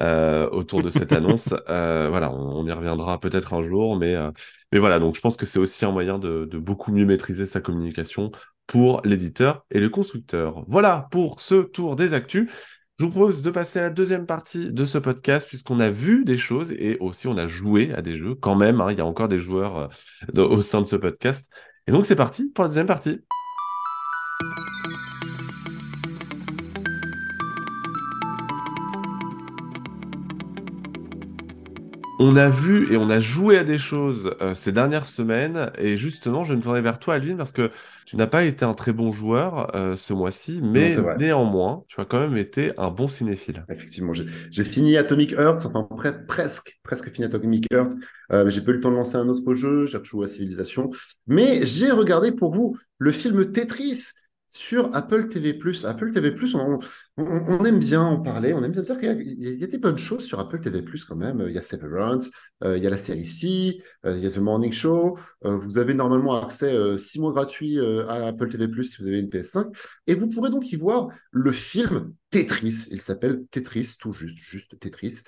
euh, 0.00 0.48
autour 0.50 0.82
de 0.82 0.90
cette 0.90 1.12
annonce. 1.12 1.54
Euh, 1.68 2.08
voilà, 2.10 2.32
on, 2.32 2.64
y 2.66 2.72
reviendra 2.72 3.18
peut-être 3.18 3.54
un 3.54 3.62
jour, 3.62 3.96
mais, 3.96 4.14
euh, 4.14 4.30
mais 4.72 4.78
voilà, 4.78 4.98
donc 4.98 5.16
je 5.16 5.20
pense 5.20 5.36
que 5.36 5.46
c'est 5.46 5.58
aussi 5.58 5.84
un 5.84 5.90
moyen 5.90 6.18
de, 6.18 6.48
beaucoup 6.54 6.92
mieux 6.92 7.04
maîtriser 7.04 7.46
sa 7.46 7.60
communication 7.60 8.30
pour 8.66 9.00
l'éditeur 9.04 9.64
et 9.70 9.80
le 9.80 9.88
constructeur. 9.88 10.64
Voilà 10.68 11.08
pour 11.10 11.40
ce 11.40 11.56
tour 11.56 11.96
des 11.96 12.14
actus. 12.14 12.48
Je 12.98 13.06
vous 13.06 13.10
propose 13.10 13.42
de 13.42 13.50
passer 13.50 13.78
à 13.78 13.82
la 13.82 13.90
deuxième 13.90 14.26
partie 14.26 14.72
de 14.72 14.84
ce 14.84 14.98
podcast, 14.98 15.48
puisqu'on 15.48 15.80
a 15.80 15.90
vu 15.90 16.24
des 16.24 16.36
choses 16.36 16.70
et 16.72 16.98
aussi 17.00 17.26
on 17.26 17.36
a 17.38 17.46
joué 17.46 17.92
à 17.94 18.02
des 18.02 18.14
jeux 18.14 18.34
quand 18.34 18.54
même. 18.54 18.80
Hein. 18.80 18.92
il 18.92 18.98
y 18.98 19.00
a 19.00 19.06
encore 19.06 19.28
des 19.28 19.38
joueurs 19.38 19.88
au 20.36 20.62
sein 20.62 20.82
de 20.82 20.86
ce 20.86 20.96
podcast. 20.96 21.50
Et 21.86 21.92
donc 21.92 22.04
c'est 22.04 22.14
parti 22.14 22.50
pour 22.50 22.62
la 22.62 22.68
deuxième 22.68 22.86
partie. 22.86 23.20
On 32.22 32.36
a 32.36 32.50
vu 32.50 32.92
et 32.92 32.98
on 32.98 33.08
a 33.08 33.18
joué 33.18 33.56
à 33.56 33.64
des 33.64 33.78
choses 33.78 34.34
euh, 34.42 34.52
ces 34.54 34.72
dernières 34.72 35.06
semaines 35.06 35.70
et 35.78 35.96
justement, 35.96 36.44
je 36.44 36.52
me 36.52 36.60
tournais 36.60 36.82
vers 36.82 36.98
toi, 36.98 37.14
Alvin, 37.14 37.34
parce 37.34 37.52
que 37.52 37.70
tu 38.04 38.18
n'as 38.18 38.26
pas 38.26 38.44
été 38.44 38.62
un 38.62 38.74
très 38.74 38.92
bon 38.92 39.10
joueur 39.10 39.74
euh, 39.74 39.96
ce 39.96 40.12
mois-ci, 40.12 40.60
mais 40.62 40.94
néanmoins, 41.16 41.82
tu 41.88 41.98
as 41.98 42.04
quand 42.04 42.20
même 42.20 42.36
été 42.36 42.72
un 42.76 42.90
bon 42.90 43.08
cinéphile. 43.08 43.64
Effectivement, 43.70 44.12
j'ai 44.12 44.64
fini 44.64 44.98
Atomic 44.98 45.32
Heart, 45.32 45.64
enfin 45.64 45.88
presque, 46.28 46.78
presque 46.82 47.10
fini 47.10 47.24
Atomic 47.24 47.64
Heart. 47.72 47.92
Euh, 48.32 48.50
j'ai 48.50 48.60
pas 48.60 48.72
eu 48.72 48.74
le 48.74 48.80
temps 48.80 48.90
de 48.90 48.96
lancer 48.96 49.16
un 49.16 49.26
autre 49.26 49.54
jeu, 49.54 49.86
j'ai 49.86 49.98
joué 50.04 50.26
à 50.26 50.28
Civilisation, 50.28 50.90
mais 51.26 51.64
j'ai 51.64 51.90
regardé 51.90 52.32
pour 52.32 52.52
vous 52.52 52.76
le 52.98 53.12
film 53.12 53.50
Tetris 53.50 54.10
sur 54.50 54.94
Apple 54.94 55.28
TV+. 55.28 55.58
Apple 55.84 56.10
TV+, 56.10 56.34
on, 56.54 56.78
on, 57.16 57.64
aime 57.64 57.78
bien 57.78 58.02
en 58.02 58.20
parler, 58.20 58.52
on 58.52 58.62
aime 58.64 58.72
bien 58.72 58.82
dire 58.82 58.98
qu'il 58.98 59.32
y, 59.38 59.64
a 59.64 59.66
des 59.66 59.78
bonnes 59.78 59.96
choses 59.96 60.24
sur 60.24 60.40
Apple 60.40 60.60
TV+, 60.60 60.84
quand 61.08 61.14
même. 61.14 61.44
Il 61.46 61.54
y 61.54 61.58
a 61.58 61.62
Severance, 61.62 62.30
euh, 62.64 62.76
il 62.76 62.82
y 62.82 62.86
a 62.86 62.90
la 62.90 62.96
série 62.96 63.26
C, 63.26 63.80
euh, 64.04 64.16
il 64.16 64.22
y 64.22 64.26
a 64.26 64.30
The 64.30 64.38
Morning 64.38 64.72
Show. 64.72 65.16
Euh, 65.44 65.56
vous 65.56 65.78
avez 65.78 65.94
normalement 65.94 66.42
accès 66.42 66.76
six 66.98 67.20
mois 67.20 67.32
gratuits 67.32 67.78
à 67.78 68.26
Apple 68.26 68.48
TV+, 68.48 68.66
si 68.82 69.00
vous 69.00 69.06
avez 69.06 69.20
une 69.20 69.28
PS5. 69.28 69.72
Et 70.08 70.14
vous 70.14 70.26
pourrez 70.26 70.50
donc 70.50 70.70
y 70.72 70.76
voir 70.76 71.08
le 71.30 71.52
film 71.52 72.12
Tetris. 72.30 72.88
Il 72.90 73.00
s'appelle 73.00 73.44
Tetris, 73.50 73.96
tout 74.00 74.12
juste, 74.12 74.38
juste 74.38 74.78
Tetris. 74.78 75.22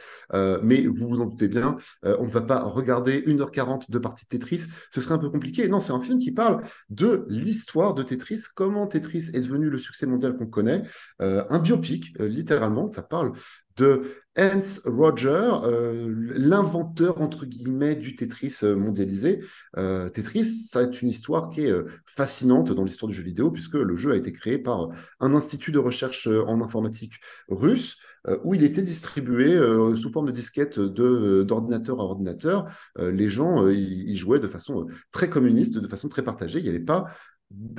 mais 0.63 0.87
vous 0.87 1.09
vous 1.09 1.21
en 1.21 1.27
doutez 1.27 1.49
bien, 1.49 1.77
on 2.03 2.25
ne 2.25 2.31
va 2.31 2.41
pas 2.41 2.61
regarder 2.61 3.23
1h40 3.27 3.91
de 3.91 3.99
partie 3.99 4.25
de 4.25 4.31
Tetris. 4.31 4.67
Ce 4.91 5.01
serait 5.01 5.15
un 5.15 5.19
peu 5.19 5.31
compliqué. 5.31 5.69
Non, 5.69 5.81
c'est 5.81 5.93
un 5.93 6.01
film 6.01 6.19
qui 6.19 6.33
parle 6.33 6.63
de 6.91 7.25
l'histoire 7.29 7.95
de 7.95 8.03
Tetris, 8.03 8.43
comment 8.55 8.87
Tetris 8.87 9.31
est 9.35 9.41
devenu 9.41 9.69
le 9.69 9.79
succès 9.79 10.07
mondial 10.07 10.37
qu'on 10.37 10.47
connaît. 10.47 10.83
un 11.19 11.59
biopic, 11.59 12.15
littéralement. 12.19 12.87
Ça 12.87 13.03
parle 13.03 13.33
de 13.77 14.23
Hans 14.39 14.61
Roger, 14.87 15.51
euh, 15.65 16.11
l'inventeur 16.35 17.21
entre 17.21 17.45
guillemets 17.45 17.97
du 17.97 18.15
Tetris 18.15 18.61
euh, 18.63 18.77
mondialisé. 18.77 19.41
Euh, 19.77 20.09
Tetris, 20.09 20.45
ça 20.45 20.83
est 20.83 21.03
une 21.03 21.11
histoire 21.11 21.51
qui 21.51 21.67
est 21.67 21.75
fascinante 22.07 22.73
dans 22.73 22.85
l'histoire 22.85 23.11
du 23.11 23.17
jeu 23.17 23.23
vidéo 23.23 23.51
puisque 23.51 23.75
le 23.75 23.97
jeu 23.97 24.13
a 24.13 24.17
été 24.17 24.33
créé 24.33 24.57
par 24.57 24.89
un 25.21 25.35
institut 25.35 25.71
de 25.71 25.79
recherche 25.79 26.27
en 26.27 26.63
informatique 26.63 27.15
russe 27.49 27.99
où 28.45 28.55
il 28.55 28.63
était 28.63 28.83
distribué 28.83 29.59
sous 29.97 30.13
forme 30.13 30.27
de 30.27 30.33
disquettes 30.33 30.79
d'ordinateur 30.79 32.01
à 32.01 32.05
ordinateur. 32.05 32.67
les 32.99 33.29
gens 33.29 33.69
y 33.69 34.17
jouaient 34.17 34.39
de 34.39 34.47
façon 34.47 34.87
très 35.11 35.29
communiste, 35.29 35.77
de 35.77 35.89
façon 35.89 36.09
très 36.09 36.23
partagée. 36.23 36.61
Il 36.61 36.63
n'y 36.63 36.69
avait 36.69 36.79
pas 36.79 37.07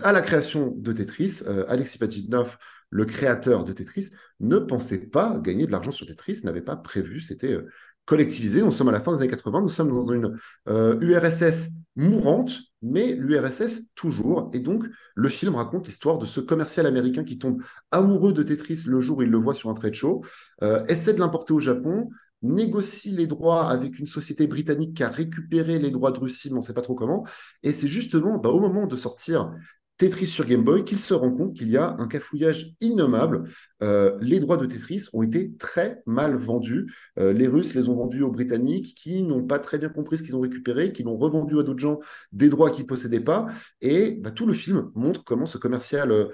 à 0.03 0.11
la 0.11 0.21
création 0.21 0.73
de 0.75 0.91
Tetris, 0.91 1.41
Alexis 1.67 1.97
Pajitnov 1.97 2.57
le 2.93 3.05
créateur 3.05 3.63
de 3.63 3.73
Tetris, 3.73 4.11
ne 4.39 4.59
pensait 4.59 5.07
pas 5.07 5.39
gagner 5.39 5.65
de 5.65 5.71
l'argent 5.71 5.91
sur 5.91 6.05
Tetris, 6.05 6.41
n'avait 6.43 6.61
pas 6.61 6.75
prévu, 6.75 7.21
c'était 7.21 7.53
euh, 7.53 7.67
collectivisé. 8.05 8.61
Nous 8.61 8.71
sommes 8.71 8.89
à 8.89 8.91
la 8.91 9.01
fin 9.01 9.13
des 9.13 9.21
années 9.21 9.31
80, 9.31 9.61
nous 9.61 9.69
sommes 9.69 9.89
dans 9.89 10.11
une 10.11 10.37
URSS 10.67 11.41
euh, 11.41 11.69
mourante, 11.95 12.59
mais 12.83 13.13
l'URSS 13.13 13.93
toujours. 13.95 14.51
Et 14.53 14.59
donc, 14.59 14.85
le 15.15 15.29
film 15.29 15.55
raconte 15.55 15.87
l'histoire 15.87 16.19
de 16.19 16.25
ce 16.25 16.39
commercial 16.39 16.85
américain 16.85 17.23
qui 17.23 17.39
tombe 17.39 17.63
amoureux 17.91 18.31
de 18.31 18.43
Tetris 18.43 18.83
le 18.85 19.01
jour 19.01 19.17
où 19.17 19.21
il 19.23 19.29
le 19.29 19.37
voit 19.39 19.55
sur 19.55 19.71
un 19.71 19.73
trade 19.73 19.95
show, 19.95 20.23
euh, 20.61 20.83
essaie 20.85 21.13
de 21.13 21.19
l'importer 21.19 21.53
au 21.53 21.59
Japon, 21.59 22.09
négocie 22.43 23.11
les 23.11 23.25
droits 23.25 23.69
avec 23.69 23.97
une 23.97 24.05
société 24.05 24.45
britannique 24.45 24.97
qui 24.97 25.03
a 25.03 25.09
récupéré 25.09 25.79
les 25.79 25.89
droits 25.89 26.11
de 26.11 26.19
Russie, 26.19 26.49
mais 26.49 26.57
on 26.57 26.59
ne 26.59 26.65
sait 26.65 26.73
pas 26.73 26.81
trop 26.81 26.93
comment. 26.93 27.25
Et 27.63 27.71
c'est 27.71 27.87
justement 27.87 28.37
bah, 28.37 28.49
au 28.49 28.59
moment 28.59 28.85
de 28.85 28.95
sortir 28.97 29.51
Tetris 30.03 30.27
sur 30.27 30.45
Game 30.45 30.65
Boy 30.65 30.83
qu'il 30.83 30.97
se 30.97 31.13
rend 31.13 31.31
compte 31.31 31.53
qu'il 31.53 31.69
y 31.69 31.77
a 31.77 31.95
un 31.97 32.07
cafouillage 32.07 32.73
innommable. 32.81 33.49
Euh, 33.81 34.17
les 34.19 34.41
droits 34.41 34.57
de 34.57 34.65
Tetris 34.65 35.05
ont 35.13 35.23
été 35.23 35.53
très 35.57 36.01
mal 36.05 36.35
vendus. 36.35 36.93
Euh, 37.17 37.31
les 37.31 37.47
Russes 37.47 37.73
les 37.73 37.87
ont 37.87 37.95
vendus 37.95 38.21
aux 38.21 38.29
Britanniques 38.29 38.95
qui 38.97 39.23
n'ont 39.23 39.43
pas 39.45 39.59
très 39.59 39.77
bien 39.77 39.87
compris 39.87 40.17
ce 40.17 40.23
qu'ils 40.23 40.35
ont 40.35 40.41
récupéré, 40.41 40.91
qui 40.91 41.03
l'ont 41.03 41.15
revendu 41.15 41.57
à 41.57 41.63
d'autres 41.63 41.79
gens 41.79 42.01
des 42.33 42.49
droits 42.49 42.69
qu'ils 42.69 42.83
ne 42.83 42.89
possédaient 42.89 43.21
pas. 43.21 43.47
Et 43.79 44.19
bah, 44.21 44.31
tout 44.31 44.45
le 44.45 44.51
film 44.51 44.91
montre 44.93 45.23
comment 45.23 45.45
ce 45.45 45.57
commercial 45.57 46.11
euh, 46.11 46.25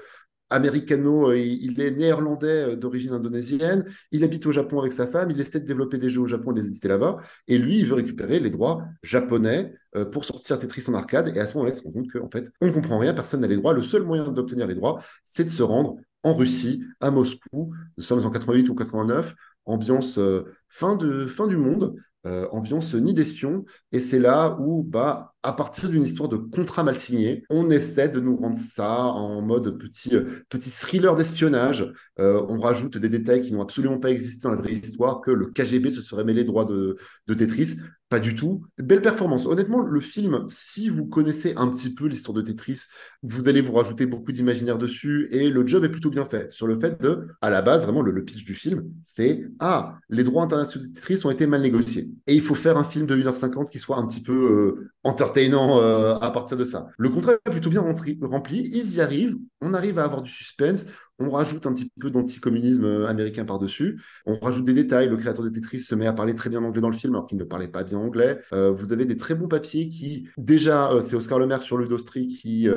américano, 0.50 1.34
il 1.34 1.80
est 1.80 1.92
néerlandais 1.92 2.76
d'origine 2.76 3.14
indonésienne, 3.14 3.86
il 4.12 4.24
habite 4.24 4.46
au 4.46 4.52
Japon 4.52 4.80
avec 4.80 4.94
sa 4.94 5.08
femme, 5.08 5.32
il 5.32 5.40
essaie 5.40 5.60
de 5.60 5.66
développer 5.66 5.98
des 5.98 6.10
jeux 6.10 6.22
au 6.22 6.28
Japon 6.28 6.52
et 6.52 6.56
les 6.56 6.68
éditer 6.68 6.88
là-bas, 6.88 7.18
et 7.48 7.58
lui, 7.58 7.80
il 7.80 7.86
veut 7.86 7.96
récupérer 7.96 8.40
les 8.40 8.50
droits 8.50 8.84
japonais 9.04 9.74
euh, 9.96 10.06
pour 10.06 10.24
sortir 10.26 10.60
Tetris 10.60 10.86
en 10.88 10.94
arcade. 10.94 11.36
Et 11.36 11.40
à 11.40 11.48
ce 11.48 11.56
moment-là, 11.56 11.74
il 11.74 11.78
se 11.78 11.84
rend 11.84 11.92
compte 11.92 12.12
qu'en 12.12 12.30
fait, 12.30 12.52
on 12.62 12.68
ne 12.68 12.72
comprend 12.72 13.00
rien, 13.00 13.14
personne 13.14 13.42
n'a 13.42 13.48
les 13.48 13.58
droits. 13.58 13.74
Le 13.74 13.82
seul 13.82 14.04
moyen 14.04 14.28
d'obtenir 14.32 14.68
les 14.68 14.76
droits, 14.76 15.02
c'est 15.24 15.46
de 15.46 15.50
se 15.50 15.64
rendre 15.64 15.96
en 16.24 16.36
Russie, 16.36 16.84
à 17.00 17.12
Moscou. 17.12 17.74
Nous 17.98 18.04
sommes 18.04 18.26
en 18.26 18.30
88 18.30 18.70
ou 18.70 18.76
89, 18.76 19.36
ambiance 19.66 20.20
euh, 20.20 20.44
fin, 20.68 20.96
de, 20.96 21.26
fin 21.26 21.48
du 21.48 21.58
monde. 21.58 21.96
Euh, 22.28 22.48
ambiance 22.52 22.94
nid 22.96 23.14
d'espion. 23.14 23.64
Et 23.94 24.00
c'est 24.00 24.20
là 24.20 24.58
où, 24.60 24.84
bah, 24.84 25.34
à 25.44 25.54
partir 25.54 25.90
d'une 25.90 26.04
histoire 26.04 26.28
de 26.28 26.38
contrat 26.38 26.84
mal 26.84 26.96
signé, 26.96 27.44
on 27.50 27.70
essaie 27.70 28.10
de 28.10 28.20
nous 28.20 28.36
rendre 28.36 28.58
ça 28.58 28.92
en 28.92 29.42
mode 29.42 29.78
petit, 29.78 30.16
euh, 30.16 30.26
petit 30.50 30.70
thriller 30.70 31.16
d'espionnage. 31.16 31.94
Euh, 32.20 32.46
on 32.50 32.60
rajoute 32.60 32.98
des 32.98 33.10
détails 33.10 33.42
qui 33.42 33.54
n'ont 33.54 33.62
absolument 33.62 34.00
pas 34.00 34.12
existé 34.12 34.44
dans 34.44 34.56
la 34.56 34.62
vraie 34.62 34.74
histoire, 34.74 35.22
que 35.22 35.32
le 35.32 35.48
KGB 35.48 35.92
se 35.92 36.02
serait 36.02 36.26
mêlé 36.26 36.44
droit 36.44 36.66
de, 36.66 36.98
de 37.28 37.34
Tetris. 37.34 37.78
Pas 38.10 38.20
du 38.20 38.34
tout. 38.34 38.66
Belle 38.80 39.04
performance. 39.04 39.46
Honnêtement, 39.46 39.82
le 39.82 40.02
film, 40.02 40.48
si 40.50 40.90
vous 40.90 41.06
connaissez 41.06 41.54
un 41.58 41.68
petit 41.68 41.94
peu 41.94 42.08
l'histoire 42.08 42.34
de 42.34 42.42
Tetris, 42.42 42.86
vous 43.22 43.48
allez 43.48 43.62
vous 43.62 43.74
rajouter 43.74 44.08
beaucoup 44.08 44.32
d'imaginaire 44.32 44.80
dessus 44.80 45.28
et 45.30 45.52
le 45.52 45.68
job 45.68 45.86
est 45.86 45.90
plutôt 45.90 46.10
bien 46.10 46.26
fait. 46.26 46.52
Sur 46.52 46.66
le 46.66 46.76
fait 46.76 47.00
de, 47.00 47.28
à 47.42 47.52
la 47.52 47.62
base, 47.62 47.84
vraiment, 47.84 48.02
le, 48.02 48.26
pitch 48.26 48.44
du 48.44 48.56
film, 48.56 48.84
c'est 49.00 49.46
Ah, 49.60 50.00
les 50.10 50.24
droits 50.24 50.44
internationaux 50.44 50.88
de 50.88 50.92
Tetris 50.92 51.22
ont 51.24 51.30
été 51.30 51.46
mal 51.46 51.62
négociés. 51.62 52.10
Et 52.26 52.34
il 52.34 52.42
faut 52.42 52.56
faire 52.56 52.78
un 52.78 52.84
film 52.84 53.06
de 53.06 53.16
1h50 53.16 53.70
qui 53.70 53.78
soit 53.78 53.98
un 53.98 54.08
petit 54.08 54.24
peu 54.24 54.34
euh, 54.34 54.92
entertainant 55.30 55.80
euh, 55.80 56.16
à 56.16 56.32
partir 56.32 56.58
de 56.58 56.66
ça. 56.66 56.88
Le 56.98 57.10
contrat 57.10 57.34
est 57.34 57.50
plutôt 57.50 57.70
bien 57.70 57.82
rempli. 57.82 58.70
Ils 58.74 58.96
y 58.96 59.02
arrivent. 59.02 59.38
On 59.62 59.74
arrive 59.74 60.00
à 60.00 60.04
avoir 60.04 60.22
du 60.22 60.32
suspense. 60.32 60.86
On 61.20 61.30
rajoute 61.32 61.66
un 61.66 61.74
petit 61.74 61.92
peu 62.00 62.10
d'anticommunisme 62.10 62.86
euh, 62.86 63.08
américain 63.08 63.44
par-dessus, 63.44 64.02
on 64.26 64.40
rajoute 64.40 64.64
des 64.64 64.74
détails, 64.74 65.10
le 65.10 65.18
créateur 65.18 65.44
de 65.44 65.50
Tetris 65.50 65.80
se 65.80 65.94
met 65.94 66.08
à 66.08 66.14
parler 66.14 66.34
très 66.34 66.50
bien 66.50 66.64
anglais 66.64 66.82
dans 66.82 66.90
le 66.90 66.96
film 66.96 67.14
alors 67.14 67.28
qu'il 67.28 67.38
ne 67.38 67.44
parlait 67.44 67.68
pas 67.68 67.84
bien 67.84 67.98
anglais, 67.98 68.40
euh, 68.54 68.72
vous 68.72 68.94
avez 68.94 69.06
des 69.06 69.18
très 69.18 69.36
bons 69.36 69.50
papiers 69.50 69.90
qui, 69.90 70.30
déjà, 70.38 70.92
euh, 70.92 71.02
c'est 71.02 71.18
Oscar 71.18 71.38
Lemaire 71.38 71.62
sur 71.62 71.78
Ludostri 71.78 72.28
qui 72.28 72.70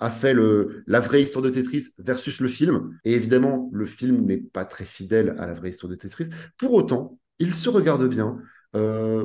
a 0.00 0.10
fait 0.10 0.34
la 0.86 1.00
vraie 1.00 1.22
histoire 1.22 1.42
de 1.42 1.48
Tetris 1.48 1.88
versus 1.98 2.40
le 2.40 2.48
film, 2.48 2.98
et 3.04 3.14
évidemment, 3.14 3.70
le 3.72 3.86
film 3.86 4.26
n'est 4.26 4.38
pas 4.38 4.64
très 4.64 4.84
fidèle 4.84 5.34
à 5.38 5.46
la 5.46 5.54
vraie 5.54 5.70
histoire 5.70 5.90
de 5.90 5.96
Tetris, 5.96 6.28
pour 6.58 6.74
autant, 6.74 7.18
il 7.38 7.54
se 7.54 7.68
regarde 7.68 8.06
bien, 8.08 8.38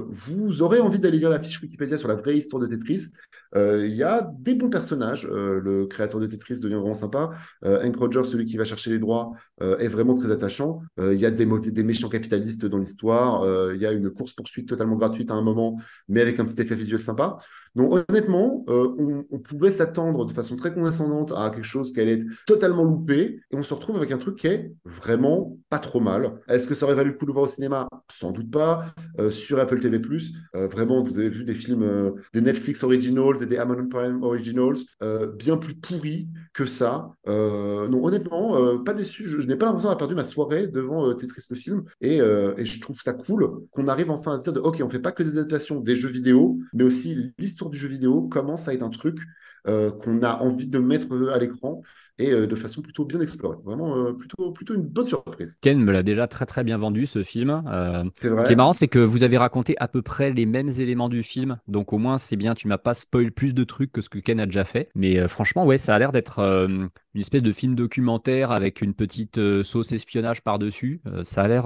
vous 0.10 0.62
aurez 0.62 0.80
envie 0.80 0.99
d'aller 0.99 1.18
lire 1.18 1.30
la 1.30 1.39
fiche 1.39 1.62
Wikipédia 1.62 1.97
sur 1.97 2.08
la 2.08 2.16
vraie 2.16 2.38
histoire 2.38 2.62
de 2.62 2.68
Tetris. 2.68 3.12
Euh, 3.56 3.86
il 3.88 3.95
y 3.95 4.04
a 4.04 4.30
des 4.39 4.56
bons 4.56 4.70
personnages. 4.70 5.28
Euh, 5.30 5.60
le 5.62 5.86
créateur 5.86 6.20
de 6.20 6.28
Tetris 6.28 6.60
devient 6.60 6.76
vraiment 6.76 6.95
sympa. 6.95 7.32
Euh, 7.66 7.86
Hank 7.86 7.95
Rogers, 7.97 8.24
celui 8.24 8.45
qui 8.45 8.58
va 8.58 8.66
chercher 8.66 8.91
les 8.91 8.99
droits, 8.99 9.32
est 9.62 9.89
vraiment 9.89 10.16
très 10.16 10.32
attachant. 10.32 10.82
Il 10.97 11.20
y 11.20 11.26
a 11.28 11.30
des, 11.30 11.45
méchants 11.84 12.10
capitalistes 12.10 12.66
dans 12.66 12.80
l'histoire. 12.80 13.45
Il 13.76 13.80
y 13.80 13.86
a 13.86 13.91
une 13.91 14.10
course-poursuite 14.10 14.68
totalement 14.68 14.95
gratuite 14.95 15.30
à 15.30 15.36
un 15.36 15.43
moment, 15.43 15.80
mais 16.08 16.20
avec 16.20 16.39
un 16.39 16.45
petit 16.45 16.60
effet 16.60 16.74
visuel 16.74 16.99
sympa. 16.99 17.38
Donc 17.76 17.93
honnêtement, 18.10 18.66
on, 18.68 19.24
on, 19.30 19.38
pouvait 19.38 19.70
s'attendre 19.70 20.26
de 20.26 20.34
façon 20.34 20.56
très 20.56 20.74
condescendante 20.74 21.32
à 21.38 21.52
quelque 21.52 21.64
chose 21.64 21.93
qui 21.93 22.02
allait 22.02 22.14
être 22.14 22.26
totalement 22.47 22.84
loupé, 22.84 23.39
et 23.52 23.56
on 23.56 23.62
se 23.62 23.76
retrouve 23.76 23.97
avec 23.97 24.12
un 24.12 24.18
truc 24.18 24.38
qui 24.38 24.47
est 24.47 24.74
vraiment 24.84 25.56
pas 25.70 25.78
trop 25.78 25.99
mal. 25.99 26.39
Est-ce 26.47 26.68
que 26.68 26.74
ça 26.74 26.88
aurait 26.88 26.95
valu 26.95 27.12
le 27.12 27.18
coup 27.18 27.26
de 27.26 27.30
le 27.30 27.34
voir 27.34 27.45
au 27.45 27.49
cinéma? 27.49 27.88
Sans 28.12 28.32
doute 28.32 28.49
pas. 28.49 28.88
sur 29.30 29.60
Apple 29.60 29.80
TV+, 29.80 30.02
vraiment, 30.54 31.04
vous 31.04 31.20
avez 31.20 31.30
vu 31.30 31.43
des 31.43 31.54
films, 31.54 32.14
des 32.34 32.41
Netflix 32.41 32.84
Originals, 32.84 33.41
des 33.46 33.58
Amazon 33.58 33.88
Prime 33.88 34.24
Originals 34.24 34.78
euh, 35.04 35.28
bien 35.28 35.58
plus 35.58 35.76
pourris 35.76 36.28
que 36.54 36.66
ça. 36.66 37.12
Euh, 37.28 37.88
non, 37.88 38.04
honnêtement, 38.04 38.58
euh, 38.58 38.78
pas 38.78 38.94
déçu. 38.94 39.30
Je, 39.30 39.46
n'ai 39.48 39.56
pas 39.56 39.66
l'impression 39.66 39.89
d'avoir 39.89 39.98
perdu 39.98 40.16
ma 40.16 40.24
soirée 40.24 40.68
devant 40.68 41.14
Tetris 41.14 41.44
le 41.50 41.56
film. 41.56 41.84
Et, 42.02 42.18
et, 42.18 42.66
je 42.66 42.82
trouve 42.82 43.00
ça 43.02 43.14
cool 43.14 43.68
qu'on 43.72 43.88
arrive 43.88 44.12
enfin 44.12 44.36
à 44.36 44.38
se 44.38 44.44
dire 44.44 44.54
de, 44.54 44.60
OK, 44.60 44.82
on 44.84 44.89
fait 44.89 45.00
pas 45.00 45.12
que 45.12 45.24
des 45.24 45.38
adaptations 45.38 45.80
des 45.80 45.96
jeux 45.96 46.10
vidéo, 46.10 46.60
mais 46.74 46.84
aussi 46.84 47.34
l'histoire 47.38 47.70
du 47.70 47.78
jeu 47.78 47.88
vidéo 47.88 48.24
commence 48.24 48.68
à 48.68 48.74
être 48.74 48.84
un 48.84 48.89
truc 48.89 49.20
qu'on 49.66 50.24
a 50.24 50.42
envie 50.42 50.68
de 50.68 50.80
mettre 50.80 51.30
à 51.32 51.38
l'écran 51.38 51.84
et 52.20 52.32
de 52.32 52.55
façon 52.55 52.82
plutôt 52.82 53.05
bien 53.05 53.20
explorée. 53.20 53.57
Vraiment, 53.64 54.14
plutôt, 54.14 54.51
plutôt 54.51 54.76
une 54.76 54.84
bonne 54.84 55.07
surprise. 55.07 55.57
Ken 55.62 55.80
me 55.80 55.91
l'a 55.91 56.03
déjà 56.03 56.28
très 56.28 56.45
très 56.45 56.64
bien 56.64 56.78
vendu 56.78 57.05
ce 57.05 57.24
film. 57.24 57.64
c'est 58.14 58.30
vrai. 58.30 58.41
Ce 58.41 58.45
qui 58.45 58.53
est 58.53 58.55
marrant, 58.55 58.74
c'est 58.74 58.88
que 58.88 58.99
vous 58.99 59.24
avez 59.24 59.38
raconté 59.38 59.76
à 59.80 59.88
peu 59.88 60.01
près 60.01 60.32
les 60.32 60.45
mêmes 60.45 60.70
éléments 60.70 61.09
du 61.09 61.24
film, 61.24 61.57
donc 61.68 61.93
au 61.93 61.97
moins 61.97 62.18
c'est 62.18 62.36
bien, 62.36 62.53
tu 62.53 62.68
m'as 62.68 62.78
pas 62.78 62.93
spoil 62.93 63.32
plus 63.32 63.53
de 63.53 63.64
trucs 63.64 63.91
que 63.91 64.01
ce 64.01 64.09
que 64.09 64.20
Ken 64.20 64.39
a 64.39 64.45
déjà 64.45 64.64
fait. 64.64 64.89
Mais 64.95 65.28
franchement, 65.28 65.66
ouais, 65.66 65.78
ça 65.78 65.95
a 65.95 65.99
l'air 65.99 66.12
d'être 66.12 66.39
une 66.39 67.20
espèce 67.20 67.43
de 67.43 67.51
film 67.51 67.76
documentaire 67.76 68.51
avec 68.51 68.82
une 68.82 68.93
petite 68.93 69.39
sauce 69.64 69.91
espionnage 69.91 70.41
par-dessus. 70.41 71.01
ça 71.24 71.43
a 71.43 71.47
l'air, 71.47 71.64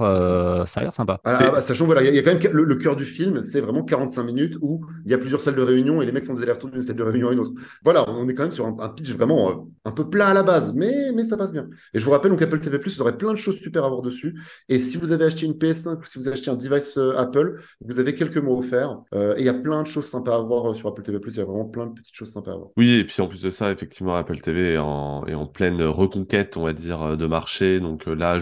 ça 0.66 0.80
a 0.80 0.82
l'air 0.82 0.94
sympa. 0.94 1.20
Ah, 1.24 1.50
bah, 1.50 1.58
sachant 1.58 1.86
voilà, 1.86 2.02
il 2.02 2.14
y, 2.14 2.18
a 2.18 2.22
quand 2.22 2.32
même 2.32 2.52
le, 2.52 2.64
le 2.64 2.74
cœur 2.76 2.96
du 2.96 3.04
film, 3.04 3.42
c'est 3.42 3.60
vraiment 3.60 3.82
45 3.82 4.22
minutes 4.24 4.58
où 4.60 4.84
il 5.04 5.10
y 5.10 5.14
a 5.14 5.18
plusieurs 5.18 5.40
salles 5.40 5.54
de 5.54 5.62
réunion 5.62 6.02
et 6.02 6.06
les 6.06 6.12
mecs 6.12 6.24
font 6.24 6.34
des 6.34 6.42
allers-retours 6.42 6.70
d'une 6.70 6.82
salle 6.82 6.96
de 6.96 7.02
réunion 7.02 7.28
à 7.28 7.32
une 7.32 7.40
autre. 7.40 7.52
Voilà, 7.84 8.08
on 8.08 8.28
est 8.28 8.34
quand 8.34 8.44
même 8.44 8.52
sur 8.52 8.66
un, 8.66 8.88
pitch 8.88 9.12
vraiment 9.12 9.68
un 9.84 9.90
peu 9.92 10.08
plat 10.08 10.34
la 10.36 10.42
base, 10.42 10.74
mais, 10.74 11.12
mais 11.12 11.24
ça 11.24 11.36
passe 11.36 11.52
bien. 11.52 11.68
Et 11.94 11.98
je 11.98 12.04
vous 12.04 12.10
rappelle, 12.10 12.30
donc 12.30 12.42
Apple 12.42 12.60
TV+, 12.60 12.78
vous 12.78 13.00
aurez 13.00 13.16
plein 13.16 13.32
de 13.32 13.38
choses 13.38 13.58
super 13.58 13.84
à 13.84 13.88
voir 13.88 14.02
dessus. 14.02 14.38
Et 14.68 14.78
si 14.78 14.96
vous 14.96 15.12
avez 15.12 15.24
acheté 15.24 15.46
une 15.46 15.54
PS5 15.54 16.00
ou 16.00 16.04
si 16.04 16.18
vous 16.18 16.26
avez 16.26 16.34
acheté 16.34 16.50
un 16.50 16.56
device 16.56 16.96
euh, 16.98 17.16
Apple, 17.16 17.60
vous 17.80 17.98
avez 17.98 18.14
quelques 18.14 18.38
mots 18.38 18.58
offerts. 18.58 19.00
Euh, 19.14 19.34
et 19.36 19.40
il 19.40 19.44
y 19.46 19.48
a 19.48 19.54
plein 19.54 19.82
de 19.82 19.86
choses 19.86 20.06
sympas 20.06 20.36
à 20.36 20.38
voir 20.38 20.70
euh, 20.70 20.74
sur 20.74 20.88
Apple 20.88 21.02
TV+. 21.02 21.18
Il 21.26 21.36
y 21.36 21.40
a 21.40 21.44
vraiment 21.44 21.64
plein 21.64 21.86
de 21.86 21.94
petites 21.94 22.14
choses 22.14 22.30
sympas 22.30 22.52
à 22.52 22.56
voir. 22.56 22.68
Oui, 22.76 22.92
et 22.92 23.04
puis 23.04 23.20
en 23.22 23.28
plus 23.28 23.42
de 23.42 23.50
ça, 23.50 23.72
effectivement, 23.72 24.14
Apple 24.14 24.38
TV 24.40 24.74
est 24.74 24.78
en, 24.78 25.24
est 25.26 25.34
en 25.34 25.46
pleine 25.46 25.82
reconquête, 25.82 26.56
on 26.56 26.64
va 26.64 26.72
dire, 26.72 27.16
de 27.16 27.26
marché. 27.26 27.80
Donc 27.80 28.06
là, 28.06 28.38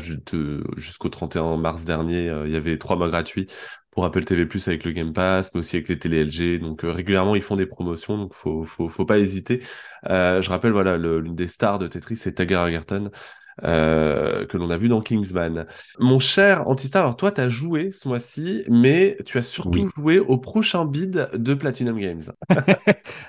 jusqu'au 0.76 1.08
31 1.08 1.56
mars 1.56 1.84
dernier, 1.84 2.32
il 2.44 2.52
y 2.52 2.56
avait 2.56 2.78
trois 2.78 2.96
mois 2.96 3.08
gratuits 3.08 3.46
pour 3.94 4.04
Apple 4.04 4.24
TV 4.24 4.46
avec 4.66 4.84
le 4.84 4.92
Game 4.92 5.12
Pass, 5.12 5.54
mais 5.54 5.60
aussi 5.60 5.76
avec 5.76 5.88
les 5.88 5.98
télé 5.98 6.24
LG. 6.24 6.58
Donc 6.60 6.82
régulièrement, 6.82 7.34
ils 7.36 7.42
font 7.42 7.56
des 7.56 7.66
promotions, 7.66 8.18
donc 8.18 8.34
faut, 8.34 8.64
faut, 8.64 8.88
faut 8.88 9.06
pas 9.06 9.18
hésiter. 9.18 9.60
je 10.04 10.48
rappelle, 10.48 10.72
voilà, 10.72 10.96
l'une 10.98 11.34
des 11.36 11.48
stars 11.48 11.78
de 11.78 11.86
Tetris, 11.88 12.16
c'est 12.16 12.34
Tagar. 12.34 12.68
Euh, 13.62 14.46
que 14.46 14.56
l'on 14.56 14.70
a 14.70 14.76
vu 14.76 14.88
dans 14.88 15.00
Kingsman. 15.00 15.66
Mon 15.98 16.18
cher 16.18 16.66
Antistar, 16.68 17.02
alors 17.02 17.16
toi, 17.16 17.30
tu 17.30 17.40
as 17.40 17.48
joué 17.48 17.92
ce 17.92 18.08
mois-ci, 18.08 18.64
mais 18.68 19.16
tu 19.24 19.38
as 19.38 19.42
surtout 19.42 19.90
joué 19.96 20.18
au 20.18 20.38
prochain 20.38 20.84
bid 20.84 21.28
de 21.34 21.54
Platinum 21.54 21.98
Games. 21.98 22.22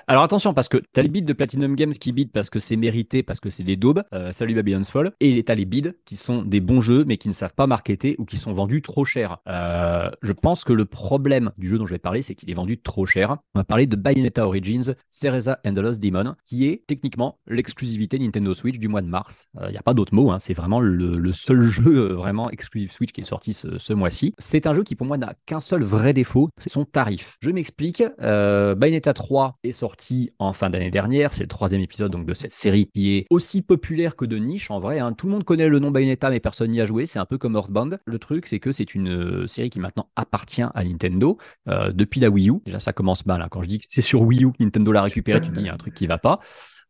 alors 0.06 0.24
attention, 0.24 0.52
parce 0.52 0.68
que 0.68 0.78
tu 0.78 1.00
as 1.00 1.02
les 1.02 1.08
bids 1.08 1.22
de 1.22 1.32
Platinum 1.32 1.76
Games 1.76 1.92
qui 1.92 2.12
bid 2.12 2.32
parce 2.32 2.50
que 2.50 2.58
c'est 2.58 2.76
mérité, 2.76 3.22
parce 3.22 3.40
que 3.40 3.50
c'est 3.50 3.62
des 3.62 3.76
daubes, 3.76 4.02
euh, 4.14 4.32
salut 4.32 4.54
Babylon's 4.54 4.90
Fall, 4.90 5.12
et 5.20 5.44
tu 5.44 5.52
as 5.52 5.54
les 5.54 5.64
bids 5.64 5.92
qui 6.04 6.16
sont 6.16 6.42
des 6.42 6.60
bons 6.60 6.80
jeux, 6.80 7.04
mais 7.04 7.18
qui 7.18 7.28
ne 7.28 7.34
savent 7.34 7.54
pas 7.54 7.66
marketer 7.66 8.16
ou 8.18 8.24
qui 8.24 8.36
sont 8.36 8.52
vendus 8.52 8.82
trop 8.82 9.04
cher. 9.04 9.38
Euh, 9.48 10.10
je 10.22 10.32
pense 10.32 10.64
que 10.64 10.72
le 10.72 10.86
problème 10.86 11.52
du 11.56 11.68
jeu 11.68 11.78
dont 11.78 11.86
je 11.86 11.92
vais 11.92 11.98
parler, 11.98 12.22
c'est 12.22 12.34
qu'il 12.34 12.50
est 12.50 12.54
vendu 12.54 12.80
trop 12.80 13.06
cher. 13.06 13.36
On 13.54 13.60
va 13.60 13.64
parler 13.64 13.86
de 13.86 13.96
Bayonetta 13.96 14.46
Origins, 14.46 14.94
Cereza 15.08 15.60
and 15.64 15.74
the 15.74 15.78
Lost 15.78 16.02
Demon, 16.02 16.34
qui 16.44 16.66
est 16.68 16.84
techniquement 16.86 17.38
l'exclusivité 17.46 18.18
Nintendo 18.18 18.54
Switch 18.54 18.78
du 18.78 18.88
mois 18.88 19.02
de 19.02 19.08
mars. 19.08 19.48
Il 19.62 19.70
n'y 19.70 19.78
a 19.78 19.82
pas 19.82 19.94
d'autre 19.94 20.15
Hein. 20.16 20.38
c'est 20.38 20.54
vraiment 20.54 20.80
le, 20.80 21.32
seul 21.32 21.62
jeu 21.62 22.10
euh, 22.10 22.14
vraiment 22.14 22.50
exclusif 22.50 22.92
Switch 22.92 23.12
qui 23.12 23.20
est 23.20 23.24
sorti 23.24 23.52
ce, 23.52 23.92
mois-ci. 23.92 24.34
C'est 24.38 24.66
un 24.66 24.74
jeu 24.74 24.82
qui 24.82 24.94
pour 24.94 25.06
moi 25.06 25.18
n'a 25.18 25.34
qu'un 25.46 25.60
seul 25.60 25.82
vrai 25.82 26.12
défaut, 26.12 26.48
c'est 26.58 26.70
son 26.70 26.84
tarif. 26.84 27.36
Je 27.40 27.50
m'explique. 27.50 28.02
Euh, 28.20 28.74
Bayonetta 28.74 29.12
3 29.12 29.58
est 29.62 29.72
sorti 29.72 30.30
en 30.38 30.52
fin 30.52 30.70
d'année 30.70 30.90
dernière. 30.90 31.32
C'est 31.32 31.44
le 31.44 31.48
troisième 31.48 31.80
épisode 31.80 32.10
donc 32.12 32.26
de 32.26 32.34
cette 32.34 32.52
série 32.52 32.90
qui 32.94 33.16
est 33.16 33.26
aussi 33.30 33.62
populaire 33.62 34.16
que 34.16 34.24
de 34.24 34.36
niche 34.36 34.70
en 34.70 34.80
vrai. 34.80 34.98
Hein. 34.98 35.12
Tout 35.12 35.26
le 35.26 35.32
monde 35.32 35.44
connaît 35.44 35.68
le 35.68 35.78
nom 35.78 35.90
Bayonetta 35.90 36.30
mais 36.30 36.40
personne 36.40 36.70
n'y 36.70 36.80
a 36.80 36.86
joué. 36.86 37.06
C'est 37.06 37.18
un 37.18 37.26
peu 37.26 37.38
comme 37.38 37.54
Earthbound. 37.54 37.98
Le 38.04 38.18
truc 38.18 38.46
c'est 38.46 38.60
que 38.60 38.72
c'est 38.72 38.94
une 38.94 39.08
euh, 39.08 39.46
série 39.46 39.70
qui 39.70 39.80
maintenant 39.80 40.08
appartient 40.16 40.62
à 40.62 40.84
Nintendo 40.84 41.38
depuis 41.66 42.20
la 42.20 42.30
Wii 42.30 42.50
U. 42.50 42.54
Déjà 42.64 42.78
ça 42.78 42.92
commence 42.92 43.26
mal. 43.26 43.42
Hein. 43.42 43.48
Quand 43.50 43.62
je 43.62 43.68
dis 43.68 43.78
que 43.78 43.86
c'est 43.88 44.02
sur 44.02 44.22
Wii 44.22 44.44
U 44.44 44.52
que 44.52 44.62
Nintendo 44.62 44.92
l'a 44.92 45.02
récupéré, 45.02 45.40
tu 45.40 45.50
dis 45.50 45.62
y 45.62 45.68
a 45.68 45.74
un 45.74 45.78
truc 45.78 45.94
qui 45.94 46.06
va 46.06 46.18
pas. 46.18 46.40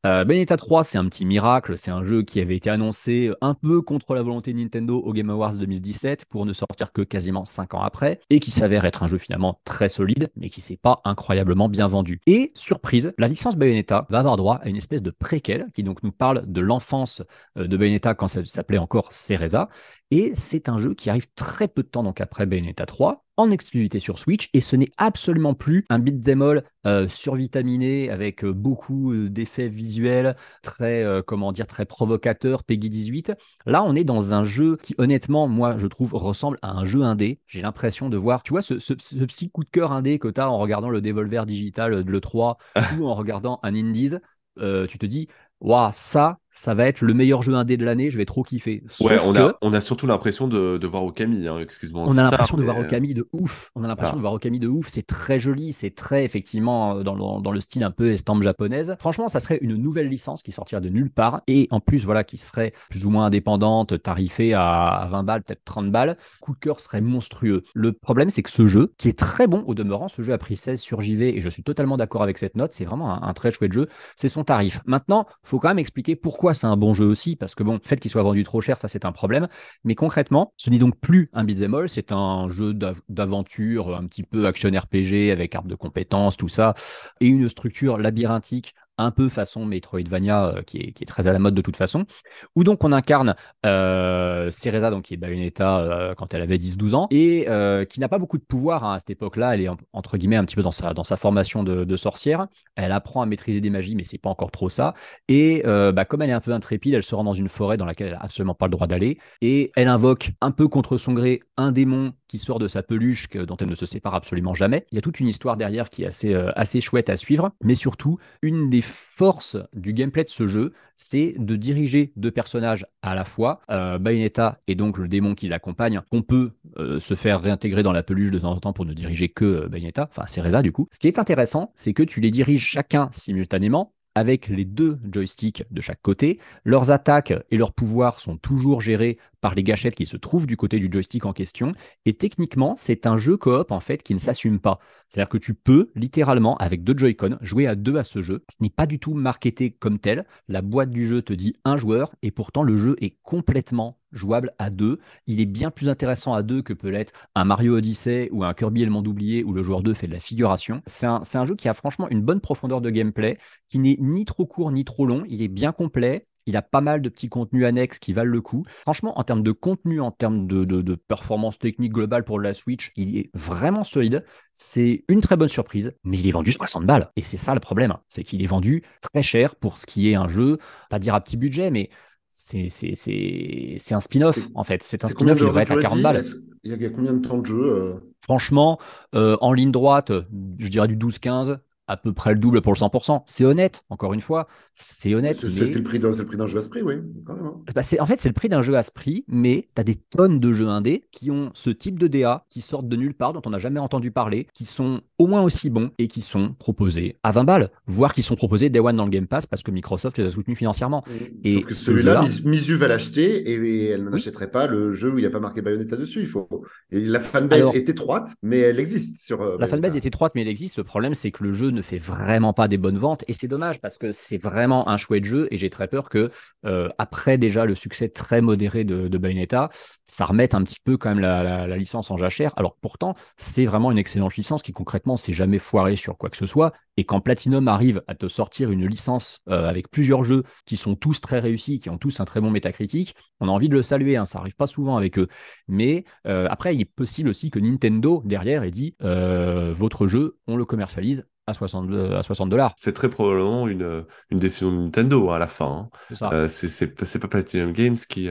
Euh, 0.07 0.24
Bayonetta 0.24 0.57
3, 0.57 0.84
c'est 0.84 0.98
un 0.98 1.04
petit 1.07 1.24
miracle. 1.24 1.76
C'est 1.76 1.90
un 1.90 2.04
jeu 2.04 2.22
qui 2.22 2.40
avait 2.40 2.54
été 2.54 2.70
annoncé 2.70 3.32
un 3.40 3.54
peu 3.54 3.82
contre 3.82 4.14
la 4.14 4.22
volonté 4.22 4.52
de 4.52 4.59
Nintendo 4.59 4.98
au 4.98 5.12
Game 5.12 5.30
Awards 5.30 5.54
2017 5.54 6.26
pour 6.26 6.46
ne 6.46 6.52
sortir 6.52 6.92
que 6.92 7.02
quasiment 7.02 7.44
5 7.44 7.74
ans 7.74 7.80
après 7.80 8.20
et 8.30 8.38
qui 8.38 8.52
s'avère 8.52 8.84
être 8.84 9.02
un 9.02 9.09
jeu 9.09 9.18
finalement 9.18 9.61
très 9.64 9.88
solide 9.88 10.30
mais 10.36 10.48
qui 10.48 10.61
s'est 10.61 10.76
pas 10.76 11.00
incroyablement 11.04 11.68
bien 11.68 11.88
vendu. 11.88 12.20
Et 12.26 12.50
surprise, 12.54 13.14
la 13.18 13.26
licence 13.26 13.57
Bayonetta 13.57 14.07
va 14.09 14.20
avoir 14.20 14.36
droit 14.36 14.61
à 14.62 14.68
une 14.68 14.76
espèce 14.76 15.02
de 15.02 15.11
préquel 15.11 15.66
qui 15.74 15.82
donc 15.82 16.04
nous 16.04 16.12
parle 16.12 16.44
de 16.46 16.61
l'enfance 16.61 17.22
euh, 17.59 17.66
de 17.66 17.76
Bayonetta 17.76 18.14
quand 18.14 18.28
ça 18.28 18.44
s'appelait 18.44 18.78
encore 18.78 19.12
Cereza 19.12 19.68
et 20.12 20.30
c'est 20.36 20.68
un 20.68 20.78
jeu 20.78 20.94
qui 20.94 21.11
arrive 21.11 21.26
très 21.34 21.66
peu 21.66 21.82
de 21.82 21.88
temps 21.88 22.04
donc 22.04 22.20
après 22.20 22.46
Bayonetta 22.46 22.86
3 22.86 23.26
en 23.37 23.51
exclusivité 23.51 23.99
sur 23.99 24.18
Switch 24.18 24.49
et 24.53 24.61
ce 24.61 24.76
n'est 24.76 24.91
absolument 24.97 25.55
plus 25.55 25.84
un 25.91 25.99
beat'em 25.99 26.43
all 26.43 26.64
euh, 26.87 27.09
survitaminé 27.09 28.11
avec 28.11 28.45
euh, 28.45 28.53
beaucoup 28.53 29.12
euh, 29.12 29.28
d'effets 29.28 29.68
visuels 29.68 30.37
très 30.62 31.05
comment 31.26 31.53
dire 31.53 31.66
très 31.66 31.84
provocateur 31.84 32.64
Peggy 32.64 32.89
18. 32.89 33.32
Là, 33.66 33.82
on 33.84 33.95
est 33.95 34.05
dans 34.05 34.34
un 34.34 34.45
jeu 34.45 34.76
qui 34.82 34.95
honnêtement 34.99 35.49
moi 35.49 35.76
je 35.78 35.87
trouve 35.87 36.14
ressemble 36.14 36.59
à 36.62 36.70
un 36.70 36.84
jeu 36.84 37.03
indé. 37.03 37.41
J'ai 37.47 37.62
l'impression 37.62 38.09
de 38.09 38.16
voir 38.16 38.43
tu 38.43 38.51
vois 38.51 38.62
ce, 38.62 38.74
petit 38.74 39.51
coup 39.51 39.64
de 39.64 39.70
cœur 39.70 39.93
indé 39.93 40.18
que 40.18 40.28
tu 40.28 40.41
as 40.41 40.51
en 40.51 40.59
regardant 40.59 40.91
le 40.91 41.01
Devolver 41.01 41.47
digital 41.47 42.05
de 42.05 42.12
l'E3 42.12 42.57
ou 42.99 43.07
en 43.07 43.14
regardant 43.14 43.61
un 43.62 43.74
Indies. 43.74 44.14
tu 44.57 44.99
te 44.99 45.07
dis 45.07 45.28
waouh, 45.61 45.91
ça, 45.93 46.39
ça 46.57 46.72
va 46.72 46.86
être 46.86 47.02
le 47.02 47.12
meilleur 47.12 47.42
jeu 47.42 47.54
indé 47.54 47.76
de 47.76 47.84
l'année, 47.84 48.11
je 48.11 48.16
vais 48.16 48.24
trop 48.24 48.42
kiffer. 48.42 48.82
ouais, 49.00 49.18
on, 49.22 49.36
a, 49.36 49.57
on 49.61 49.74
a 49.74 49.80
surtout 49.82 50.07
l'impression 50.07 50.48
de, 50.48 50.78
de 50.78 50.86
voir 50.86 51.04
Okami, 51.04 51.46
hein, 51.46 51.59
excuse-moi. 51.59 52.04
On 52.07 52.16
a 52.16 52.22
l'impression 52.22 52.57
de 52.57 52.62
voir 52.62 52.78
Okami 52.78 53.12
de 53.12 53.28
ouf. 53.32 53.70
On 53.74 53.84
a 53.84 53.88
l'impression 53.88 54.16
de 54.16 54.22
voir 54.22 54.32
Okami 54.32 54.59
de 54.59 54.66
ouf. 54.66 54.88
C'est 54.88 55.07
très 55.07 55.38
joli, 55.38 55.74
c'est 55.74 55.94
très 55.94 56.24
effectivement 56.24 57.02
dans 57.02 57.14
le, 57.14 57.42
dans 57.42 57.52
le 57.52 57.61
style 57.61 57.84
un 57.84 57.90
peu 57.90 58.11
estampe 58.11 58.42
japonaise. 58.42 58.96
Franchement, 58.98 59.28
ça 59.28 59.38
serait 59.38 59.59
une 59.61 59.76
nouvelle 59.76 60.09
licence 60.09 60.42
qui 60.42 60.50
sortirait 60.50 60.80
de 60.80 60.88
nulle 60.88 61.11
part 61.11 61.42
et 61.46 61.68
en 61.70 61.80
plus, 61.80 62.07
voilà, 62.07 62.24
qui 62.24 62.38
serait 62.38 62.72
plus 62.88 63.04
ou 63.04 63.11
moins 63.11 63.26
indépendante, 63.26 64.02
tarifée 64.02 64.54
à 64.54 65.07
20 65.11 65.24
balles, 65.24 65.42
peut-être 65.42 65.64
30 65.64 65.92
balles. 65.92 66.16
Coup 66.40 66.54
de 66.54 66.59
cœur 66.59 66.80
serait 66.80 67.02
monstrueux. 67.02 67.64
Le 67.74 67.92
problème, 67.92 68.30
c'est 68.30 68.42
que 68.42 68.50
ce 68.50 68.66
jeu, 68.66 68.94
qui 68.96 69.09
est 69.09 69.18
très 69.18 69.46
bon 69.46 69.62
au 69.66 69.74
demeurant, 69.74 70.09
ce 70.09 70.22
jeu 70.22 70.32
a 70.32 70.38
pris 70.38 70.57
16 70.57 70.80
sur 70.80 71.02
JV 71.02 71.36
et 71.36 71.42
je 71.42 71.50
suis 71.50 71.62
totalement 71.62 71.98
d'accord 71.98 72.22
avec 72.22 72.38
cette 72.38 72.57
note. 72.57 72.72
C'est 72.72 72.86
vraiment 72.86 73.12
un, 73.12 73.28
un 73.28 73.34
très 73.34 73.50
chouette 73.50 73.72
jeu. 73.72 73.88
C'est 74.16 74.28
son 74.28 74.42
tarif. 74.42 74.80
Maintenant, 74.86 75.26
faut 75.42 75.59
quand 75.59 75.68
même 75.68 75.78
expliquer 75.78 76.16
pourquoi 76.16 76.45
c'est 76.55 76.66
un 76.66 76.76
bon 76.76 76.94
jeu 76.94 77.05
aussi 77.05 77.36
parce 77.36 77.55
que 77.55 77.62
bon, 77.62 77.74
le 77.74 77.80
fait 77.82 77.99
qu'il 77.99 78.11
soit 78.11 78.22
vendu 78.22 78.42
trop 78.44 78.61
cher, 78.61 78.78
ça 78.78 78.88
c'est 78.88 79.05
un 79.05 79.12
problème. 79.12 79.49
Mais 79.84 79.94
concrètement, 79.94 80.53
ce 80.57 80.70
n'est 80.70 80.78
donc 80.78 80.99
plus 81.01 81.30
un 81.32 81.44
beat'em 81.44 81.88
c'est 81.88 82.12
un 82.12 82.49
jeu 82.49 82.74
d'aventure, 83.09 83.97
un 83.97 84.07
petit 84.07 84.22
peu 84.22 84.47
action 84.47 84.70
RPG 84.70 85.30
avec 85.30 85.55
arbre 85.55 85.68
de 85.68 85.74
compétences, 85.74 86.36
tout 86.36 86.49
ça, 86.49 86.74
et 87.20 87.26
une 87.26 87.49
structure 87.49 87.99
labyrinthique 87.99 88.74
un 88.99 89.11
peu 89.11 89.28
façon 89.28 89.64
Metroidvania, 89.64 90.47
euh, 90.47 90.62
qui, 90.62 90.78
est, 90.78 90.92
qui, 90.92 91.03
est, 91.03 91.07
très 91.07 91.28
à 91.28 91.32
la 91.32 91.38
mode 91.38 91.55
de 91.55 91.62
toute 91.62 91.76
façon, 91.76 92.07
où 92.55 92.64
donc 92.64 92.82
on 92.84 92.92
incarne 92.92 93.34
euh, 93.64 94.51
donc 94.90 95.05
qui 95.05 95.14
est 95.14 95.16
Bayonetta 95.16 95.78
euh, 95.80 96.14
quand 96.14 96.34
elle 96.34 96.42
avait 96.42 96.59
10-12 96.59 96.94
ans, 96.94 97.07
et 97.11 97.47
euh, 97.49 97.84
qui 97.84 98.01
n'a 98.01 98.09
pas 98.09 98.18
beaucoup 98.18 98.38
de 98.38 98.44
pouvoir 98.44 98.84
hein, 98.84 98.94
à 98.94 98.99
cette 98.99 99.11
époque-là, 99.11 99.55
elle 99.55 99.62
est 99.62 99.68
entre 99.92 100.16
guillemets 100.16 100.36
un 100.36 100.44
petit 100.44 100.57
peu 100.57 100.62
dans 100.62 100.70
sa, 100.70 100.94
dans 100.94 101.05
sa 101.05 101.16
formation 101.16 101.62
de, 101.62 101.97
sorcière, 101.97 102.47
elle 102.74 102.92
apprend 102.92 103.22
à 103.22 103.26
maîtriser 103.26 103.61
des 103.61 103.70
magies, 103.70 103.94
mais 103.94 104.05
c'est 104.05 104.20
pas 104.20 104.28
encore 104.28 104.51
trop 104.51 104.68
ça, 104.68 104.94
et 105.28 105.62
bah, 105.64 106.05
comme 106.05 106.22
elle 106.22 106.30
est 106.30 106.34
un 106.34 106.40
peu 106.40 106.53
intrépide, 106.53 106.94
elle 106.94 107.03
se 107.03 107.14
rend 107.14 107.24
dans 107.24 107.34
une 107.34 107.49
forêt 107.49 107.76
dans 107.76 107.86
laquelle 107.86 108.09
elle 108.09 108.14
a 108.14 108.22
absolument 108.22 108.55
pas 108.55 108.66
le 108.66 108.72
droit 108.72 108.86
d'aller, 108.86 109.18
et 109.40 109.72
elle 109.76 109.88
invoque 109.88 110.32
un 110.40 110.51
peu 110.51 110.68
contre 110.68 110.99
son 110.99 111.12
gré 111.12 111.40
un 111.57 111.72
démon 111.72 112.12
qui 112.29 112.39
sort 112.39 112.59
de 112.59 112.68
sa 112.68 112.83
peluche 112.83 113.29
dont 113.31 113.57
elle 113.57 113.68
ne 113.68 113.74
se 113.74 113.87
sépare 113.87 114.14
absolument 114.14 114.55
jamais. 114.55 114.87
Il 114.93 114.97
y 114.97 114.99
a 114.99 115.03
toute 115.03 115.20
une 115.20 115.29
histoire 115.29 115.57
derrière 115.57 115.91
qui 115.91 116.03
est 116.03 116.07
assez, 116.07 116.35
assez 116.35 116.81
chouette 116.81 117.11
à 117.11 117.16
suivre, 117.16 117.53
mais 117.62 117.74
surtout, 117.74 118.16
une 118.43 118.68
des 118.70 118.83
force 119.16 119.57
du 119.72 119.95
gameplay 119.95 120.24
de 120.24 120.29
ce 120.29 120.47
jeu, 120.47 120.72
c'est 120.97 121.35
de 121.39 121.57
diriger 121.57 122.12
deux 122.16 122.31
personnages 122.31 122.87
à 123.03 123.14
la 123.14 123.24
fois, 123.24 123.61
euh, 123.70 123.99
Bayonetta 123.99 124.59
et 124.66 124.74
donc 124.74 124.99
le 124.99 125.09
démon 125.09 125.35
qui 125.35 125.49
l'accompagne, 125.49 126.03
qu'on 126.11 126.22
peut 126.22 126.53
euh, 126.79 127.01
se 127.01 127.14
faire 127.14 127.41
réintégrer 127.41 127.83
dans 127.83 127.93
la 127.93 128.03
peluche 128.03 128.31
de 128.31 128.39
temps 128.39 128.53
en 128.53 128.61
temps 128.61 128.72
pour 128.72 128.85
ne 128.85 128.93
diriger 128.93 129.29
que 129.29 129.45
euh, 129.45 129.68
Bayonetta, 129.68 130.09
enfin 130.11 130.27
Cereza 130.27 130.62
du 130.62 130.72
coup. 130.72 130.89
Ce 130.93 130.99
qui 130.99 131.09
est 131.09 131.18
intéressant, 131.18 131.72
c'est 131.77 131.95
que 131.95 132.03
tu 132.03 132.20
les 132.20 132.31
diriges 132.31 132.66
chacun 132.66 133.09
simultanément, 133.12 133.95
avec 134.17 134.49
les 134.49 134.64
deux 134.64 134.99
joysticks 135.12 135.64
de 135.71 135.81
chaque 135.83 136.01
côté. 136.01 136.41
Leurs 136.64 136.91
attaques 136.91 137.35
et 137.51 137.59
leurs 137.59 137.75
pouvoirs 137.75 138.19
sont 138.19 138.39
toujours 138.39 138.81
gérés 138.81 139.19
par 139.43 139.55
les 139.55 139.62
gâchettes 139.62 139.95
qui 139.95 140.07
se 140.07 140.17
trouvent 140.17 140.47
du 140.47 140.57
côté 140.57 140.79
du 140.79 140.89
joystick 140.91 141.27
en 141.27 141.35
question. 141.35 141.73
Et 142.07 142.14
techniquement, 142.14 142.75
c'est 142.79 143.07
un 143.07 143.19
jeu 143.19 143.37
coop 143.37 143.71
en 143.71 143.79
fait 143.79 144.03
qui 144.03 144.14
ne 144.14 144.19
s'assume 144.19 144.59
pas. 144.59 144.79
C'est-à-dire 145.09 145.29
que 145.29 145.39
tu 145.39 145.53
peux 145.53 145.91
littéralement, 145.95 146.57
avec 146.57 146.83
deux 146.83 146.97
Joy-Con, 146.97 147.37
jouer 147.43 147.67
à 147.67 147.75
deux 147.75 147.99
à 147.99 148.05
ce 148.05 148.23
jeu. 148.23 148.43
Ce 148.51 148.57
n'est 148.62 148.71
pas 148.71 148.87
du 148.87 148.99
tout 148.99 149.12
marketé 149.12 149.71
comme 149.71 149.99
tel. 149.99 150.25
La 150.49 150.62
boîte 150.62 150.91
du 150.91 151.07
jeu 151.07 151.21
te 151.21 151.35
dit 151.35 151.55
un 151.67 151.77
joueur 151.77 152.14
et 152.23 152.31
pourtant 152.31 152.62
le 152.62 152.79
jeu 152.79 152.97
est 153.03 153.19
complètement 153.23 153.99
jouable 154.17 154.53
à 154.59 154.71
deux. 154.71 154.99
Il 155.27 155.41
est 155.41 155.47
bien 155.47 155.71
plus 155.71 155.89
intéressant 155.89 156.35
à 156.35 156.43
deux 156.43 156.62
que 156.62 156.73
peut 156.73 156.89
l'être 156.89 157.12
un 157.35 157.45
Mario 157.45 157.77
Odyssey 157.77 158.29
ou 158.33 158.45
un 158.45 158.55
Kirby 158.55 158.83
et 158.83 158.85
le 158.85 158.91
monde 158.91 159.09
oublié 159.09 159.45
où 159.45 159.53
le 159.53 159.62
joueur 159.62 159.83
2 159.83 159.95
fait 159.95 160.07
de 160.07 160.12
la 160.12 160.19
figuration. 160.19 160.83
C'est 160.87 161.07
un, 161.07 161.23
un, 161.35 161.47
jeu 161.47 161.55
qui 161.55 161.69
a 161.69 161.75
franchement 161.75 162.09
une 162.11 162.23
bonne 162.23 162.41
profondeur 162.41 162.81
de 162.81 162.91
gameplay, 162.91 163.39
qui 163.69 163.79
n'est 163.79 163.97
ni 164.01 164.25
trop 164.25 164.47
court 164.47 164.71
ni 164.71 164.85
trop 164.85 165.07
long. 165.07 165.25
Il 165.29 165.43
est 165.43 165.49
bien 165.49 165.73
complet. 165.73 166.27
Il 166.49 166.57
a 166.57 166.62
pas 166.62 166.81
mal 166.81 167.03
de 167.03 167.09
petits 167.09 167.29
contenus 167.29 167.64
annexes 167.64 167.99
qui 167.99 168.12
valent 168.12 168.31
le 168.31 168.41
coup. 168.41 168.64
Franchement, 168.69 169.19
en 169.19 169.25
termes 169.25 169.43
de 169.43 169.51
contenu, 169.51 170.01
en 170.01 170.12
termes 170.12 170.47
de, 170.47 170.64
de, 170.64 170.81
de 170.81 170.95
performance 170.95 171.59
technique 171.59 171.93
globale 171.93 172.23
pour 172.23 172.39
la 172.39 172.55
Switch, 172.55 172.93
il 172.95 173.19
est 173.19 173.31
vraiment 173.35 173.83
solide. 173.83 174.25
C'est 174.55 175.05
une 175.09 175.21
très 175.21 175.37
bonne 175.37 175.49
surprise, 175.49 175.93
mais 176.05 176.17
il 176.19 176.29
est 176.29 176.33
vendu 176.33 176.53
60 176.53 176.87
balles. 176.87 177.11
Et 177.17 177.23
c'est 177.23 177.37
ça 177.37 177.53
le 177.53 177.59
problème, 177.59 177.95
c'est 178.07 178.23
qu'il 178.23 178.45
est 178.45 178.47
vendu 178.47 178.85
très 179.01 179.25
cher 179.25 179.57
pour 179.57 179.79
ce 179.79 179.87
qui 179.87 180.09
est 180.09 180.14
un 180.14 180.29
jeu, 180.29 180.59
pas 180.89 181.01
dire 181.01 181.17
à 181.17 181.21
petit 181.21 181.37
budget, 181.37 181.73
mais 181.73 181.91
c'est 182.39 183.95
un 183.95 184.01
spin-off 184.01 184.39
en 184.55 184.62
fait. 184.62 184.82
C'est 184.84 185.05
un 185.05 185.09
spin-off, 185.09 185.39
il 185.41 185.47
devrait 185.47 185.62
être 185.62 185.72
à 185.72 185.80
40 185.80 186.03
balles. 186.03 186.22
Il 186.64 186.82
y 186.82 186.84
a 186.84 186.91
combien 186.91 187.14
de 187.14 187.26
temps 187.26 187.39
de 187.39 187.47
jeu 187.47 187.62
euh? 187.62 187.95
Franchement, 188.20 188.78
euh, 189.14 189.37
en 189.41 189.53
ligne 189.53 189.70
droite, 189.70 190.12
je 190.59 190.68
dirais 190.68 190.89
du 190.89 190.97
12-15 190.97 191.59
à 191.89 191.97
peu 191.97 192.12
près 192.12 192.32
le 192.32 192.39
double 192.39 192.61
pour 192.61 192.72
le 192.72 192.78
100%. 192.78 193.22
C'est 193.26 193.45
honnête, 193.45 193.84
encore 193.91 194.14
une 194.14 194.20
fois, 194.20 194.49
c'est 194.74 195.14
honnête. 195.14 195.39
C'est 195.39 195.76
le 195.76 195.82
prix 195.82 195.99
d'un 195.99 196.47
jeu 196.47 196.59
à 196.59 196.62
ce 196.62 196.68
prix, 196.68 196.82
oui. 196.82 196.95
Hein. 197.28 197.55
Bah 197.74 197.82
en 198.01 198.07
fait, 198.07 198.16
c'est 198.18 198.28
le 198.28 198.34
prix 198.34 198.49
d'un 198.49 198.62
jeu 198.62 198.76
à 198.76 198.82
ce 198.82 198.91
prix, 198.91 199.24
mais 199.28 199.68
tu 199.74 199.80
as 199.80 199.84
des 199.84 199.97
tonnes 199.97 200.41
de 200.41 200.53
jeux 200.53 200.68
indés 200.68 201.05
qui 201.12 201.30
ont 201.30 201.51
ce 201.55 201.70
type 201.70 201.99
de 201.99 202.07
DA, 202.07 202.45
qui 202.49 202.61
sortent 202.61 202.89
de 202.89 202.97
nulle 202.97 203.14
part, 203.14 203.32
dont 203.32 203.43
on 203.45 203.51
n'a 203.51 203.59
jamais 203.59 203.80
entendu 203.80 204.11
parler, 204.11 204.47
qui 204.53 204.64
sont 204.64 205.01
au 205.18 205.26
moins 205.26 205.43
aussi 205.43 205.70
bons 205.70 205.91
et 205.99 206.09
qui 206.09 206.22
sont 206.22 206.55
proposés 206.55 207.16
à 207.22 207.32
20 207.32 207.45
balles, 207.45 207.70
voire 207.87 208.14
qui 208.14 208.22
sont 208.22 208.37
proposés 208.37 208.68
Day 208.68 208.80
One 208.80 208.97
dans 208.97 209.05
le 209.05 209.11
Game 209.11 209.26
Pass 209.26 209.47
parce 209.47 209.62
que 209.62 209.70
Microsoft 209.70 210.18
les 210.18 210.24
a 210.24 210.30
soutenus 210.30 210.59
financièrement. 210.59 211.05
Et 211.45 211.55
Sauf 211.55 211.64
que 211.66 211.74
celui-là, 211.74 212.24
Misu 212.45 212.76
va 212.76 212.89
l'acheter 212.89 213.51
et 213.51 213.87
elle 213.87 214.05
n'achèterait 214.05 214.51
pas 214.51 214.66
le 214.66 214.93
jeu 214.93 215.11
où 215.12 215.18
il 215.18 215.22
n'y 215.22 215.26
a 215.26 215.30
pas 215.30 215.41
marqué 215.41 215.62
Bayonetta 215.62 215.97
dessus. 215.97 216.20
Il 216.20 216.26
faut... 216.26 216.49
Et 216.91 217.01
la 217.01 217.20
fanbase 217.20 217.74
est 217.74 217.89
étroite, 217.89 218.34
mais 218.43 218.59
elle 218.59 218.80
existe 218.80 219.24
sur. 219.24 219.43
Euh, 219.43 219.57
la 219.59 219.66
fanbase 219.66 219.97
est 219.97 220.07
étroite, 220.07 220.32
mais 220.34 220.43
elle 220.43 220.49
existe. 220.49 220.78
Le 220.78 220.84
problème, 220.84 221.14
c'est 221.14 221.30
que 221.30 221.43
le 221.43 221.53
jeu 221.53 221.70
ne 221.77 221.83
fait 221.83 221.99
vraiment 221.99 222.53
pas 222.53 222.66
des 222.66 222.79
bonnes 222.79 222.99
ventes 222.99 223.24
et 223.29 223.33
c'est 223.33 223.47
dommage 223.49 223.81
parce 223.81 223.99
que 223.99 224.11
c'est 224.11 224.39
vraiment 224.39 224.89
un 224.89 224.97
chouette 224.97 225.24
jeu 225.24 225.47
et 225.51 225.57
j'ai 225.57 225.70
très 225.70 225.87
peur 225.87 226.09
que 226.09 226.31
euh, 226.64 226.89
après 226.99 227.39
déjà 227.39 227.64
le 227.64 227.74
succès 227.74 228.09
très 228.09 228.41
modéré 228.41 228.85
de, 228.85 229.16
Bayonetta, 229.18 229.70
ça 230.07 230.24
remette 230.24 230.55
un 230.55 230.62
petit 230.62 230.81
peu 230.83 230.97
quand 230.97 231.11
même 231.11 231.20
la, 231.20 231.66
licence 231.77 232.11
en 232.11 232.16
jachère. 232.16 232.53
Alors 232.57 232.77
pourtant, 232.81 233.14
c'est 233.37 233.64
vraiment 233.64 233.93
une 233.93 233.99
excellente 233.99 234.37
licence 234.37 234.62
qui 234.62 234.72
concrètement 234.72 235.16
s'est 235.16 235.33
jamais 235.33 235.59
foirée 235.59 235.97
sur 235.97 236.16
quoi 236.18 236.31
que 236.31 236.37
ce 236.37 236.47
soit. 236.47 236.72
Et 236.97 237.05
quand 237.05 237.20
Platinum 237.20 237.68
arrive 237.68 238.03
à 238.07 238.14
te 238.14 238.29
sortir 238.29 238.70
une 238.70 238.87
licence 238.87 239.41
euh, 239.49 239.68
avec 239.68 239.91
plusieurs 239.91 240.24
jeux 240.24 240.43
qui 240.64 240.77
sont 240.77 240.97
tous 240.97 241.20
très 241.20 241.39
réussis, 241.39 241.79
qui 241.79 241.91
ont 241.91 241.99
tous 241.99 242.20
un 242.20 242.24
très 242.24 242.41
bon 242.41 242.51
métacritique, 242.51 243.14
on 243.41 243.49
a 243.49 243.51
envie 243.51 243.68
de 243.68 243.74
le 243.74 243.83
saluer. 243.83 244.16
Hein, 244.16 244.24
ça 244.24 244.39
arrive 244.39 244.57
pas 244.57 244.66
souvent 244.66 244.97
avec 244.97 245.18
eux. 245.18 245.29
Mais 245.68 246.05
euh, 246.27 246.47
après, 246.51 246.74
il 246.74 246.81
est 246.81 246.85
possible 246.87 247.29
aussi 247.29 247.51
que 247.51 247.59
Nintendo 247.59 248.22
derrière 248.24 248.62
ait 248.62 248.70
dit 248.70 248.97
votre 249.01 250.07
jeu, 250.07 250.39
on 250.47 250.57
le 250.57 250.64
commercialise 250.64 251.27
à 251.47 251.53
60 251.55 251.90
à 252.12 252.22
60 252.22 252.49
dollars. 252.51 252.74
C'est 252.76 252.92
très 252.92 253.09
probablement 253.09 253.68
une, 253.68 254.05
une 254.30 254.38
décision 254.38 254.70
de 254.72 254.76
Nintendo 254.78 255.30
hein, 255.30 255.36
à 255.36 255.38
la 255.38 255.47
fin. 255.47 255.88
Hein. 256.20 256.49
C'est 256.49 257.18
pas 257.20 257.28
Platinum 257.28 257.72
Games 257.72 257.97
qui, 257.97 258.28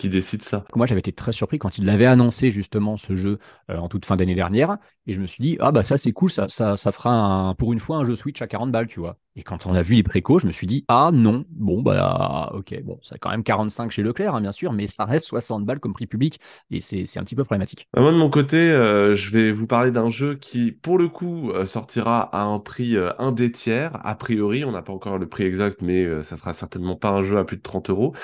qui 0.00 0.08
décide 0.08 0.42
ça. 0.42 0.64
Moi, 0.74 0.86
j'avais 0.86 1.00
été 1.00 1.12
très 1.12 1.32
surpris 1.32 1.58
quand 1.58 1.76
il 1.76 1.84
l'avait 1.84 2.06
annoncé 2.06 2.50
justement 2.50 2.96
ce 2.96 3.16
jeu 3.16 3.38
euh, 3.70 3.76
en 3.76 3.88
toute 3.88 4.06
fin 4.06 4.16
d'année 4.16 4.34
dernière, 4.34 4.78
et 5.06 5.12
je 5.12 5.20
me 5.20 5.26
suis 5.26 5.42
dit 5.42 5.56
ah 5.60 5.72
bah 5.72 5.82
ça 5.82 5.98
c'est 5.98 6.12
cool, 6.12 6.30
ça, 6.30 6.48
ça, 6.48 6.76
ça 6.76 6.92
fera 6.92 7.12
un, 7.12 7.54
pour 7.54 7.72
une 7.72 7.80
fois 7.80 7.98
un 7.98 8.04
jeu 8.04 8.14
Switch 8.14 8.40
à 8.40 8.46
40 8.46 8.72
balles, 8.72 8.86
tu 8.86 9.00
vois. 9.00 9.18
Et 9.36 9.42
quand 9.42 9.66
on 9.66 9.74
a 9.74 9.82
vu 9.82 9.94
les 9.94 10.02
précos, 10.02 10.40
je 10.40 10.46
me 10.46 10.52
suis 10.52 10.66
dit 10.66 10.84
ah 10.88 11.10
non, 11.12 11.44
bon 11.50 11.82
bah 11.82 12.50
ok, 12.54 12.82
bon 12.82 12.98
c'est 13.02 13.18
quand 13.18 13.30
même 13.30 13.44
45 13.44 13.90
chez 13.90 14.02
Leclerc 14.02 14.34
hein, 14.34 14.40
bien 14.40 14.52
sûr, 14.52 14.72
mais 14.72 14.86
ça 14.86 15.04
reste 15.04 15.26
60 15.26 15.64
balles 15.64 15.80
comme 15.80 15.92
prix 15.92 16.06
public, 16.06 16.40
et 16.70 16.80
c'est 16.80 17.18
un 17.18 17.24
petit 17.24 17.36
peu 17.36 17.44
problématique. 17.44 17.86
Bah, 17.92 18.00
moi 18.00 18.12
de 18.12 18.16
mon 18.16 18.30
côté, 18.30 18.56
euh, 18.56 19.14
je 19.14 19.30
vais 19.30 19.52
vous 19.52 19.66
parler 19.66 19.90
d'un 19.90 20.08
jeu 20.08 20.34
qui 20.34 20.72
pour 20.72 20.98
le 20.98 21.08
coup 21.08 21.50
euh, 21.50 21.66
sortira 21.66 22.22
à 22.22 22.42
un 22.42 22.58
prix 22.58 22.96
un 23.18 23.32
des 23.32 23.52
tiers. 23.52 23.92
A 24.04 24.14
priori, 24.14 24.64
on 24.64 24.72
n'a 24.72 24.82
pas 24.82 24.92
encore 24.92 25.18
le 25.18 25.28
prix 25.28 25.44
exact, 25.44 25.82
mais 25.82 26.22
ça 26.22 26.36
sera 26.36 26.52
certainement 26.54 26.96
pas 26.96 27.10
un 27.10 27.22
jeu 27.22 27.38
à 27.38 27.44
plus 27.44 27.56
de 27.56 27.62
30 27.62 27.90
euros. 27.90 28.14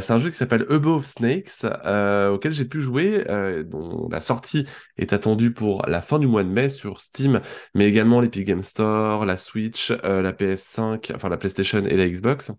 c'est 0.00 0.12
un 0.12 0.18
jeu 0.18 0.30
qui 0.30 0.36
s'appelle 0.36 0.66
Above 0.68 1.04
Snakes, 1.20 1.64
euh, 1.84 2.30
auquel 2.30 2.52
j'ai 2.52 2.64
pu 2.64 2.80
jouer, 2.80 3.24
euh, 3.28 3.62
dont 3.62 4.08
la 4.10 4.20
sortie 4.20 4.66
est 4.96 5.12
attendue 5.12 5.52
pour 5.52 5.84
la 5.86 6.00
fin 6.00 6.18
du 6.18 6.26
mois 6.26 6.42
de 6.42 6.48
mai 6.48 6.70
sur 6.70 7.00
Steam, 7.00 7.42
mais 7.74 7.86
également 7.86 8.22
l'Epic 8.22 8.46
Game 8.46 8.62
Store, 8.62 9.26
la 9.26 9.36
Switch, 9.36 9.92
euh, 10.04 10.22
la 10.22 10.32
PS5, 10.32 11.12
enfin 11.14 11.28
la 11.28 11.36
PlayStation 11.36 11.84
et 11.84 11.96
la 11.96 12.08
Xbox. 12.08 12.52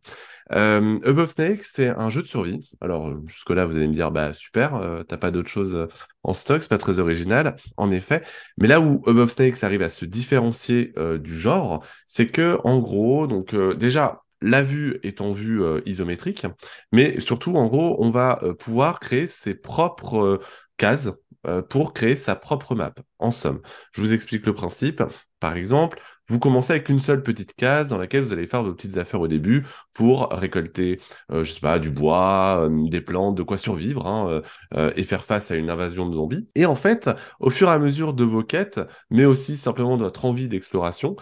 Above 0.52 1.30
Snakes, 1.30 1.64
c'est 1.64 1.88
un 1.88 2.10
jeu 2.10 2.22
de 2.22 2.28
survie. 2.28 2.70
Alors 2.82 3.14
jusque-là, 3.26 3.66
vous 3.66 3.78
allez 3.78 3.88
me 3.88 3.94
dire, 3.94 4.12
bah 4.12 4.34
super, 4.34 4.82
t'as 5.08 5.16
pas 5.16 5.32
d'autre 5.32 5.48
chose 5.48 5.88
en 6.24 6.34
stock, 6.34 6.62
c'est 6.62 6.70
pas 6.70 6.78
très 6.78 7.00
original, 7.00 7.56
en 7.78 7.90
effet. 7.90 8.22
Mais 8.58 8.68
là 8.68 8.82
où 8.82 9.02
Above 9.08 9.30
Snakes 9.30 9.64
arrive 9.64 9.82
à 9.82 9.88
se 9.88 10.04
différencier 10.04 10.94
du 11.22 11.40
genre, 11.40 11.86
c'est 12.06 12.28
que 12.28 12.58
en 12.66 12.80
gros, 12.80 13.28
donc 13.28 13.56
déjà 13.78 14.24
la 14.42 14.64
vue 14.64 15.00
est 15.04 15.22
en 15.22 15.32
vue 15.32 15.64
euh, 15.64 15.82
isométrique, 15.86 16.46
mais 16.92 17.20
surtout, 17.20 17.56
en 17.56 17.68
gros, 17.68 17.96
on 18.00 18.10
va 18.10 18.40
euh, 18.44 18.54
pouvoir 18.54 19.00
créer 19.00 19.28
ses 19.28 19.56
propres 19.56 20.18
euh, 20.20 20.40
cases 20.78 21.10
pour 21.70 21.94
créer 21.94 22.16
sa 22.16 22.36
propre 22.36 22.76
map. 22.76 22.94
En 23.18 23.32
somme, 23.32 23.62
je 23.94 24.02
vous 24.02 24.14
explique 24.14 24.46
le 24.46 24.54
principe. 24.54 25.02
Par 25.40 25.56
exemple, 25.56 26.00
vous 26.28 26.40
commencez 26.40 26.72
avec 26.72 26.90
une 26.90 27.00
seule 27.00 27.24
petite 27.24 27.54
case 27.54 27.90
dans 27.90 27.98
laquelle 27.98 28.24
vous 28.24 28.34
allez 28.34 28.48
faire 28.48 28.64
vos 28.64 28.74
petites 28.74 28.98
affaires 28.98 29.20
au 29.20 29.28
début 29.28 29.66
pour 29.94 30.30
récolter, 30.32 31.00
euh, 31.32 31.44
sais 31.44 31.60
pas, 31.60 31.80
du 31.80 31.90
bois, 31.90 32.70
euh, 32.70 32.90
des 32.90 33.02
plantes, 33.02 33.36
de 33.36 33.44
quoi 33.44 33.58
survivre 33.58 34.08
hein, 34.08 34.42
euh, 34.74 34.92
et 34.96 35.04
faire 35.04 35.26
face 35.26 35.52
à 35.52 35.56
une 35.56 35.70
invasion 35.70 36.08
de 36.08 36.14
zombies. 36.14 36.48
Et 36.56 36.66
en 36.66 36.76
fait, 36.76 37.10
au 37.40 37.50
fur 37.50 37.70
et 37.70 37.74
à 37.74 37.80
mesure 37.80 38.14
de 38.14 38.24
vos 38.24 38.44
quêtes, 38.44 38.80
mais 39.10 39.26
aussi 39.26 39.58
simplement 39.58 39.98
de 39.98 40.04
votre 40.04 40.26
envie 40.26 40.48
d'exploration, 40.48 41.16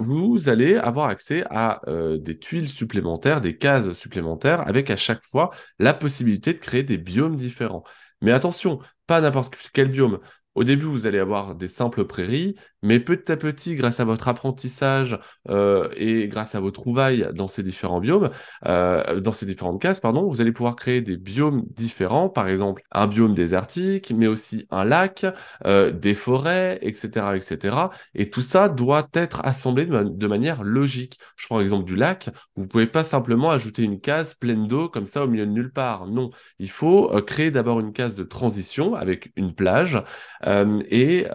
vous 0.00 0.48
allez 0.48 0.76
avoir 0.76 1.08
accès 1.08 1.44
à 1.50 1.80
des 1.86 2.38
tuiles 2.38 2.68
supplémentaires, 2.68 3.40
des 3.40 3.56
cases 3.56 3.92
supplémentaires, 3.92 4.66
avec 4.66 4.90
à 4.90 4.96
chaque 4.96 5.24
fois 5.24 5.50
la 5.78 5.94
possibilité 5.94 6.52
de 6.52 6.58
créer 6.58 6.82
des 6.82 6.98
biomes 6.98 7.36
différents. 7.36 7.84
Mais 8.20 8.32
attention, 8.32 8.80
pas 9.06 9.20
n'importe 9.20 9.56
quel 9.72 9.88
biome. 9.88 10.20
Au 10.54 10.62
début, 10.62 10.84
vous 10.86 11.06
allez 11.06 11.18
avoir 11.18 11.54
des 11.56 11.68
simples 11.68 12.04
prairies, 12.04 12.54
mais 12.84 13.00
petit 13.00 13.32
à 13.32 13.36
petit, 13.36 13.74
grâce 13.74 13.98
à 13.98 14.04
votre 14.04 14.28
apprentissage 14.28 15.18
euh, 15.48 15.88
et 15.96 16.28
grâce 16.28 16.54
à 16.54 16.60
vos 16.60 16.70
trouvailles 16.70 17.28
dans 17.34 17.48
ces 17.48 17.62
différents 17.62 17.98
biomes, 17.98 18.30
euh, 18.66 19.20
dans 19.20 19.32
ces 19.32 19.46
différentes 19.46 19.80
cases, 19.80 20.00
pardon, 20.00 20.28
vous 20.28 20.40
allez 20.40 20.52
pouvoir 20.52 20.76
créer 20.76 21.00
des 21.00 21.16
biomes 21.16 21.64
différents, 21.70 22.28
par 22.28 22.46
exemple 22.46 22.82
un 22.92 23.06
biome 23.06 23.34
désertique, 23.34 24.12
mais 24.14 24.26
aussi 24.26 24.66
un 24.70 24.84
lac, 24.84 25.26
euh, 25.64 25.90
des 25.90 26.14
forêts, 26.14 26.78
etc., 26.82 27.34
etc. 27.34 27.76
Et 28.14 28.30
tout 28.30 28.42
ça 28.42 28.68
doit 28.68 29.08
être 29.14 29.40
assemblé 29.44 29.86
de, 29.86 30.26
manière 30.26 30.62
logique. 30.62 31.18
Je 31.36 31.46
prends 31.46 31.58
l'exemple 31.58 31.84
du 31.84 31.96
lac. 31.96 32.28
Vous 32.54 32.66
pouvez 32.66 32.86
pas 32.86 33.02
simplement 33.02 33.50
ajouter 33.50 33.82
une 33.82 34.00
case 34.00 34.34
pleine 34.34 34.68
d'eau 34.68 34.88
comme 34.88 35.06
ça 35.06 35.24
au 35.24 35.26
milieu 35.26 35.46
de 35.46 35.52
nulle 35.52 35.72
part. 35.72 36.06
Non, 36.06 36.30
il 36.58 36.70
faut 36.70 37.10
créer 37.26 37.50
d'abord 37.50 37.80
une 37.80 37.92
case 37.92 38.14
de 38.14 38.24
transition 38.24 38.94
avec 38.94 39.32
une 39.36 39.54
plage 39.54 40.02
et 40.46 41.26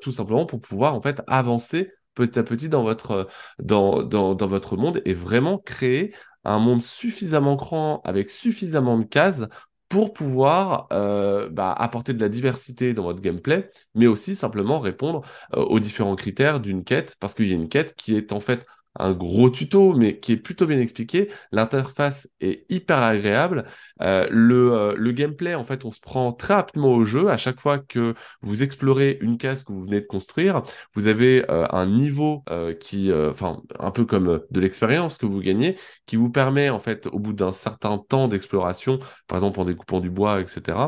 tout 0.00 0.12
simplement 0.12 0.46
pour 0.46 0.60
pouvoir 0.60 0.94
en 0.94 1.00
fait 1.00 1.22
avancer 1.26 1.92
petit 2.14 2.38
à 2.38 2.42
petit 2.42 2.68
dans 2.68 2.82
votre, 2.82 3.28
dans, 3.58 4.36
votre 4.36 4.76
monde 4.76 5.00
et 5.04 5.14
vraiment 5.14 5.58
créer 5.58 6.14
un 6.44 6.58
monde 6.58 6.82
suffisamment 6.82 7.54
grand 7.54 8.00
avec 8.04 8.30
suffisamment 8.30 8.98
de 8.98 9.04
cases 9.04 9.44
pour 9.88 10.14
pouvoir 10.14 10.86
euh, 10.92 11.50
bah, 11.50 11.70
apporter 11.72 12.14
de 12.14 12.20
la 12.20 12.30
diversité 12.30 12.94
dans 12.94 13.02
votre 13.02 13.20
gameplay, 13.20 13.70
mais 13.94 14.06
aussi 14.06 14.34
simplement 14.34 14.80
répondre 14.80 15.20
euh, 15.54 15.60
aux 15.60 15.80
différents 15.80 16.16
critères 16.16 16.60
d'une 16.60 16.82
quête, 16.82 17.16
parce 17.20 17.34
qu'il 17.34 17.46
y 17.46 17.52
a 17.52 17.56
une 17.56 17.68
quête 17.68 17.94
qui 17.94 18.16
est 18.16 18.32
en 18.32 18.40
fait 18.40 18.64
un 18.98 19.12
gros 19.12 19.50
tuto, 19.50 19.94
mais 19.94 20.18
qui 20.18 20.32
est 20.32 20.36
plutôt 20.36 20.66
bien 20.66 20.78
expliqué. 20.78 21.30
L'interface 21.50 22.28
est 22.40 22.66
hyper 22.70 22.98
agréable. 22.98 23.64
Euh, 24.02 24.26
le, 24.30 24.72
euh, 24.72 24.94
le, 24.96 25.12
gameplay, 25.12 25.54
en 25.54 25.64
fait, 25.64 25.84
on 25.84 25.90
se 25.90 26.00
prend 26.00 26.32
très 26.32 26.54
rapidement 26.54 26.92
au 26.92 27.04
jeu. 27.04 27.28
À 27.28 27.36
chaque 27.36 27.60
fois 27.60 27.78
que 27.78 28.14
vous 28.42 28.62
explorez 28.62 29.18
une 29.20 29.38
case 29.38 29.64
que 29.64 29.72
vous 29.72 29.82
venez 29.82 30.00
de 30.00 30.06
construire, 30.06 30.62
vous 30.94 31.06
avez 31.06 31.44
euh, 31.50 31.66
un 31.70 31.86
niveau 31.86 32.44
qui, 32.80 33.10
enfin, 33.12 33.62
un 33.78 33.90
peu 33.90 34.04
comme 34.04 34.40
de 34.50 34.60
l'expérience 34.60 35.18
que 35.18 35.26
vous 35.26 35.40
gagnez, 35.40 35.76
qui 36.06 36.16
vous 36.16 36.30
permet, 36.30 36.70
en 36.70 36.78
fait, 36.78 37.06
au 37.06 37.18
bout 37.18 37.32
d'un 37.32 37.52
certain 37.52 37.98
temps 37.98 38.28
d'exploration, 38.28 38.98
par 39.26 39.38
exemple 39.38 39.60
en 39.60 39.64
découpant 39.64 40.00
du 40.00 40.10
bois, 40.10 40.40
etc., 40.40 40.78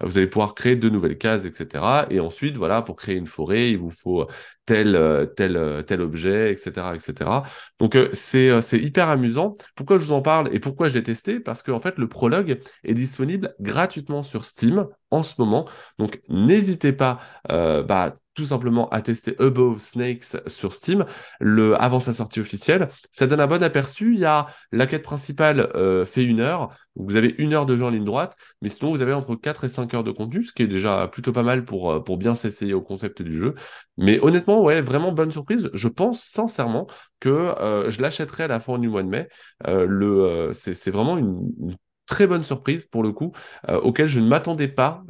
vous 0.00 0.18
allez 0.18 0.26
pouvoir 0.26 0.54
créer 0.54 0.76
de 0.76 0.88
nouvelles 0.88 1.18
cases, 1.18 1.44
etc. 1.44 2.06
Et 2.10 2.20
ensuite, 2.20 2.56
voilà, 2.56 2.82
pour 2.82 2.96
créer 2.96 3.16
une 3.16 3.26
forêt, 3.26 3.70
il 3.70 3.78
vous 3.78 3.90
faut 3.90 4.26
tel, 4.66 4.96
euh, 4.96 5.26
tel, 5.26 5.56
euh, 5.56 5.82
tel 5.82 6.00
objet, 6.00 6.52
etc. 6.52 6.94
etc. 6.94 7.42
Donc 7.78 7.96
euh, 7.96 8.08
c'est 8.12 8.78
hyper 8.78 9.08
amusant. 9.08 9.56
Pourquoi 9.74 9.98
je 9.98 10.04
vous 10.04 10.12
en 10.12 10.22
parle 10.22 10.54
et 10.54 10.60
pourquoi 10.60 10.88
je 10.88 10.94
l'ai 10.94 11.02
testé? 11.02 11.40
Parce 11.40 11.62
qu'en 11.62 11.80
fait, 11.80 11.98
le 11.98 12.08
prologue 12.08 12.60
est 12.84 12.94
disponible 12.94 13.54
gratuitement 13.60 14.22
sur 14.22 14.44
Steam 14.44 14.86
en 15.10 15.22
ce 15.22 15.34
moment. 15.38 15.68
Donc 15.98 16.20
n'hésitez 16.28 16.92
pas 16.92 17.18
bah, 17.48 18.14
tout 18.34 18.46
simplement 18.46 18.88
à 18.90 19.02
tester 19.02 19.34
Above 19.38 19.78
Snakes 19.78 20.36
sur 20.46 20.72
Steam 20.72 21.04
le, 21.40 21.80
avant 21.80 22.00
sa 22.00 22.14
sortie 22.14 22.40
officielle. 22.40 22.88
Ça 23.12 23.26
donne 23.26 23.40
un 23.40 23.46
bon 23.46 23.62
aperçu. 23.62 24.14
Il 24.14 24.20
y 24.20 24.24
a 24.24 24.46
la 24.72 24.86
quête 24.86 25.02
principale 25.02 25.68
fait 26.06 26.24
une 26.24 26.40
heure. 26.40 26.70
Vous 26.96 27.16
avez 27.16 27.34
une 27.38 27.54
heure 27.54 27.66
de 27.66 27.76
jeu 27.76 27.84
en 27.84 27.90
ligne 27.90 28.04
droite, 28.04 28.36
mais 28.60 28.68
sinon 28.68 28.90
vous 28.90 29.00
avez 29.00 29.12
entre 29.14 29.34
4 29.34 29.64
et 29.64 29.68
5 29.68 29.94
heures 29.94 30.04
de 30.04 30.10
contenu, 30.10 30.44
ce 30.44 30.52
qui 30.52 30.62
est 30.62 30.66
déjà 30.66 31.08
plutôt 31.08 31.32
pas 31.32 31.42
mal 31.42 31.64
pour, 31.64 32.04
pour 32.04 32.18
bien 32.18 32.34
s'essayer 32.34 32.74
au 32.74 32.82
concept 32.82 33.22
du 33.22 33.32
jeu. 33.32 33.54
Mais 33.96 34.18
honnêtement, 34.20 34.62
ouais, 34.62 34.80
vraiment 34.80 35.12
bonne 35.12 35.32
surprise. 35.32 35.70
Je 35.74 35.88
pense 35.88 36.22
sincèrement 36.22 36.86
que 37.20 37.28
euh, 37.28 37.90
je 37.90 38.02
l'achèterai 38.02 38.44
à 38.44 38.48
la 38.48 38.60
fin 38.60 38.78
du 38.78 38.88
mois 38.88 39.02
de 39.02 39.08
mai. 39.08 39.28
Euh, 39.66 39.86
le, 39.86 40.22
euh, 40.24 40.52
c'est 40.52 40.90
vraiment 40.90 41.18
une, 41.18 41.76
très 42.06 42.26
bonne 42.26 42.44
surprise 42.44 42.84
pour 42.84 43.02
le 43.02 43.12
coup, 43.12 43.32
auquel 43.68 44.06
je 44.06 44.20
ne 44.20 44.26
m'attendais 44.26 44.68
pas. 44.68 45.04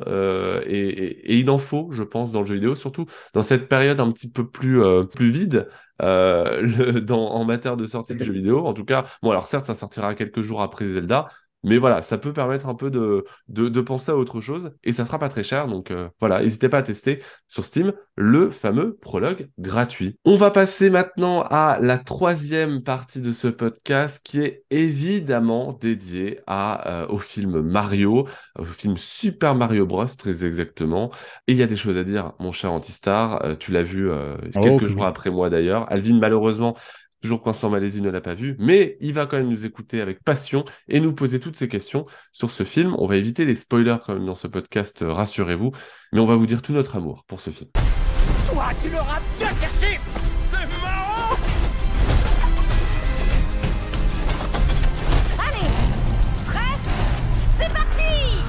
Et, 0.66 1.38
il 1.38 1.50
en 1.50 1.58
faut, 1.58 1.88
je 1.92 2.02
pense, 2.02 2.32
dans 2.32 2.40
le 2.40 2.46
jeu 2.46 2.54
vidéo, 2.54 2.74
surtout 2.74 3.06
dans 3.34 3.42
cette 3.42 3.68
période 3.68 4.00
un 4.00 4.10
petit 4.12 4.30
peu 4.30 4.48
plus, 4.48 4.82
plus 5.12 5.30
vide. 5.30 5.68
dans, 6.02 7.28
en 7.30 7.44
matière 7.44 7.76
de 7.76 7.86
sortie 7.86 8.16
de 8.16 8.24
jeux 8.24 8.32
vidéo. 8.32 8.66
En 8.66 8.74
tout 8.74 8.84
cas, 8.84 9.04
bon, 9.22 9.30
alors 9.30 9.46
certes, 9.46 9.66
ça 9.66 9.76
sortira 9.76 10.16
quelques 10.16 10.42
jours 10.42 10.60
après 10.60 10.88
Zelda, 10.88 11.28
mais 11.64 11.78
voilà, 11.78 12.02
ça 12.02 12.18
peut 12.18 12.32
permettre 12.32 12.68
un 12.68 12.74
peu 12.74 12.90
de, 12.90 13.24
de, 13.48 13.80
penser 13.80 14.10
à 14.10 14.16
autre 14.16 14.40
chose 14.40 14.72
et 14.82 14.92
ça 14.92 15.04
sera 15.04 15.18
pas 15.18 15.28
très 15.28 15.42
cher. 15.42 15.66
Donc 15.68 15.90
euh, 15.90 16.08
voilà, 16.20 16.42
n'hésitez 16.42 16.68
pas 16.68 16.78
à 16.78 16.82
tester 16.82 17.22
sur 17.46 17.64
Steam 17.64 17.92
le 18.16 18.50
fameux 18.50 18.96
prologue 18.96 19.48
gratuit. 19.58 20.18
On 20.24 20.36
va 20.36 20.50
passer 20.50 20.90
maintenant 20.90 21.42
à 21.42 21.78
la 21.80 21.98
troisième 21.98 22.82
partie 22.82 23.20
de 23.20 23.32
ce 23.32 23.48
podcast 23.48 24.20
qui 24.24 24.40
est 24.40 24.64
évidemment 24.70 25.72
dédiée 25.72 26.40
à, 26.46 27.02
euh, 27.02 27.06
au 27.08 27.18
film 27.18 27.60
Mario, 27.60 28.26
au 28.58 28.64
film 28.64 28.96
Super 28.96 29.54
Mario 29.54 29.86
Bros. 29.86 30.06
très 30.06 30.44
exactement. 30.44 31.10
Et 31.46 31.52
il 31.52 31.58
y 31.58 31.62
a 31.62 31.66
des 31.66 31.76
choses 31.76 31.96
à 31.96 32.04
dire, 32.04 32.32
mon 32.40 32.52
cher 32.52 32.72
Antistar. 32.72 33.44
Euh, 33.44 33.54
tu 33.56 33.72
l'as 33.72 33.82
vu 33.82 34.10
oh, 34.10 34.60
quelques 34.60 34.86
jours 34.86 35.04
après 35.04 35.30
moi 35.30 35.50
d'ailleurs. 35.50 35.90
Alvin, 35.90 36.18
malheureusement, 36.18 36.76
Toujours 37.22 37.40
coincé 37.40 37.64
en 37.64 37.70
Malaisie 37.70 38.02
ne 38.02 38.10
l'a 38.10 38.20
pas 38.20 38.34
vu, 38.34 38.56
mais 38.58 38.96
il 39.00 39.14
va 39.14 39.26
quand 39.26 39.36
même 39.36 39.48
nous 39.48 39.64
écouter 39.64 40.00
avec 40.00 40.24
passion 40.24 40.64
et 40.88 40.98
nous 40.98 41.12
poser 41.12 41.38
toutes 41.38 41.54
ces 41.54 41.68
questions 41.68 42.04
sur 42.32 42.50
ce 42.50 42.64
film. 42.64 42.96
On 42.98 43.06
va 43.06 43.16
éviter 43.16 43.44
les 43.44 43.54
spoilers 43.54 43.98
quand 44.04 44.14
même 44.14 44.26
dans 44.26 44.34
ce 44.34 44.48
podcast, 44.48 45.02
euh, 45.02 45.12
rassurez-vous, 45.12 45.70
mais 46.12 46.18
on 46.18 46.26
va 46.26 46.34
vous 46.34 46.46
dire 46.46 46.62
tout 46.62 46.72
notre 46.72 46.96
amour 46.96 47.24
pour 47.28 47.40
ce 47.40 47.50
film. 47.50 47.70
Toi, 48.50 48.66
tu 48.82 48.90
l'auras 48.90 49.20
bien 49.38 49.48
caché. 49.48 50.00
Allez 55.38 55.68
Prêt? 56.46 56.78
C'est 57.58 57.72
parti! 57.72 58.42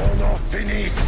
On 0.00 0.22
en 0.24 0.36
finisse 0.50 1.07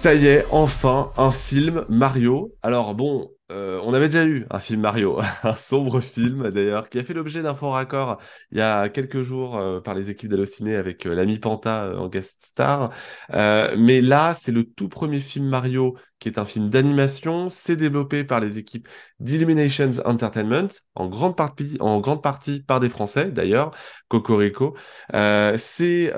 Ça 0.00 0.14
y 0.14 0.28
est, 0.28 0.46
enfin, 0.50 1.12
un 1.18 1.30
film 1.30 1.84
Mario. 1.90 2.54
Alors 2.62 2.94
bon, 2.94 3.32
euh, 3.50 3.80
on 3.84 3.94
avait 3.94 4.06
déjà 4.08 4.24
eu 4.24 4.46
un 4.50 4.60
film 4.60 4.80
Mario, 4.80 5.18
un 5.42 5.54
sombre 5.56 6.00
film 6.00 6.50
d'ailleurs, 6.50 6.88
qui 6.88 6.98
a 6.98 7.04
fait 7.04 7.14
l'objet 7.14 7.42
d'un 7.42 7.54
fort 7.54 7.72
raccord 7.74 8.18
il 8.52 8.58
y 8.58 8.60
a 8.60 8.88
quelques 8.88 9.22
jours 9.22 9.58
euh, 9.58 9.80
par 9.80 9.94
les 9.94 10.08
équipes 10.10 10.30
d'Allociné 10.30 10.76
avec 10.76 11.06
euh, 11.06 11.14
l'ami 11.14 11.38
Panta 11.38 11.92
en 11.98 12.08
guest 12.08 12.44
star. 12.46 12.90
Mais 13.30 14.00
là, 14.00 14.34
c'est 14.34 14.52
le 14.52 14.64
tout 14.64 14.88
premier 14.88 15.20
film 15.20 15.48
Mario 15.48 15.96
qui 16.18 16.28
est 16.28 16.38
un 16.38 16.44
film 16.44 16.68
d'animation. 16.68 17.48
C'est 17.48 17.76
développé 17.76 18.24
par 18.24 18.40
les 18.40 18.58
équipes 18.58 18.88
d'Illuminations 19.20 19.92
Entertainment, 20.04 20.68
en 20.94 21.08
grande 21.08 21.34
partie, 21.36 21.76
en 21.80 21.98
grande 22.00 22.22
partie 22.22 22.60
par 22.62 22.78
des 22.78 22.90
Français 22.90 23.30
d'ailleurs, 23.30 23.70
Cocorico. 24.08 24.76
C'est 25.12 26.12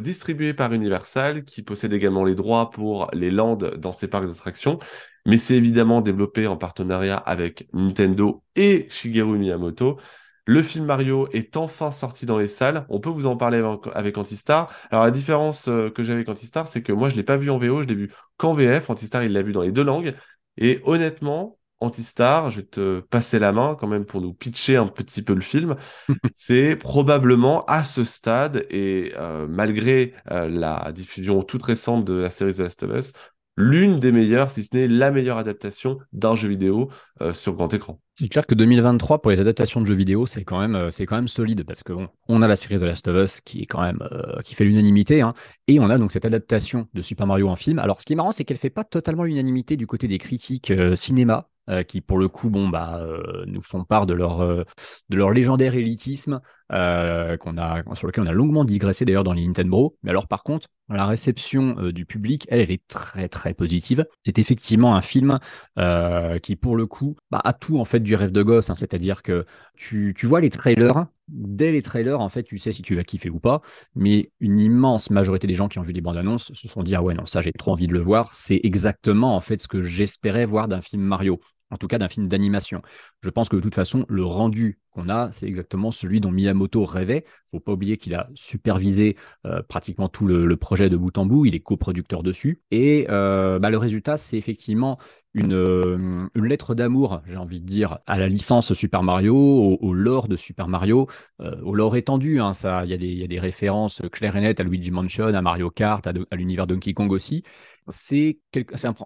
distribué 0.00 0.54
par 0.54 0.72
Universal, 0.72 1.44
qui 1.44 1.62
possède 1.62 1.92
également 1.92 2.24
les 2.24 2.34
droits 2.34 2.70
pour 2.70 3.10
les 3.12 3.30
landes 3.30 3.74
dans 3.76 3.92
ses 3.92 4.08
parcs 4.08 4.26
d'attractions. 4.26 4.78
Mais 5.26 5.38
c'est 5.38 5.54
évidemment 5.54 6.00
développé 6.00 6.46
en 6.46 6.56
partenariat 6.56 7.16
avec 7.16 7.68
Nintendo 7.72 8.42
et 8.54 8.86
Shigeru 8.88 9.38
Miyamoto. 9.38 9.98
Le 10.46 10.62
film 10.62 10.84
Mario 10.84 11.28
est 11.32 11.56
enfin 11.56 11.90
sorti 11.90 12.24
dans 12.24 12.38
les 12.38 12.46
salles. 12.46 12.86
On 12.88 13.00
peut 13.00 13.10
vous 13.10 13.26
en 13.26 13.36
parler 13.36 13.60
avec, 13.94 14.16
Antistar. 14.16 14.72
Alors 14.92 15.04
la 15.04 15.10
différence 15.10 15.66
euh, 15.66 15.90
que 15.90 16.04
j'ai 16.04 16.12
avec 16.12 16.28
Antistar, 16.28 16.68
c'est 16.68 16.82
que 16.82 16.92
moi 16.92 17.08
je 17.08 17.16
l'ai 17.16 17.24
pas 17.24 17.36
vu 17.36 17.50
en 17.50 17.58
VO, 17.58 17.82
je 17.82 17.88
l'ai 17.88 17.96
vu 17.96 18.12
qu'en 18.36 18.54
VF. 18.54 18.88
Antistar 18.88 19.24
il 19.24 19.32
l'a 19.32 19.42
vu 19.42 19.50
dans 19.52 19.62
les 19.62 19.72
deux 19.72 19.82
langues. 19.82 20.14
Et 20.56 20.80
honnêtement, 20.84 21.58
Antistar, 21.80 22.50
je 22.50 22.60
vais 22.60 22.66
te 22.66 23.00
passer 23.00 23.38
la 23.40 23.52
main 23.52 23.76
quand 23.78 23.88
même 23.88 24.06
pour 24.06 24.20
nous 24.20 24.32
pitcher 24.32 24.76
un 24.76 24.86
petit 24.86 25.22
peu 25.22 25.34
le 25.34 25.40
film. 25.40 25.74
c'est 26.32 26.76
probablement 26.76 27.64
à 27.66 27.82
ce 27.82 28.04
stade 28.04 28.64
et 28.70 29.12
euh, 29.16 29.46
malgré 29.48 30.14
euh, 30.30 30.48
la 30.48 30.92
diffusion 30.92 31.42
toute 31.42 31.64
récente 31.64 32.04
de 32.04 32.14
la 32.14 32.30
série 32.30 32.54
The 32.54 32.60
Last 32.60 32.82
of 32.84 32.96
Us, 32.96 33.12
l'une 33.56 33.98
des 33.98 34.12
meilleures, 34.12 34.50
si 34.50 34.64
ce 34.64 34.76
n'est 34.76 34.86
la 34.86 35.10
meilleure 35.10 35.38
adaptation 35.38 35.98
d'un 36.12 36.34
jeu 36.34 36.48
vidéo 36.48 36.90
euh, 37.22 37.32
sur 37.32 37.54
grand 37.54 37.72
écran. 37.72 38.00
C'est 38.14 38.28
clair 38.28 38.46
que 38.46 38.54
2023 38.54 39.22
pour 39.22 39.30
les 39.30 39.40
adaptations 39.40 39.80
de 39.80 39.86
jeux 39.86 39.94
vidéo, 39.94 40.26
c'est 40.26 40.44
quand 40.44 40.60
même 40.60 40.74
euh, 40.74 40.90
c'est 40.90 41.06
quand 41.06 41.16
même 41.16 41.28
solide 41.28 41.64
parce 41.64 41.82
que 41.82 41.92
bon, 41.92 42.08
on 42.28 42.42
a 42.42 42.48
la 42.48 42.56
série 42.56 42.78
The 42.78 42.82
Last 42.82 43.08
of 43.08 43.16
Us 43.16 43.40
qui 43.40 43.62
est 43.62 43.66
quand 43.66 43.82
même 43.82 44.06
euh, 44.12 44.40
qui 44.42 44.54
fait 44.54 44.64
l'unanimité 44.64 45.22
hein, 45.22 45.32
et 45.68 45.80
on 45.80 45.90
a 45.90 45.98
donc 45.98 46.12
cette 46.12 46.24
adaptation 46.24 46.88
de 46.92 47.02
Super 47.02 47.26
Mario 47.26 47.48
en 47.48 47.56
film. 47.56 47.78
Alors 47.78 48.00
ce 48.00 48.06
qui 48.06 48.12
est 48.12 48.16
marrant, 48.16 48.32
c'est 48.32 48.44
qu'elle 48.44 48.56
fait 48.58 48.70
pas 48.70 48.84
totalement 48.84 49.24
l'unanimité 49.24 49.76
du 49.76 49.86
côté 49.86 50.08
des 50.08 50.18
critiques 50.18 50.72
cinéma. 50.94 51.48
qui 51.88 52.00
pour 52.00 52.18
le 52.18 52.28
coup 52.28 52.48
bon 52.48 52.68
bah 52.68 53.04
nous 53.46 53.62
font 53.62 53.84
part 53.84 54.06
de 54.06 54.14
leur 54.14 54.38
de 54.38 55.16
leur 55.16 55.30
légendaire 55.30 55.74
élitisme 55.74 56.40
euh, 56.72 57.36
a 57.58 57.94
sur 57.94 58.06
lequel 58.06 58.24
on 58.24 58.26
a 58.26 58.32
longuement 58.32 58.64
digressé 58.64 59.04
d'ailleurs 59.04 59.24
dans 59.24 59.32
les 59.32 59.46
Nintendo. 59.46 59.96
Mais 60.02 60.10
alors 60.10 60.26
par 60.26 60.42
contre 60.42 60.68
la 60.88 61.06
réception 61.06 61.76
euh, 61.78 61.92
du 61.92 62.06
public 62.06 62.46
elle 62.48 62.60
elle 62.60 62.70
est 62.70 62.86
très 62.88 63.28
très 63.28 63.54
positive. 63.54 64.06
C'est 64.20 64.38
effectivement 64.38 64.96
un 64.96 65.02
film 65.02 65.38
euh, 65.78 66.38
qui 66.38 66.56
pour 66.56 66.76
le 66.76 66.86
coup 66.86 67.16
bah, 67.30 67.40
a 67.44 67.52
tout 67.52 67.78
en 67.78 67.84
fait 67.84 68.00
du 68.00 68.14
rêve 68.14 68.32
de 68.32 68.42
gosse 68.42 68.70
hein, 68.70 68.74
c'est-à-dire 68.74 69.22
que 69.22 69.44
tu, 69.76 70.14
tu 70.16 70.26
vois 70.26 70.40
les 70.40 70.50
trailers. 70.50 71.06
Dès 71.28 71.72
les 71.72 71.82
trailers 71.82 72.20
en 72.20 72.28
fait 72.28 72.44
tu 72.44 72.56
sais 72.58 72.70
si 72.72 72.82
tu 72.82 72.94
vas 72.96 73.04
kiffer 73.04 73.30
ou 73.30 73.40
pas. 73.40 73.60
Mais 73.94 74.30
une 74.40 74.58
immense 74.58 75.10
majorité 75.10 75.46
des 75.46 75.54
gens 75.54 75.68
qui 75.68 75.78
ont 75.78 75.82
vu 75.82 75.92
les 75.92 76.00
bandes 76.00 76.16
annonces 76.16 76.52
se 76.52 76.68
sont 76.68 76.82
dit 76.82 76.94
ah 76.94 77.02
ouais 77.02 77.14
non 77.14 77.26
ça 77.26 77.40
j'ai 77.40 77.52
trop 77.52 77.72
envie 77.72 77.88
de 77.88 77.94
le 77.94 78.00
voir. 78.00 78.32
C'est 78.32 78.60
exactement 78.62 79.36
en 79.36 79.40
fait 79.40 79.60
ce 79.60 79.68
que 79.68 79.82
j'espérais 79.82 80.46
voir 80.46 80.68
d'un 80.68 80.80
film 80.80 81.02
Mario. 81.02 81.40
En 81.70 81.78
tout 81.78 81.88
cas 81.88 81.98
d'un 81.98 82.08
film 82.08 82.28
d'animation. 82.28 82.80
Je 83.22 83.30
pense 83.30 83.48
que 83.48 83.56
de 83.56 83.60
toute 83.60 83.74
façon, 83.74 84.06
le 84.08 84.24
rendu 84.24 84.78
a, 85.08 85.30
c'est 85.32 85.46
exactement 85.46 85.90
celui 85.90 86.20
dont 86.20 86.30
Miyamoto 86.30 86.84
rêvait. 86.84 87.24
Faut 87.50 87.60
pas 87.60 87.72
oublier 87.72 87.96
qu'il 87.96 88.14
a 88.14 88.28
supervisé 88.34 89.16
euh, 89.46 89.62
pratiquement 89.62 90.08
tout 90.08 90.26
le, 90.26 90.56
projet 90.56 90.88
de 90.88 90.96
bout 90.96 91.16
en 91.18 91.26
bout, 91.26 91.46
il 91.46 91.54
est 91.54 91.60
coproducteur 91.60 92.22
dessus. 92.22 92.62
Et 92.70 93.06
euh, 93.10 93.58
bah, 93.58 93.70
le 93.70 93.78
résultat, 93.78 94.16
c'est 94.16 94.36
effectivement 94.36 94.98
une, 95.34 95.52
euh, 95.52 96.26
une 96.34 96.46
lettre 96.46 96.74
d'amour, 96.74 97.20
j'ai 97.26 97.36
envie 97.36 97.60
de 97.60 97.66
dire, 97.66 97.98
à 98.06 98.18
la 98.18 98.28
licence 98.28 98.72
Super 98.72 99.02
Mario, 99.02 99.36
au, 99.36 99.92
lore 99.92 100.28
de 100.28 100.36
Super 100.36 100.66
Mario, 100.66 101.06
au 101.38 101.74
lore 101.74 101.96
étendu. 101.96 102.40
Hein, 102.40 102.52
il 102.84 102.90
y, 102.90 102.94
a 102.94 102.96
des- 102.96 103.06
il 103.06 103.38
références 103.38 104.02
claires 104.12 104.36
et 104.36 104.40
nettes 104.40 104.60
à 104.60 104.64
Luigi 104.64 104.90
Mansion, 104.90 105.26
à 105.26 105.42
Mario 105.42 105.70
Kart, 105.70 106.06
à, 106.06 106.12
l'univers 106.36 106.66
Donkey 106.66 106.94
Kong 106.94 107.12
aussi. 107.12 107.42
C'est 107.88 108.40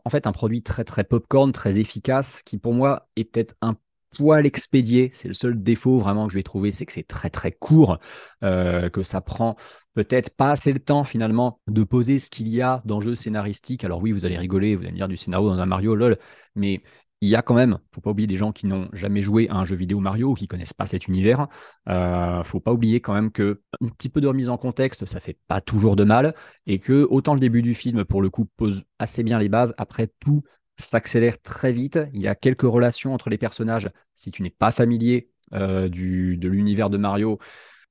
en 0.04 0.10
fait 0.10 0.26
un 0.26 0.32
produit 0.32 0.62
très 0.62 0.84
très 0.84 1.04
popcorn, 1.04 1.52
très 1.52 1.78
efficace, 1.78 2.42
qui 2.44 2.58
pour 2.58 2.72
moi 2.74 3.08
est 3.16 3.24
peut-être 3.24 3.54
un 3.60 3.74
poil 4.16 4.46
expédié. 4.46 5.10
C'est 5.12 5.28
le 5.28 5.34
seul 5.34 5.62
défaut 5.62 5.98
vraiment 5.98 6.26
que 6.26 6.32
je 6.32 6.38
vais 6.38 6.42
trouver, 6.42 6.72
c'est 6.72 6.86
que 6.86 6.92
c'est 6.92 7.06
très 7.06 7.30
très 7.30 7.52
court, 7.52 7.98
euh, 8.44 8.88
que 8.90 9.02
ça 9.02 9.20
prend 9.20 9.56
peut-être 9.94 10.30
pas 10.36 10.50
assez 10.50 10.72
le 10.72 10.78
temps 10.78 11.04
finalement 11.04 11.60
de 11.66 11.84
poser 11.84 12.18
ce 12.18 12.30
qu'il 12.30 12.48
y 12.48 12.62
a 12.62 12.82
d'enjeux 12.84 13.14
scénaristiques. 13.14 13.84
Alors 13.84 14.00
oui, 14.02 14.12
vous 14.12 14.24
allez 14.24 14.38
rigoler, 14.38 14.76
vous 14.76 14.82
allez 14.82 14.92
me 14.92 14.96
dire 14.96 15.08
du 15.08 15.16
scénario 15.16 15.48
dans 15.48 15.60
un 15.60 15.66
Mario, 15.66 15.94
lol, 15.94 16.18
mais 16.54 16.82
il 17.22 17.28
y 17.28 17.36
a 17.36 17.42
quand 17.42 17.54
même, 17.54 17.78
faut 17.92 18.00
pas 18.00 18.10
oublier 18.10 18.26
des 18.26 18.36
gens 18.36 18.50
qui 18.50 18.66
n'ont 18.66 18.88
jamais 18.94 19.20
joué 19.20 19.46
à 19.50 19.56
un 19.56 19.64
jeu 19.64 19.76
vidéo 19.76 20.00
Mario 20.00 20.30
ou 20.30 20.34
qui 20.34 20.48
connaissent 20.48 20.72
pas 20.72 20.86
cet 20.86 21.06
univers. 21.06 21.48
Euh, 21.88 22.42
faut 22.44 22.60
pas 22.60 22.72
oublier 22.72 23.00
quand 23.00 23.12
même 23.12 23.30
que 23.30 23.60
un 23.82 23.88
petit 23.88 24.08
peu 24.08 24.22
de 24.22 24.28
remise 24.28 24.48
en 24.48 24.56
contexte, 24.56 25.04
ça 25.04 25.20
fait 25.20 25.38
pas 25.46 25.60
toujours 25.60 25.96
de 25.96 26.04
mal 26.04 26.34
et 26.66 26.78
que 26.78 27.06
autant 27.10 27.34
le 27.34 27.40
début 27.40 27.60
du 27.60 27.74
film 27.74 28.04
pour 28.04 28.22
le 28.22 28.30
coup 28.30 28.46
pose 28.56 28.84
assez 28.98 29.22
bien 29.22 29.38
les 29.38 29.50
bases. 29.50 29.74
Après 29.76 30.10
tout 30.18 30.42
s'accélère 30.81 31.40
très 31.40 31.73
vite. 31.73 31.98
Il 32.12 32.20
y 32.20 32.28
a 32.28 32.35
quelques 32.35 32.62
relations 32.62 33.15
entre 33.15 33.31
les 33.31 33.39
personnages. 33.39 33.90
Si 34.15 34.31
tu 34.31 34.43
n'es 34.43 34.51
pas 34.51 34.73
familier 34.73 35.31
euh, 35.55 35.89
du, 35.89 36.36
de 36.36 36.48
l'univers 36.48 36.90
de 36.90 36.97
Mario, 36.98 37.39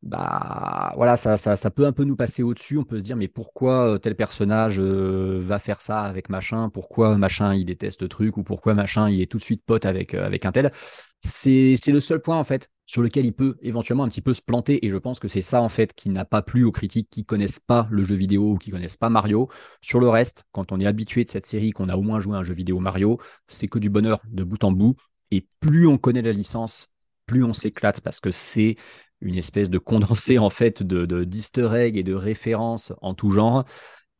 bah 0.01 0.93
voilà, 0.95 1.17
ça, 1.17 1.35
ça, 1.37 1.55
ça 1.55 1.71
peut 1.71 1.85
un 1.85 1.91
peu 1.91 2.05
nous 2.05 2.15
passer 2.15 2.43
au-dessus. 2.43 2.77
On 2.77 2.83
peut 2.85 2.99
se 2.99 3.03
dire, 3.03 3.17
mais 3.17 3.27
pourquoi 3.27 3.95
euh, 3.95 3.97
tel 3.97 4.15
personnage 4.15 4.79
euh, 4.79 5.39
va 5.41 5.59
faire 5.59 5.81
ça 5.81 6.01
avec 6.01 6.29
machin? 6.29 6.69
Pourquoi 6.69 7.17
machin 7.17 7.53
il 7.53 7.65
déteste 7.65 8.07
truc? 8.07 8.37
Ou 8.37 8.43
pourquoi 8.43 8.73
machin 8.73 9.09
il 9.09 9.21
est 9.21 9.29
tout 9.29 9.37
de 9.37 9.43
suite 9.43 9.63
pote 9.65 9.85
avec, 9.85 10.13
avec 10.13 10.45
un 10.45 10.51
tel? 10.51 10.71
C'est 11.19 11.75
le 11.87 11.99
seul 11.99 12.21
point 12.21 12.37
en 12.37 12.43
fait 12.43 12.69
sur 12.89 13.03
lequel 13.03 13.23
il 13.27 13.33
peut 13.33 13.55
éventuellement 13.61 14.03
un 14.03 14.09
petit 14.09 14.21
peu 14.21 14.33
se 14.33 14.41
planter. 14.41 14.83
Et 14.83 14.89
je 14.89 14.97
pense 14.97 15.19
que 15.19 15.27
c'est 15.27 15.41
ça 15.43 15.61
en 15.61 15.69
fait 15.69 15.93
qui 15.93 16.09
n'a 16.09 16.25
pas 16.25 16.41
plu 16.41 16.63
aux 16.63 16.71
critiques 16.71 17.07
qui 17.11 17.23
connaissent 17.23 17.59
pas 17.59 17.87
le 17.91 18.03
jeu 18.03 18.15
vidéo 18.15 18.53
ou 18.53 18.57
qui 18.57 18.71
connaissent 18.71 18.97
pas 18.97 19.09
Mario. 19.09 19.47
Sur 19.81 19.99
le 19.99 20.09
reste, 20.09 20.43
quand 20.51 20.71
on 20.71 20.79
est 20.79 20.87
habitué 20.87 21.23
de 21.23 21.29
cette 21.29 21.45
série, 21.45 21.69
qu'on 21.69 21.87
a 21.89 21.95
au 21.95 22.01
moins 22.01 22.19
joué 22.19 22.35
à 22.35 22.39
un 22.39 22.43
jeu 22.43 22.55
vidéo 22.55 22.79
Mario, 22.79 23.19
c'est 23.47 23.67
que 23.67 23.77
du 23.77 23.91
bonheur 23.91 24.19
de 24.27 24.43
bout 24.43 24.63
en 24.63 24.71
bout. 24.71 24.95
Et 25.29 25.47
plus 25.59 25.85
on 25.85 25.99
connaît 25.99 26.23
la 26.23 26.31
licence, 26.31 26.89
plus 27.27 27.43
on 27.43 27.53
s'éclate 27.53 28.01
parce 28.01 28.19
que 28.19 28.31
c'est 28.31 28.75
une 29.21 29.35
espèce 29.35 29.69
de 29.69 29.77
condensé 29.77 30.39
en 30.39 30.49
fait 30.49 30.81
de 30.81 31.05
de- 31.05 31.75
egg 31.75 31.95
et 31.95 32.03
de 32.03 32.13
références 32.15 32.91
en 33.03 33.13
tout 33.13 33.29
genre. 33.29 33.65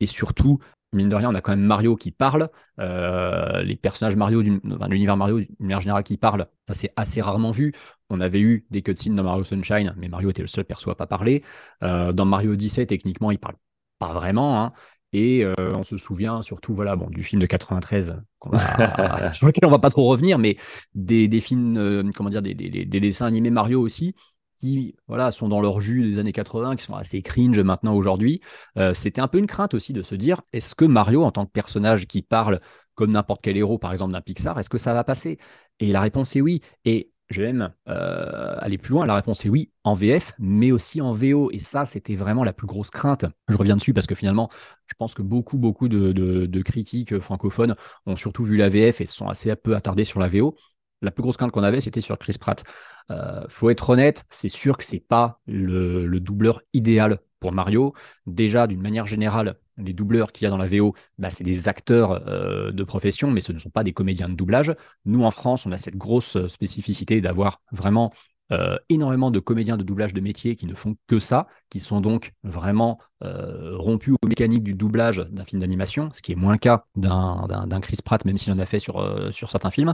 Et 0.00 0.06
surtout, 0.06 0.58
mine 0.92 1.08
de 1.08 1.14
rien, 1.14 1.30
on 1.30 1.34
a 1.34 1.40
quand 1.40 1.52
même 1.52 1.60
Mario 1.64 1.96
qui 1.96 2.10
parle. 2.10 2.50
Euh, 2.78 3.62
les 3.62 3.76
personnages 3.76 4.16
Mario, 4.16 4.42
enfin, 4.72 4.88
l'univers 4.88 5.16
Mario 5.16 5.40
d'une 5.40 5.48
manière 5.60 5.80
générale 5.80 6.02
qui 6.04 6.16
parle, 6.16 6.48
ça 6.66 6.74
c'est 6.74 6.92
assez 6.96 7.20
rarement 7.22 7.50
vu. 7.50 7.72
On 8.10 8.20
avait 8.20 8.40
eu 8.40 8.66
des 8.70 8.82
cutscenes 8.82 9.14
dans 9.14 9.22
Mario 9.24 9.44
Sunshine, 9.44 9.94
mais 9.96 10.08
Mario 10.08 10.30
était 10.30 10.42
le 10.42 10.48
seul 10.48 10.64
perso 10.64 10.90
à 10.90 10.96
pas 10.96 11.06
parler. 11.06 11.42
Euh, 11.82 12.12
dans 12.12 12.24
Mario 12.24 12.52
Odyssey, 12.52 12.86
techniquement, 12.86 13.30
il 13.30 13.38
parle 13.38 13.56
pas 13.98 14.12
vraiment. 14.12 14.62
hein. 14.62 14.72
Et 15.12 15.44
euh, 15.44 15.54
on 15.74 15.82
se 15.82 15.96
souvient 15.96 16.40
surtout 16.42 16.72
voilà, 16.72 16.94
bon, 16.94 17.08
du 17.10 17.24
film 17.24 17.40
de 17.42 17.46
93 17.46 18.16
qu'on 18.38 18.50
va- 18.50 19.30
sur 19.32 19.46
lequel 19.46 19.66
on 19.66 19.70
va 19.70 19.78
pas 19.80 19.90
trop 19.90 20.06
revenir, 20.08 20.38
mais 20.38 20.56
des, 20.94 21.26
des 21.28 21.40
films, 21.40 21.76
euh, 21.76 22.10
comment 22.14 22.30
dire, 22.30 22.42
des, 22.42 22.54
des- 22.54 22.70
des- 22.70 22.84
des 22.84 23.00
dessins 23.00 23.26
animés 23.26 23.50
Mario 23.50 23.80
aussi, 23.80 24.14
qui 24.56 24.94
voilà, 25.08 25.32
sont 25.32 25.48
dans 25.48 25.60
leur 25.60 25.80
jus 25.80 26.02
des 26.10 26.18
années 26.18 26.32
80, 26.32 26.76
qui 26.76 26.84
sont 26.84 26.94
assez 26.94 27.22
cringe 27.22 27.58
maintenant 27.60 27.94
aujourd'hui. 27.96 28.40
Euh, 28.76 28.92
C'était 28.94 29.20
un 29.20 29.28
peu 29.28 29.38
une 29.38 29.46
crainte 29.46 29.74
aussi 29.74 29.92
de 29.92 30.02
se 30.02 30.14
dire, 30.14 30.42
est-ce 30.52 30.74
que 30.74 30.84
Mario, 30.84 31.24
en 31.24 31.32
tant 31.32 31.46
que 31.46 31.50
personnage 31.50 32.06
qui 32.06 32.22
parle 32.22 32.60
comme 32.94 33.12
n'importe 33.12 33.40
quel 33.42 33.56
héros, 33.56 33.78
par 33.78 33.92
exemple 33.92 34.12
d'un 34.12 34.20
Pixar, 34.20 34.58
est-ce 34.58 34.68
que 34.68 34.76
ça 34.78 34.92
va 34.92 35.02
passer? 35.04 35.38
Et 35.80 35.90
la 35.92 36.00
réponse 36.00 36.36
est 36.36 36.40
oui. 36.42 36.60
Et 36.84 37.10
je 37.30 37.42
vais 37.42 37.52
même 37.52 37.72
euh, 37.88 38.56
aller 38.58 38.76
plus 38.76 38.92
loin. 38.92 39.06
La 39.06 39.14
réponse 39.14 39.46
est 39.46 39.48
oui 39.48 39.70
en 39.84 39.94
VF, 39.94 40.34
mais 40.38 40.72
aussi 40.72 41.00
en 41.00 41.14
VO. 41.14 41.50
Et 41.52 41.60
ça, 41.60 41.86
c'était 41.86 42.16
vraiment 42.16 42.44
la 42.44 42.52
plus 42.52 42.66
grosse 42.66 42.90
crainte. 42.90 43.24
Je 43.48 43.56
reviens 43.56 43.76
dessus 43.76 43.94
parce 43.94 44.06
que 44.06 44.14
finalement, 44.14 44.50
je 44.86 44.94
pense 44.98 45.14
que 45.14 45.22
beaucoup, 45.22 45.56
beaucoup 45.56 45.88
de, 45.88 46.62
critiques 46.62 47.18
francophones 47.20 47.76
ont 48.06 48.16
surtout 48.16 48.44
vu 48.44 48.56
la 48.56 48.68
VF 48.68 49.00
et 49.00 49.06
se 49.06 49.14
sont 49.14 49.28
assez 49.28 49.54
peu 49.56 49.76
attardés 49.76 50.04
sur 50.04 50.20
la 50.20 50.28
VO. 50.28 50.56
La 51.02 51.10
plus 51.10 51.22
grosse 51.22 51.36
crainte 51.36 51.52
qu'on 51.52 51.62
avait, 51.62 51.80
c'était 51.80 52.02
sur 52.02 52.18
Chris 52.18 52.36
Pratt. 52.38 52.62
Euh, 53.10 53.44
faut 53.48 53.70
être 53.70 53.88
honnête, 53.88 54.24
c'est 54.28 54.50
sûr 54.50 54.76
que 54.76 54.84
c'est 54.84 55.00
pas 55.00 55.40
le 55.46 56.18
doubleur 56.18 56.60
idéal 56.74 57.20
pour 57.38 57.52
Mario. 57.52 57.94
Déjà, 58.26 58.66
d'une 58.66 58.82
manière 58.82 59.06
générale, 59.06 59.56
les 59.84 59.92
doubleurs 59.92 60.32
qu'il 60.32 60.44
y 60.44 60.46
a 60.46 60.50
dans 60.50 60.56
la 60.56 60.66
VO, 60.66 60.94
bah, 61.18 61.30
c'est 61.30 61.44
des 61.44 61.68
acteurs 61.68 62.26
euh, 62.28 62.72
de 62.72 62.84
profession, 62.84 63.30
mais 63.30 63.40
ce 63.40 63.52
ne 63.52 63.58
sont 63.58 63.70
pas 63.70 63.84
des 63.84 63.92
comédiens 63.92 64.28
de 64.28 64.34
doublage. 64.34 64.74
Nous, 65.04 65.22
en 65.24 65.30
France, 65.30 65.66
on 65.66 65.72
a 65.72 65.78
cette 65.78 65.96
grosse 65.96 66.36
euh, 66.36 66.48
spécificité 66.48 67.20
d'avoir 67.20 67.60
vraiment 67.72 68.12
euh, 68.52 68.76
énormément 68.88 69.30
de 69.30 69.38
comédiens 69.38 69.76
de 69.76 69.82
doublage 69.82 70.12
de 70.12 70.20
métier 70.20 70.56
qui 70.56 70.66
ne 70.66 70.74
font 70.74 70.96
que 71.06 71.20
ça, 71.20 71.46
qui 71.68 71.78
sont 71.80 72.00
donc 72.00 72.32
vraiment 72.42 72.98
rompus 73.20 74.14
aux 74.22 74.26
mécaniques 74.26 74.62
du 74.62 74.72
doublage 74.72 75.18
d'un 75.30 75.44
film 75.44 75.60
d'animation, 75.60 76.08
ce 76.14 76.22
qui 76.22 76.32
est 76.32 76.36
moins 76.36 76.52
le 76.52 76.58
cas 76.58 76.86
d'un 76.96 77.80
Chris 77.82 77.98
Pratt, 78.02 78.24
même 78.24 78.38
s'il 78.38 78.50
en 78.50 78.58
a 78.58 78.64
fait 78.64 78.78
sur, 78.78 79.30
certains 79.32 79.70
films. 79.70 79.92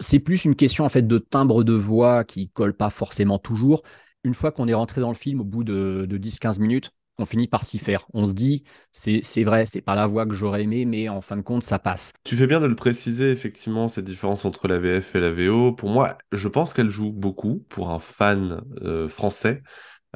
C'est 0.00 0.18
plus 0.18 0.44
une 0.44 0.56
question 0.56 0.84
en 0.84 0.88
fait 0.88 1.06
de 1.06 1.18
timbre 1.18 1.62
de 1.62 1.72
voix 1.72 2.24
qui 2.24 2.50
colle 2.50 2.74
pas 2.76 2.90
forcément 2.90 3.38
toujours. 3.38 3.82
Une 4.24 4.34
fois 4.34 4.50
qu'on 4.50 4.66
est 4.66 4.74
rentré 4.74 5.00
dans 5.00 5.08
le 5.08 5.14
film, 5.14 5.40
au 5.40 5.44
bout 5.44 5.62
de, 5.62 6.04
de 6.08 6.18
10-15 6.18 6.60
minutes, 6.60 6.90
on 7.18 7.26
finit 7.26 7.48
par 7.48 7.64
s'y 7.64 7.78
faire. 7.78 8.06
On 8.14 8.26
se 8.26 8.32
dit, 8.32 8.64
c'est 8.92 9.44
vrai, 9.44 9.66
c'est 9.66 9.80
pas 9.80 9.94
la 9.94 10.06
voix 10.06 10.26
que 10.26 10.34
j'aurais 10.34 10.62
aimé, 10.62 10.84
mais 10.84 11.08
en 11.08 11.20
fin 11.20 11.36
de 11.36 11.42
compte, 11.42 11.62
ça 11.62 11.78
passe. 11.78 12.12
Tu 12.24 12.36
fais 12.36 12.46
bien 12.46 12.60
de 12.60 12.66
le 12.66 12.76
préciser, 12.76 13.30
effectivement, 13.30 13.88
cette 13.88 14.04
différence 14.04 14.44
entre 14.44 14.68
la 14.68 14.78
VF 14.78 15.16
et 15.16 15.20
la 15.20 15.32
VO. 15.32 15.72
Pour 15.72 15.90
moi, 15.90 16.16
je 16.32 16.48
pense 16.48 16.72
qu'elle 16.72 16.90
joue 16.90 17.12
beaucoup 17.12 17.64
pour 17.68 17.90
un 17.90 17.98
fan 17.98 18.62
euh, 18.82 19.08
français. 19.08 19.62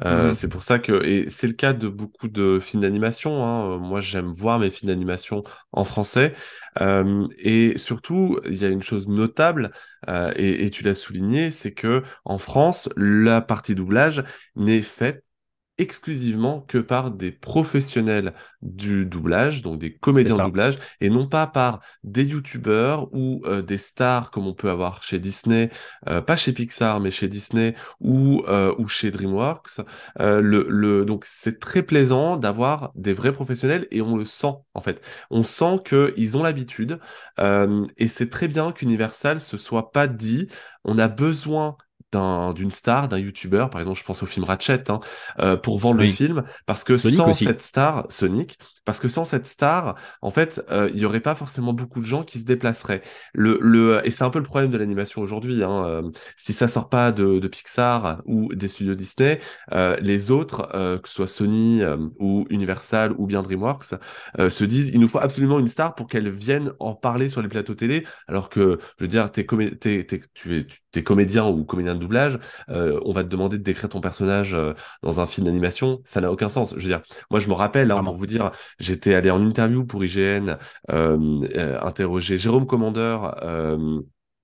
Euh, 0.03 0.27
mhm. 0.27 0.33
C'est 0.33 0.47
pour 0.47 0.63
ça 0.63 0.79
que, 0.79 1.05
et 1.05 1.29
c'est 1.29 1.45
le 1.45 1.53
cas 1.53 1.73
de 1.73 1.87
beaucoup 1.87 2.27
de 2.27 2.59
films 2.59 2.81
d'animation. 2.81 3.45
Hein. 3.45 3.77
Moi, 3.77 3.99
j'aime 3.99 4.31
voir 4.31 4.59
mes 4.59 4.69
films 4.69 4.89
d'animation 4.89 5.43
en 5.71 5.83
français. 5.83 6.33
Euh, 6.81 7.27
et 7.37 7.77
surtout, 7.77 8.39
il 8.45 8.55
y 8.55 8.65
a 8.65 8.69
une 8.69 8.81
chose 8.81 9.07
notable, 9.07 9.71
et, 10.35 10.65
et, 10.65 10.69
tu 10.69 10.83
l'as 10.83 10.95
souligné, 10.95 11.51
c'est 11.51 11.71
que 11.71 12.03
en 12.25 12.37
France, 12.37 12.89
la 12.97 13.41
partie 13.41 13.75
doublage 13.75 14.23
n'est 14.55 14.81
faite 14.81 15.22
exclusivement 15.77 16.61
que 16.61 16.77
par 16.77 17.11
des 17.11 17.31
professionnels 17.31 18.33
du 18.61 19.05
doublage, 19.05 19.61
donc 19.61 19.79
des 19.79 19.93
comédiens 19.95 20.37
de 20.37 20.43
doublage, 20.43 20.77
et 21.01 21.09
non 21.09 21.27
pas 21.27 21.47
par 21.47 21.81
des 22.03 22.25
youtubeurs 22.25 23.13
ou 23.13 23.41
euh, 23.45 23.61
des 23.61 23.77
stars 23.77 24.29
comme 24.31 24.45
on 24.47 24.53
peut 24.53 24.69
avoir 24.69 25.01
chez 25.03 25.19
Disney, 25.19 25.69
euh, 26.07 26.21
pas 26.21 26.35
chez 26.35 26.53
Pixar, 26.53 26.99
mais 26.99 27.11
chez 27.11 27.27
Disney 27.27 27.75
ou, 27.99 28.43
euh, 28.47 28.73
ou 28.77 28.87
chez 28.87 29.09
DreamWorks. 29.11 29.81
le, 30.19 30.65
le, 30.69 31.05
donc 31.05 31.25
c'est 31.25 31.59
très 31.59 31.81
plaisant 31.83 32.37
d'avoir 32.37 32.91
des 32.95 33.13
vrais 33.13 33.33
professionnels 33.33 33.87
et 33.91 34.01
on 34.01 34.15
le 34.15 34.25
sent 34.25 34.53
en 34.73 34.81
fait. 34.81 35.01
On 35.31 35.43
sent 35.43 35.79
qu'ils 35.85 36.37
ont 36.37 36.43
l'habitude 36.43 36.99
et 37.97 38.07
c'est 38.07 38.29
très 38.29 38.47
bien 38.47 38.71
qu'Universal 38.71 39.39
se 39.41 39.57
soit 39.57 39.91
pas 39.91 40.07
dit 40.07 40.47
on 40.83 40.99
a 40.99 41.07
besoin 41.07 41.77
d'une 42.53 42.71
star, 42.71 43.07
d'un 43.07 43.17
youtubeur, 43.17 43.69
par 43.69 43.81
exemple, 43.81 43.99
je 43.99 44.03
pense 44.03 44.23
au 44.23 44.25
film 44.25 44.45
Ratchet, 44.45 44.89
hein, 44.89 44.99
euh, 45.39 45.57
pour 45.57 45.77
vendre 45.77 45.99
le 45.99 46.07
film, 46.07 46.43
parce 46.65 46.83
que 46.83 46.97
sans 46.97 47.33
cette 47.33 47.61
star, 47.61 48.05
Sonic, 48.09 48.57
parce 48.85 48.99
que 48.99 49.07
sans 49.07 49.25
cette 49.25 49.47
star, 49.47 49.95
en 50.21 50.31
fait, 50.31 50.61
euh, 50.71 50.89
il 50.93 50.99
y 50.99 51.05
aurait 51.05 51.19
pas 51.19 51.35
forcément 51.35 51.73
beaucoup 51.73 52.01
de 52.01 52.05
gens 52.05 52.23
qui 52.23 52.39
se 52.39 52.45
déplaceraient. 52.45 53.01
Le, 53.33 53.57
le, 53.61 54.01
et 54.03 54.11
c'est 54.11 54.23
un 54.23 54.29
peu 54.29 54.39
le 54.39 54.45
problème 54.45 54.71
de 54.71 54.77
l'animation 54.77 55.21
aujourd'hui. 55.21 55.63
Hein, 55.63 55.85
euh, 55.85 56.11
si 56.35 56.53
ça 56.53 56.67
sort 56.67 56.89
pas 56.89 57.11
de, 57.11 57.39
de, 57.39 57.47
Pixar 57.47 58.21
ou 58.25 58.53
des 58.53 58.67
studios 58.67 58.95
Disney, 58.95 59.39
les 60.01 60.31
autres, 60.31 60.67
que 60.71 61.07
ce 61.07 61.13
soit 61.13 61.27
Sony 61.27 61.81
ou 62.19 62.45
Universal 62.49 63.13
ou 63.17 63.27
bien 63.27 63.41
DreamWorks, 63.43 63.95
se 64.49 64.63
disent 64.63 64.89
il 64.89 64.99
nous 64.99 65.07
faut 65.07 65.19
absolument 65.19 65.59
une 65.59 65.67
star 65.67 65.93
pour 65.95 66.07
qu'elle 66.07 66.29
vienne 66.31 66.73
en 66.79 66.95
parler 66.95 67.29
sur 67.29 67.41
les 67.41 67.47
plateaux 67.47 67.75
télé, 67.75 68.05
alors 68.27 68.49
que, 68.49 68.79
je 68.97 69.03
veux 69.03 69.07
dire, 69.07 69.31
t'es, 69.31 69.45
tu 70.33 70.57
es, 70.57 70.67
es 70.99 71.03
comédien 71.03 71.45
ou 71.47 71.63
comédien 71.63 71.95
de 71.95 71.99
doublage, 71.99 72.39
euh, 72.69 72.99
on 73.05 73.13
va 73.13 73.23
te 73.23 73.29
demander 73.29 73.57
de 73.57 73.63
décrire 73.63 73.89
ton 73.89 74.01
personnage 74.01 74.53
euh, 74.53 74.73
dans 75.01 75.21
un 75.21 75.25
film 75.25 75.45
d'animation, 75.45 76.01
ça 76.05 76.21
n'a 76.21 76.31
aucun 76.31 76.49
sens. 76.49 76.73
Je 76.77 76.81
veux 76.81 76.87
dire, 76.87 77.01
moi 77.29 77.39
je 77.39 77.49
me 77.49 77.53
rappelle, 77.53 77.91
hein, 77.91 78.03
pour 78.03 78.15
vous 78.15 78.25
dire, 78.25 78.51
j'étais 78.79 79.13
allé 79.13 79.29
en 79.29 79.41
interview 79.41 79.85
pour 79.85 80.03
IGN, 80.03 80.57
euh, 80.91 81.77
interroger 81.81 82.37
Jérôme 82.37 82.67
Commandeur 82.67 83.35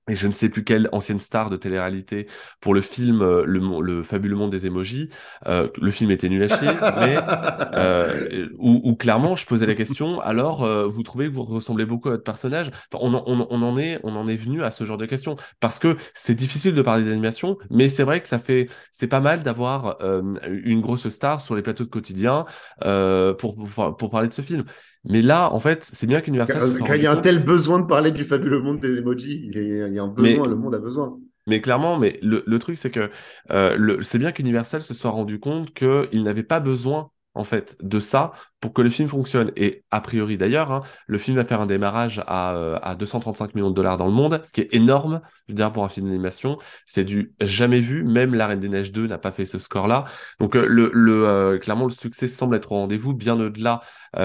et 0.09 0.15
je 0.15 0.27
ne 0.27 0.33
sais 0.33 0.49
plus 0.49 0.63
quelle 0.63 0.89
ancienne 0.91 1.19
star 1.19 1.49
de 1.49 1.57
télé-réalité 1.57 2.27
pour 2.61 2.73
le 2.73 2.81
film 2.81 3.21
euh, 3.21 3.43
le, 3.45 3.59
le, 3.81 4.03
fabuleux 4.03 4.35
monde 4.35 4.51
des 4.51 4.65
émojis. 4.65 5.09
Euh, 5.47 5.67
le 5.79 5.91
film 5.91 6.11
était 6.11 6.29
nul 6.29 6.43
à 6.43 6.47
chier, 6.47 6.69
mais 6.99 7.17
euh, 7.75 8.49
où, 8.57 8.95
clairement 8.95 9.35
je 9.35 9.45
posais 9.45 9.65
la 9.65 9.75
question. 9.75 10.19
Alors, 10.21 10.63
euh, 10.63 10.87
vous 10.87 11.03
trouvez 11.03 11.27
que 11.27 11.33
vous 11.33 11.43
ressemblez 11.43 11.85
beaucoup 11.85 12.09
à 12.09 12.11
votre 12.11 12.23
personnage? 12.23 12.71
On, 12.93 13.13
on, 13.13 13.47
on, 13.49 13.61
en 13.61 13.77
est, 13.77 13.99
on 14.03 14.15
en 14.15 14.27
est 14.27 14.35
venu 14.35 14.63
à 14.63 14.71
ce 14.71 14.83
genre 14.83 14.97
de 14.97 15.05
questions 15.05 15.35
parce 15.59 15.79
que 15.79 15.95
c'est 16.13 16.35
difficile 16.35 16.73
de 16.73 16.81
parler 16.81 17.05
d'animation, 17.05 17.57
mais 17.69 17.87
c'est 17.89 18.03
vrai 18.03 18.21
que 18.21 18.27
ça 18.27 18.39
fait, 18.39 18.67
c'est 18.91 19.07
pas 19.07 19.19
mal 19.19 19.43
d'avoir 19.43 19.97
euh, 20.01 20.21
une 20.63 20.81
grosse 20.81 21.07
star 21.09 21.41
sur 21.41 21.55
les 21.55 21.61
plateaux 21.61 21.83
de 21.83 21.89
quotidien 21.89 22.45
pour, 22.81 23.55
pour, 23.55 23.97
pour 23.97 24.09
parler 24.09 24.27
de 24.27 24.33
ce 24.33 24.41
film. 24.41 24.63
Mais 25.05 25.21
là, 25.21 25.53
en 25.53 25.59
fait, 25.59 25.83
c'est 25.83 26.07
bien 26.07 26.21
qu'Universal. 26.21 26.73
Quand, 26.79 26.93
il 26.93 27.01
y 27.01 27.07
a 27.07 27.11
un 27.11 27.17
tel 27.17 27.43
besoin 27.43 27.79
de 27.79 27.85
parler 27.85 28.11
du 28.11 28.25
fabuleux 28.25 28.61
monde 28.61 28.79
des 28.79 28.97
emojis, 28.97 29.49
il 29.53 29.93
y 29.93 29.99
a 29.99 30.03
un 30.03 30.07
besoin, 30.07 30.47
le 30.47 30.55
monde 30.55 30.75
a 30.75 30.79
besoin. 30.79 31.17
Mais 31.47 31.61
clairement, 31.61 31.97
mais 31.97 32.19
le, 32.21 32.43
le 32.45 32.59
truc, 32.59 32.77
c'est 32.77 32.91
que 32.91 33.09
euh, 33.51 33.97
c'est 34.01 34.19
bien 34.19 34.31
qu'Universal 34.31 34.81
se 34.81 34.93
soit 34.93 35.09
rendu 35.09 35.39
compte 35.39 35.73
qu'il 35.73 36.23
n'avait 36.23 36.43
pas 36.43 36.59
besoin 36.59 37.09
en 37.33 37.43
fait 37.43 37.77
de 37.81 37.99
ça 37.99 38.33
pour 38.59 38.73
que 38.73 38.81
le 38.81 38.89
film 38.89 39.07
fonctionne. 39.07 39.51
Et 39.55 39.83
a 39.91 40.01
priori 40.01 40.37
d'ailleurs, 40.37 40.71
hein, 40.71 40.83
le 41.07 41.17
film 41.17 41.37
va 41.37 41.45
faire 41.45 41.61
un 41.61 41.65
démarrage 41.65 42.21
à, 42.27 42.53
euh, 42.55 42.79
à 42.81 42.95
235 42.95 43.55
millions 43.55 43.69
de 43.69 43.75
dollars 43.75 43.97
dans 43.97 44.07
le 44.07 44.11
monde, 44.11 44.41
ce 44.43 44.51
qui 44.51 44.61
est 44.61 44.73
énorme, 44.73 45.21
je 45.47 45.53
veux 45.53 45.55
dire, 45.55 45.71
pour 45.71 45.83
un 45.83 45.89
film 45.89 46.07
d'animation. 46.07 46.57
C'est 46.85 47.03
du 47.03 47.33
jamais 47.41 47.79
vu, 47.79 48.03
même 48.03 48.35
La 48.35 48.47
Reine 48.47 48.59
des 48.59 48.69
Neiges 48.69 48.91
2 48.91 49.07
n'a 49.07 49.17
pas 49.17 49.31
fait 49.31 49.45
ce 49.45 49.59
score-là. 49.59 50.05
Donc 50.39 50.55
euh, 50.55 50.65
le, 50.67 50.91
le 50.93 51.27
euh, 51.27 51.57
clairement, 51.57 51.85
le 51.85 51.91
succès 51.91 52.27
semble 52.27 52.55
être 52.55 52.71
au 52.71 52.75
rendez-vous, 52.75 53.13
bien 53.13 53.39
au-delà 53.39 53.81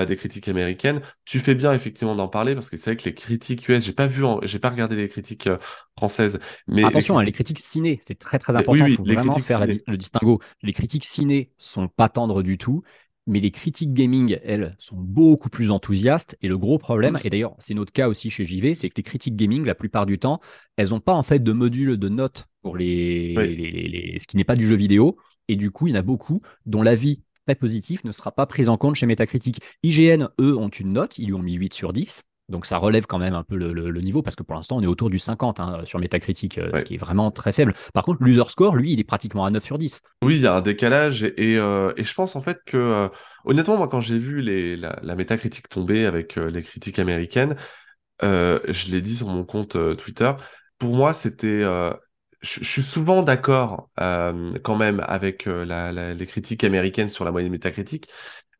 des 0.09 0.17
critiques 0.17 0.49
américaines. 0.49 1.03
Tu 1.27 1.41
fais 1.41 1.55
bien 1.55 1.75
effectivement 1.75 2.15
d'en 2.15 2.27
parler, 2.27 2.55
parce 2.55 2.71
que 2.71 2.79
c'est 2.79 2.93
vrai 2.93 2.97
que 2.97 3.05
les 3.05 3.15
critiques 3.15 3.69
US, 3.69 3.85
j'ai 3.85 3.93
pas 3.93 4.07
vu, 4.07 4.25
j'ai 4.41 4.59
pas 4.59 4.71
regardé 4.71 4.97
les 4.97 5.09
critiques 5.09 5.47
françaises. 5.95 6.41
Mais 6.67 6.85
Attention, 6.85 7.19
les... 7.19 7.21
Hein, 7.21 7.27
les 7.27 7.33
critiques 7.33 7.59
ciné, 7.59 8.01
c'est 8.03 8.19
très 8.19 8.39
très 8.39 8.57
important. 8.57 8.87
Il 8.87 8.97
faut 8.97 9.05
vraiment 9.05 9.35
faire 9.35 9.67
le 9.67 9.97
distinguo. 9.99 10.41
Les 10.63 10.73
critiques 10.73 11.05
ciné 11.05 11.51
sont 11.59 11.89
pas 11.89 12.09
tendres 12.09 12.43
du 12.43 12.57
tout 12.57 12.83
mais 13.27 13.41
les 13.41 13.51
critiques 13.51 13.93
gaming, 13.93 14.39
elles, 14.45 14.75
sont 14.79 14.97
beaucoup 14.97 15.49
plus 15.49 15.71
enthousiastes. 15.71 16.37
Et 16.43 16.49
le 16.49 16.59
gros 16.59 16.79
problème, 16.79 17.19
et 17.25 17.31
d'ailleurs 17.31 17.55
c'est 17.59 17.75
notre 17.75 17.93
cas 17.93 18.09
aussi 18.09 18.31
chez 18.31 18.45
JV, 18.45 18.75
c'est 18.75 18.91
que 18.91 18.97
les 18.97 19.03
critiques 19.03 19.37
gaming, 19.37 19.65
la 19.65 19.75
plupart 19.75 20.07
du 20.07 20.19
temps, 20.19 20.41
elles 20.77 20.91
n'ont 20.91 21.01
pas 21.01 21.15
en 21.15 21.23
fait 21.23 21.43
de 21.43 21.53
module 21.53 21.97
de 21.97 22.09
notes 22.09 22.47
pour 22.63 22.77
les, 22.77 23.35
les, 23.35 24.19
ce 24.19 24.27
qui 24.27 24.37
n'est 24.37 24.45
pas 24.45 24.57
du 24.57 24.67
jeu 24.67 24.77
vidéo. 24.77 25.17
Et 25.49 25.57
du 25.57 25.71
coup, 25.71 25.87
il 25.87 25.95
y 25.95 25.97
en 25.97 26.01
a 26.01 26.03
beaucoup 26.03 26.41
dont 26.67 26.83
l'avis 26.83 27.23
très 27.47 27.55
positif 27.55 28.05
ne 28.05 28.13
sera 28.13 28.33
pas 28.33 28.47
pris 28.47 28.69
en 28.69 28.77
compte 28.77 28.95
chez 28.95 29.07
Metacritic. 29.07 29.61
IGN, 29.83 30.29
eux, 30.41 30.57
ont 30.57 30.69
une 30.69 30.93
note, 30.93 31.19
ils 31.19 31.27
lui 31.27 31.35
ont 31.35 31.43
mis 31.43 31.55
8 31.55 31.75
sur 31.75 31.93
10. 31.93 32.25
Donc 32.49 32.67
ça 32.67 32.77
relève 32.77 33.07
quand 33.07 33.19
même 33.19 33.35
un 33.35 33.43
peu 33.43 33.57
le, 33.57 34.01
niveau 34.01 34.23
parce 34.23 34.37
que 34.37 34.43
pour 34.43 34.55
l'instant 34.55 34.77
on 34.77 34.83
est 34.83 34.87
autour 34.87 35.09
du 35.09 35.19
50 35.19 35.61
hein, 35.61 35.81
sur 35.85 35.99
Metacritic, 35.99 36.59
euh, 36.59 36.71
ce 36.75 36.83
qui 36.83 36.95
est 36.95 36.99
vraiment 36.99 37.31
très 37.31 37.53
faible. 37.53 37.73
Par 37.95 38.05
contre, 38.05 38.23
l'user 38.23 38.45
score, 38.49 38.77
lui, 38.77 38.93
il 38.93 39.01
est 39.01 39.05
pratiquement 39.05 39.47
à 39.47 39.51
9 39.51 39.65
sur 39.65 39.79
10. 39.79 40.03
Oui, 40.23 40.37
il 40.37 40.43
y 40.43 40.47
a 40.47 40.55
un 40.55 40.61
décalage 40.61 41.25
et, 41.25 41.57
euh, 41.57 41.93
je 41.97 42.15
pense 42.15 42.37
en 42.37 42.43
fait 42.43 42.59
que 42.67 42.77
euh, 42.77 43.09
honnêtement, 43.45 43.79
moi 43.79 43.89
quand 43.89 44.01
j'ai 44.01 44.19
vu 44.19 44.43
les, 44.43 44.77
la, 44.77 44.99
la 45.03 45.15
Metacritic 45.17 45.69
tomber 45.69 46.05
avec 46.05 46.37
les 46.37 46.63
critiques 46.63 46.99
américaines, 46.99 47.57
je 48.21 48.91
l'ai 48.91 49.01
dit 49.01 49.17
sur 49.17 49.29
mon 49.29 49.45
compte 49.45 49.77
Twitter, 49.97 50.33
pour 50.79 50.95
moi 50.95 51.15
c'était... 51.15 51.63
je 51.63 52.65
suis 52.65 52.83
souvent 52.83 53.23
d'accord 53.23 53.89
quand 53.97 54.77
même 54.77 55.03
avec 55.07 55.47
les 55.47 56.27
critiques 56.27 56.65
américaines 56.65 57.09
sur 57.09 57.25
la 57.25 57.33
moyenne 57.33 57.53
métacritique, 57.53 58.09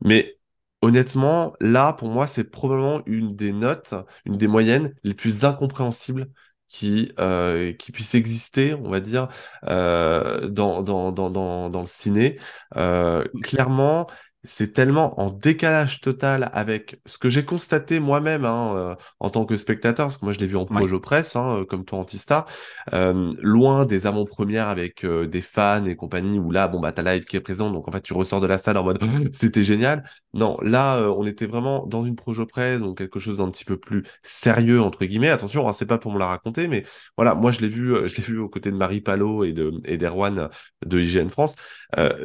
mais 0.01 0.37
honnêtement, 0.85 1.55
là, 1.59 1.93
pour 1.93 2.09
moi, 2.09 2.27
c'est 2.27 2.45
probablement 2.51 3.01
une 3.07 3.35
des 3.35 3.51
notes, 3.51 3.93
une 4.25 4.37
des 4.37 4.47
moyennes 4.47 4.93
les 5.03 5.15
plus 5.15 5.43
incompréhensibles 5.43 6.29
qui, 6.67 7.11
euh, 7.19 7.73
qui 7.73 7.91
puisse 7.91 8.13
exister, 8.15 8.73
on 8.75 8.89
va 8.89 8.99
dire, 8.99 9.27
euh, 9.67 10.47
dans, 10.49 10.83
dans, 10.83 11.11
dans, 11.11 11.29
dans, 11.69 11.81
le 11.81 11.87
ciné. 11.87 12.39
Euh, 12.75 13.23
clairement, 13.43 14.07
c'est 14.45 14.73
tellement 14.73 15.19
en 15.19 15.29
décalage 15.29 16.01
total 16.01 16.49
avec 16.53 16.99
ce 17.05 17.17
que 17.17 17.29
j'ai 17.29 17.45
constaté 17.45 17.99
moi-même 17.99 18.45
hein, 18.45 18.73
euh, 18.75 18.95
en 19.19 19.29
tant 19.29 19.45
que 19.45 19.57
spectateur, 19.57 20.07
parce 20.07 20.17
que 20.17 20.25
moi 20.25 20.33
je 20.33 20.39
l'ai 20.39 20.47
vu 20.47 20.57
en 20.57 20.65
projo 20.65 20.99
presse, 20.99 21.35
hein, 21.35 21.59
euh, 21.59 21.65
comme 21.65 21.85
toi 21.85 21.99
Antistar, 21.99 22.45
euh, 22.93 23.33
loin 23.41 23.85
des 23.85 24.07
avant-premières 24.07 24.67
avec 24.67 25.03
euh, 25.03 25.27
des 25.27 25.41
fans 25.41 25.85
et 25.85 25.95
compagnie, 25.95 26.39
où 26.39 26.51
là, 26.51 26.67
bon, 26.67 26.79
bah, 26.79 26.91
t'as 26.91 27.03
live 27.03 27.23
qui 27.23 27.37
est 27.37 27.41
présent, 27.41 27.71
donc 27.71 27.87
en 27.87 27.91
fait, 27.91 28.01
tu 28.01 28.13
ressors 28.13 28.41
de 28.41 28.47
la 28.47 28.57
salle 28.57 28.77
en 28.77 28.83
mode 28.83 28.99
c'était 29.33 29.63
génial. 29.63 30.03
Non, 30.33 30.57
là, 30.61 31.01
on 31.17 31.25
était 31.25 31.45
vraiment 31.45 31.85
dans 31.87 32.03
une 32.03 32.15
projo 32.15 32.45
presse, 32.45 32.81
donc 32.81 32.97
quelque 32.97 33.19
chose 33.19 33.37
d'un 33.37 33.49
petit 33.49 33.65
peu 33.65 33.77
plus 33.77 34.03
sérieux, 34.21 34.81
entre 34.81 35.05
guillemets. 35.05 35.29
Attention, 35.29 35.67
hein, 35.67 35.73
c'est 35.73 35.85
pas 35.85 35.97
pour 35.97 36.11
me 36.11 36.19
la 36.19 36.27
raconter, 36.27 36.67
mais 36.67 36.83
voilà, 37.17 37.35
moi 37.35 37.51
je 37.51 37.61
l'ai 37.61 37.69
vu, 37.69 37.95
je 38.07 38.15
l'ai 38.15 38.23
vu 38.23 38.37
aux 38.39 38.49
côtés 38.49 38.71
de 38.71 38.75
Marie 38.75 39.01
Palot 39.01 39.43
et 39.45 39.53
de 39.53 39.73
et 39.85 39.97
d'Erwan 39.97 40.49
de 40.85 40.99
IGN 40.99 41.29
France. 41.29 41.55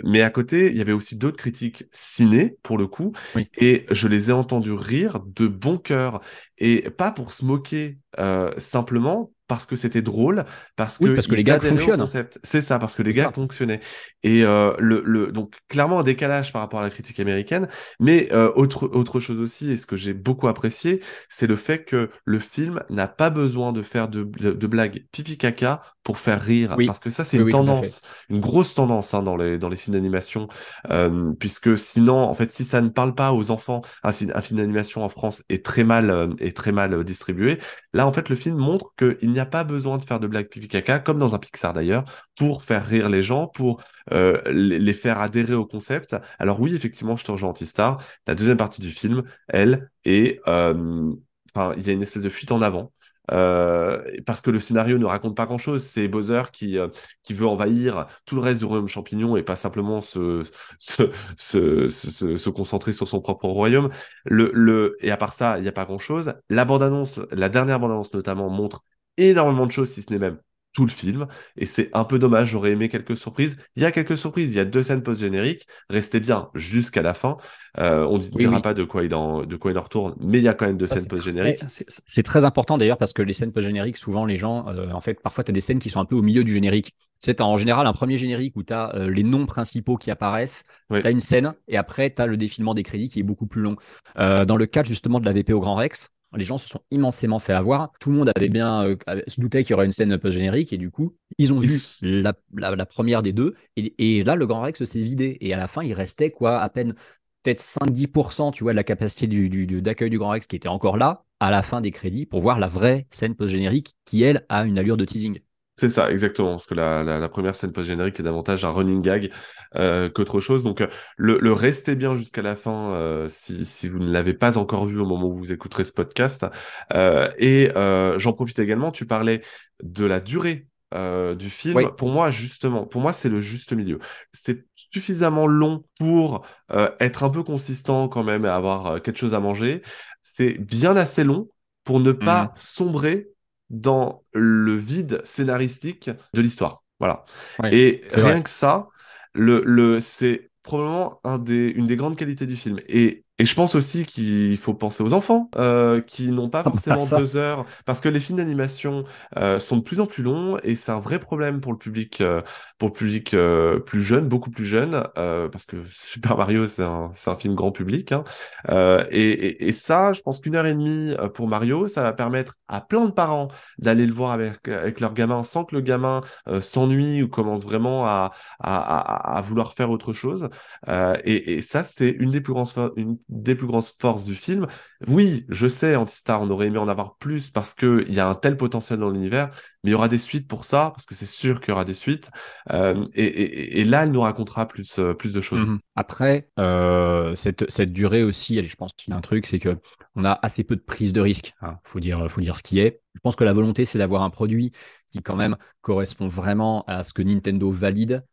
mais 0.05 0.23
à 0.23 0.31
côté, 0.31 0.71
il 0.71 0.77
y 0.77 0.81
avait 0.81 0.93
aussi 0.93 1.17
d'autres 1.17 1.37
critiques 1.37 1.85
ciné, 2.11 2.57
pour 2.63 2.77
le 2.79 2.87
coup, 2.87 3.13
et 3.57 3.87
je 3.91 4.09
les 4.09 4.31
ai 4.31 4.33
entendus 4.33 4.73
rire 4.73 5.21
de 5.25 5.47
bon 5.47 5.79
cœur, 5.79 6.21
et 6.59 6.91
pas 6.91 7.13
pour 7.13 7.33
se 7.33 7.45
moquer 7.45 7.99
euh, 8.19 8.51
simplement, 8.59 9.33
parce 9.51 9.67
que 9.67 9.77
c'était 9.77 10.03
drôle, 10.03 10.45
parce 10.77 11.01
Oui, 11.01 11.09
que 11.09 11.15
parce 11.17 11.27
que 11.27 11.35
les 11.35 11.43
au 11.51 11.61
fonctionnent. 11.61 12.05
C'est 12.45 12.63
ça, 12.63 12.79
parce 12.79 12.95
que 12.95 13.03
les 13.03 13.13
ça. 13.13 13.33
fonctionnaient. 13.35 13.81
Et 14.23 14.45
euh, 14.45 14.75
le, 14.79 15.03
le, 15.05 15.33
donc 15.33 15.57
clairement 15.69 15.99
un 16.01 16.03
décalage 16.05 16.53
par 16.53 16.63
rapport 16.63 16.81
à 16.81 16.83
la 16.85 16.91
critique 16.91 17.19
américaine, 17.21 17.69
mais 17.99 18.29
euh, 18.33 18.53
autre, 18.55 18.89
autre 18.93 19.21
chose 19.21 19.41
aussi, 19.41 19.73
et 19.73 19.77
ce 19.77 19.87
que 19.87 19.97
j'ai 19.97 20.15
beaucoup 20.15 20.49
apprécié, 20.49 21.01
c'est 21.29 21.49
le 21.49 21.57
fait 21.57 21.85
que 21.85 22.11
le 22.25 22.39
film 22.39 22.81
n'a 22.91 23.09
pas 23.09 23.31
besoin 23.31 23.73
de 23.73 23.83
faire 23.83 24.09
de, 24.09 24.23
de, 24.25 24.53
de 24.53 24.67
blagues 24.67 25.05
pipi 25.13 25.37
caca 25.37 25.83
pour 26.05 26.19
faire 26.19 26.41
rire, 26.41 26.77
Oui. 26.77 26.87
parce 26.87 27.01
que 27.01 27.11
ça 27.11 27.25
c'est 27.25 27.39
Oui, 27.39 27.45
une 27.45 27.51
tendance, 27.51 28.03
une 28.31 28.41
grosse 28.41 28.75
tendance 28.75 29.13
hein, 29.15 29.23
dans 29.23 29.37
les 29.37 29.59
dans 29.59 29.69
les 29.69 29.77
films 29.77 29.95
d'animation, 29.97 30.49
euh, 30.91 31.33
puisque 31.39 31.79
sinon 31.79 32.17
en 32.19 32.35
fait 32.35 32.53
si 32.53 32.65
ça 32.65 32.81
ne 32.81 32.89
parle 32.89 33.15
pas 33.15 33.33
aux 33.33 33.51
enfants, 33.51 33.83
un, 34.03 34.11
un 34.11 34.43
film 34.43 34.59
d'animation 34.61 35.05
en 35.05 35.09
France 35.09 35.43
est 35.49 35.65
très 35.65 35.85
mal 35.85 36.35
est 36.41 36.57
très 36.57 36.73
mal 36.73 37.05
distribué. 37.05 37.59
Là 37.93 38.07
en 38.07 38.13
fait 38.13 38.29
le 38.29 38.37
film 38.37 38.57
montre 38.57 38.93
qu'il 38.97 39.31
n'y 39.31 39.41
a 39.41 39.47
pas 39.47 39.65
besoin 39.65 39.99
de 39.99 40.05
faire 40.05 40.21
de 40.21 40.27
blagues 40.27 40.49
pipi 40.49 40.69
caca, 40.69 41.01
comme 41.01 41.19
dans 41.19 41.35
un 41.35 41.39
Pixar 41.39 41.73
d'ailleurs, 41.73 42.05
pour 42.37 42.63
faire 42.63 42.87
rire 42.87 43.09
les 43.09 43.23
gens, 43.23 43.49
pour 43.49 43.83
euh, 44.13 44.41
les, 44.51 44.93
faire 44.93 45.21
adhérer 45.21 45.55
au 45.55 45.67
concept. 45.67 46.17
Alors 46.39 46.61
oui 46.61 46.75
effectivement 46.75 47.17
je 47.17 47.25
te 47.25 47.33
rejoins 47.33 47.51
Antistar. 47.51 48.03
La 48.27 48.35
deuxième 48.35 48.57
partie 48.57 48.81
du 48.81 48.91
film, 48.91 49.23
elle 49.49 49.91
est 50.05 50.41
euh, 50.47 51.13
enfin 51.55 51.75
il 51.77 51.87
y 51.87 51.91
a 51.91 51.93
une 51.93 52.03
espèce 52.03 52.23
de 52.23 52.31
fuite 52.31 52.53
en 52.53 52.63
avant. 52.63 52.93
Euh, 53.33 54.03
parce 54.27 54.41
que 54.41 54.51
le 54.51 54.59
scénario 54.59 54.99
ne 54.99 55.05
raconte 55.05 55.37
pas 55.37 55.47
grand-chose, 55.47 55.83
c'est 55.85 56.09
Bowser 56.09 56.43
qui, 56.53 56.79
euh, 56.79 56.89
qui 57.23 57.35
veut 57.35 57.47
envahir 57.47 58.07
tout 58.27 58.35
le 58.35 58.41
reste 58.41 58.59
du 58.59 58.65
royaume 58.65 58.89
champignon 58.89 59.37
et 59.37 59.43
pas 59.43 59.57
simplement 59.57 60.01
se, 60.01 60.43
se, 60.79 61.11
se, 61.37 61.89
se, 62.37 62.51
concentrer 62.51 62.93
sur 62.93 63.09
son 63.09 63.21
propre 63.21 63.47
royaume. 63.49 63.91
Le, 64.25 64.51
le, 64.55 64.97
et 65.01 65.11
à 65.11 65.17
part 65.17 65.33
ça, 65.33 65.59
il 65.59 65.63
n'y 65.63 65.69
a 65.69 65.73
pas 65.73 65.85
grand-chose. 65.85 66.35
La 66.49 66.65
bande-annonce, 66.65 67.21
la 67.31 67.49
dernière 67.49 67.79
bande-annonce 67.81 68.13
notamment, 68.15 68.49
montre 68.51 68.83
énormément 69.17 69.67
de 69.67 69.73
choses, 69.73 69.91
si 69.91 70.03
ce 70.03 70.11
n'est 70.13 70.19
même 70.19 70.39
tout 70.73 70.85
le 70.85 70.91
film. 70.91 71.27
Et 71.57 71.67
c'est 71.67 71.91
un 71.95 72.05
peu 72.05 72.19
dommage, 72.19 72.49
j'aurais 72.51 72.73
aimé 72.73 72.89
quelques 72.89 73.17
surprises. 73.17 73.57
Il 73.77 73.83
y 73.83 73.87
a 73.87 73.93
quelques 73.93 74.17
surprises, 74.19 74.53
il 74.55 74.57
y 74.57 74.61
a 74.61 74.65
deux 74.65 74.83
scènes 74.83 75.03
post-génériques. 75.03 75.67
Restez 75.89 76.21
bien 76.21 76.49
jusqu'à 76.55 77.03
la 77.03 77.15
fin. 77.15 77.37
Euh, 77.79 78.05
on 78.07 78.19
ne 78.19 78.23
Oui, 78.33 78.43
dira 78.43 78.57
oui. 78.57 78.63
pas 78.63 78.75
de 78.75 78.85
quoi, 78.85 79.05
il 79.05 79.15
en, 79.15 79.45
de 79.45 79.57
quoi 79.57 79.71
il 79.73 79.79
en 79.79 79.83
retourne, 79.83 80.15
mais 80.21 80.39
il 80.39 80.45
y 80.45 80.49
a 80.49 80.55
quand 80.55 80.67
même 80.67 80.77
deux 80.77 80.87
Ça, 80.87 80.95
scènes 80.95 81.03
c'est 81.03 81.09
post-génériques. 81.09 81.61
C'est 81.69 81.87
c'est 82.07 82.23
très 82.23 82.45
important 82.45 82.79
d'ailleurs 82.79 82.99
parce 82.99 83.13
que 83.13 83.23
les 83.23 83.33
scènes 83.33 83.53
post-génériques, 83.53 83.97
souvent 83.97 84.25
les 84.25 84.37
gens, 84.37 84.67
euh, 84.69 84.91
en 84.93 85.01
fait, 85.01 85.21
parfois 85.21 85.45
tu 85.45 85.51
as 85.51 85.55
des 85.55 85.61
scènes 85.61 85.79
qui 85.79 85.91
sont 85.91 86.01
un 86.01 86.05
peu 86.05 86.17
au 86.17 86.23
milieu 86.23 86.45
du 86.45 86.53
générique. 86.55 86.95
Tu 87.23 87.27
sais, 87.27 87.35
t'as 87.35 87.45
en 87.45 87.57
général 87.57 87.87
un 87.87 87.93
premier 87.93 88.17
générique 88.19 88.57
où 88.57 88.63
tu 88.63 88.73
as 88.73 88.93
les 89.09 89.23
noms 89.23 89.47
principaux 89.47 89.97
qui 89.97 90.11
apparaissent, 90.11 90.65
Oui. 90.91 91.01
tu 91.03 91.07
as 91.07 91.11
une 91.11 91.21
scène 91.21 91.55
et 91.69 91.77
après 91.77 92.13
tu 92.15 92.23
as 92.23 92.27
le 92.27 92.37
défilement 92.37 92.75
des 92.75 92.83
crédits 92.83 93.09
qui 93.09 93.21
est 93.21 93.25
beaucoup 93.25 93.47
plus 93.47 93.61
long. 93.63 93.77
Euh, 94.19 94.45
dans 94.45 94.57
le 94.57 94.67
cadre 94.67 94.89
justement 94.89 95.21
de 95.21 95.27
la 95.27 95.33
VP 95.33 95.53
au 95.53 95.61
Grand 95.61 95.75
Rex, 95.75 96.09
les 96.37 96.45
gens 96.45 96.59
se 96.59 96.69
sont 96.69 96.81
immensément 96.91 97.39
fait 97.39 97.53
avoir. 97.53 97.93
Tout 98.01 98.11
le 98.11 98.17
monde 98.17 98.31
avait 98.37 98.49
bien 98.49 98.85
euh, 98.85 98.97
se 99.27 99.41
doutait 99.41 99.63
qu'il 99.65 99.73
y 99.73 99.75
aurait 99.75 99.87
une 99.87 99.93
scène 99.93 100.17
post-générique 100.19 100.73
et 100.73 100.79
du 100.79 100.91
coup, 100.91 101.17
ils 101.39 101.53
ont 101.53 101.59
vu 101.59 101.89
la, 102.03 102.33
la- 102.57 102.77
la 102.77 102.87
première 102.87 103.23
des 103.23 103.33
deux 103.33 103.55
et, 103.77 103.95
et 104.19 104.25
là, 104.25 104.37
le 104.37 104.47
Grand 104.47 104.61
Rex 104.63 104.85
s'est 104.85 105.03
vidé 105.03 105.39
et 105.41 105.53
à 105.55 105.57
la 105.57 105.67
fin, 105.67 105.83
il 105.83 105.93
restait 105.95 106.31
quoi 106.31 106.61
à 106.61 106.69
peine 106.69 106.95
peut-être 107.43 107.61
5-10% 107.61 108.51
tu 108.53 108.65
vois, 108.65 108.73
de 108.73 108.77
la 108.77 108.85
capacité 108.85 109.27
du, 109.27 109.49
du- 109.49 109.67
du- 109.67 109.83
d'accueil 109.83 110.11
du 110.11 110.19
Grand 110.19 110.31
Rex 110.31 110.47
qui 110.47 110.57
était 110.57 110.69
encore 110.69 110.97
là 110.97 111.25
à 111.41 111.51
la 111.51 111.63
fin 111.63 111.81
des 111.81 111.91
crédits 111.91 112.27
pour 112.27 112.41
voir 112.41 112.59
la 112.59 112.67
vraie 112.69 113.07
scène 113.11 113.35
post-générique 113.35 113.95
qui, 114.05 114.23
elle, 114.23 114.45
a 114.49 114.65
une 114.67 114.79
allure 114.79 114.97
de 114.97 115.05
teasing. 115.05 115.41
C'est 115.81 115.89
ça, 115.89 116.11
exactement. 116.11 116.51
Parce 116.51 116.67
que 116.67 116.75
la, 116.75 117.03
la, 117.03 117.19
la 117.19 117.29
première 117.31 117.55
scène 117.55 117.73
post-générique 117.73 118.21
est 118.21 118.23
davantage 118.23 118.67
un 118.67 118.71
running 118.71 119.01
gag 119.01 119.33
euh, 119.77 120.11
qu'autre 120.11 120.39
chose. 120.39 120.63
Donc, 120.63 120.83
euh, 120.83 120.89
le, 121.17 121.39
le 121.41 121.55
restez 121.55 121.97
bien 121.97 122.15
jusqu'à 122.15 122.43
la 122.43 122.55
fin 122.55 122.93
euh, 122.93 123.29
si, 123.29 123.65
si 123.65 123.89
vous 123.89 123.99
ne 123.99 124.13
l'avez 124.13 124.35
pas 124.35 124.59
encore 124.59 124.85
vu 124.85 125.01
au 125.01 125.07
moment 125.07 125.29
où 125.29 125.35
vous 125.35 125.53
écouterez 125.53 125.85
ce 125.85 125.93
podcast. 125.95 126.45
Euh, 126.93 127.31
et 127.39 127.71
j'en 128.19 128.35
profite 128.35 128.59
également, 128.59 128.91
tu 128.93 129.07
parlais 129.07 129.41
de 129.83 130.05
la 130.05 130.21
durée 130.21 130.67
euh, 130.95 131.35
du 131.35 131.49
film. 131.49 131.77
Oui. 131.77 131.87
Pour 131.97 132.11
moi, 132.11 132.31
justement, 132.31 132.85
pour 132.85 133.01
moi, 133.01 133.15
c'est 133.15 133.31
le 133.31 133.41
juste 133.41 133.73
milieu. 133.73 134.01
C'est 134.35 134.67
suffisamment 134.75 135.47
long 135.47 135.81
pour 135.99 136.45
euh, 136.73 136.91
être 137.01 137.23
un 137.23 137.31
peu 137.31 137.43
consistant 137.43 138.07
quand 138.09 138.23
même 138.23 138.45
et 138.45 138.49
avoir 138.49 138.87
euh, 138.87 138.99
quelque 138.99 139.17
chose 139.19 139.33
à 139.33 139.41
manger. 139.41 139.81
C'est 140.21 140.59
bien 140.59 140.95
assez 140.95 141.25
long 141.25 141.49
pour 141.85 142.01
ne 142.01 142.13
pas 142.13 142.53
sombrer 142.55 143.29
dans 143.71 144.25
le 144.33 144.77
vide 144.77 145.23
scénaristique 145.25 146.11
de 146.35 146.41
l'histoire. 146.41 146.83
Voilà. 146.99 147.25
Et 147.71 148.03
rien 148.15 148.41
vrai. 148.41 148.43
que 148.43 148.51
ça, 148.51 148.89
le, 149.35 149.63
le, 149.65 150.01
c'est 150.01 150.51
probablement 150.63 151.21
un 151.25 151.39
des, 151.39 151.69
une 151.69 151.87
des 151.87 151.97
grandes 151.97 152.17
qualités 152.17 152.47
du 152.47 152.57
film. 152.57 152.81
Et, 152.89 153.25
et 153.39 153.45
je 153.47 153.55
pense 153.55 153.75
aussi 153.75 154.05
qu'il 154.05 154.59
faut 154.59 154.75
penser 154.75 155.03
aux 155.03 155.15
enfants 155.15 155.51
euh, 155.57 156.01
qui 156.03 156.31
n'ont 156.31 156.51
pas 156.51 156.63
Ah 156.65 156.71
bah, 156.71 156.77
forcément 156.77 157.07
deux 157.07 157.37
heures, 157.37 157.65
parce 157.87 158.01
que 158.03 158.09
les 158.11 158.21
films 158.21 158.39
d'animation 158.39 159.05
euh, 159.39 159.59
sont 159.59 159.79
de 159.79 159.83
plus 159.83 160.01
en 160.01 160.07
plus 160.07 160.23
longs 160.23 160.59
et 160.63 160.77
c'est 160.77 160.93
un 160.93 161.01
vrai 161.01 161.19
problème 161.19 161.61
pour 161.63 161.73
le 161.73 161.79
public, 161.79 162.21
euh, 162.21 162.43
pour 162.81 162.95
public 162.95 163.35
euh, 163.35 163.79
plus 163.79 164.03
jeune, 164.03 164.27
beaucoup 164.27 164.51
plus 164.51 164.65
jeune, 164.65 165.07
euh, 165.19 165.49
parce 165.51 165.67
que 165.67 165.85
Super 165.87 166.37
Mario 166.39 166.67
c'est 166.67 166.83
un, 166.83 167.11
un 167.27 167.37
film 167.37 167.55
grand 167.55 167.73
public. 167.73 168.11
Hein. 168.13 168.25
Euh, 168.71 169.05
et, 169.11 169.29
et, 169.31 169.69
et 169.69 169.73
ça, 169.73 170.15
je 170.15 170.23
pense 170.23 170.41
qu'une 170.41 170.57
heure 170.57 170.65
et 170.67 170.73
demie 170.73 171.13
euh, 171.19 171.29
pour 171.29 171.47
Mario, 171.47 171.89
ça 171.89 172.03
va 172.03 172.13
permettre 172.15 172.57
à 172.69 172.81
plein 172.81 173.05
de 173.05 173.11
parents 173.11 173.49
d'aller 173.79 174.07
le 174.07 174.13
voir 174.15 174.33
avec, 174.33 174.67
avec 174.67 175.01
leur 175.01 175.13
gamin 175.13 175.45
sans 175.45 175.65
que 175.65 175.75
le 175.77 175.83
gamin 175.83 176.23
euh, 176.49 176.63
s'ennuie 176.63 177.23
ou 177.23 177.29
commence 177.29 177.65
vraiment 177.65 178.07
à, 178.07 178.33
à, 178.61 178.79
à, 178.79 179.37
à 179.39 179.41
vouloir 179.43 179.75
faire 179.75 179.91
autre 179.91 180.13
chose. 180.15 180.49
Euh, 180.89 181.17
et, 181.25 181.55
et 181.55 181.63
ça, 181.63 181.85
c'est 181.85 182.09
une 182.09 182.31
des 182.31 182.41
plus 182.41 182.55
grandes 182.55 182.71
une 182.97 183.19
des 183.29 183.55
plus 183.55 183.67
grandes 183.67 183.85
forces 184.01 184.25
du 184.25 184.35
film. 184.35 184.67
Oui, 185.09 185.45
je 185.49 185.67
sais, 185.69 185.97
Antistar, 185.97 186.43
on 186.43 186.51
aurait 186.51 186.67
aimé 186.69 186.79
en 186.79 186.89
avoir 186.89 187.17
plus 187.17 187.51
parce 187.51 187.75
que 187.75 188.05
il 188.07 188.15
y 188.15 188.21
a 188.21 188.27
un 188.29 188.35
tel 188.35 188.57
potentiel 188.57 188.99
dans 189.01 189.11
l'univers, 189.11 189.51
mais 189.83 189.91
il 189.91 189.93
y 189.93 189.95
aura 189.95 190.09
des 190.09 190.19
suites 190.19 190.47
pour 190.47 190.65
ça 190.65 190.91
parce 190.95 191.07
que 191.07 191.15
c'est 191.15 191.27
sûr 191.27 191.61
qu'il 191.61 191.71
y 191.71 191.73
aura 191.73 191.85
des 191.85 191.95
suites. 191.95 192.31
Euh, 192.71 193.07
et, 193.15 193.81
et, 193.81 193.85
là, 193.85 194.03
elle 194.03 194.11
nous 194.11 194.21
racontera 194.21 194.69
plus 194.69 194.99
euh, 194.99 195.15
plus 195.15 195.33
de 195.33 195.41
choses. 195.41 195.65
Mhm. 195.65 195.79
Après, 195.97 196.49
euh, 196.59 197.35
cette, 197.35 197.71
cette 197.71 197.93
durée 197.93 198.23
aussi, 198.23 198.59
elle, 198.59 198.69
je 198.69 198.77
pense 198.77 198.93
qu'il 198.93 199.13
y 199.13 199.15
a 199.15 199.17
un 199.17 199.23
truc, 199.23 199.47
c'est 199.47 199.59
que 199.59 199.79
on 200.17 200.25
a 200.25 200.39
assez 200.43 200.65
peu 200.65 200.77
de 200.77 200.83
prise 200.83 201.13
de 201.13 201.21
risque. 201.21 201.55
Hein. 201.63 201.79
Faut 201.85 202.01
dire, 202.01 202.31
faut 202.31 202.41
dire 202.41 202.57
ce 202.57 202.63
qui 202.63 202.79
est. 202.81 203.01
Je 203.15 203.21
pense 203.21 203.37
que 203.37 203.45
la 203.45 203.53
volonté, 203.53 203.85
c'est 203.85 203.99
d'avoir 203.99 204.23
un 204.23 204.31
produit 204.31 204.73
qui 205.11 205.23
quand 205.23 205.37
même 205.37 205.57
correspond 205.81 206.29
vraiment 206.29 206.85
à 206.87 207.03
ce 207.03 207.13
que 207.13 207.23
Nintendo 207.23 207.71
valide, 207.71 208.25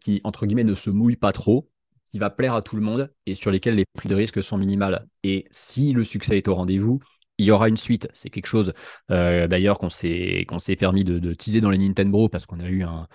qui 0.00 0.20
entre 0.24 0.46
guillemets 0.46 0.64
ne 0.64 0.74
se 0.74 0.90
mouille 0.90 1.16
pas 1.16 1.32
trop, 1.32 1.70
qui 2.06 2.18
va 2.18 2.30
plaire 2.30 2.54
à 2.54 2.62
tout 2.62 2.76
le 2.76 2.82
monde 2.82 3.10
et 3.24 3.34
sur 3.34 3.50
lesquels 3.50 3.74
les 3.74 3.86
prix 3.94 4.08
de 4.08 4.14
risque 4.14 4.42
sont 4.42 4.58
minimales. 4.58 5.06
Et 5.24 5.46
si 5.50 5.92
le 5.92 6.04
succès 6.04 6.36
est 6.36 6.48
au 6.48 6.54
rendez-vous, 6.54 7.00
il 7.42 7.46
y 7.46 7.50
aura 7.50 7.68
une 7.68 7.76
suite. 7.76 8.08
C'est 8.12 8.30
quelque 8.30 8.46
chose 8.46 8.72
euh, 9.10 9.46
d'ailleurs 9.46 9.78
qu'on 9.78 9.90
s'est 9.90 10.46
permis 10.78 11.04
de, 11.04 11.18
de 11.18 11.34
teaser 11.34 11.60
dans 11.60 11.70
les 11.70 11.78
Nintendo 11.78 12.28
parce 12.28 12.46
qu'on 12.46 12.60
a 12.60 12.68
eu 12.68 12.82
un, 12.82 13.06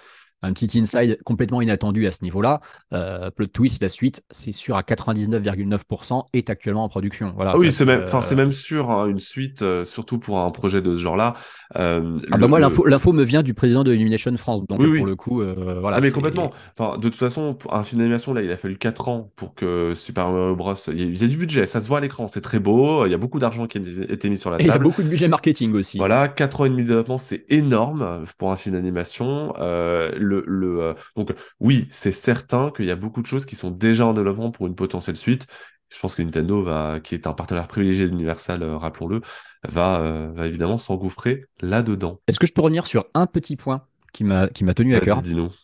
un 0.43 0.53
petit 0.53 0.80
inside 0.80 1.18
complètement 1.26 1.61
inattendu 1.61 2.05
à 2.07 2.11
ce 2.11 2.23
niveau-là. 2.23 2.59
Euh, 2.93 3.31
plot 3.31 3.47
twist, 3.47 3.81
la 3.81 3.89
suite, 3.89 4.22
c'est 4.31 4.51
sûr 4.51 4.76
à 4.77 4.84
99,9% 4.84 6.26
est 6.34 6.49
actuellement 6.49 6.84
en 6.84 6.89
production. 6.89 7.34
Voilà, 7.35 7.51
Ah 7.55 7.57
oui, 7.57 7.72
c'est 7.72 7.85
même, 7.85 8.01
euh, 8.01 8.05
enfin, 8.05 8.22
c'est 8.22 8.35
même 8.35 8.51
sûr, 8.51 8.89
hein, 8.91 9.07
une 9.07 9.19
suite, 9.19 9.61
euh, 9.61 9.84
surtout 9.84 10.19
pour 10.19 10.39
un 10.39 10.51
projet 10.51 10.81
de 10.81 10.93
ce 10.93 10.99
genre-là. 10.99 11.35
Euh, 11.77 12.19
Ah 12.31 12.35
le- 12.35 12.41
bah 12.41 12.47
moi, 12.47 12.59
le- 12.59 12.89
l'info, 12.89 13.14
me 13.14 13.23
vient 13.23 13.41
du 13.43 13.53
président 13.53 13.84
de 13.84 13.93
Illumination 13.93 14.35
France, 14.38 14.65
donc 14.68 14.80
Oui, 14.80 14.85
euh, 14.85 14.89
oui. 14.91 14.97
pour 14.99 15.07
le 15.07 15.15
coup, 15.15 15.41
euh, 15.41 15.80
voilà. 15.81 15.97
ah 15.97 16.01
mais 16.01 16.11
complètement. 16.11 16.51
Enfin, 16.77 16.97
de 16.97 17.03
toute 17.09 17.18
façon, 17.18 17.53
pour 17.53 17.73
un 17.73 17.84
film 17.84 17.99
d'animation 17.99 18.34
là, 18.34 18.41
il 18.41 18.51
a 18.51 18.57
fallu 18.57 18.77
4 18.77 19.07
ans 19.07 19.31
pour 19.35 19.55
que 19.55 19.93
Super 19.95 20.30
Mario 20.30 20.55
Bros. 20.55 20.73
Il 20.89 20.99
y, 20.99 21.01
a, 21.01 21.05
il 21.05 21.22
y 21.22 21.23
a 21.23 21.27
du 21.27 21.38
budget, 21.38 21.65
ça 21.65 21.81
se 21.81 21.88
voit 21.88 21.97
à 21.97 22.01
l'écran, 22.01 22.27
c'est 22.27 22.41
très 22.41 22.59
beau. 22.59 23.05
Il 23.05 23.11
y 23.11 23.15
a 23.15 23.18
beaucoup 23.18 23.39
d'argent 23.39 23.68
qui 23.68 23.77
a 23.80 23.81
été 24.14 24.30
mis 24.30 24.38
sur 24.38 24.51
la 24.51 24.57
Et 24.59 24.64
il 24.64 24.68
y 24.68 24.69
a 24.69 24.73
table. 24.73 24.84
beaucoup 24.84 25.03
de 25.03 25.07
budget 25.09 25.27
marketing 25.27 25.73
aussi. 25.73 25.97
Voilà, 25.97 26.27
4 26.27 26.61
ans 26.61 26.65
et 26.65 26.69
demi 26.69 26.84
de 26.84 26.88
développement, 26.89 27.18
c'est 27.18 27.45
énorme 27.49 28.26
pour 28.38 28.51
un 28.51 28.55
film 28.57 28.76
d'animation. 28.76 29.53
Euh, 29.59 30.11
le, 30.28 30.44
le, 30.45 30.82
euh, 30.82 30.94
donc 31.16 31.34
oui, 31.60 31.88
c'est 31.91 32.12
certain 32.12 32.72
qu'il 32.72 32.86
y 32.86 32.91
a 32.91 32.95
beaucoup 32.95 33.22
de 33.22 33.28
choses 33.28 33.45
qui 33.45 33.56
sont 33.56 33.72
déjà 33.72 34.06
en 34.06 34.14
développement 34.14 34.52
pour 34.52 34.68
une 34.68 34.76
potentielle 34.76 35.18
suite. 35.18 35.48
Je 35.90 35.99
pense 35.99 36.16
que 36.16 36.22
Nintendo 36.22 36.62
va, 36.64 36.99
qui 37.02 37.16
est 37.16 37.28
un 37.28 37.34
partenaire 37.34 37.68
privilégié 37.68 38.10
d'Universal, 38.10 38.62
euh, 38.62 38.78
rappelons-le, 38.78 39.22
va, 39.68 40.02
euh, 40.02 40.32
va 40.36 40.48
évidemment 40.48 40.78
s'engouffrer 40.78 41.45
là-dedans. 41.62 42.20
Est-ce 42.28 42.40
que 42.40 42.48
je 42.48 42.54
peux 42.54 42.62
revenir 42.62 42.88
sur 42.88 43.06
un 43.14 43.26
petit 43.26 43.56
point 43.56 43.84
qui 44.14 44.24
m'a 44.24 44.48
qui 44.48 44.64
m'a 44.64 44.74
tenu 44.74 44.95
à 44.95 44.99
cœur? 44.99 45.22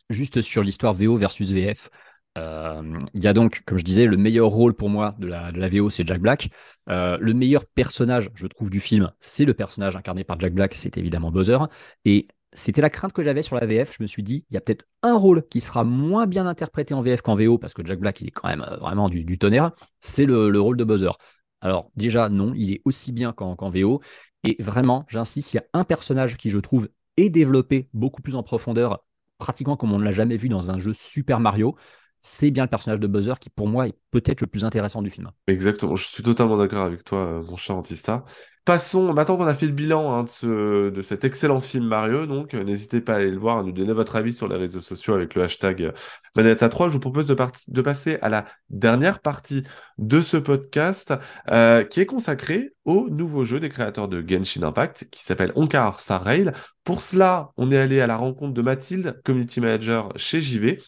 juste 0.10 0.42
sur 0.42 0.64
l'histoire 0.64 0.94
VO 0.94 1.18
versus 1.18 1.52
VF. 1.52 1.90
Euh, 2.38 2.82
Il 3.14 3.24
y 3.24 3.28
a 3.28 3.34
donc, 3.34 3.64
comme 3.66 3.78
je 3.78 3.84
disais, 3.84 4.06
le 4.06 4.18
meilleur 4.18 4.48
rôle 4.48 4.74
pour 4.74 4.90
moi 4.90 5.14
de 5.20 5.28
la, 5.28 5.52
de 5.52 5.60
la 5.60 5.70
VO, 5.70 5.90
c'est 5.90 6.08
Jack 6.08 6.22
Black. 6.22 6.50
Le 6.88 7.34
meilleur 7.34 7.66
personnage, 7.66 8.30
je 8.34 8.48
trouve, 8.48 8.70
du 8.70 8.80
film, 8.80 9.12
c'est 9.20 9.46
le 9.46 9.54
personnage 9.54 9.96
incarné 9.96 10.24
par 10.24 10.40
Jack 10.40 10.54
Black, 10.54 10.74
c'est 10.74 10.98
évidemment 10.98 11.32
Bowser. 11.32 11.58
Et 12.06 12.28
c'était 12.54 12.82
la 12.82 12.90
crainte 12.90 13.14
que 13.14 13.24
j'avais 13.24 13.42
sur 13.42 13.56
la 13.56 13.66
VF. 13.66 13.96
Je 13.98 14.04
me 14.04 14.08
suis 14.08 14.24
dit, 14.24 14.46
il 14.50 14.54
y 14.54 14.58
a 14.58 14.62
peut-être 14.62 14.86
un 15.02 15.16
rôle 15.16 15.48
qui 15.48 15.62
sera 15.62 15.84
moins 15.84 16.28
bien 16.28 16.46
interprété 16.46 16.94
en 16.94 17.02
VF 17.02 17.22
qu'en 17.22 17.36
VO, 17.36 17.58
parce 17.58 17.74
que 17.74 17.86
Jack 17.86 18.00
Black, 18.00 18.22
il 18.22 18.28
est 18.28 18.32
quand 18.32 18.48
même 18.48 18.66
euh, 18.70 18.78
vraiment 18.78 19.10
du, 19.10 19.38
tonnerre. 19.38 19.72
C'est 20.00 20.26
le, 20.26 20.50
le 20.50 20.60
rôle 20.62 20.78
de 20.78 20.84
Bowser. 20.84 21.12
Alors, 21.62 21.92
déjà, 21.96 22.30
non, 22.30 22.54
il 22.56 22.72
est 22.74 22.82
aussi 22.86 23.12
bien 23.12 23.32
qu'en 23.32 23.56
VO. 23.70 24.02
Et 24.44 24.58
vraiment, 24.62 25.06
j'insiste, 25.08 25.54
il 25.54 25.58
y 25.58 25.60
a 25.60 25.66
un 25.74 25.84
personnage 25.84 26.38
qui, 26.38 26.50
je 26.50 26.60
trouve, 26.60 26.90
est 27.18 27.30
développé 27.30 27.90
beaucoup 27.94 28.22
plus 28.22 28.36
en 28.36 28.44
profondeur, 28.44 29.06
pratiquement 29.38 29.78
comme 29.78 29.94
on 29.94 30.00
ne 30.00 30.04
l'a 30.04 30.12
jamais 30.12 30.38
vu 30.38 30.50
dans 30.50 30.72
un 30.72 30.80
jeu 30.80 30.94
Super 30.94 31.40
Mario. 31.40 31.76
C'est 32.26 32.52
bien 32.52 32.64
le 32.64 32.70
personnage 32.70 33.02
de 33.02 33.08
Buzzer 33.08 33.38
qui, 33.38 33.50
pour 33.50 33.68
moi, 33.68 33.86
est 33.90 33.96
peut-être 34.12 34.40
le 34.40 34.48
plus 34.48 34.64
intéressant 34.64 35.02
du 35.02 35.10
film. 35.10 35.30
Exactement, 35.48 35.98
je 35.98 36.08
suis 36.08 36.24
totalement 36.24 36.56
d'accord 36.56 36.86
avec 36.86 37.04
toi, 37.04 37.20
euh, 37.20 37.44
mon 37.44 37.58
cher 37.58 37.76
Antista. 37.76 38.24
Passons, 38.64 39.12
maintenant 39.12 39.36
qu'on 39.36 39.46
a 39.46 39.54
fait 39.54 39.66
le 39.66 39.74
bilan 39.74 40.14
hein, 40.14 40.24
de, 40.24 40.30
ce, 40.30 40.90
de 40.90 41.02
cet 41.02 41.26
excellent 41.26 41.60
film 41.60 41.86
Mario, 41.86 42.26
donc 42.26 42.54
euh, 42.54 42.64
n'hésitez 42.64 43.02
pas 43.02 43.16
à 43.16 43.18
aller 43.18 43.30
le 43.30 43.38
voir, 43.38 43.58
à 43.58 43.64
nous 43.64 43.74
donner 43.74 43.92
votre 43.92 44.16
avis 44.16 44.32
sur 44.32 44.48
les 44.48 44.56
réseaux 44.56 44.80
sociaux 44.80 45.16
avec 45.16 45.36
le 45.36 45.44
hashtag 45.44 45.84
euh, 45.84 45.92
Manetta3. 46.38 46.88
Je 46.88 46.94
vous 46.94 47.02
propose 47.02 47.28
de, 47.28 47.82
passer 47.82 48.18
à 48.22 48.30
la 48.30 48.46
dernière 48.70 49.20
partie 49.20 49.64
de 49.98 50.22
ce 50.22 50.38
podcast 50.38 51.14
qui 51.90 52.00
est 52.00 52.06
consacrée 52.06 52.72
au 52.86 53.10
nouveau 53.10 53.44
jeu 53.44 53.60
des 53.60 53.68
créateurs 53.68 54.08
de 54.08 54.24
Genshin 54.26 54.64
Impact 54.64 55.10
qui 55.12 55.24
s'appelle 55.24 55.52
Onkar 55.56 56.00
Star 56.00 56.24
Rail. 56.24 56.54
Pour 56.86 57.02
cela, 57.02 57.52
on 57.58 57.72
est 57.72 57.78
allé 57.78 58.00
à 58.00 58.08
la 58.08 58.16
rencontre 58.16 58.54
de 58.54 58.62
Mathilde, 58.62 59.22
community 59.24 59.60
manager 59.60 60.12
chez 60.16 60.42
JV, 60.42 60.80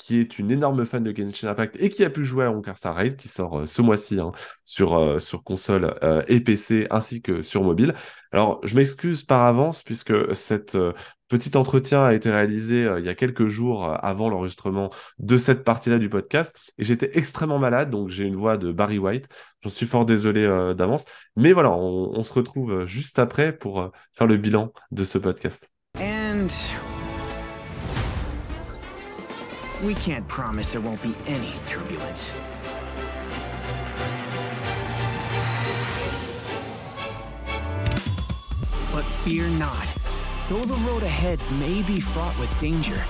qui 0.00 0.18
est 0.18 0.38
une 0.38 0.50
énorme 0.50 0.86
fan 0.86 1.04
de 1.04 1.14
Genshin 1.14 1.48
Impact 1.48 1.76
et 1.78 1.90
qui 1.90 2.04
a 2.04 2.10
pu 2.10 2.24
jouer 2.24 2.46
à 2.46 2.50
Honkai 2.50 2.74
Star 2.74 2.94
Rail, 2.94 3.16
qui 3.16 3.28
sort 3.28 3.60
euh, 3.60 3.66
ce 3.66 3.82
mois-ci 3.82 4.18
hein, 4.18 4.32
sur, 4.64 4.98
euh, 4.98 5.18
sur 5.18 5.44
console 5.44 5.94
euh, 6.02 6.22
et 6.26 6.40
PC 6.40 6.86
ainsi 6.90 7.20
que 7.20 7.42
sur 7.42 7.62
mobile. 7.62 7.94
Alors, 8.32 8.60
je 8.64 8.76
m'excuse 8.76 9.22
par 9.22 9.42
avance 9.42 9.82
puisque 9.82 10.34
cette 10.34 10.78
petit 11.28 11.56
entretien 11.56 12.02
a 12.02 12.14
été 12.14 12.30
réalisé 12.30 12.88
il 12.98 13.04
y 13.04 13.08
a 13.08 13.14
quelques 13.14 13.48
jours 13.48 13.84
avant 14.02 14.28
l'enregistrement 14.28 14.90
de 15.18 15.36
cette 15.36 15.64
partie-là 15.64 15.98
du 15.98 16.08
podcast 16.08 16.56
et 16.78 16.84
j'étais 16.84 17.10
extrêmement 17.18 17.58
malade, 17.58 17.90
donc 17.90 18.08
j'ai 18.08 18.24
une 18.24 18.36
voix 18.36 18.56
de 18.56 18.70
Barry 18.70 18.98
White. 18.98 19.28
J'en 19.62 19.70
suis 19.70 19.86
fort 19.86 20.06
désolé 20.06 20.46
d'avance, 20.76 21.06
mais 21.34 21.52
voilà, 21.52 21.72
on, 21.72 22.22
se 22.22 22.32
retrouve 22.32 22.84
juste 22.84 23.18
après 23.18 23.52
pour 23.52 23.90
faire 24.14 24.28
le 24.28 24.36
bilan 24.36 24.72
de 24.92 25.02
ce 25.02 25.18
podcast. 25.18 25.68
We 29.82 29.94
can't 29.94 30.28
promise 30.28 30.72
there 30.72 30.80
won't 30.82 31.00
be 31.02 31.14
any 31.26 31.52
turbulence. 31.66 32.34
But 38.92 39.04
fear 39.24 39.48
not. 39.48 39.90
Though 40.50 40.64
the 40.64 40.74
road 40.86 41.02
ahead 41.02 41.40
may 41.58 41.80
be 41.82 41.98
fraught 41.98 42.38
with 42.38 42.50
danger, 42.60 43.02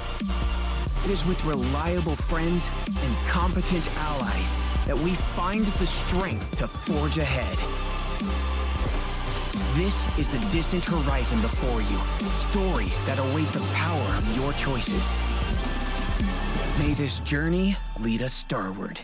it 1.04 1.10
is 1.10 1.26
with 1.26 1.44
reliable 1.44 2.14
friends 2.14 2.70
and 2.86 3.16
competent 3.26 3.84
allies 3.96 4.56
that 4.86 4.96
we 4.96 5.14
find 5.14 5.64
the 5.64 5.86
strength 5.88 6.56
to 6.58 6.68
forge 6.68 7.18
ahead. 7.18 7.58
This 9.74 10.06
is 10.18 10.28
the 10.28 10.38
distant 10.50 10.84
horizon 10.84 11.40
before 11.40 11.82
you. 11.82 11.98
Stories 12.34 13.00
that 13.06 13.18
await 13.18 13.48
the 13.48 13.60
power 13.74 14.16
of 14.16 14.36
your 14.36 14.52
choices. 14.52 15.16
May 16.80 16.94
this 16.94 17.20
journey 17.26 17.76
lead 18.02 18.22
us 18.22 18.32
starward. 18.32 18.98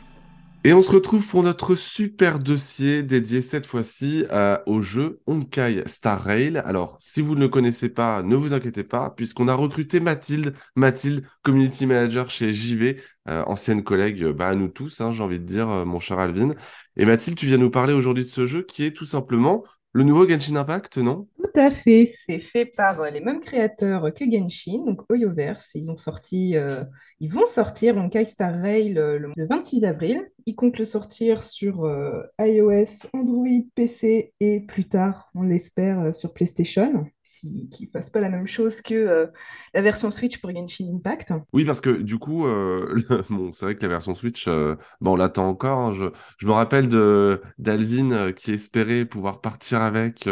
Et 0.64 0.72
on 0.72 0.80
se 0.80 0.90
retrouve 0.90 1.26
pour 1.26 1.42
notre 1.42 1.74
super 1.74 2.38
dossier 2.38 3.02
dédié 3.02 3.42
cette 3.42 3.66
fois-ci 3.66 4.24
euh, 4.30 4.56
au 4.64 4.80
jeu 4.80 5.20
Honkai 5.26 5.82
Star 5.84 6.22
Rail. 6.22 6.56
Alors, 6.64 6.96
si 7.00 7.20
vous 7.20 7.34
ne 7.34 7.40
le 7.40 7.48
connaissez 7.48 7.90
pas, 7.90 8.22
ne 8.22 8.34
vous 8.34 8.54
inquiétez 8.54 8.82
pas, 8.82 9.10
puisqu'on 9.10 9.46
a 9.46 9.54
recruté 9.54 10.00
Mathilde, 10.00 10.54
Mathilde, 10.74 11.26
community 11.42 11.84
manager 11.84 12.30
chez 12.30 12.50
JV, 12.54 12.98
euh, 13.28 13.42
ancienne 13.44 13.84
collègue 13.84 14.24
bah, 14.28 14.48
à 14.48 14.54
nous 14.54 14.68
tous, 14.68 15.02
hein, 15.02 15.12
j'ai 15.12 15.22
envie 15.22 15.38
de 15.38 15.44
dire, 15.44 15.68
euh, 15.68 15.84
mon 15.84 16.00
cher 16.00 16.18
Alvin. 16.18 16.54
Et 16.96 17.04
Mathilde, 17.04 17.36
tu 17.36 17.44
viens 17.44 17.58
nous 17.58 17.70
parler 17.70 17.92
aujourd'hui 17.92 18.24
de 18.24 18.30
ce 18.30 18.46
jeu 18.46 18.62
qui 18.62 18.86
est 18.86 18.92
tout 18.92 19.04
simplement 19.04 19.64
le 19.96 20.04
nouveau 20.04 20.28
Genshin 20.28 20.56
Impact, 20.56 20.98
non? 20.98 21.26
Tout 21.38 21.58
à 21.58 21.70
fait, 21.70 22.04
c'est 22.04 22.38
fait 22.38 22.66
par 22.66 23.00
euh, 23.00 23.08
les 23.08 23.22
mêmes 23.22 23.40
créateurs 23.40 24.12
que 24.12 24.30
Genshin, 24.30 24.84
donc 24.84 25.00
Oyoverse. 25.08 25.70
Ils 25.74 25.90
ont 25.90 25.96
sorti, 25.96 26.54
euh, 26.54 26.84
ils 27.20 27.32
vont 27.32 27.46
sortir 27.46 27.96
Honkai 27.96 28.24
Star 28.24 28.54
Rail 28.54 28.92
le, 28.92 29.18
le 29.18 29.32
26 29.36 29.84
avril. 29.84 30.30
Ils 30.46 30.54
comptent 30.54 30.78
le 30.78 30.84
sortir 30.84 31.42
sur 31.42 31.84
euh, 31.84 32.22
iOS, 32.40 33.08
Android, 33.12 33.62
PC 33.74 34.32
et 34.40 34.60
plus 34.60 34.88
tard, 34.88 35.30
on 35.34 35.42
l'espère, 35.42 36.14
sur 36.14 36.32
PlayStation 36.32 37.06
si, 37.26 37.68
qu'ils 37.68 37.86
ne 37.86 37.90
fassent 37.90 38.10
pas 38.10 38.20
la 38.20 38.30
même 38.30 38.46
chose 38.46 38.80
que 38.80 38.94
euh, 38.94 39.26
la 39.74 39.82
version 39.82 40.10
Switch 40.10 40.38
pour 40.40 40.50
Genshin 40.54 40.86
Impact. 40.94 41.32
Oui, 41.52 41.64
parce 41.64 41.80
que 41.80 41.90
du 41.90 42.18
coup, 42.18 42.46
euh, 42.46 43.02
bon, 43.30 43.52
c'est 43.52 43.64
vrai 43.64 43.74
que 43.74 43.82
la 43.82 43.88
version 43.88 44.14
Switch, 44.14 44.46
euh, 44.48 44.76
bon, 45.00 45.12
on 45.12 45.16
l'attend 45.16 45.48
encore. 45.48 45.78
Hein. 45.78 45.92
Je, 45.92 46.04
je, 46.38 46.46
me 46.46 46.52
rappelle 46.52 46.88
de 46.88 47.40
d'Alvin 47.58 48.32
qui 48.32 48.52
espérait 48.52 49.04
pouvoir 49.04 49.40
partir 49.40 49.82
avec 49.82 50.28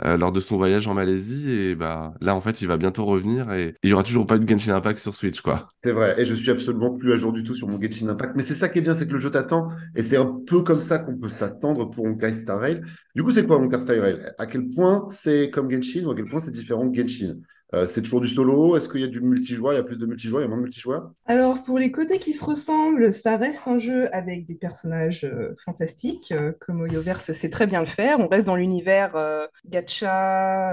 lors 0.00 0.32
de 0.32 0.40
son 0.40 0.56
voyage 0.56 0.88
en 0.88 0.94
Malaisie. 0.94 1.50
Et 1.50 1.74
bah, 1.74 2.14
là, 2.20 2.34
en 2.34 2.40
fait, 2.40 2.62
il 2.62 2.68
va 2.68 2.76
bientôt 2.76 3.04
revenir 3.04 3.52
et 3.52 3.74
il 3.82 3.88
n'y 3.88 3.92
aura 3.92 4.02
toujours 4.02 4.26
pas 4.26 4.38
de 4.38 4.48
Genshin 4.48 4.74
Impact 4.74 4.98
sur 4.98 5.14
Switch. 5.14 5.40
quoi. 5.40 5.68
C'est 5.84 5.92
vrai, 5.92 6.14
et 6.18 6.24
je 6.24 6.34
suis 6.34 6.50
absolument 6.50 6.96
plus 6.96 7.12
à 7.12 7.16
jour 7.16 7.32
du 7.32 7.42
tout 7.42 7.54
sur 7.54 7.68
mon 7.68 7.80
Genshin 7.80 8.08
Impact. 8.08 8.34
Mais 8.36 8.42
c'est 8.42 8.54
ça 8.54 8.68
qui 8.68 8.78
est 8.78 8.82
bien, 8.82 8.94
c'est 8.94 9.06
que 9.06 9.12
le 9.12 9.18
jeu 9.18 9.30
t'attend. 9.30 9.68
Et 9.94 10.02
c'est 10.02 10.16
un 10.16 10.40
peu 10.46 10.62
comme 10.62 10.80
ça 10.80 10.98
qu'on 10.98 11.16
peut 11.16 11.28
s'attendre 11.28 11.90
pour 11.90 12.04
Honkai 12.04 12.32
Star 12.32 12.58
Rail. 12.58 12.80
Du 13.14 13.22
coup, 13.22 13.30
c'est 13.30 13.46
quoi 13.46 13.58
Honkai 13.58 13.80
Star 13.80 14.00
Rail? 14.00 14.18
À 14.38 14.46
quel 14.46 14.68
point 14.68 15.06
c'est 15.10 15.50
comme 15.50 15.70
Genshin? 15.70 16.04
Ou 16.06 16.10
point 16.24 16.40
c'est 16.40 16.52
différent 16.52 16.86
de 16.86 16.94
Genshin 16.94 17.36
euh, 17.74 17.86
c'est 17.86 18.02
toujours 18.02 18.20
du 18.20 18.28
solo 18.28 18.76
Est-ce 18.76 18.88
qu'il 18.88 19.00
y 19.00 19.04
a 19.04 19.08
du 19.08 19.20
multijoueur 19.20 19.72
Il 19.72 19.76
y 19.76 19.78
a 19.78 19.82
plus 19.82 19.96
de 19.96 20.04
multijoueurs 20.04 20.42
Il 20.42 20.44
y 20.44 20.46
a 20.46 20.48
moins 20.48 20.58
de 20.58 20.62
multijoueurs 20.62 21.12
Alors, 21.24 21.62
pour 21.62 21.78
les 21.78 21.90
côtés 21.90 22.18
qui 22.18 22.34
se 22.34 22.44
ressemblent, 22.44 23.12
ça 23.12 23.36
reste 23.36 23.66
un 23.66 23.78
jeu 23.78 24.14
avec 24.14 24.44
des 24.44 24.54
personnages 24.54 25.24
euh, 25.24 25.54
fantastiques, 25.64 26.32
euh, 26.32 26.52
comme 26.60 26.82
Oyoverse 26.82 27.32
sait 27.32 27.48
très 27.48 27.66
bien 27.66 27.80
le 27.80 27.86
faire. 27.86 28.20
On 28.20 28.28
reste 28.28 28.46
dans 28.46 28.56
l'univers 28.56 29.12
gacha, 29.66 30.70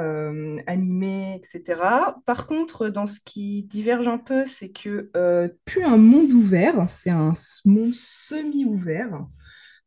animé, 0.68 1.36
etc. 1.36 1.82
Par 2.26 2.48
contre, 2.48 2.90
dans 2.90 3.06
ce 3.06 3.20
qui 3.24 3.64
diverge 3.64 4.08
un 4.08 4.18
peu, 4.18 4.46
c'est 4.46 4.70
que 4.70 5.10
plus 5.66 5.84
un 5.84 5.98
monde 5.98 6.32
ouvert, 6.32 6.86
c'est 6.88 7.10
un 7.10 7.34
monde 7.66 7.94
semi-ouvert 7.94 9.26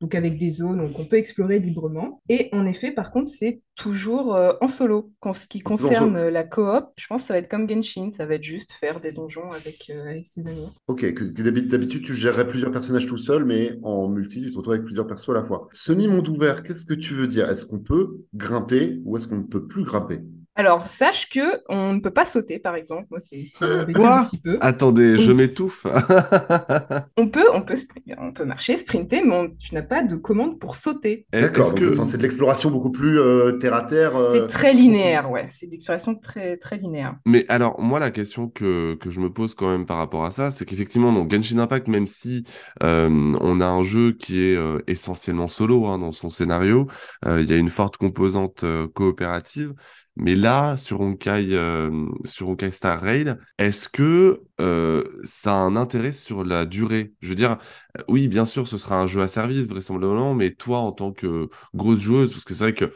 donc 0.02 0.16
avec 0.16 0.36
des 0.36 0.50
zones 0.50 0.92
qu'on 0.92 1.04
peut 1.04 1.16
explorer 1.16 1.60
librement. 1.60 2.20
Et 2.28 2.48
en 2.52 2.66
effet, 2.66 2.90
par 2.90 3.12
contre, 3.12 3.28
c'est 3.28 3.62
toujours 3.76 4.34
euh, 4.34 4.52
en 4.60 4.66
solo. 4.66 5.12
En 5.22 5.32
ce 5.32 5.46
qui 5.46 5.60
concerne 5.60 6.28
la 6.28 6.42
coop, 6.42 6.86
je 6.96 7.06
pense 7.06 7.22
que 7.22 7.28
ça 7.28 7.34
va 7.34 7.38
être 7.38 7.48
comme 7.48 7.68
Genshin, 7.68 8.10
ça 8.10 8.26
va 8.26 8.34
être 8.34 8.42
juste 8.42 8.72
faire 8.72 8.98
des 8.98 9.12
donjons 9.12 9.52
avec, 9.52 9.90
euh, 9.90 10.20
ses 10.24 10.48
amis. 10.48 10.66
Ok, 10.88 11.14
que, 11.14 11.42
d'habitude 11.62 12.04
tu 12.04 12.14
gérerais 12.14 12.48
plusieurs 12.48 12.72
personnages 12.72 13.06
tout 13.06 13.16
seul, 13.16 13.44
mais 13.44 13.78
en 13.84 14.08
multi, 14.08 14.42
tu 14.42 14.50
te 14.50 14.56
retrouves 14.56 14.74
avec 14.74 14.84
plusieurs 14.84 15.06
persos 15.06 15.30
à 15.30 15.34
la 15.34 15.44
fois. 15.44 15.68
Semi-monde 15.72 16.28
ouvert, 16.28 16.64
qu'est-ce 16.64 16.84
que 16.84 16.94
tu 16.94 17.14
veux 17.14 17.28
dire? 17.28 17.48
Est-ce 17.48 17.64
qu'on 17.64 17.78
peut 17.78 18.18
grimper 18.34 19.00
ou 19.04 19.16
est-ce 19.16 19.28
qu'on 19.28 19.38
ne 19.38 19.42
peut 19.42 19.66
plus 19.66 19.84
grimper? 19.84 20.20
Alors, 20.54 20.84
sache 20.84 21.30
que 21.30 21.62
on 21.70 21.94
ne 21.94 22.00
peut 22.00 22.10
pas 22.10 22.26
sauter, 22.26 22.58
par 22.58 22.74
exemple. 22.76 23.06
Moi, 23.10 23.20
c'est 23.20 23.42
un 23.62 24.22
petit 24.22 24.38
peu. 24.38 24.58
Attendez, 24.60 25.16
je 25.16 25.32
m'étouffe. 25.32 25.86
on 27.16 27.28
peut, 27.28 27.46
on 27.54 27.62
peut, 27.62 27.74
on 28.18 28.32
peut 28.32 28.44
marcher, 28.44 28.76
sprinter, 28.76 29.22
mais 29.24 29.54
tu 29.58 29.74
n'as 29.74 29.82
pas 29.82 30.02
de 30.02 30.14
commande 30.14 30.58
pour 30.60 30.74
sauter. 30.74 31.26
D'accord. 31.32 31.74
Que... 31.74 31.94
C'est 32.04 32.18
de 32.18 32.22
l'exploration 32.22 32.70
beaucoup 32.70 32.90
plus 32.90 33.18
euh, 33.18 33.52
terre 33.52 33.72
à 33.72 33.82
terre. 33.82 34.12
C'est 34.32 34.42
euh, 34.42 34.46
très 34.46 34.74
linéaire, 34.74 35.30
ouais. 35.30 35.46
C'est 35.48 35.66
de 35.66 35.72
l'exploration 35.72 36.16
très, 36.16 36.58
très 36.58 36.76
linéaire. 36.76 37.16
Mais 37.24 37.46
alors, 37.48 37.80
moi, 37.80 37.98
la 37.98 38.10
question 38.10 38.48
que, 38.48 38.94
que 38.96 39.08
je 39.08 39.20
me 39.20 39.32
pose 39.32 39.54
quand 39.54 39.70
même 39.70 39.86
par 39.86 39.96
rapport 39.96 40.26
à 40.26 40.32
ça, 40.32 40.50
c'est 40.50 40.66
qu'effectivement, 40.66 41.14
dans 41.14 41.26
Genshin 41.26 41.60
Impact, 41.60 41.88
même 41.88 42.06
si 42.06 42.44
euh, 42.82 43.08
on 43.40 43.60
a 43.62 43.66
un 43.66 43.82
jeu 43.82 44.12
qui 44.12 44.42
est 44.42 44.58
essentiellement 44.86 45.48
solo 45.48 45.86
hein, 45.86 45.98
dans 45.98 46.12
son 46.12 46.28
scénario, 46.28 46.88
il 47.24 47.44
y 47.44 47.54
a 47.54 47.56
une 47.56 47.70
forte 47.70 47.96
composante 47.96 48.66
coopérative. 48.92 49.72
Mais 50.16 50.34
là, 50.36 50.76
sur 50.76 51.00
Honkai, 51.00 51.46
euh, 51.52 52.06
sur 52.24 52.54
Star 52.70 53.00
Rail, 53.00 53.34
est-ce 53.58 53.88
que 53.88 54.42
euh, 54.60 55.04
ça 55.24 55.52
a 55.54 55.56
un 55.56 55.74
intérêt 55.76 56.12
sur 56.12 56.44
la 56.44 56.66
durée? 56.66 57.14
Je 57.20 57.30
veux 57.30 57.34
dire, 57.34 57.56
euh, 57.98 58.02
oui, 58.08 58.28
bien 58.28 58.44
sûr, 58.44 58.68
ce 58.68 58.76
sera 58.76 59.00
un 59.00 59.06
jeu 59.06 59.22
à 59.22 59.28
service, 59.28 59.68
vraisemblablement, 59.68 60.34
mais 60.34 60.50
toi, 60.50 60.78
en 60.80 60.92
tant 60.92 61.12
que 61.12 61.48
grosse 61.74 62.00
joueuse, 62.00 62.32
parce 62.32 62.44
que 62.44 62.52
c'est 62.54 62.64
vrai 62.64 62.74
que 62.74 62.92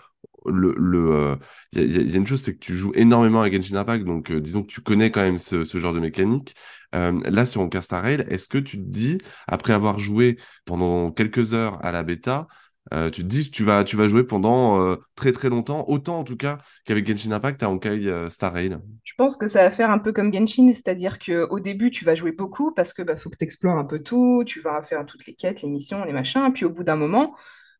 le, 0.46 0.74
le, 0.78 1.38
y, 1.74 1.80
y, 1.80 2.12
a 2.14 2.16
une 2.16 2.26
chose, 2.26 2.42
c'est 2.42 2.54
que 2.54 2.58
tu 2.60 2.76
joues 2.76 2.92
énormément 2.94 3.40
à 3.42 3.50
Genshin 3.50 3.76
Impact, 3.76 4.04
donc 4.04 4.30
disons 4.32 4.62
que 4.62 4.68
tu 4.68 4.80
connais 4.82 5.10
quand 5.10 5.22
même 5.22 5.38
ce, 5.38 5.64
ce 5.64 5.78
genre 5.78 5.92
de 5.94 6.00
mécanique. 6.00 6.54
là, 6.92 7.46
sur 7.46 7.62
Honkai 7.62 7.82
Star 7.82 8.02
Rail, 8.02 8.24
est-ce 8.28 8.46
que 8.48 8.58
tu 8.58 8.76
te 8.78 8.82
dis, 8.88 9.18
après 9.48 9.72
avoir 9.72 9.98
joué 9.98 10.38
pendant 10.64 11.10
quelques 11.12 11.54
heures 11.54 11.84
à 11.84 11.92
la 11.92 12.02
bêta, 12.02 12.46
euh, 12.94 13.10
tu 13.10 13.22
te 13.22 13.26
dis 13.26 13.50
que 13.50 13.56
tu 13.56 13.64
vas, 13.64 13.84
tu 13.84 13.96
vas 13.96 14.06
jouer 14.06 14.24
pendant 14.24 14.80
euh, 14.80 14.96
très 15.16 15.32
très 15.32 15.48
longtemps, 15.48 15.84
autant 15.88 16.20
en 16.20 16.24
tout 16.24 16.36
cas 16.36 16.58
qu'avec 16.84 17.06
Genshin 17.06 17.32
Impact 17.32 17.62
à 17.62 17.70
Honkai 17.70 18.06
euh, 18.06 18.30
Star 18.30 18.52
Rail. 18.52 18.78
Je 19.02 19.14
pense 19.16 19.36
que 19.36 19.48
ça 19.48 19.62
va 19.62 19.70
faire 19.70 19.90
un 19.90 19.98
peu 19.98 20.12
comme 20.12 20.32
Genshin, 20.32 20.72
c'est-à-dire 20.72 21.18
qu'au 21.18 21.58
début 21.58 21.90
tu 21.90 22.04
vas 22.04 22.14
jouer 22.14 22.32
beaucoup 22.32 22.72
parce 22.72 22.92
que 22.92 23.02
bah, 23.02 23.16
faut 23.16 23.28
que 23.28 23.36
tu 23.36 23.44
explores 23.44 23.76
un 23.76 23.84
peu 23.84 24.02
tout, 24.02 24.44
tu 24.46 24.60
vas 24.60 24.82
faire 24.82 25.04
toutes 25.04 25.26
les 25.26 25.34
quêtes, 25.34 25.62
les 25.62 25.68
missions, 25.68 26.04
les 26.04 26.12
machins, 26.12 26.52
puis 26.54 26.64
au 26.64 26.70
bout 26.70 26.84
d'un 26.84 26.96
moment, 26.96 27.34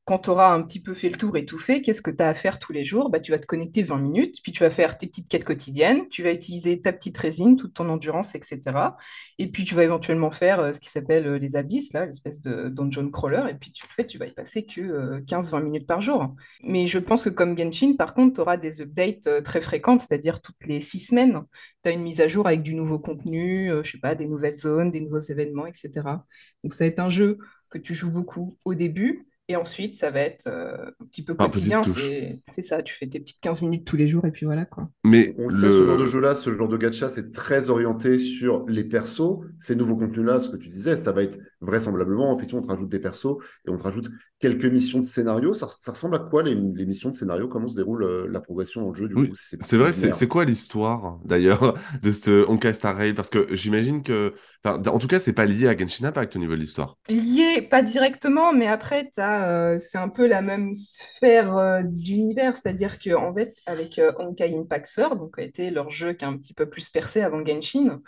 quand 0.07 0.21
tu 0.21 0.31
auras 0.31 0.53
un 0.53 0.63
petit 0.63 0.81
peu 0.81 0.95
fait 0.95 1.09
le 1.11 1.17
tour 1.17 1.37
et 1.37 1.45
tout 1.45 1.59
fait, 1.59 1.83
qu'est-ce 1.83 2.01
que 2.01 2.13
tu 2.13 2.23
as 2.23 2.29
à 2.29 2.35
faire 2.35 2.61
tous 2.61 2.73
les 2.73 2.85
jours? 2.85 3.11
Bah, 3.11 3.19
Tu 3.19 3.33
vas 3.33 3.41
te 3.41 3.47
connecter 3.47 3.83
20 3.83 3.99
minutes, 3.99 4.41
puis 4.41 4.53
tu 4.53 4.63
vas 4.63 4.71
faire 4.71 4.97
tes 4.97 5.09
petites 5.09 5.29
quêtes 5.29 5.45
quotidiennes, 5.45 6.09
tu 6.11 6.23
vas 6.23 6.31
utiliser 6.33 6.81
ta 6.81 6.93
petite 6.93 7.19
résine, 7.19 7.57
toute 7.57 7.75
ton 7.75 7.89
endurance, 7.89 8.33
etc. 8.37 8.97
Et 9.39 9.51
puis 9.51 9.65
tu 9.65 9.75
vas 9.75 9.83
éventuellement 9.83 10.31
faire 10.31 10.61
euh, 10.61 10.73
ce 10.73 10.79
qui 10.81 10.91
s'appelle 10.91 11.27
euh, 11.27 11.39
les 11.39 11.57
abysses, 11.57 11.93
là, 11.93 12.07
l'espèce 12.07 12.41
de 12.41 12.69
dungeon 12.69 13.11
crawler, 13.11 13.51
et 13.51 13.55
puis 13.55 13.73
tu 13.73 13.85
le 13.85 13.93
fais, 13.93 14.07
tu 14.07 14.17
vas 14.17 14.27
y 14.27 14.33
passer 14.33 14.65
que 14.65 15.19
15-20 15.27 15.61
minutes 15.61 15.89
par 15.89 16.01
jour. 16.01 16.37
Mais 16.63 16.87
je 16.87 16.99
pense 17.01 17.25
que 17.25 17.29
comme 17.29 17.59
Genshin, 17.59 17.95
par 17.99 18.15
contre, 18.15 18.35
tu 18.35 18.41
auras 18.41 18.57
des 18.57 18.83
updates 18.83 19.43
très 19.43 19.61
fréquentes, 19.61 20.03
c'est-à-dire 20.03 20.41
toutes 20.41 20.65
les 20.67 20.81
six 20.83 21.01
semaines, 21.01 21.43
tu 21.83 21.89
as 21.89 21.93
une 21.93 22.03
mise 22.03 22.21
à 22.21 22.29
jour 22.29 22.47
avec 22.47 22.63
du 22.63 22.75
nouveau 22.77 23.01
contenu, 23.01 23.73
je 23.83 23.91
sais 23.91 23.99
pas, 23.99 24.15
des 24.15 24.27
nouvelles 24.27 24.55
zones, 24.55 24.93
des 24.93 25.01
nouveaux 25.01 25.19
événements, 25.19 25.67
etc. 25.67 26.25
Donc 26.63 26.75
ça 26.75 26.85
va 26.85 26.89
être 26.89 27.01
un 27.01 27.11
jeu 27.11 27.39
que 27.71 27.79
tu 27.79 27.95
joues 27.95 28.13
beaucoup 28.13 28.57
au 28.65 28.75
début, 28.75 29.26
et 29.49 29.55
ensuite, 29.55 29.95
ça 29.95 30.11
va 30.11 30.21
être 30.21 30.49
euh, 30.49 30.91
un 31.01 31.05
petit 31.07 31.23
peu 31.23 31.35
quotidien. 31.35 31.85
C'est 31.85 32.41
c'est 32.49 32.63
ça, 32.63 32.83
tu 32.83 32.95
fais 32.95 33.07
tes 33.07 33.21
petites 33.21 33.41
15 33.41 33.63
minutes 33.63 33.87
tous 33.87 33.97
les 33.97 34.09
jours 34.09 34.25
et 34.25 34.33
puis 34.33 34.45
voilà 34.45 34.65
quoi. 34.65 34.91
Mais 35.05 35.35
On 35.39 35.47
le 35.47 35.55
sait, 35.55 35.69
ce 35.69 35.87
genre 35.87 35.99
de 35.99 36.07
jeu-là, 36.07 36.35
ce 36.35 36.53
genre 36.53 36.69
de 36.69 36.77
gacha, 36.77 37.09
c'est 37.11 37.31
très 37.31 37.71
orienté 37.71 38.19
sur 38.19 38.67
les 38.69 38.83
persos. 38.83 39.39
Ces 39.61 39.77
nouveaux 39.77 39.97
contenus-là, 39.97 40.41
ce 40.41 40.49
que 40.49 40.57
tu 40.57 40.69
disais, 40.69 40.97
ça 40.97 41.13
va 41.13 41.23
être 41.23 41.39
vraisemblablement, 41.61 42.37
effectivement, 42.37 42.61
on 42.61 42.67
te 42.67 42.73
rajoute 42.73 42.89
des 42.89 42.99
persos 42.99 43.37
et 43.67 43.71
on 43.71 43.77
te 43.77 43.85
rajoute 43.85 44.11
quelques 44.41 44.65
missions 44.65 44.99
de 44.99 45.05
scénario. 45.05 45.55
Ça, 45.55 45.69
ça 45.69 45.93
ressemble 45.93 46.17
à 46.17 46.19
quoi 46.19 46.43
les, 46.43 46.55
les 46.55 46.87
missions 46.87 47.11
de 47.11 47.15
scénario? 47.15 47.47
Comment 47.47 47.69
se 47.69 47.77
déroule 47.77 48.03
euh, 48.03 48.27
la 48.29 48.41
progression 48.41 48.83
dans 48.83 48.91
le 48.91 48.97
jeu 48.97 49.09
du 49.09 49.15
Oui, 49.15 49.33
c'est 49.35 49.77
vrai, 49.77 49.93
c'est 49.93 50.29
quoi 50.29 50.45
l'histoire 50.45 51.21
d'ailleurs 51.25 51.79
de 52.03 52.11
ce 52.11 52.45
Star 52.73 52.97
Rail? 52.97 53.15
Parce 53.15 53.31
que 53.31 53.55
j'imagine 53.55 54.03
que, 54.03 54.35
en 54.67 54.99
tout 54.99 55.07
cas, 55.07 55.21
c'est 55.21 55.33
pas 55.33 55.47
lié 55.47 55.69
à 55.69 55.77
Genshin 55.77 56.05
Impact 56.07 56.37
au 56.37 56.39
niveau 56.39 56.55
de 56.55 56.61
l'histoire. 56.61 56.97
Lié, 57.09 57.63
pas 57.63 57.83
directement, 57.83 58.53
mais 58.53 58.67
après, 58.67 59.11
euh, 59.19 59.79
c'est 59.79 59.99
un 59.99 60.09
peu 60.09 60.27
la 60.27 60.43
même 60.43 60.75
sphère 60.75 61.57
euh, 61.57 61.81
d'univers. 61.85 62.57
C'est-à-dire 62.57 62.99
qu'en 62.99 63.35
fait, 63.35 63.55
avec 63.67 63.99
euh, 63.99 64.13
Honkai 64.19 64.57
Impact 64.57 64.87
Sword, 64.87 65.17
donc 65.17 65.39
a 65.39 65.43
été 65.43 65.71
leur 65.71 65.91
jeu 65.91 66.13
qui 66.13 66.25
a 66.25 66.29
un 66.29 66.37
petit 66.37 66.55
peu 66.55 66.69
plus 66.69 66.89
percé 66.89 67.23
avant 67.23 67.45
Genshin, 67.45 68.01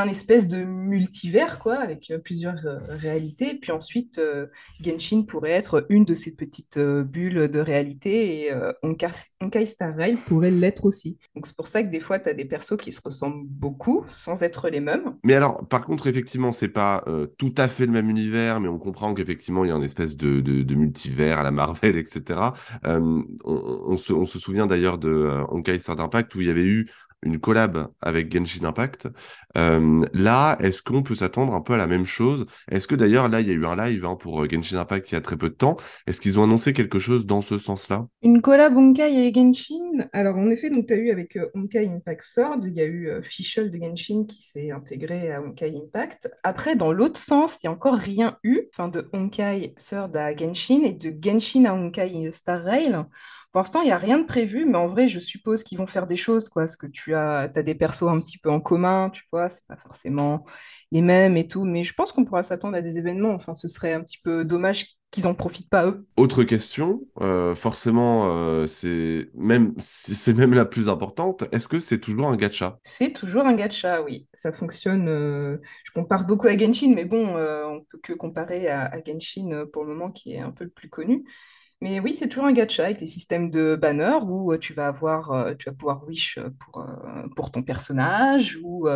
un 0.00 0.08
espèce 0.08 0.48
de 0.48 0.64
multivers, 0.64 1.58
quoi, 1.58 1.76
avec 1.76 2.10
euh, 2.10 2.18
plusieurs 2.18 2.66
euh, 2.66 2.78
réalités. 2.88 3.54
Puis 3.54 3.72
ensuite, 3.72 4.18
euh, 4.18 4.46
Genshin 4.80 5.22
pourrait 5.22 5.50
être 5.50 5.86
une 5.88 6.04
de 6.04 6.14
ces 6.14 6.34
petites 6.34 6.78
bulles 6.78 7.48
de 7.48 7.60
réalité 7.60 8.46
et 8.46 8.52
Honkai 8.82 9.66
Star 9.66 9.94
Rail 9.94 10.16
pourrait 10.16 10.50
l'être 10.50 10.84
aussi. 10.84 11.18
Donc 11.34 11.46
c'est 11.46 11.56
pour 11.56 11.66
ça 11.66 11.82
que 11.82 11.90
des 11.90 12.00
fois, 12.00 12.18
t'as 12.18 12.32
des 12.32 12.44
persos 12.44 12.76
qui 12.76 12.92
se 12.92 13.00
ressemblent 13.04 13.46
beaucoup 13.46 14.04
sans 14.08 14.42
être 14.42 14.68
les 14.68 14.80
mêmes. 14.80 15.16
Mais 15.24 15.34
alors, 15.34 15.66
par 15.68 15.84
contre, 15.84 16.06
effectivement, 16.06 16.52
c'est 16.52 16.68
pas 16.68 17.04
tout 17.38 17.54
à 17.56 17.68
fait 17.68 17.86
le 17.86 17.92
même 17.92 18.10
univers, 18.10 18.60
mais 18.60 18.68
on 18.68 18.78
comprend 18.78 19.14
qu'effectivement, 19.14 19.64
il 19.64 19.68
y 19.68 19.72
a 19.72 19.76
une 19.76 19.82
espèce 19.82 20.16
de, 20.16 20.74
multivers 20.74 21.38
à 21.38 21.42
la 21.42 21.50
Marvel, 21.50 21.96
etc. 21.96 22.40
On, 22.84 23.96
se, 23.96 24.38
souvient 24.38 24.66
d'ailleurs 24.66 24.98
de 24.98 25.08
euh, 25.08 25.78
Star 25.78 26.00
Impact 26.00 26.34
où 26.34 26.40
il 26.40 26.46
y 26.46 26.50
avait 26.50 26.64
eu 26.64 26.90
une 27.22 27.38
collab 27.38 27.88
avec 28.00 28.32
Genshin 28.32 28.64
Impact. 28.64 29.08
Euh, 29.56 30.04
là, 30.12 30.56
est-ce 30.60 30.82
qu'on 30.82 31.02
peut 31.02 31.14
s'attendre 31.14 31.54
un 31.54 31.60
peu 31.60 31.74
à 31.74 31.76
la 31.76 31.86
même 31.86 32.06
chose? 32.06 32.46
Est-ce 32.70 32.88
que 32.88 32.94
d'ailleurs, 32.94 33.28
là, 33.28 33.40
il 33.40 33.48
y 33.48 33.50
a 33.50 33.54
eu 33.54 33.66
un 33.66 33.76
live 33.76 34.04
hein, 34.04 34.16
pour 34.16 34.42
euh, 34.42 34.48
Genshin 34.48 34.78
Impact 34.78 35.10
il 35.10 35.14
y 35.14 35.18
a 35.18 35.20
très 35.20 35.36
peu 35.36 35.48
de 35.48 35.54
temps. 35.54 35.76
Est-ce 36.06 36.20
qu'ils 36.20 36.38
ont 36.38 36.44
annoncé 36.44 36.72
quelque 36.72 36.98
chose 36.98 37.26
dans 37.26 37.42
ce 37.42 37.58
sens-là? 37.58 38.06
Une 38.22 38.40
collab 38.40 38.76
Honkai 38.76 39.26
et 39.26 39.32
Genshin? 39.32 40.08
Alors, 40.12 40.36
en 40.36 40.50
effet, 40.50 40.70
tu 40.70 40.92
as 40.92 40.96
eu 40.96 41.10
avec 41.10 41.36
euh, 41.36 41.48
Honkai 41.54 41.88
Impact 41.88 42.22
Sword, 42.22 42.60
il 42.64 42.74
y 42.74 42.80
a 42.80 42.86
eu 42.86 43.22
Fischl 43.22 43.70
de 43.70 43.78
Genshin 43.78 44.24
qui 44.24 44.42
s'est 44.42 44.70
intégré 44.70 45.32
à 45.32 45.42
Honkai 45.42 45.74
Impact. 45.76 46.30
Après, 46.42 46.76
dans 46.76 46.92
l'autre 46.92 47.18
sens, 47.18 47.58
il 47.62 47.66
n'y 47.66 47.68
a 47.68 47.72
encore 47.72 47.96
rien 47.96 48.38
eu, 48.42 48.62
enfin 48.72 48.88
de 48.88 49.08
Honkai 49.12 49.74
Sword 49.76 50.16
à 50.16 50.34
Genshin 50.34 50.82
et 50.84 50.92
de 50.92 51.14
Genshin 51.20 51.64
à 51.66 51.74
Honkai 51.74 52.30
Star 52.32 52.62
Rail. 52.62 53.04
Pour 53.52 53.60
l'instant, 53.60 53.82
il 53.82 53.86
n'y 53.86 53.92
a 53.92 53.98
rien 53.98 54.18
de 54.18 54.24
prévu, 54.24 54.64
mais 54.64 54.78
en 54.78 54.86
vrai, 54.86 55.08
je 55.08 55.20
suppose 55.20 55.62
qu'ils 55.62 55.76
vont 55.76 55.86
faire 55.86 56.06
des 56.06 56.16
choses, 56.16 56.48
quoi, 56.48 56.62
parce 56.62 56.76
que 56.76 56.86
tu 56.86 57.14
as, 57.14 57.48
des 57.48 57.74
persos 57.74 58.04
un 58.08 58.18
petit 58.18 58.38
peu 58.38 58.50
en 58.50 58.60
commun, 58.60 59.10
tu 59.10 59.24
vois, 59.30 59.50
c'est 59.50 59.66
pas 59.66 59.76
forcément 59.76 60.46
les 60.90 61.02
mêmes 61.02 61.36
et 61.36 61.46
tout, 61.46 61.64
mais 61.64 61.84
je 61.84 61.92
pense 61.92 62.12
qu'on 62.12 62.24
pourra 62.24 62.42
s'attendre 62.42 62.76
à 62.76 62.80
des 62.80 62.96
événements. 62.96 63.34
Enfin, 63.34 63.52
ce 63.52 63.68
serait 63.68 63.92
un 63.92 64.00
petit 64.00 64.18
peu 64.24 64.46
dommage 64.46 64.96
qu'ils 65.10 65.26
en 65.26 65.34
profitent 65.34 65.68
pas 65.68 65.86
eux. 65.86 66.06
Autre 66.16 66.44
question, 66.44 67.02
euh, 67.20 67.54
forcément, 67.54 68.34
euh, 68.34 68.66
c'est 68.66 69.30
même, 69.34 69.74
c'est 69.78 70.14
c'est 70.14 70.32
même 70.32 70.54
la 70.54 70.64
plus 70.64 70.88
importante. 70.88 71.44
Est-ce 71.52 71.68
que 71.68 71.78
c'est 71.80 72.00
toujours 72.00 72.30
un 72.30 72.36
gacha? 72.36 72.78
C'est 72.84 73.12
toujours 73.12 73.44
un 73.44 73.54
gacha, 73.54 74.02
oui. 74.02 74.26
Ça 74.32 74.52
fonctionne. 74.52 75.08
euh, 75.08 75.58
Je 75.84 75.92
compare 75.92 76.24
beaucoup 76.24 76.46
à 76.46 76.56
Genshin, 76.56 76.94
mais 76.94 77.04
bon, 77.04 77.36
on 77.36 77.80
peut 77.90 77.98
que 78.02 78.14
comparer 78.14 78.68
à, 78.68 78.86
à 78.86 78.96
Genshin 79.04 79.66
pour 79.70 79.84
le 79.84 79.92
moment, 79.94 80.10
qui 80.10 80.32
est 80.32 80.40
un 80.40 80.50
peu 80.50 80.64
le 80.64 80.70
plus 80.70 80.88
connu. 80.88 81.24
Mais 81.82 81.98
oui, 81.98 82.14
c'est 82.14 82.28
toujours 82.28 82.44
un 82.44 82.52
gacha 82.52 82.84
avec 82.84 83.00
les 83.00 83.08
systèmes 83.08 83.50
de 83.50 83.74
banners 83.74 84.20
où 84.22 84.52
euh, 84.52 84.56
tu 84.56 84.72
vas 84.72 84.86
avoir, 84.86 85.32
euh, 85.32 85.52
tu 85.58 85.68
vas 85.68 85.74
pouvoir 85.74 86.06
wish 86.06 86.38
euh, 86.38 86.48
pour, 87.34 87.50
ton 87.50 87.64
personnage 87.64 88.56
ou 88.62 88.86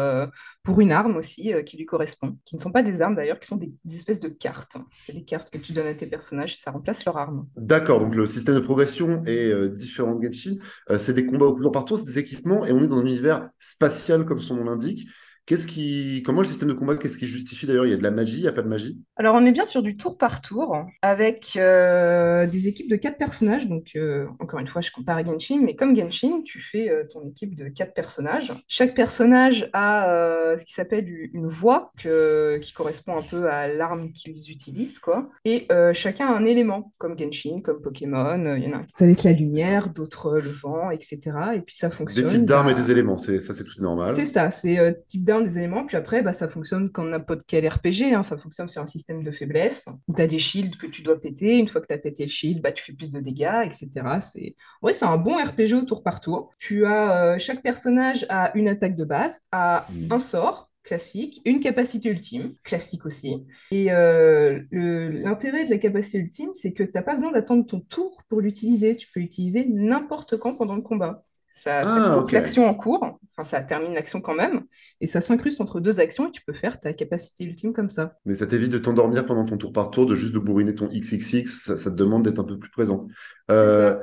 pour 0.63 0.81
une 0.81 0.93
arme 0.93 1.17
aussi 1.17 1.53
qui 1.67 1.77
lui 1.77 1.85
correspond, 1.85 2.39
qui 2.45 2.55
ne 2.55 2.61
sont 2.61 2.71
pas 2.71 2.85
des 2.85 3.03
armes 3.03 3.17
d'ailleurs, 3.17 3.41
qui 3.41 3.49
sont 3.49 3.57
des, 3.57 3.73
espèces 3.93 4.21
de 4.21 4.29
cartes. 4.29 4.77
C'est 5.01 5.13
des 5.13 5.25
cartes 5.25 5.51
que 5.51 5.59
tu 5.59 5.73
donnes 5.73 5.89
à 5.89 5.95
tes 5.95 6.07
personnages 6.07 6.53
et 6.53 6.57
ça 6.57 6.71
remplace 6.71 7.05
leur 7.05 7.19
arme. 7.19 7.49
D'accord, 7.57 7.99
donc 7.99 8.15
le 8.15 8.25
système 8.25 8.55
de 8.55 8.61
progression 8.61 9.25
est 9.27 9.69
différent 9.71 10.15
de 10.15 10.23
Genshin. 10.23 10.55
C'est 10.97 11.15
des 11.15 11.27
combats 11.27 11.47
au 11.47 11.55
coup 11.55 11.65
de 11.65 11.69
partout, 11.69 11.97
c'est 11.97 12.07
des 12.07 12.21
équipements, 12.21 12.65
et 12.65 12.73
on 12.73 12.83
est 12.83 12.87
dans 12.87 12.99
un 12.99 13.07
univers 13.07 13.51
spatial 13.59 14.25
comme 14.25 14.39
son 14.39 14.55
nom 14.55 14.65
l'indique. 14.65 15.09
Qu'est-ce 15.47 15.69
qui, 15.69 16.23
comment 16.27 16.41
le 16.41 16.47
système 16.47 16.69
de 16.69 16.75
combat, 16.75 16.97
qu'est-ce 16.97 17.19
qui 17.19 17.27
justifie 17.29 17.67
d'ailleurs? 17.67 17.87
Il 17.87 17.91
y 17.91 17.95
a 17.95 17.97
de 17.97 18.03
la 18.03 18.11
magie, 18.11 18.39
il 18.39 18.43
n'y 18.43 18.49
a 18.49 18.53
pas 18.53 18.63
de 18.63 18.69
magie? 18.69 19.01
Alors, 19.17 19.37
on 19.37 19.47
est 19.47 19.53
bien 19.53 19.65
sur 19.65 19.81
du 19.81 19.97
tour 19.97 20.19
par 20.19 20.43
tour, 20.43 20.77
avec 21.03 21.53
euh, 21.57 22.47
des 22.49 22.67
équipes 22.67 22.91
de 22.91 22.97
quatre 22.97 23.17
personnages. 23.17 23.69
Donc, 23.69 23.91
euh, 23.95 24.27
encore 24.41 24.59
une 24.59 24.67
fois, 24.67 24.83
je 24.83 24.91
compare 24.91 25.19
à 25.19 25.25
Genshin, 25.25 25.61
mais 25.63 25.77
comme 25.77 25.97
Genshin, 25.97 26.43
tu 26.45 26.61
fais 26.61 26.91
euh, 26.91 27.05
ton 27.13 27.25
équipe 27.29 27.55
de 27.55 27.69
quatre 27.69 27.95
personnages. 27.95 28.53
Chaque 28.67 28.95
personnage 28.97 29.71
a 29.73 30.55
ce 30.59 30.65
qui 30.65 30.73
s'appelle 30.73 31.07
une 31.33 31.47
voix 31.47 31.93
que- 31.97 32.59
qui 32.59 32.73
correspond 32.73 33.17
un 33.17 33.23
peu 33.23 33.49
à 33.49 33.69
l'arme 33.69 34.11
qu'ils 34.13 34.51
utilisent, 34.51 34.99
quoi. 34.99 35.31
Et 35.45 35.69
chacun 35.93 36.27
a 36.27 36.37
un 36.37 36.45
élément, 36.45 36.93
comme 36.99 37.17
Genshin, 37.17 37.61
comme 37.63 37.81
Pokémon. 37.83 38.57
Il 38.57 38.65
y 38.65 38.67
en 38.69 38.73
a 38.73 38.77
un 38.79 38.83
qui 38.83 39.05
avec 39.05 39.23
la 39.23 39.33
lumière, 39.33 39.91
d'autres 39.91 40.39
le 40.39 40.51
vent, 40.51 40.91
etc. 40.91 41.21
Et 41.55 41.61
puis, 41.61 41.77
ça 41.77 41.89
Des 41.89 41.95
fonctionne. 41.95 42.25
types 42.25 42.45
d'armes 42.47 42.71
et 42.71 42.75
des 42.75 42.91
éléments, 42.91 43.17
c'est, 43.19 43.41
ça 43.41 43.55
c'est 43.55 43.65
tout 43.65 43.81
normal. 43.81 44.11
c'est 44.11 44.27
ça, 44.27 44.51
c'est 44.51 45.05
type 45.07 45.23
des 45.41 45.59
éléments, 45.59 45.85
puis 45.87 45.97
après, 45.97 46.23
bah, 46.23 46.33
ça 46.33 46.49
fonctionne 46.49 46.91
comme 46.91 47.11
n'importe 47.11 47.43
quel 47.47 47.67
RPG, 47.69 48.15
hein, 48.15 48.23
ça 48.23 48.37
fonctionne 48.37 48.69
sur 48.69 48.83
un 48.83 48.87
système 48.87 49.23
de 49.23 49.31
faiblesse, 49.31 49.87
où 50.09 50.15
tu 50.15 50.23
as 50.23 50.27
des 50.27 50.39
shields 50.39 50.77
que 50.79 50.87
tu 50.87 51.03
dois 51.03 51.21
péter, 51.21 51.57
une 51.59 51.69
fois 51.69 51.81
que 51.81 51.87
tu 51.87 51.95
as 51.95 51.99
pété 51.99 52.25
le 52.25 52.29
shield, 52.31 52.63
bah, 52.63 52.73
tu 52.73 52.83
fais 52.85 52.93
plus 52.93 53.11
de 53.11 53.21
dégâts, 53.21 53.63
etc. 53.65 54.21
C'est 54.21 54.57
ouais, 54.83 54.93
c'est 54.93 55.05
un 55.07 55.17
bon 55.17 55.37
RPG 55.43 55.75
au 55.75 55.83
tour 55.83 56.03
par 56.03 56.21
tour. 56.21 56.55
Tu 56.59 56.85
as, 56.87 57.35
euh, 57.35 57.39
chaque 57.39 57.63
personnage 57.63 58.27
a 58.29 58.57
une 58.57 58.69
attaque 58.69 58.97
de 58.97 59.05
base, 59.05 59.41
a 59.53 59.87
Mm. 59.91 60.13
un 60.13 60.19
sort 60.19 60.71
classique, 60.83 61.41
une 61.45 61.61
capacité 61.61 62.09
ultime, 62.11 62.55
classique 62.63 63.07
aussi. 63.07 63.45
Et 63.73 63.91
euh, 63.93 64.63
l'intérêt 64.71 65.65
de 65.65 65.71
la 65.71 65.79
capacité 65.79 66.19
ultime, 66.19 66.51
c'est 66.55 66.73
que 66.73 66.85
tu 66.85 66.93
n'as 66.95 67.03
pas 67.03 67.15
besoin 67.15 67.33
d'attendre 67.33 67.67
ton 67.67 67.81
tour 67.81 68.23
pour 68.29 68.41
l'utiliser, 68.41 68.97
tu 68.97 69.09
peux 69.13 69.21
l'utiliser 69.21 69.67
n'importe 69.69 70.37
quand 70.39 70.55
pendant 70.55 70.77
le 70.77 70.83
combat. 70.83 71.26
Ça, 71.59 71.85
Ah, 71.87 72.27
l'action 72.33 72.67
en 72.69 72.75
cours, 72.75 73.19
enfin 73.31 73.45
ça 73.45 73.63
termine 73.63 73.95
l'action 73.95 74.21
quand 74.21 74.35
même, 74.35 74.65
et 75.01 75.07
ça 75.07 75.23
s'incruste 75.23 75.59
entre 75.63 75.81
deux 75.81 76.01
actions 76.01 76.29
et 76.29 76.31
tu 76.31 76.43
peux 76.47 76.53
faire 76.53 76.79
ta 76.79 76.93
capacité 76.93 77.45
ultime 77.45 77.73
comme 77.73 77.89
ça. 77.89 78.13
Mais 78.27 78.35
ça 78.35 78.47
t'évite 78.47 78.71
de 78.71 78.77
t'endormir 78.77 79.25
pendant 79.25 79.47
ton 79.47 79.57
tour 79.57 79.73
par 79.73 79.91
tour, 79.91 80.05
de 80.05 80.15
juste 80.15 80.35
de 80.35 80.39
bourriner 80.39 80.75
ton 80.75 80.87
XXX, 80.89 81.47
ça, 81.47 81.77
ça 81.77 81.91
te 81.91 81.97
demande 81.97 82.25
d'être 82.25 82.41
un 82.41 82.45
peu 82.45 82.59
plus 82.59 82.71
présent. 82.71 83.09
Euh, 83.51 83.97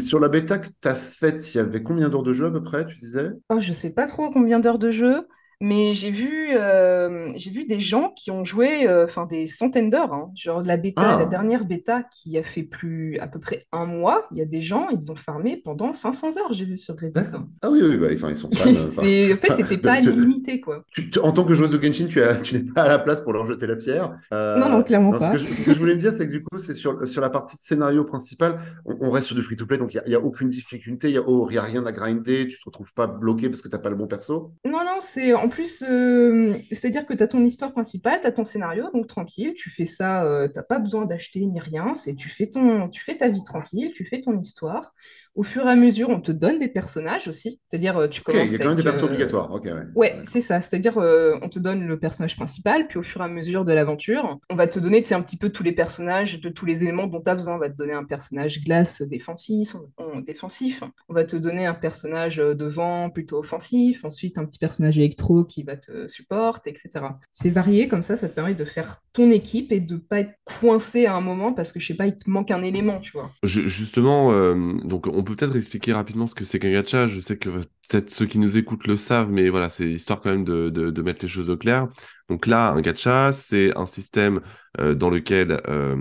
sur 0.00 0.18
la 0.18 0.28
bêta 0.28 0.58
que 0.58 0.66
tu 0.66 0.88
as 0.88 0.96
faite, 0.96 1.54
il 1.54 1.58
y 1.58 1.60
avait 1.60 1.84
combien 1.84 2.08
d'heures 2.08 2.24
de 2.24 2.32
jeu 2.32 2.46
à 2.46 2.50
peu 2.50 2.62
près, 2.62 2.84
tu 2.86 2.96
disais? 2.96 3.30
Oh, 3.50 3.60
je 3.60 3.72
sais 3.72 3.92
pas 3.94 4.06
trop 4.06 4.30
combien 4.32 4.58
d'heures 4.58 4.80
de 4.80 4.90
jeu, 4.90 5.28
mais 5.60 5.94
j'ai 5.94 6.10
vu, 6.10 6.48
euh, 6.56 7.32
j'ai 7.36 7.50
vu 7.50 7.64
des 7.64 7.80
gens 7.80 8.12
qui 8.16 8.30
ont 8.30 8.44
joué 8.44 8.86
euh, 8.86 9.04
enfin, 9.04 9.26
des 9.26 9.46
centaines 9.46 9.88
d'heures. 9.90 10.12
hein. 10.12 10.30
Genre 10.36 10.62
la 10.62 10.76
bêta, 10.76 11.02
Ah. 11.14 11.18
la 11.20 11.24
dernière 11.26 11.64
bêta 11.64 12.02
qui 12.12 12.36
a 12.36 12.42
fait 12.42 12.62
plus 12.62 13.18
à 13.20 13.26
peu 13.26 13.38
près 13.40 13.66
un 13.72 13.86
mois, 13.86 14.26
il 14.32 14.38
y 14.38 14.42
a 14.42 14.44
des 14.44 14.60
gens, 14.62 14.88
ils 14.90 15.10
ont 15.10 15.14
farmé 15.14 15.56
pendant 15.64 15.92
500 15.94 16.36
heures, 16.38 16.52
j'ai 16.52 16.64
vu 16.66 16.76
sur 16.76 16.94
Reddit. 16.96 17.12
D'accord. 17.12 17.44
Ah 17.62 17.70
oui, 17.70 17.80
oui, 17.82 17.96
bah, 17.96 18.08
ils 18.10 18.36
sont 18.36 18.48
En 18.56 19.02
fait, 19.02 19.36
t'étais 19.56 19.78
pas 19.78 20.00
limité, 20.00 20.60
quoi. 20.60 20.84
tu- 20.92 21.10
tu- 21.10 21.18
en 21.20 21.32
tant 21.32 21.44
que 21.44 21.54
joueuse 21.54 21.70
de 21.70 21.82
Genshin, 21.82 22.06
tu, 22.42 22.54
n'es 22.54 22.60
pas 22.72 22.82
à 22.84 22.88
la 22.88 22.98
place 22.98 23.20
pour 23.22 23.32
leur 23.32 23.46
jeter 23.46 23.66
la 23.66 23.76
pierre. 23.76 24.18
Euh, 24.34 24.58
Non, 24.58 24.68
non, 24.68 24.82
clairement 24.82 25.12
non, 25.12 25.18
ce 25.18 25.24
pas. 25.26 25.32
que 25.32 25.38
je, 25.38 25.46
ce 25.52 25.64
que 25.64 25.72
je 25.72 25.78
voulais 25.78 25.94
me 25.94 26.00
dire, 26.00 26.12
c'est 26.12 26.26
que 26.26 26.32
du 26.32 26.42
coup, 26.42 26.58
c'est 26.58 26.74
sur, 26.74 27.06
sur 27.06 27.20
la 27.22 27.30
partie 27.30 27.56
scénario 27.56 28.04
principal, 28.04 28.58
on, 28.84 28.96
on 29.00 29.10
reste 29.10 29.28
sur 29.28 29.36
du 29.36 29.42
free-to-play, 29.42 29.78
donc 29.78 29.94
il 29.94 30.02
n'y 30.06 30.14
a, 30.14 30.20
aucune 30.20 30.50
difficulté, 30.50 31.08
il 31.08 31.12
n'y 31.12 31.18
a, 31.18 31.22
oh, 31.26 31.48
y 31.50 31.56
a 31.58 31.62
rien 31.62 31.86
à 31.86 31.92
grinder, 31.92 32.48
tu 32.48 32.58
te 32.58 32.64
retrouves 32.66 32.92
pas 32.94 33.06
bloqué 33.06 33.48
parce 33.48 33.62
que 33.62 33.68
tu 33.68 33.74
n'as 33.74 33.80
pas 33.80 33.90
le 33.90 33.96
bon 33.96 34.06
perso. 34.06 34.52
Non, 34.64 34.84
non, 34.84 34.98
c'est 35.00 35.32
en 35.46 35.48
plus, 35.48 35.84
euh, 35.88 36.58
c'est-à-dire 36.72 37.06
que 37.06 37.14
tu 37.14 37.22
as 37.22 37.28
ton 37.28 37.44
histoire 37.44 37.70
principale, 37.70 38.20
tu 38.20 38.26
as 38.26 38.32
ton 38.32 38.42
scénario, 38.42 38.90
donc 38.92 39.06
tranquille, 39.06 39.54
tu 39.54 39.70
fais 39.70 39.84
ça, 39.84 40.24
euh, 40.24 40.48
t'as 40.48 40.64
pas 40.64 40.80
besoin 40.80 41.04
d'acheter 41.04 41.38
ni 41.46 41.60
rien, 41.60 41.94
c'est 41.94 42.16
tu 42.16 42.28
fais 42.28 42.48
ton, 42.48 42.88
tu 42.88 43.00
fais 43.00 43.16
ta 43.16 43.28
vie 43.28 43.44
tranquille, 43.44 43.92
tu 43.94 44.04
fais 44.04 44.20
ton 44.20 44.36
histoire. 44.40 44.92
Au 45.36 45.42
fur 45.42 45.66
et 45.66 45.70
à 45.70 45.76
mesure, 45.76 46.08
on 46.10 46.20
te 46.20 46.32
donne 46.32 46.58
des 46.58 46.68
personnages 46.68 47.28
aussi. 47.28 47.60
C'est-à-dire, 47.68 47.96
euh, 47.98 48.08
tu 48.08 48.22
commences 48.22 48.50
il 48.50 48.52
y 48.52 48.54
a 48.56 48.58
quand 48.58 48.68
même 48.70 48.76
des 48.76 48.82
persos 48.82 49.02
euh, 49.02 49.06
obligatoires. 49.06 49.52
Ok, 49.52 49.64
ouais. 49.66 49.72
Ouais, 49.94 50.18
c'est 50.24 50.40
ça. 50.40 50.60
C'est-à-dire, 50.60 50.98
euh, 50.98 51.36
on 51.42 51.48
te 51.48 51.58
donne 51.58 51.86
le 51.86 51.98
personnage 51.98 52.36
principal, 52.36 52.88
puis 52.88 52.98
au 52.98 53.02
fur 53.02 53.20
et 53.20 53.24
à 53.24 53.28
mesure 53.28 53.64
de 53.64 53.72
l'aventure, 53.72 54.38
on 54.50 54.56
va 54.56 54.66
te 54.66 54.78
donner, 54.80 55.02
tu 55.02 55.08
sais, 55.08 55.14
un 55.14 55.22
petit 55.22 55.36
peu 55.36 55.50
tous 55.50 55.62
les 55.62 55.72
personnages, 55.72 56.40
de 56.40 56.48
tous 56.48 56.64
les 56.66 56.82
éléments 56.84 57.06
dont 57.06 57.20
tu 57.20 57.28
as 57.30 57.34
besoin. 57.34 57.54
On 57.56 57.58
va 57.58 57.68
te 57.68 57.76
donner 57.76 57.92
un 57.92 58.04
personnage 58.04 58.64
glace 58.64 59.02
défensif, 59.02 59.76
on- 59.98 60.20
défensif. 60.20 60.82
On 61.08 61.14
va 61.14 61.24
te 61.24 61.36
donner 61.36 61.66
un 61.66 61.74
personnage 61.74 62.38
de 62.38 62.64
vent 62.64 63.10
plutôt 63.10 63.38
offensif. 63.38 64.04
Ensuite, 64.04 64.38
un 64.38 64.46
petit 64.46 64.58
personnage 64.58 64.96
électro 64.98 65.44
qui 65.44 65.62
va 65.62 65.76
te 65.76 66.08
supporter, 66.08 66.70
etc. 66.70 66.90
C'est 67.30 67.50
varié, 67.50 67.88
comme 67.88 68.02
ça, 68.02 68.16
ça 68.16 68.28
te 68.28 68.34
permet 68.34 68.54
de 68.54 68.64
faire 68.64 69.02
ton 69.12 69.30
équipe 69.30 69.70
et 69.72 69.80
de 69.80 69.96
pas 69.96 70.20
être 70.20 70.32
coincé 70.44 71.04
à 71.06 71.14
un 71.14 71.20
moment 71.20 71.52
parce 71.52 71.72
que, 71.72 71.78
je 71.80 71.86
sais 71.88 71.94
pas, 71.94 72.06
il 72.06 72.16
te 72.16 72.28
manque 72.30 72.50
un 72.50 72.62
élément, 72.62 72.98
tu 73.00 73.12
vois. 73.12 73.30
Ju- 73.42 73.68
Justement, 73.68 74.32
euh, 74.32 74.54
donc 74.84 75.06
on 75.06 75.22
peut 75.26 75.36
peut-être 75.36 75.56
expliquer 75.56 75.92
rapidement 75.92 76.26
ce 76.26 76.34
que 76.34 76.44
c'est 76.44 76.58
qu'un 76.58 76.70
gacha. 76.72 77.06
Je 77.08 77.20
sais 77.20 77.38
que 77.38 77.50
peut-être 77.50 78.10
ceux 78.10 78.26
qui 78.26 78.38
nous 78.38 78.56
écoutent 78.56 78.86
le 78.86 78.96
savent, 78.96 79.30
mais 79.30 79.48
voilà, 79.50 79.68
c'est 79.68 79.88
histoire 79.90 80.20
quand 80.20 80.30
même 80.30 80.44
de, 80.44 81.02
mettre 81.02 81.24
les 81.24 81.28
choses 81.28 81.50
au 81.50 81.56
clair. 81.58 81.88
Donc 82.28 82.46
là, 82.46 82.72
un 82.72 82.80
gacha, 82.80 83.32
c'est 83.32 83.76
un 83.76 83.86
système 83.86 84.40
euh, 84.80 84.94
dans 84.94 85.10
lequel 85.10 85.60
euh, 85.68 85.96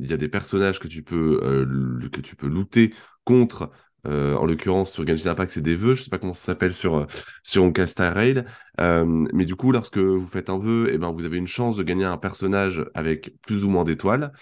il 0.00 0.08
y 0.10 0.12
a 0.12 0.16
des 0.16 0.28
personnages 0.28 0.80
que 0.80 0.88
tu 0.88 1.02
peux 1.02 1.40
euh, 1.42 2.08
que 2.10 2.20
tu 2.20 2.36
peux 2.36 2.48
looter 2.48 2.92
contre. 3.24 3.70
euh, 4.06 4.34
en 4.36 4.44
l'occurrence, 4.44 4.92
sur 4.92 5.06
Genshin 5.06 5.30
Impact, 5.30 5.52
c'est 5.52 5.62
des 5.62 5.76
vœux. 5.76 5.94
Je 5.94 6.02
sais 6.04 6.10
pas 6.10 6.18
comment 6.18 6.34
ça 6.34 6.44
s'appelle 6.46 6.74
sur 6.74 7.06
sur 7.42 7.70
Rail. 7.98 8.44
Euh, 8.80 9.26
mais 9.32 9.44
du 9.46 9.56
coup, 9.56 9.72
lorsque 9.72 9.98
vous 9.98 10.26
faites 10.26 10.50
un 10.50 10.58
vœu, 10.58 10.90
eh 10.92 10.98
ben 10.98 11.10
vous 11.12 11.24
avez 11.24 11.38
une 11.38 11.46
chance 11.46 11.76
de 11.76 11.82
gagner 11.82 12.04
un 12.04 12.18
personnage 12.18 12.84
avec 12.94 13.34
plus 13.42 13.64
ou 13.64 13.70
moins 13.70 13.84
d'étoiles. 13.84 14.32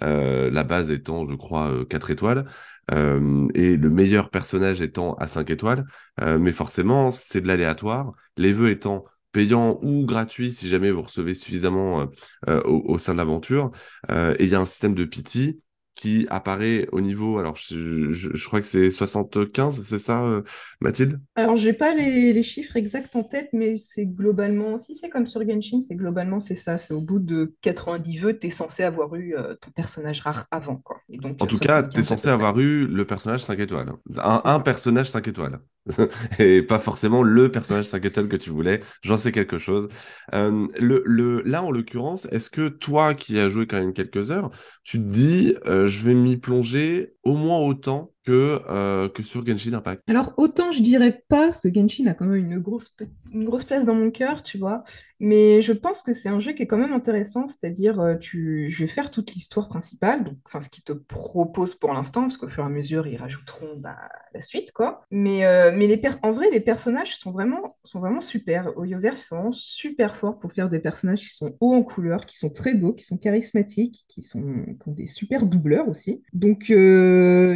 La 0.00 0.64
base 0.64 0.90
étant, 0.90 1.26
je 1.26 1.34
crois, 1.34 1.70
euh, 1.70 1.84
4 1.84 2.10
étoiles, 2.10 2.46
euh, 2.90 3.48
et 3.54 3.76
le 3.76 3.90
meilleur 3.90 4.30
personnage 4.30 4.80
étant 4.80 5.14
à 5.14 5.28
5 5.28 5.50
étoiles. 5.50 5.84
Euh, 6.20 6.38
mais 6.38 6.52
forcément, 6.52 7.10
c'est 7.12 7.40
de 7.40 7.46
l'aléatoire. 7.46 8.12
Les 8.36 8.52
vœux 8.52 8.70
étant 8.70 9.04
payants 9.32 9.78
ou 9.82 10.04
gratuits 10.04 10.52
si 10.52 10.68
jamais 10.68 10.90
vous 10.90 11.02
recevez 11.02 11.34
suffisamment 11.34 12.02
euh, 12.02 12.06
euh, 12.48 12.62
au, 12.64 12.82
au 12.94 12.98
sein 12.98 13.12
de 13.12 13.18
l'aventure. 13.18 13.70
Euh, 14.10 14.34
et 14.38 14.44
il 14.44 14.50
y 14.50 14.54
a 14.54 14.60
un 14.60 14.66
système 14.66 14.94
de 14.94 15.04
pity 15.04 15.60
qui 15.94 16.26
apparaît 16.30 16.88
au 16.92 17.00
niveau, 17.00 17.38
alors 17.38 17.56
je, 17.56 18.12
je- 18.12 18.30
je 18.34 18.46
crois 18.46 18.60
que 18.60 18.66
c'est 18.66 18.90
75, 18.90 19.82
c'est 19.84 19.98
ça, 19.98 20.22
euh, 20.24 20.42
Mathilde? 20.80 21.20
Alors, 21.34 21.56
j'ai 21.56 21.72
pas 21.72 21.94
les, 21.94 22.32
les 22.34 22.42
chiffres 22.42 22.76
exacts 22.76 23.16
en 23.16 23.24
tête, 23.24 23.48
mais 23.54 23.76
c'est 23.78 24.04
globalement, 24.06 24.76
si 24.76 24.94
c'est 24.94 25.08
comme 25.08 25.26
sur 25.26 25.40
Genshin, 25.48 25.80
c'est 25.80 25.96
globalement 25.96 26.40
c'est 26.40 26.54
ça. 26.54 26.76
C'est 26.76 26.92
au 26.92 27.00
bout 27.00 27.18
de 27.20 27.54
90 27.62 28.18
vœux, 28.18 28.38
t'es 28.38 28.50
censé 28.50 28.82
avoir 28.82 29.14
eu 29.14 29.34
euh, 29.36 29.54
ton 29.56 29.70
personnage 29.70 30.20
rare 30.20 30.46
avant, 30.50 30.76
quoi. 30.76 31.00
Et 31.08 31.16
donc, 31.18 31.40
En 31.40 31.46
euh, 31.46 31.48
tout 31.48 31.58
cas, 31.58 31.82
75 31.82 31.82
tu 31.82 32.00
es 32.00 32.02
censé 32.04 32.28
avoir 32.28 32.58
eu 32.60 32.86
le 32.86 33.04
personnage 33.06 33.42
5 33.42 33.58
étoiles. 33.58 33.92
Un, 34.16 34.40
un 34.44 34.60
personnage 34.60 35.10
5 35.10 35.26
étoiles. 35.28 35.58
Et 36.38 36.62
pas 36.62 36.78
forcément 36.78 37.22
le 37.22 37.50
personnage 37.50 37.86
5 37.86 38.04
étoiles 38.04 38.28
que 38.28 38.36
tu 38.36 38.50
voulais. 38.50 38.80
J'en 39.02 39.18
sais 39.18 39.32
quelque 39.32 39.58
chose. 39.58 39.88
Euh, 40.34 40.66
le, 40.78 41.02
le, 41.06 41.42
là, 41.42 41.62
en 41.62 41.70
l'occurrence, 41.70 42.26
est-ce 42.30 42.50
que 42.50 42.68
toi 42.68 43.14
qui 43.14 43.38
as 43.38 43.48
joué 43.48 43.66
quand 43.66 43.78
même 43.80 43.92
quelques 43.92 44.30
heures, 44.30 44.50
tu 44.84 44.98
te 44.98 45.04
dis, 45.04 45.56
euh, 45.66 45.86
je 45.86 46.04
vais 46.04 46.14
m'y 46.14 46.36
plonger 46.36 47.14
au 47.24 47.34
moins 47.34 47.58
autant 47.58 48.12
que, 48.24 48.60
euh, 48.68 49.08
que 49.08 49.22
sur 49.22 49.44
Genshin 49.44 49.74
Impact? 49.74 50.02
Alors, 50.08 50.32
autant 50.36 50.72
je 50.72 50.82
dirais 50.82 51.22
pas, 51.28 51.44
parce 51.44 51.60
que 51.60 51.72
Genshin 51.72 52.06
a 52.06 52.14
quand 52.14 52.24
même 52.24 52.36
une 52.36 52.58
grosse, 52.58 52.94
une 53.32 53.44
grosse 53.44 53.64
place 53.64 53.84
dans 53.84 53.94
mon 53.94 54.10
cœur, 54.10 54.42
tu 54.42 54.58
vois, 54.58 54.82
mais 55.18 55.60
je 55.60 55.72
pense 55.72 56.02
que 56.02 56.12
c'est 56.12 56.28
un 56.28 56.40
jeu 56.40 56.52
qui 56.52 56.62
est 56.62 56.66
quand 56.66 56.78
même 56.78 56.92
intéressant, 56.92 57.46
c'est-à-dire, 57.48 58.00
euh, 58.00 58.14
je 58.20 58.78
vais 58.78 58.86
faire 58.86 59.10
toute 59.10 59.32
l'histoire 59.32 59.68
principale, 59.68 60.24
donc, 60.24 60.36
enfin, 60.46 60.60
ce 60.60 60.68
qu'ils 60.68 60.84
te 60.84 60.92
proposent 60.92 61.74
pour 61.74 61.92
l'instant, 61.92 62.22
parce 62.22 62.36
qu'au 62.36 62.48
fur 62.48 62.62
et 62.62 62.66
à 62.66 62.70
mesure, 62.70 63.06
ils 63.06 63.16
rajouteront 63.16 63.76
bah, 63.78 63.96
la 64.34 64.40
suite, 64.40 64.72
quoi. 64.72 65.04
Mais, 65.10 65.44
euh, 65.44 65.72
mais 65.74 65.86
les 65.86 66.00
en 66.22 66.32
vrai, 66.32 66.50
les 66.50 66.60
personnages 66.60 67.16
sont 67.16 67.30
vraiment, 67.30 67.76
sont 67.84 68.00
vraiment 68.00 68.20
super. 68.20 68.76
Oyoverse, 68.76 69.30
vraiment 69.30 69.52
super 69.52 70.16
fort 70.16 70.38
pour 70.38 70.52
faire 70.52 70.68
des 70.68 70.80
personnages 70.80 71.20
qui 71.20 71.28
sont 71.28 71.56
hauts 71.60 71.74
en 71.74 71.82
couleur, 71.82 72.26
qui 72.26 72.36
sont 72.36 72.50
très 72.50 72.74
beaux, 72.74 72.92
qui 72.92 73.04
sont 73.04 73.16
charismatiques, 73.16 74.04
qui 74.08 74.20
sont, 74.22 74.42
qui 74.42 74.88
ont 74.88 74.92
des 74.92 75.06
super 75.06 75.46
doubleurs 75.46 75.88
aussi. 75.88 76.22
Donc, 76.32 76.72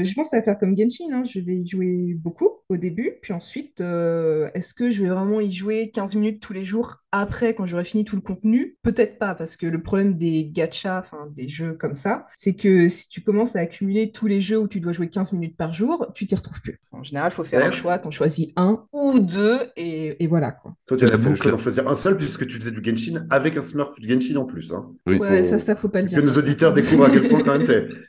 je 0.05 0.15
pense 0.15 0.31
va 0.33 0.43
faire 0.43 0.59
comme 0.59 0.77
Genshin, 0.77 1.13
hein. 1.13 1.25
Je 1.25 1.41
vais 1.41 1.57
y 1.57 1.67
jouer 1.67 2.15
beaucoup 2.15 2.49
au 2.69 2.77
début, 2.77 3.19
puis 3.23 3.33
ensuite, 3.33 3.81
euh, 3.81 4.51
est-ce 4.55 4.75
que 4.75 4.91
je 4.91 5.03
vais 5.03 5.09
vraiment 5.11 5.41
y 5.41 5.53
jouer 5.53 5.91
15 5.91 6.15
minutes 6.17 6.41
tous 6.41 6.53
les 6.53 6.65
jours? 6.65 6.99
Après, 7.21 7.55
quand 7.55 7.67
j'aurai 7.67 7.85
fini 7.85 8.05
tout 8.05 8.17
le 8.17 8.23
contenu? 8.23 8.77
Peut-être 8.83 9.19
pas, 9.19 9.35
parce 9.35 9.57
que 9.57 9.67
le 9.67 9.83
problème 9.83 10.17
des 10.17 10.47
gachas, 10.49 10.99
enfin 11.01 11.29
des 11.37 11.49
jeux 11.49 11.75
comme 11.75 11.97
ça, 11.97 12.27
c'est 12.37 12.55
que 12.55 12.89
si 12.89 13.09
tu 13.09 13.23
commences 13.23 13.57
à 13.57 13.61
accumuler 13.61 14.11
tous 14.13 14.27
les 14.27 14.41
jeux 14.41 14.59
où 14.59 14.69
tu 14.69 14.81
dois 14.81 14.93
jouer 14.93 15.09
15 15.09 15.33
minutes 15.33 15.57
par 15.57 15.73
jour, 15.73 16.07
tu 16.15 16.27
t'y 16.27 16.35
retrouves 16.35 16.61
plus. 16.61 16.79
En 16.93 17.03
général, 17.03 17.31
il 17.33 17.37
faut 17.37 17.45
faire 17.45 17.67
un 17.67 17.71
choix, 17.71 17.99
t'en 17.99 18.11
choisis 18.11 18.49
un 18.57 18.87
ou 18.93 19.19
deux, 19.19 19.59
et, 19.77 20.23
et 20.23 20.27
voilà, 20.27 20.53
quoi. 20.53 20.75
Toi, 20.87 20.97
tu 20.97 21.05
as 21.05 21.19
fait 21.19 21.29
le 21.29 21.35
choix 21.35 21.47
que- 21.47 21.51
d'en 21.51 21.59
choisir 21.59 21.89
un 21.89 21.95
seul 21.95 22.17
puisque 22.17 22.47
tu 22.47 22.57
faisais 22.59 22.71
du 22.71 22.83
Genshin 22.83 23.27
avec 23.31 23.57
un 23.57 23.63
Smurf 23.63 23.99
de 24.01 24.09
Genshin 24.09 24.37
en 24.37 24.45
plus. 24.45 24.73
Hein. 24.73 24.93
Oui. 25.07 25.17
Ouais, 25.19 25.43
Faut- 25.43 25.49
ça, 25.51 25.59
ça, 25.59 25.77
faut 25.77 25.89
pas 25.89 26.01
le 26.03 26.09
Que 26.09 26.21
dire. 26.21 26.25
nos 26.25 26.37
auditeurs 26.39 26.73
découvrent 26.73 27.05
à 27.07 27.11
quel 27.11 27.29
point 27.29 27.43
quand 27.43 27.59
même 27.59 27.67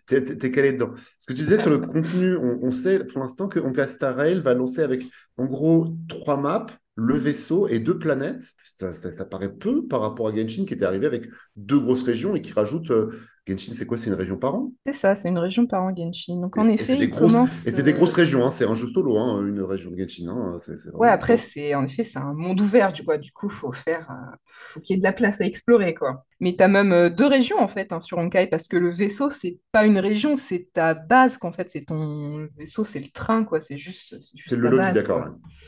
t'es, 0.07 0.23
t'es 0.23 0.51
calé 0.51 0.73
dedans. 0.73 0.91
Ce 1.19 1.25
que 1.27 1.33
tu 1.33 1.41
disais 1.41 1.57
sur 1.57 1.69
le 1.69 1.79
contenu, 1.79 2.35
on, 2.35 2.59
on 2.63 2.71
sait 2.71 3.03
pour 3.05 3.19
l'instant 3.19 3.47
que 3.47 3.59
Honkai 3.59 3.87
Star 3.87 4.15
Rail 4.15 4.39
va 4.41 4.53
lancer 4.53 4.81
avec 4.81 5.01
en 5.37 5.45
gros 5.45 5.87
trois 6.07 6.37
maps, 6.39 6.65
le 6.97 7.15
vaisseau 7.15 7.67
et 7.67 7.79
deux 7.79 7.97
planètes. 7.97 8.53
Ça, 8.67 9.25
paraît 9.25 9.53
peu 9.53 9.87
par 9.87 10.01
rapport 10.01 10.27
à 10.27 10.35
Genshin 10.35 10.65
qui 10.65 10.73
était 10.73 10.85
arrivé 10.85 11.05
avec 11.05 11.29
deux 11.55 11.79
grosses 11.79 12.03
régions 12.03 12.35
et 12.35 12.41
qui 12.41 12.51
rajoute. 12.51 12.91
Euh, 13.49 13.53
Genshin, 13.57 13.73
c'est 13.73 13.85
quoi? 13.85 13.97
C'est 13.97 14.09
une 14.09 14.15
région 14.15 14.37
par 14.37 14.55
an? 14.55 14.71
C'est 14.85 14.93
ça, 14.93 15.15
c'est 15.15 15.29
une 15.29 15.37
région 15.37 15.67
par 15.67 15.83
an 15.83 15.93
Genshin. 15.95 16.37
Donc, 16.41 16.57
en 16.57 16.67
Et- 16.67 16.71
et 16.71 16.73
effet, 16.73 16.85
c'est 16.85 16.97
des 16.97 17.05
il 17.05 17.09
grosses, 17.09 17.33
commence, 17.33 17.67
et 17.67 17.71
c'est 17.71 17.83
des 17.83 17.91
euh, 17.91 17.95
grosses 17.97 18.13
régions, 18.13 18.45
hein. 18.45 18.49
C'est 18.49 18.65
un 18.65 18.75
jeu 18.75 18.87
solo, 18.87 19.17
hein, 19.17 19.45
une 19.45 19.61
région 19.61 19.91
de 19.91 19.97
Genshin. 19.97 20.29
hein. 20.29 20.57
Ouais, 20.93 21.09
après, 21.09 21.37
c'est 21.37 21.75
en 21.75 21.83
effet, 21.85 22.03
c'est 22.03 22.19
un 22.19 22.33
monde 22.33 22.59
ouvert, 22.61 22.93
du, 22.93 23.03
coup. 23.03 23.17
Du 23.17 23.31
coup, 23.31 23.49
faut 23.49 23.71
faire, 23.71 24.09
euh, 24.11 24.35
faut 24.47 24.79
qu'il 24.79 24.95
y 24.95 24.97
ait 24.97 24.99
de 24.99 25.03
la 25.03 25.13
place 25.13 25.41
à 25.41 25.45
explorer, 25.45 25.93
quoi. 25.93 26.25
Mais 26.39 26.55
tu 26.55 26.63
as 26.63 26.67
même 26.67 26.91
euh, 26.93 27.09
deux 27.09 27.25
régions, 27.25 27.57
en 27.59 27.67
fait, 27.67 27.91
sur 28.01 28.17
Honkai, 28.17 28.47
parce 28.47 28.67
que 28.67 28.77
le 28.77 28.89
vaisseau, 28.89 29.29
c'est 29.29 29.59
pas 29.71 29.85
une 29.85 29.97
région, 29.99 30.35
c'est 30.35 30.69
ta 30.73 30.93
base, 30.93 31.37
qu'en 31.37 31.51
fait, 31.51 31.69
c'est 31.69 31.85
ton 31.85 32.37
le 32.37 32.49
vaisseau, 32.57 32.83
c'est 32.83 32.99
le 32.99 33.09
train, 33.09 33.43
quoi. 33.43 33.59
C'est 33.61 33.77
juste, 33.77 34.15
c'est 34.21 34.55
le 34.55 34.69
lobby, 34.69 34.93
d'accord. 34.93 35.25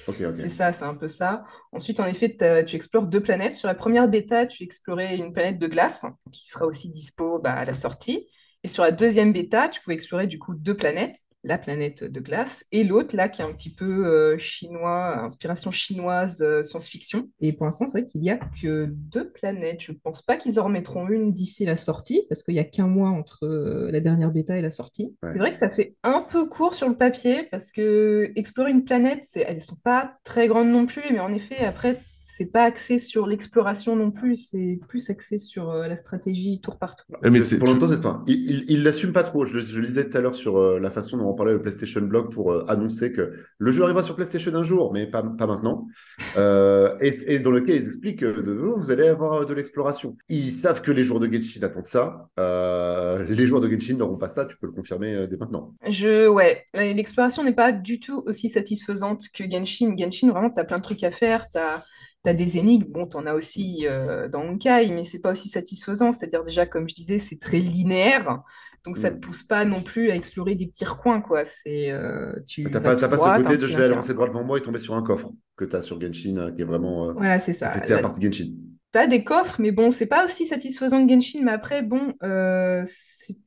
ouais. 0.08 0.16
C'est 0.38 0.50
ça, 0.50 0.72
c'est 0.72 0.86
un 0.86 0.96
peu 0.96 1.08
ça. 1.08 1.44
Ensuite, 1.72 2.00
en 2.00 2.06
effet, 2.06 2.36
tu 2.66 2.76
explores 2.76 3.06
deux 3.06 3.22
planètes. 3.22 3.54
Sur 3.54 3.68
la 3.68 3.76
première 3.76 4.08
bêta, 4.08 4.46
tu 4.46 4.64
explorais 4.64 5.16
une 5.16 5.34
planète 5.34 5.60
de 5.60 5.68
glace, 5.68 6.06
qui 6.32 6.48
sera 6.48 6.66
aussi 6.66 6.90
dispo 6.90 7.40
bah, 7.40 7.54
à 7.54 7.66
la 7.66 7.74
sortie. 7.74 8.28
Et 8.64 8.68
sur 8.68 8.84
la 8.84 8.92
deuxième 8.92 9.32
bêta, 9.32 9.70
tu 9.70 9.82
pouvais 9.82 9.94
explorer 9.94 10.28
du 10.28 10.40
coup 10.40 10.56
deux 10.56 10.76
planètes, 10.76 11.16
la 11.44 11.58
planète 11.58 12.04
de 12.04 12.20
glace 12.20 12.66
et 12.72 12.84
l'autre 12.84 13.16
là 13.16 13.30
qui 13.30 13.42
est 13.42 13.46
un 13.46 13.54
petit 13.54 13.74
peu 13.74 14.06
euh, 14.06 14.38
chinois, 14.38 15.20
inspiration 15.20 15.72
chinoise, 15.72 16.42
euh, 16.42 16.64
science-fiction. 16.64 17.30
Et 17.40 17.54
pour 17.54 17.66
l'instant, 17.66 17.86
c'est 17.86 18.00
vrai 18.00 18.06
qu'il 18.06 18.24
y 18.24 18.30
a 18.30 18.38
que 18.38 18.88
deux 18.90 19.30
planètes. 19.30 19.82
Je 19.82 19.92
pense 19.92 20.22
pas 20.22 20.38
qu'ils 20.38 20.60
en 20.60 20.66
remettront 20.66 21.08
une 21.08 21.34
d'ici 21.34 21.66
la 21.66 21.78
sortie, 21.78 22.26
parce 22.30 22.44
qu'il 22.44 22.56
y 22.56 22.60
a 22.60 22.66
qu'un 22.66 22.88
mois 22.88 23.10
entre 23.10 23.46
euh, 23.46 23.90
la 23.92 24.00
dernière 24.00 24.32
bêta 24.32 24.58
et 24.58 24.62
la 24.62 24.72
sortie. 24.72 25.16
Ouais. 25.24 25.32
C'est 25.32 25.40
vrai 25.40 25.52
que 25.52 25.58
ça 25.58 25.70
fait 25.70 25.96
un 26.04 26.22
peu 26.22 26.46
court 26.48 26.76
sur 26.76 26.90
le 26.90 26.96
papier, 26.96 27.44
parce 27.52 27.72
que 27.72 28.32
explorer 28.36 28.72
une 28.72 28.84
planète, 28.84 29.26
elles 29.36 29.62
sont 29.62 29.78
pas 29.84 30.18
très 30.24 30.48
grandes 30.48 30.70
non 30.70 30.86
plus, 30.86 31.04
mais 31.12 31.20
en 31.20 31.34
effet, 31.34 31.60
après, 31.60 32.00
c'est 32.32 32.46
pas 32.46 32.64
axé 32.64 33.00
sur 33.00 33.26
l'exploration 33.26 33.96
non 33.96 34.12
plus, 34.12 34.36
c'est 34.36 34.80
plus 34.88 35.10
axé 35.10 35.38
sur 35.38 35.72
euh, 35.72 35.88
la 35.88 35.98
stratégie 35.98 36.62
tour 36.62 36.78
par 36.78 36.96
tour. 36.96 37.06
Mais 37.24 37.40
pour 37.58 37.68
l'instant, 37.68 37.88
c'est 37.88 37.98
enfin, 37.98 38.24
il, 38.28 38.84
l'assume 38.84 39.12
pas 39.12 39.24
trop. 39.24 39.46
Je, 39.46 39.60
je 39.60 39.82
lisais 39.82 40.10
tout 40.10 40.18
à 40.18 40.22
l'heure 40.22 40.36
sur 40.36 40.58
euh, 40.58 40.80
la 40.80 40.92
façon 40.92 41.18
dont 41.18 41.28
on 41.28 41.34
parlait 41.34 41.54
le 41.54 41.62
PlayStation 41.62 42.02
Blog 42.02 42.32
pour 42.32 42.52
euh, 42.52 42.66
annoncer 42.68 43.12
que 43.12 43.34
le 43.58 43.72
jeu 43.72 43.84
arrivera 43.84 44.04
sur 44.04 44.16
PlayStation 44.16 44.54
un 44.54 44.64
jour, 44.64 44.94
mais 44.94 45.08
pas, 45.08 45.24
pas 45.24 45.48
maintenant. 45.48 45.88
Euh, 46.38 46.96
et, 47.02 47.34
et 47.34 47.40
dans 47.40 47.52
lequel 47.52 47.78
ils 47.78 47.86
expliquent 47.86 48.20
que 48.20 48.42
de, 48.42 48.58
oh, 48.58 48.78
vous 48.78 48.92
allez 48.92 49.08
avoir 49.08 49.46
de 49.46 49.54
l'exploration. 49.54 50.18
Ils 50.28 50.52
savent 50.52 50.82
que 50.82 50.92
les 50.92 51.04
joueurs 51.04 51.20
de 51.20 51.32
Genshin 51.32 51.64
attendent 51.64 51.86
ça. 51.86 52.30
Euh, 52.40 53.26
les 53.30 53.48
joueurs 53.48 53.62
de 53.62 53.70
Genshin 53.70 53.96
n'auront 53.96 54.18
pas 54.18 54.28
ça, 54.28 54.46
tu 54.46 54.58
peux 54.58 54.68
le 54.68 54.74
confirmer 54.74 55.16
euh, 55.16 55.28
dès 55.28 55.38
maintenant. 55.38 55.74
Je, 55.88 56.28
ouais, 56.28 56.64
l'exploration 56.74 57.44
n'est 57.44 57.54
pas 57.54 57.72
du 57.72 58.00
tout 58.00 58.24
aussi 58.26 58.50
satisfaisante 58.50 59.24
que 59.34 59.50
Genshin. 59.50 59.96
Genshin, 59.98 60.30
vraiment, 60.30 60.50
t'as 60.50 60.64
plein 60.64 60.78
de 60.78 60.84
trucs 60.84 61.04
à 61.04 61.12
faire, 61.12 61.48
t'as 62.24 62.34
T'as 62.34 62.34
des 62.34 62.58
énigmes, 62.58 62.86
bon, 62.92 63.08
t'en 63.08 63.26
as 63.26 63.34
aussi 63.34 63.88
euh, 63.88 64.28
dans 64.30 64.42
Honkai, 64.44 64.92
mais 64.92 65.06
c'est 65.06 65.22
pas 65.22 65.32
aussi 65.32 65.50
satisfaisant. 65.50 66.14
C'est-à-dire 66.14 66.44
déjà, 66.44 66.66
comme 66.66 66.90
je 66.90 66.96
disais, 66.96 67.20
c'est 67.20 67.40
très 67.40 67.60
linéaire, 67.60 68.42
donc 68.86 68.98
ça 68.98 69.12
te 69.12 69.18
Mm. 69.18 69.20
pousse 69.20 69.44
pas 69.44 69.66
non 69.66 69.82
plus 69.84 70.12
à 70.12 70.16
explorer 70.16 70.56
des 70.56 70.68
petits 70.68 70.86
recoins, 70.86 71.22
quoi. 71.22 71.46
C'est 71.46 71.92
euh, 71.92 72.34
tu 72.48 72.64
T'as 72.72 72.80
vas 72.80 72.82
pas, 72.82 72.96
droit, 72.96 73.18
ce 73.18 73.30
côté 73.30 73.58
de 73.58 73.68
je 73.68 73.78
vais 73.78 73.84
avancer 73.86 74.14
droit 74.14 74.28
devant 74.28 74.44
moi 74.44 74.58
et 74.58 74.62
tomber 74.62 74.80
sur 74.80 74.94
un 74.96 75.04
coffre 75.04 75.32
que 75.60 75.66
tu 75.66 75.76
as 75.76 75.82
sur 75.82 76.00
Genshin, 76.02 76.38
euh, 76.38 76.52
qui 76.52 76.62
est 76.62 76.66
vraiment. 76.66 77.10
euh, 77.10 77.14
Voilà, 77.14 77.40
c'est 77.40 77.54
ça. 77.54 77.72
c'est 77.80 77.90
la 77.90 77.98
La- 77.98 78.02
partie 78.02 78.22
Genshin. 78.22 78.46
T'as 78.92 79.06
des 79.06 79.24
coffres, 79.24 79.58
mais 79.62 79.72
bon, 79.72 79.92
c'est 79.92 80.08
pas 80.08 80.26
aussi 80.26 80.46
satisfaisant 80.48 81.06
que 81.06 81.14
Genshin. 81.14 81.42
Mais 81.44 81.52
après, 81.52 81.84
bon, 81.84 82.14
euh, 82.24 82.84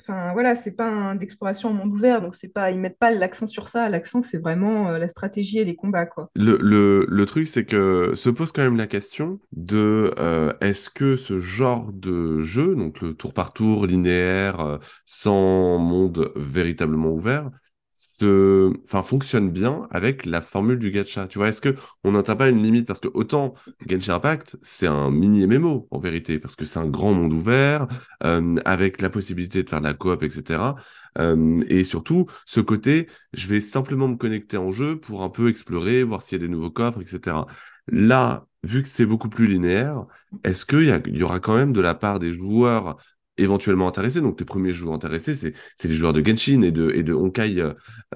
enfin, 0.00 0.32
voilà, 0.34 0.54
c'est 0.54 0.76
pas 0.76 0.86
un 0.86 1.16
d'exploration 1.16 1.70
en 1.70 1.72
monde 1.72 1.92
ouvert, 1.92 2.22
donc 2.22 2.34
c'est 2.34 2.52
pas, 2.52 2.70
ils 2.70 2.78
mettent 2.78 2.98
pas 2.98 3.10
l'accent 3.10 3.48
sur 3.48 3.66
ça. 3.66 3.88
L'accent, 3.88 4.20
c'est 4.20 4.38
vraiment 4.38 4.90
euh, 4.90 4.98
la 4.98 5.08
stratégie 5.08 5.58
et 5.58 5.64
les 5.64 5.74
combats, 5.74 6.06
quoi. 6.06 6.30
Le, 6.36 6.56
le, 6.60 7.06
le 7.08 7.26
truc, 7.26 7.48
c'est 7.48 7.64
que 7.64 8.14
se 8.14 8.30
pose 8.30 8.52
quand 8.52 8.62
même 8.62 8.76
la 8.76 8.86
question 8.86 9.40
de 9.50 10.14
euh, 10.18 10.52
est-ce 10.60 10.90
que 10.90 11.16
ce 11.16 11.40
genre 11.40 11.90
de 11.92 12.40
jeu, 12.40 12.76
donc 12.76 13.00
le 13.00 13.14
tour 13.14 13.34
par 13.34 13.52
tour 13.52 13.86
linéaire, 13.86 14.78
sans 15.06 15.78
monde 15.78 16.32
véritablement 16.36 17.10
ouvert, 17.10 17.50
se, 17.92 18.72
enfin, 18.84 19.02
fonctionne 19.02 19.50
bien 19.50 19.86
avec 19.90 20.24
la 20.26 20.40
formule 20.40 20.78
du 20.78 20.90
gacha. 20.90 21.26
Tu 21.26 21.38
vois, 21.38 21.48
est-ce 21.48 21.60
que 21.60 21.74
on 22.04 22.12
n'atteint 22.12 22.36
pas 22.36 22.48
une 22.48 22.62
limite? 22.62 22.86
Parce 22.86 23.00
que 23.00 23.08
autant 23.12 23.54
Genshin 23.86 24.14
Impact, 24.14 24.56
c'est 24.62 24.86
un 24.86 25.10
mini 25.10 25.46
MMO 25.46 25.88
en 25.90 25.98
vérité 26.00 26.38
parce 26.38 26.56
que 26.56 26.64
c'est 26.64 26.78
un 26.78 26.88
grand 26.88 27.12
monde 27.14 27.32
ouvert 27.32 27.86
euh, 28.24 28.56
avec 28.64 29.00
la 29.02 29.10
possibilité 29.10 29.62
de 29.62 29.68
faire 29.68 29.80
de 29.80 29.86
la 29.86 29.94
coop, 29.94 30.22
etc. 30.22 30.76
Euh, 31.18 31.62
et 31.68 31.84
surtout, 31.84 32.26
ce 32.46 32.60
côté, 32.60 33.08
je 33.34 33.46
vais 33.48 33.60
simplement 33.60 34.08
me 34.08 34.16
connecter 34.16 34.56
en 34.56 34.72
jeu 34.72 34.98
pour 34.98 35.22
un 35.22 35.28
peu 35.28 35.48
explorer, 35.48 36.02
voir 36.02 36.22
s'il 36.22 36.40
y 36.40 36.42
a 36.42 36.46
des 36.46 36.52
nouveaux 36.52 36.70
coffres, 36.70 37.00
etc. 37.02 37.46
Là, 37.88 38.46
vu 38.62 38.82
que 38.82 38.88
c'est 38.88 39.06
beaucoup 39.06 39.28
plus 39.28 39.46
linéaire, 39.46 40.06
est-ce 40.44 40.64
qu'il 40.64 40.84
y, 40.84 41.18
y 41.18 41.22
aura 41.22 41.40
quand 41.40 41.56
même 41.56 41.72
de 41.72 41.80
la 41.80 41.94
part 41.94 42.18
des 42.18 42.32
joueurs 42.32 42.96
éventuellement 43.38 43.88
intéressés. 43.88 44.20
Donc, 44.20 44.38
les 44.38 44.46
premiers 44.46 44.72
joueurs 44.72 44.94
intéressés, 44.94 45.34
c'est 45.34 45.88
les 45.88 45.94
joueurs 45.94 46.12
de 46.12 46.24
Genshin 46.24 46.62
et 46.62 46.70
de, 46.70 46.90
et 46.94 47.02
de 47.02 47.14
Honkai, 47.14 47.60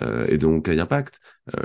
euh, 0.02 0.26
et 0.28 0.38
de 0.38 0.46
Honkai 0.46 0.78
Impact. 0.78 1.20
Euh, 1.56 1.62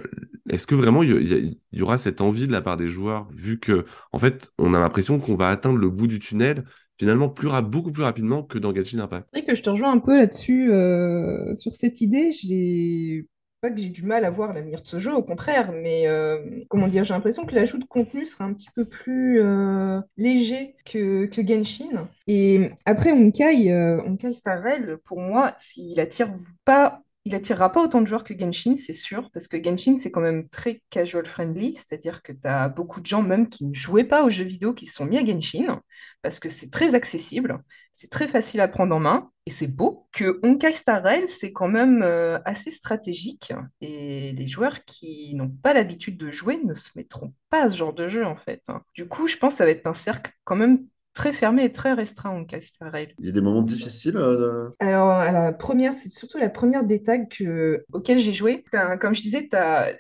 Est-ce 0.49 0.67
que 0.67 0.75
vraiment 0.75 1.03
il 1.03 1.57
y, 1.71 1.81
aura 1.81 1.97
cette 1.97 2.21
envie 2.21 2.47
de 2.47 2.51
la 2.51 2.61
part 2.61 2.77
des 2.77 2.87
joueurs, 2.87 3.27
vu 3.33 3.59
que, 3.59 3.85
en 4.11 4.19
fait, 4.19 4.51
on 4.57 4.73
a 4.73 4.79
l'impression 4.79 5.19
qu'on 5.19 5.35
va 5.35 5.47
atteindre 5.47 5.77
le 5.77 5.89
bout 5.89 6.07
du 6.07 6.19
tunnel 6.19 6.63
finalement 6.99 7.29
plus 7.29 7.49
beaucoup 7.63 7.91
plus 7.91 8.03
rapidement 8.03 8.43
que 8.43 8.59
dans 8.59 8.75
Genshin 8.75 8.99
Impact? 8.99 9.27
C'est 9.33 9.43
que 9.43 9.55
je 9.55 9.63
te 9.63 9.69
rejoins 9.69 9.91
un 9.91 9.99
peu 9.99 10.15
là-dessus, 10.15 10.71
euh, 10.71 11.55
sur 11.55 11.73
cette 11.73 11.99
idée. 12.01 12.31
J'ai 12.31 13.27
pas 13.61 13.69
que 13.69 13.79
j'ai 13.79 13.89
du 13.89 14.03
mal 14.03 14.25
à 14.25 14.31
voir 14.31 14.53
l'avenir 14.53 14.81
de 14.81 14.87
ce 14.87 14.97
jeu, 14.97 15.13
au 15.13 15.21
contraire, 15.21 15.71
mais 15.71 16.07
euh, 16.07 16.39
comment 16.67 16.87
dire, 16.87 17.03
j'ai 17.03 17.13
l'impression 17.13 17.45
que 17.45 17.53
l'ajout 17.53 17.77
de 17.77 17.85
contenu 17.85 18.25
sera 18.25 18.45
un 18.45 18.53
petit 18.53 18.69
peu 18.75 18.85
plus 18.85 19.39
euh, 19.39 20.01
léger 20.17 20.75
que, 20.83 21.27
que, 21.27 21.45
Genshin. 21.45 22.09
Et 22.27 22.71
après, 22.85 23.11
Honkai, 23.11 23.71
euh, 23.71 24.01
Honkai 24.03 24.33
Star 24.33 24.61
Rail, 24.61 24.97
pour 25.05 25.19
moi, 25.19 25.55
il 25.77 25.99
attire 25.99 26.33
pas 26.65 27.03
il 27.25 27.35
attirera 27.35 27.71
pas 27.71 27.83
autant 27.83 28.01
de 28.01 28.07
joueurs 28.07 28.23
que 28.23 28.37
Genshin, 28.37 28.75
c'est 28.77 28.93
sûr, 28.93 29.29
parce 29.31 29.47
que 29.47 29.63
Genshin, 29.63 29.97
c'est 29.97 30.09
quand 30.09 30.21
même 30.21 30.49
très 30.49 30.81
casual 30.89 31.25
friendly, 31.25 31.75
c'est-à-dire 31.75 32.23
que 32.23 32.31
tu 32.31 32.47
as 32.47 32.67
beaucoup 32.67 32.99
de 32.99 33.05
gens 33.05 33.21
même 33.21 33.47
qui 33.47 33.65
ne 33.65 33.73
jouaient 33.73 34.05
pas 34.05 34.23
aux 34.23 34.29
jeux 34.29 34.43
vidéo 34.43 34.73
qui 34.73 34.87
se 34.87 34.95
sont 34.95 35.05
mis 35.05 35.19
à 35.19 35.25
Genshin, 35.25 35.81
parce 36.23 36.39
que 36.39 36.49
c'est 36.49 36.71
très 36.71 36.95
accessible, 36.95 37.61
c'est 37.93 38.09
très 38.09 38.27
facile 38.27 38.59
à 38.59 38.67
prendre 38.67 38.95
en 38.95 38.99
main, 38.99 39.29
et 39.45 39.51
c'est 39.51 39.67
beau. 39.67 40.07
Que 40.11 40.39
Honkai 40.43 40.73
Star 40.73 41.03
Rail, 41.03 41.27
c'est 41.27 41.51
quand 41.51 41.67
même 41.67 42.01
euh, 42.01 42.39
assez 42.45 42.71
stratégique, 42.71 43.53
et 43.81 44.31
les 44.31 44.47
joueurs 44.47 44.83
qui 44.85 45.35
n'ont 45.35 45.49
pas 45.49 45.73
l'habitude 45.73 46.17
de 46.17 46.31
jouer 46.31 46.59
ne 46.63 46.73
se 46.73 46.89
mettront 46.95 47.33
pas 47.51 47.63
à 47.63 47.69
ce 47.69 47.75
genre 47.75 47.93
de 47.93 48.07
jeu, 48.07 48.25
en 48.25 48.35
fait. 48.35 48.63
Hein. 48.67 48.81
Du 48.95 49.07
coup, 49.07 49.27
je 49.27 49.37
pense 49.37 49.53
que 49.53 49.57
ça 49.59 49.65
va 49.65 49.71
être 49.71 49.85
un 49.85 49.93
cercle 49.93 50.31
quand 50.43 50.55
même 50.55 50.85
très 51.13 51.33
fermé 51.33 51.65
et 51.65 51.71
très 51.71 51.93
restreint 51.93 52.29
en 52.29 52.45
Star 52.61 52.91
Rail. 52.91 53.13
Il 53.19 53.25
y 53.25 53.29
a 53.29 53.31
des 53.31 53.41
moments 53.41 53.61
difficiles 53.61 54.17
euh... 54.17 54.69
Alors, 54.79 55.09
à 55.09 55.31
la 55.31 55.51
première, 55.51 55.93
c'est 55.93 56.09
surtout 56.09 56.37
la 56.37 56.49
première 56.49 56.83
bêta 56.83 57.17
que, 57.17 57.83
auquel 57.91 58.17
j'ai 58.17 58.33
joué. 58.33 58.63
Comme 58.99 59.13
je 59.13 59.21
disais, 59.21 59.49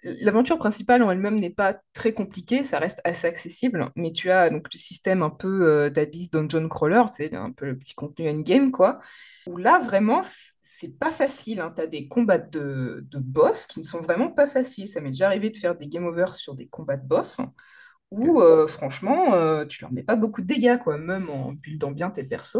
l'aventure 0.03 0.57
principale 0.57 1.03
en 1.03 1.11
elle-même 1.11 1.39
n'est 1.39 1.49
pas 1.49 1.77
très 1.93 2.13
compliquée, 2.13 2.63
ça 2.63 2.79
reste 2.79 3.01
assez 3.03 3.27
accessible, 3.27 3.89
mais 3.95 4.11
tu 4.11 4.31
as 4.31 4.49
donc 4.49 4.67
le 4.71 4.77
système 4.77 5.23
un 5.23 5.29
peu 5.29 5.67
euh, 5.67 5.89
d'Abyss 5.89 6.31
Dungeon 6.31 6.69
Crawler, 6.69 7.03
c'est 7.09 7.33
un 7.33 7.51
peu 7.51 7.65
le 7.65 7.77
petit 7.77 7.93
contenu 7.93 8.29
endgame, 8.29 8.71
quoi. 8.71 8.99
Où 9.47 9.57
là, 9.57 9.79
vraiment, 9.79 10.21
c'est 10.61 10.99
pas 10.99 11.11
facile. 11.11 11.59
Hein. 11.59 11.73
Tu 11.75 11.81
as 11.81 11.87
des 11.87 12.07
combats 12.07 12.37
de, 12.37 13.05
de 13.09 13.17
boss 13.17 13.65
qui 13.65 13.79
ne 13.79 13.83
sont 13.83 13.99
vraiment 13.99 14.29
pas 14.29 14.47
faciles. 14.47 14.87
Ça 14.87 15.01
m'est 15.01 15.09
déjà 15.09 15.25
arrivé 15.25 15.49
de 15.49 15.57
faire 15.57 15.75
des 15.75 15.87
game 15.87 16.05
over 16.05 16.27
sur 16.33 16.55
des 16.55 16.67
combats 16.67 16.97
de 16.97 17.07
boss 17.07 17.41
où 18.11 18.41
euh, 18.41 18.67
franchement, 18.67 19.33
euh, 19.33 19.65
tu 19.65 19.81
leur 19.81 19.91
mets 19.91 20.03
pas 20.03 20.17
beaucoup 20.17 20.41
de 20.41 20.47
dégâts, 20.47 20.77
quoi, 20.77 20.97
même 20.97 21.29
en 21.29 21.53
buildant 21.53 21.91
bien 21.91 22.09
tes 22.09 22.25
persos. 22.25 22.59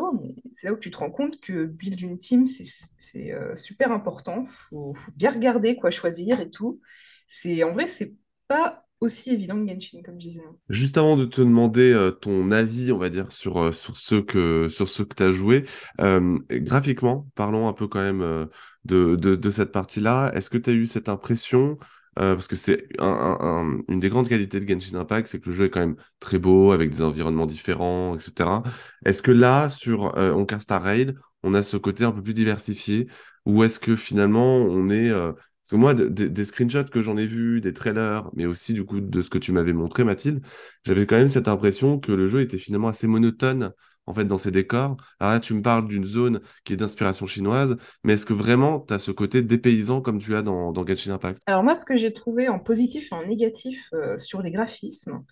C'est 0.54 0.68
là 0.68 0.74
où 0.74 0.78
tu 0.78 0.90
te 0.90 0.98
rends 0.98 1.12
compte 1.12 1.42
que 1.42 1.66
build 1.66 2.00
une 2.02 2.18
team, 2.18 2.48
c'est 2.48 3.34
euh, 3.34 3.56
super 3.56 3.92
important. 3.92 4.44
Faut, 4.44 4.94
faut 4.94 5.12
bien 5.18 5.32
regarder 5.32 5.76
quoi 5.76 5.92
choisir 5.92 6.40
et 6.40 6.50
tout. 6.50 6.80
C'est 7.28 7.64
en 7.64 7.74
vrai, 7.74 7.86
c'est 7.86 8.16
pas 8.48 8.86
aussi 9.02 9.32
évident 9.32 9.56
que 9.56 9.70
Genshin, 9.70 10.02
comme 10.06 10.22
je 10.22 10.28
disais. 10.28 10.44
Juste 10.70 10.98
avant 10.98 11.18
de 11.18 11.26
te 11.26 11.42
demander 11.42 12.12
ton 12.22 12.52
avis, 12.52 12.92
on 12.92 12.98
va 12.98 13.10
dire, 13.10 13.32
sur, 13.32 13.74
ceux 13.74 14.22
que, 14.22 14.70
sur 14.70 14.86
que 14.86 15.16
tu 15.16 15.24
as 15.24 15.32
joué, 15.32 15.66
graphiquement, 15.98 17.28
parlons 17.34 17.68
un 17.68 17.74
peu 17.74 17.88
quand 17.88 18.02
même 18.02 18.48
de, 18.86 19.16
de 19.16 19.50
cette 19.50 19.72
partie-là. 19.72 20.32
Est-ce 20.36 20.52
que 20.52 20.60
tu 20.60 20.70
as 20.70 20.74
eu 20.74 20.86
cette 20.86 21.10
impression 21.10 21.80
euh, 22.22 22.36
parce 22.36 22.48
que 22.48 22.56
c'est 22.56 22.88
un, 23.00 23.38
un, 23.40 23.80
une 23.88 24.00
des 24.00 24.10
grandes 24.10 24.30
qualités 24.30 24.60
de 24.60 24.68
Genshin 24.68 24.98
Impact, 25.00 25.28
c'est 25.28 25.40
que 25.40 25.50
le 25.50 25.56
jeu 25.56 25.66
est 25.66 25.70
quand 25.70 25.80
même 25.80 25.96
très 26.20 26.40
beau, 26.40 26.72
avec 26.72 26.92
des 26.92 27.02
environnements 27.02 27.46
différents, 27.46 28.16
etc. 28.16 28.64
Est-ce 29.06 29.24
que 29.24 29.32
là, 29.32 29.70
sur 29.70 30.16
euh, 30.18 30.46
Rail, 30.70 31.16
on 31.44 31.54
a 31.54 31.64
ce 31.64 31.78
côté 31.78 32.04
un 32.04 32.12
peu 32.12 32.22
plus 32.22 32.34
diversifié, 32.34 33.08
ou 33.46 33.64
est-ce 33.64 33.80
que 33.80 33.96
finalement 33.96 34.58
on 34.58 34.90
est... 34.90 35.10
Euh... 35.10 35.32
Parce 35.34 35.72
que 35.72 35.76
moi, 35.76 35.94
des 35.94 36.46
screenshots 36.46 36.86
que 36.92 37.02
j'en 37.02 37.18
ai 37.18 37.28
vus, 37.28 37.62
des 37.62 37.74
trailers, 37.74 38.30
mais 38.36 38.46
aussi 38.46 38.74
du 38.74 38.84
coup 38.84 39.00
de 39.00 39.22
ce 39.22 39.30
que 39.30 39.38
tu 39.38 39.52
m'avais 39.52 39.74
montré, 39.74 40.04
Mathilde, 40.04 40.44
j'avais 40.86 41.06
quand 41.06 41.16
même 41.18 41.30
cette 41.30 41.48
impression 41.48 42.00
que 42.00 42.12
le 42.12 42.28
jeu 42.28 42.42
était 42.42 42.58
finalement 42.58 42.88
assez 42.88 43.08
monotone 43.08 43.72
en 44.08 44.14
fait 44.14 44.26
dans 44.26 44.38
ces 44.38 44.52
décors. 44.52 44.98
Alors 45.20 45.34
là, 45.34 45.40
tu 45.40 45.54
me 45.54 45.62
parles 45.62 45.88
d'une 45.88 46.04
zone 46.04 46.42
qui 46.64 46.74
est 46.74 46.78
d'inspiration 46.78 47.26
chinoise, 47.26 47.78
mais 48.04 48.14
est-ce 48.14 48.26
que 48.26 48.34
vraiment 48.34 48.80
tu 48.80 48.94
as 48.94 49.00
ce 49.00 49.12
côté 49.12 49.42
dépaysant 49.42 50.02
comme 50.02 50.20
tu 50.20 50.36
as 50.36 50.42
dans, 50.42 50.72
dans 50.72 50.86
Genshin 50.86 51.14
Impact? 51.14 51.42
Alors 51.46 51.64
moi, 51.64 51.76
ce 51.76 51.86
que 51.86 51.96
j'ai 51.96 52.14
trouvé 52.14 52.50
en 52.50 52.60
positif 52.60 53.12
et 53.12 53.16
en 53.16 53.26
négatif 53.26 53.90
euh, 53.94 54.18
sur 54.18 54.42
les 54.42 54.52
graphismes, 54.52 55.24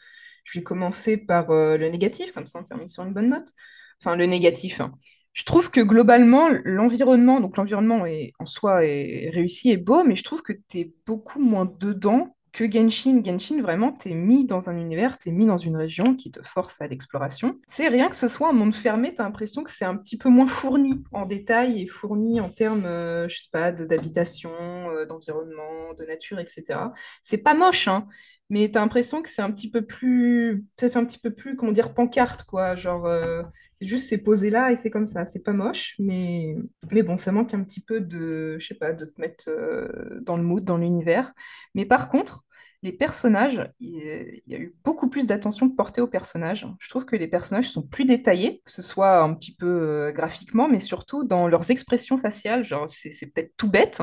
je 0.44 0.60
vais 0.60 0.64
commencer 0.64 1.18
par 1.18 1.52
euh, 1.52 1.78
le 1.78 1.90
négatif, 1.90 2.32
comme 2.32 2.46
ça 2.46 2.60
on 2.60 2.64
termine 2.64 2.90
sur 2.90 3.04
une 3.04 3.14
bonne 3.14 3.30
note. 3.30 3.48
Enfin, 4.02 4.16
le 4.16 4.26
négatif. 4.26 4.82
Hein. 4.82 4.94
Je 5.34 5.44
trouve 5.44 5.72
que 5.72 5.82
globalement, 5.82 6.50
l'environnement, 6.64 7.40
donc 7.40 7.58
l'environnement 7.58 8.06
en 8.40 8.46
soi 8.46 8.86
est 8.86 9.30
réussi 9.34 9.72
et 9.72 9.78
beau, 9.78 10.04
mais 10.04 10.16
je 10.16 10.24
trouve 10.24 10.42
que 10.42 10.54
tu 10.70 10.80
es 10.80 10.94
beaucoup 11.06 11.40
moins 11.40 11.66
dedans 11.66 12.36
que 12.52 12.70
Genshin. 12.70 13.22
Genshin, 13.24 13.62
vraiment, 13.62 13.92
t'es 13.92 14.14
mis 14.14 14.46
dans 14.46 14.70
un 14.70 14.78
univers, 14.78 15.18
t'es 15.18 15.32
mis 15.32 15.46
dans 15.46 15.58
une 15.58 15.76
région 15.76 16.16
qui 16.16 16.32
te 16.32 16.42
force 16.42 16.82
à 16.82 16.88
l'exploration. 16.88 17.60
C'est 17.68 17.88
rien 17.88 18.10
que 18.10 18.16
ce 18.16 18.28
soit 18.28 18.50
un 18.50 18.54
monde 18.54 18.74
fermé, 18.76 19.14
t'as 19.14 19.24
l'impression 19.24 19.64
que 19.64 19.72
c'est 19.72 19.86
un 19.86 19.96
petit 19.96 20.18
peu 20.18 20.30
moins 20.30 20.48
fourni 20.48 21.04
en 21.12 21.26
détail 21.26 21.82
et 21.82 21.88
fourni 21.88 22.40
en 22.40 22.50
termes, 22.50 22.86
euh, 22.86 23.28
je 23.30 23.42
sais 23.42 23.50
pas, 23.52 23.72
d'habitation, 23.72 24.52
euh, 24.52 25.06
d'environnement, 25.06 25.94
de 25.98 26.06
nature, 26.06 26.40
etc. 26.40 26.80
C'est 27.22 27.40
pas 27.40 27.54
moche, 27.54 27.88
hein, 27.88 28.08
mais 28.50 28.70
t'as 28.72 28.80
l'impression 28.80 29.22
que 29.22 29.30
c'est 29.30 29.42
un 29.42 29.52
petit 29.52 29.70
peu 29.70 29.86
plus, 29.86 30.66
ça 30.80 30.90
fait 30.90 30.98
un 30.98 31.06
petit 31.06 31.20
peu 31.20 31.32
plus, 31.32 31.56
comment 31.56 31.72
dire, 31.72 31.94
pancarte, 31.94 32.44
quoi. 32.44 32.76
Genre, 32.76 33.06
euh, 33.06 33.44
c'est 33.76 33.86
juste, 33.86 34.10
c'est 34.10 34.18
posé 34.20 34.50
là 34.50 34.72
et 34.72 34.78
c'est 34.78 34.90
comme 34.90 35.06
ça. 35.06 35.26
C'est 35.26 35.40
pas 35.44 35.54
moche, 35.54 35.96
mais, 36.00 36.56
mais 36.92 37.04
bon, 37.04 37.16
ça 37.18 37.32
manque 37.32 37.54
un 37.54 37.64
petit 37.64 37.82
peu 37.82 38.02
de, 38.02 38.58
je 38.60 38.68
sais 38.68 38.76
pas, 38.76 38.94
de 38.94 39.06
te 39.06 39.22
mettre 39.22 39.50
euh, 39.50 40.20
dans 40.22 40.38
le 40.38 40.44
mood, 40.44 40.64
dans 40.64 40.78
l'univers. 40.78 41.32
Mais 41.76 41.86
par 41.86 42.08
contre, 42.10 42.44
les 42.82 42.94
personnages, 42.94 43.70
il 43.80 44.42
y 44.48 44.56
a 44.56 44.60
eu 44.60 44.76
beaucoup 44.84 45.10
plus 45.10 45.28
d'attention 45.28 45.70
portée 45.70 46.02
aux 46.02 46.08
personnages. 46.08 46.66
Je 46.80 46.90
trouve 46.90 47.06
que 47.06 47.16
les 47.16 47.28
personnages 47.28 47.70
sont 47.70 47.84
plus 47.84 48.06
détaillés, 48.06 48.62
que 48.64 48.72
ce 48.72 48.82
soit 48.82 49.22
un 49.22 49.34
petit 49.34 49.54
peu 49.54 49.68
euh, 49.68 50.12
graphiquement, 50.12 50.70
mais 50.70 50.80
surtout 50.80 51.24
dans 51.24 51.48
leurs 51.48 51.72
expressions 51.72 52.18
faciales. 52.18 52.64
Genre, 52.64 52.90
c'est 52.90 53.28
peut-être 53.28 53.54
tout 53.58 53.70
bête, 53.70 54.02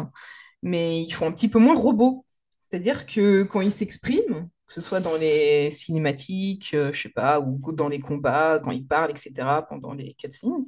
mais 0.63 1.03
ils 1.03 1.13
font 1.13 1.27
un 1.27 1.33
petit 1.33 1.49
peu 1.49 1.59
moins 1.59 1.75
robot. 1.75 2.25
C'est-à-dire 2.69 3.07
que 3.07 3.45
quand 3.45 3.61
ils 3.61 3.73
s'expriment, 3.73 4.49
que 4.67 4.73
ce 4.73 4.81
soit 4.81 4.99
dans 4.99 5.17
les 5.17 5.71
cinématiques, 5.71 6.73
euh, 6.75 6.93
je 6.93 7.03
sais 7.03 7.09
pas, 7.09 7.39
ou 7.39 7.61
dans 7.73 7.89
les 7.89 8.01
combats, 8.01 8.59
quand 8.63 8.73
ils 8.73 8.85
parlent, 8.85 9.13
etc., 9.13 9.33
pendant 9.69 9.95
les 9.95 10.15
cutscenes, 10.15 10.59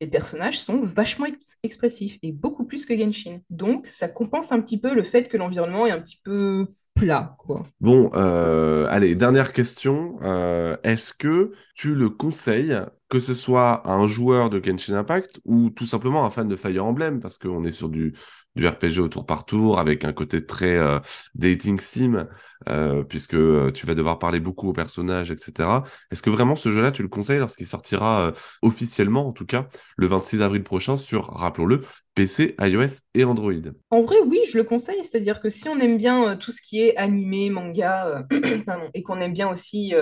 les 0.00 0.06
personnages 0.06 0.58
sont 0.58 0.80
vachement 0.80 1.26
ex 1.26 1.58
expressifs 1.62 2.18
et 2.22 2.32
beaucoup 2.32 2.64
plus 2.64 2.86
que 2.86 2.96
Genshin. 2.96 3.40
Donc, 3.50 3.86
ça 3.86 4.08
compense 4.08 4.52
un 4.52 4.60
petit 4.60 4.80
peu 4.80 4.94
le 4.94 5.02
fait 5.02 5.28
que 5.28 5.36
l'environnement 5.36 5.86
est 5.86 5.90
un 5.90 6.00
petit 6.00 6.20
peu 6.24 6.68
plat, 6.94 7.36
quoi. 7.38 7.66
Bon, 7.80 8.10
euh, 8.14 8.86
allez, 8.88 9.14
dernière 9.14 9.52
question. 9.52 10.16
Euh, 10.22 10.78
Est-ce 10.82 11.12
que 11.12 11.52
tu 11.74 11.94
le 11.94 12.08
conseilles, 12.08 12.80
que 13.10 13.20
ce 13.20 13.34
soit 13.34 13.86
à 13.86 13.92
un 13.92 14.06
joueur 14.06 14.48
de 14.48 14.64
Genshin 14.64 14.94
Impact 14.94 15.40
ou 15.44 15.68
tout 15.68 15.84
simplement 15.84 16.24
un 16.24 16.30
fan 16.30 16.48
de 16.48 16.56
Fire 16.56 16.86
Emblem, 16.86 17.20
parce 17.20 17.36
qu'on 17.36 17.64
est 17.64 17.72
sur 17.72 17.90
du, 17.90 18.14
du 18.56 18.66
RPG 18.66 18.98
au 18.98 19.08
tour 19.08 19.26
par 19.26 19.44
tour 19.44 19.78
avec 19.78 20.04
un 20.04 20.12
côté 20.12 20.44
très 20.44 20.76
euh, 20.76 20.98
dating 21.34 21.78
sim 21.78 22.26
euh, 22.68 23.04
puisque 23.04 23.34
euh, 23.34 23.70
tu 23.70 23.86
vas 23.86 23.94
devoir 23.94 24.18
parler 24.18 24.40
beaucoup 24.40 24.70
aux 24.70 24.72
personnages 24.72 25.30
etc 25.30 25.68
est-ce 26.10 26.22
que 26.22 26.30
vraiment 26.30 26.56
ce 26.56 26.70
jeu-là 26.70 26.90
tu 26.90 27.02
le 27.02 27.08
conseilles 27.08 27.38
lorsqu'il 27.38 27.66
sortira 27.66 28.32
officiellement 28.62 29.28
en 29.28 29.32
tout 29.32 29.46
cas 29.46 29.68
le 29.96 30.06
26 30.06 30.42
avril 30.42 30.64
prochain 30.64 30.96
sur 30.96 31.26
rappelons-le 31.34 31.82
PC, 32.14 32.54
iOS 32.58 33.02
et 33.12 33.24
Android? 33.24 33.52
En 33.90 34.00
vrai, 34.00 34.16
oui, 34.26 34.38
je 34.50 34.56
le 34.56 34.64
conseille. 34.64 35.04
C'est-à-dire 35.04 35.38
que 35.38 35.50
si 35.50 35.68
on 35.68 35.78
aime 35.78 35.98
bien 35.98 36.36
tout 36.36 36.50
ce 36.50 36.62
qui 36.62 36.80
est 36.80 36.96
animé, 36.96 37.50
manga, 37.50 38.26
et 38.94 39.02
qu'on 39.02 39.20
aime 39.20 39.34
bien 39.34 39.50
aussi, 39.50 39.92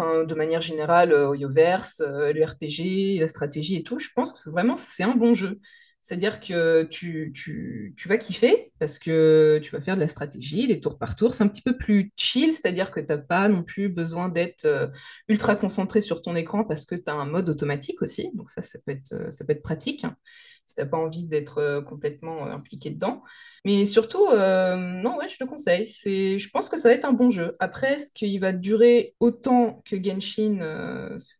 de 0.00 0.34
manière 0.34 0.60
générale, 0.60 1.12
Oyoverse, 1.12 2.02
le 2.04 2.44
RPG, 2.44 3.20
la 3.20 3.28
stratégie 3.28 3.76
et 3.76 3.84
tout, 3.84 4.00
je 4.00 4.08
pense 4.16 4.32
que 4.32 4.50
vraiment 4.50 4.76
c'est 4.76 5.04
un 5.04 5.14
bon 5.14 5.32
jeu 5.34 5.60
C'est-à-dire 6.04 6.38
que 6.38 6.82
tu, 6.82 7.32
tu, 7.34 7.94
tu 7.96 8.08
vas 8.08 8.18
kiffer 8.18 8.70
parce 8.78 8.98
que 8.98 9.58
tu 9.62 9.70
vas 9.70 9.80
faire 9.80 9.94
de 9.94 10.02
la 10.02 10.08
stratégie, 10.08 10.68
des 10.68 10.78
tours 10.78 10.98
par 10.98 11.16
tour. 11.16 11.32
C'est 11.32 11.42
un 11.42 11.48
petit 11.48 11.62
peu 11.62 11.78
plus 11.78 12.12
chill, 12.14 12.52
c'est-à-dire 12.52 12.90
que 12.90 13.00
tu 13.00 13.06
n'as 13.06 13.16
pas 13.16 13.48
non 13.48 13.62
plus 13.62 13.88
besoin 13.88 14.28
d'être 14.28 14.66
euh, 14.66 14.88
ultra 15.28 15.56
concentré 15.56 16.02
sur 16.02 16.20
ton 16.20 16.36
écran 16.36 16.62
parce 16.64 16.84
que 16.84 16.94
tu 16.94 17.10
as 17.10 17.14
un 17.14 17.24
mode 17.24 17.48
automatique 17.48 18.02
aussi. 18.02 18.30
Donc 18.34 18.50
ça, 18.50 18.60
ça 18.60 18.78
peut 18.84 18.92
être, 18.92 19.14
euh, 19.14 19.30
ça 19.30 19.46
peut 19.46 19.52
être 19.52 19.62
pratique 19.62 20.04
si 20.66 20.74
tu 20.74 20.80
n'as 20.80 20.86
pas 20.86 20.96
envie 20.96 21.26
d'être 21.26 21.58
euh, 21.58 21.82
complètement 21.82 22.46
impliqué 22.46 22.90
dedans. 22.90 23.22
Mais 23.64 23.86
surtout, 23.86 24.24
non, 24.30 25.16
ouais, 25.16 25.28
je 25.28 25.38
te 25.38 25.44
conseille. 25.44 25.86
C'est, 25.86 26.36
je 26.36 26.50
pense 26.50 26.68
que 26.68 26.76
ça 26.78 26.90
va 26.90 26.94
être 26.94 27.06
un 27.06 27.14
bon 27.14 27.30
jeu. 27.30 27.56
Après, 27.60 27.94
est-ce 27.94 28.10
qu'il 28.10 28.38
va 28.38 28.52
durer 28.52 29.14
autant 29.20 29.82
que 29.86 29.96
Genshin 30.02 30.58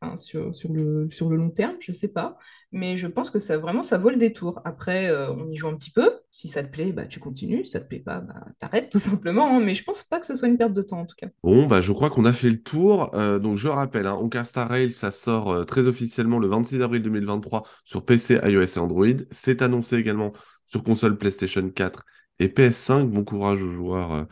enfin, 0.01 0.17
sur, 0.17 0.55
sur, 0.55 0.73
le, 0.73 1.07
sur 1.11 1.29
le 1.29 1.37
long 1.37 1.51
terme? 1.51 1.77
Je 1.81 1.93
sais 1.93 2.09
pas 2.09 2.39
mais 2.75 2.97
je 2.97 3.07
pense 3.07 3.31
que 3.31 3.39
ça 3.39 3.57
vraiment 3.57 3.83
ça 3.83 3.97
vaut 3.97 4.11
le 4.11 4.17
détour. 4.17 4.61
Après, 4.65 5.09
euh, 5.09 5.33
on 5.33 5.49
y 5.51 5.57
joue 5.57 5.69
un 5.69 5.77
petit 5.77 5.93
peu. 5.93 6.21
Si 6.37 6.49
ça 6.49 6.65
te 6.65 6.69
plaît, 6.69 6.91
bah, 6.91 7.07
tu 7.07 7.21
continues. 7.21 7.65
Si 7.65 7.71
ça 7.71 7.81
te 7.81 7.87
plaît 7.87 8.01
pas, 8.01 8.19
bah, 8.19 8.35
t'arrêtes 8.59 8.91
tout 8.91 8.99
simplement. 8.99 9.57
hein. 9.57 9.61
Mais 9.61 9.73
je 9.73 9.85
pense 9.85 10.03
pas 10.03 10.19
que 10.19 10.27
ce 10.27 10.35
soit 10.35 10.49
une 10.49 10.59
perte 10.59 10.73
de 10.73 10.83
temps 10.83 10.99
en 10.99 11.07
tout 11.07 11.15
cas. 11.17 11.29
Bon, 11.45 11.69
bah, 11.69 11.81
je 11.81 11.93
crois 11.93 12.11
qu'on 12.11 12.25
a 12.25 12.33
fait 12.33 12.51
le 12.51 12.61
tour. 12.61 13.15
Euh, 13.15 13.39
donc, 13.39 13.57
je 13.57 13.69
rappelle, 13.69 14.09
hein, 14.09 14.19
Star 14.45 14.69
Rail, 14.69 14.91
ça 14.91 15.13
sort 15.13 15.53
euh, 15.53 15.65
très 15.65 15.87
officiellement 15.87 16.41
le 16.41 16.49
26 16.49 16.83
avril 16.83 17.03
2023 17.03 17.63
sur 17.85 18.05
PC, 18.05 18.41
iOS 18.43 18.63
et 18.65 18.79
Android. 18.79 19.07
C'est 19.31 19.63
annoncé 19.63 19.95
également 19.97 20.33
sur 20.67 20.83
console 20.83 21.17
PlayStation 21.19 21.71
4 21.71 22.05
et 22.41 22.49
PS5. 22.49 23.05
Bon 23.05 23.23
courage 23.23 23.63
aux 23.63 23.71
joueurs 23.71 24.13
euh, 24.13 24.25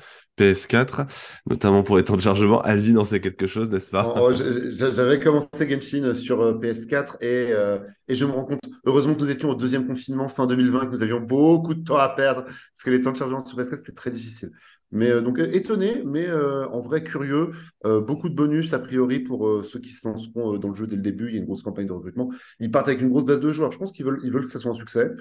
PS4, 0.42 1.06
notamment 1.48 1.82
pour 1.82 1.96
les 1.96 2.04
temps 2.04 2.16
de 2.16 2.20
chargement. 2.20 2.60
Alvin 2.60 2.96
en 2.96 3.04
sait 3.04 3.20
quelque 3.20 3.46
chose, 3.46 3.70
n'est-ce 3.70 3.90
pas? 3.90 4.14
Oh, 4.16 4.30
oh, 4.30 4.44
J'avais 4.68 5.18
commencé 5.20 5.68
Genshin 5.68 6.14
sur 6.14 6.40
euh, 6.40 6.54
PS4 6.54 7.16
et, 7.20 7.52
euh, 7.52 7.78
et 8.08 8.14
je 8.14 8.24
me 8.24 8.32
rends 8.32 8.44
compte, 8.44 8.60
heureusement 8.84 9.14
que 9.14 9.20
nous 9.20 9.30
étions 9.30 9.50
au 9.50 9.54
deuxième 9.54 9.86
confinement 9.86 10.28
fin 10.28 10.46
2020, 10.46 10.86
que 10.86 10.92
nous 10.92 11.02
avions 11.02 11.20
beaucoup 11.20 11.74
de 11.74 11.84
temps 11.84 11.96
à 11.96 12.08
perdre 12.08 12.44
parce 12.44 12.82
que 12.84 12.90
les 12.90 13.00
temps 13.00 13.12
de 13.12 13.16
chargement 13.16 13.40
sur 13.40 13.56
PS4 13.58 13.76
c'était 13.76 13.92
très 13.92 14.10
difficile. 14.10 14.50
Mais 14.90 15.08
euh, 15.08 15.22
donc 15.22 15.38
étonné, 15.38 16.02
mais 16.04 16.30
en 16.30 16.80
vrai 16.80 17.02
curieux. 17.02 17.52
Beaucoup 17.84 18.28
de 18.28 18.34
bonus 18.34 18.74
a 18.74 18.78
priori 18.78 19.20
pour 19.20 19.64
ceux 19.64 19.78
qui 19.78 19.92
se 19.92 20.06
lanceront 20.06 20.58
dans 20.58 20.68
le 20.68 20.74
jeu 20.74 20.86
dès 20.86 20.96
le 20.96 21.02
début. 21.02 21.28
Il 21.28 21.34
y 21.34 21.36
a 21.36 21.40
une 21.40 21.46
grosse 21.46 21.62
campagne 21.62 21.86
de 21.86 21.92
recrutement. 21.92 22.30
Ils 22.60 22.70
partent 22.70 22.88
avec 22.88 23.00
une 23.00 23.08
grosse 23.08 23.24
base 23.24 23.40
de 23.40 23.50
joueurs. 23.52 23.72
Je 23.72 23.78
pense 23.78 23.92
qu'ils 23.92 24.04
veulent, 24.04 24.20
ils 24.22 24.30
veulent 24.30 24.44
que 24.44 24.50
ça 24.50 24.58
soit 24.58 24.70
un 24.70 24.74
succès. 24.74 25.12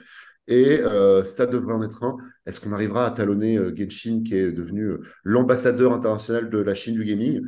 Et 0.47 0.80
euh, 0.80 1.23
ça 1.23 1.45
devrait 1.45 1.73
en 1.73 1.84
être 1.84 2.03
un. 2.03 2.18
Est-ce 2.45 2.59
qu'on 2.59 2.73
arrivera 2.73 3.05
à 3.05 3.11
talonner 3.11 3.57
euh, 3.57 3.73
Genshin, 3.76 4.23
qui 4.23 4.35
est 4.35 4.51
devenu 4.51 4.84
euh, 4.84 5.01
l'ambassadeur 5.23 5.93
international 5.93 6.49
de 6.49 6.57
la 6.57 6.73
Chine 6.76 6.95
du 6.95 7.05
gaming? 7.05 7.41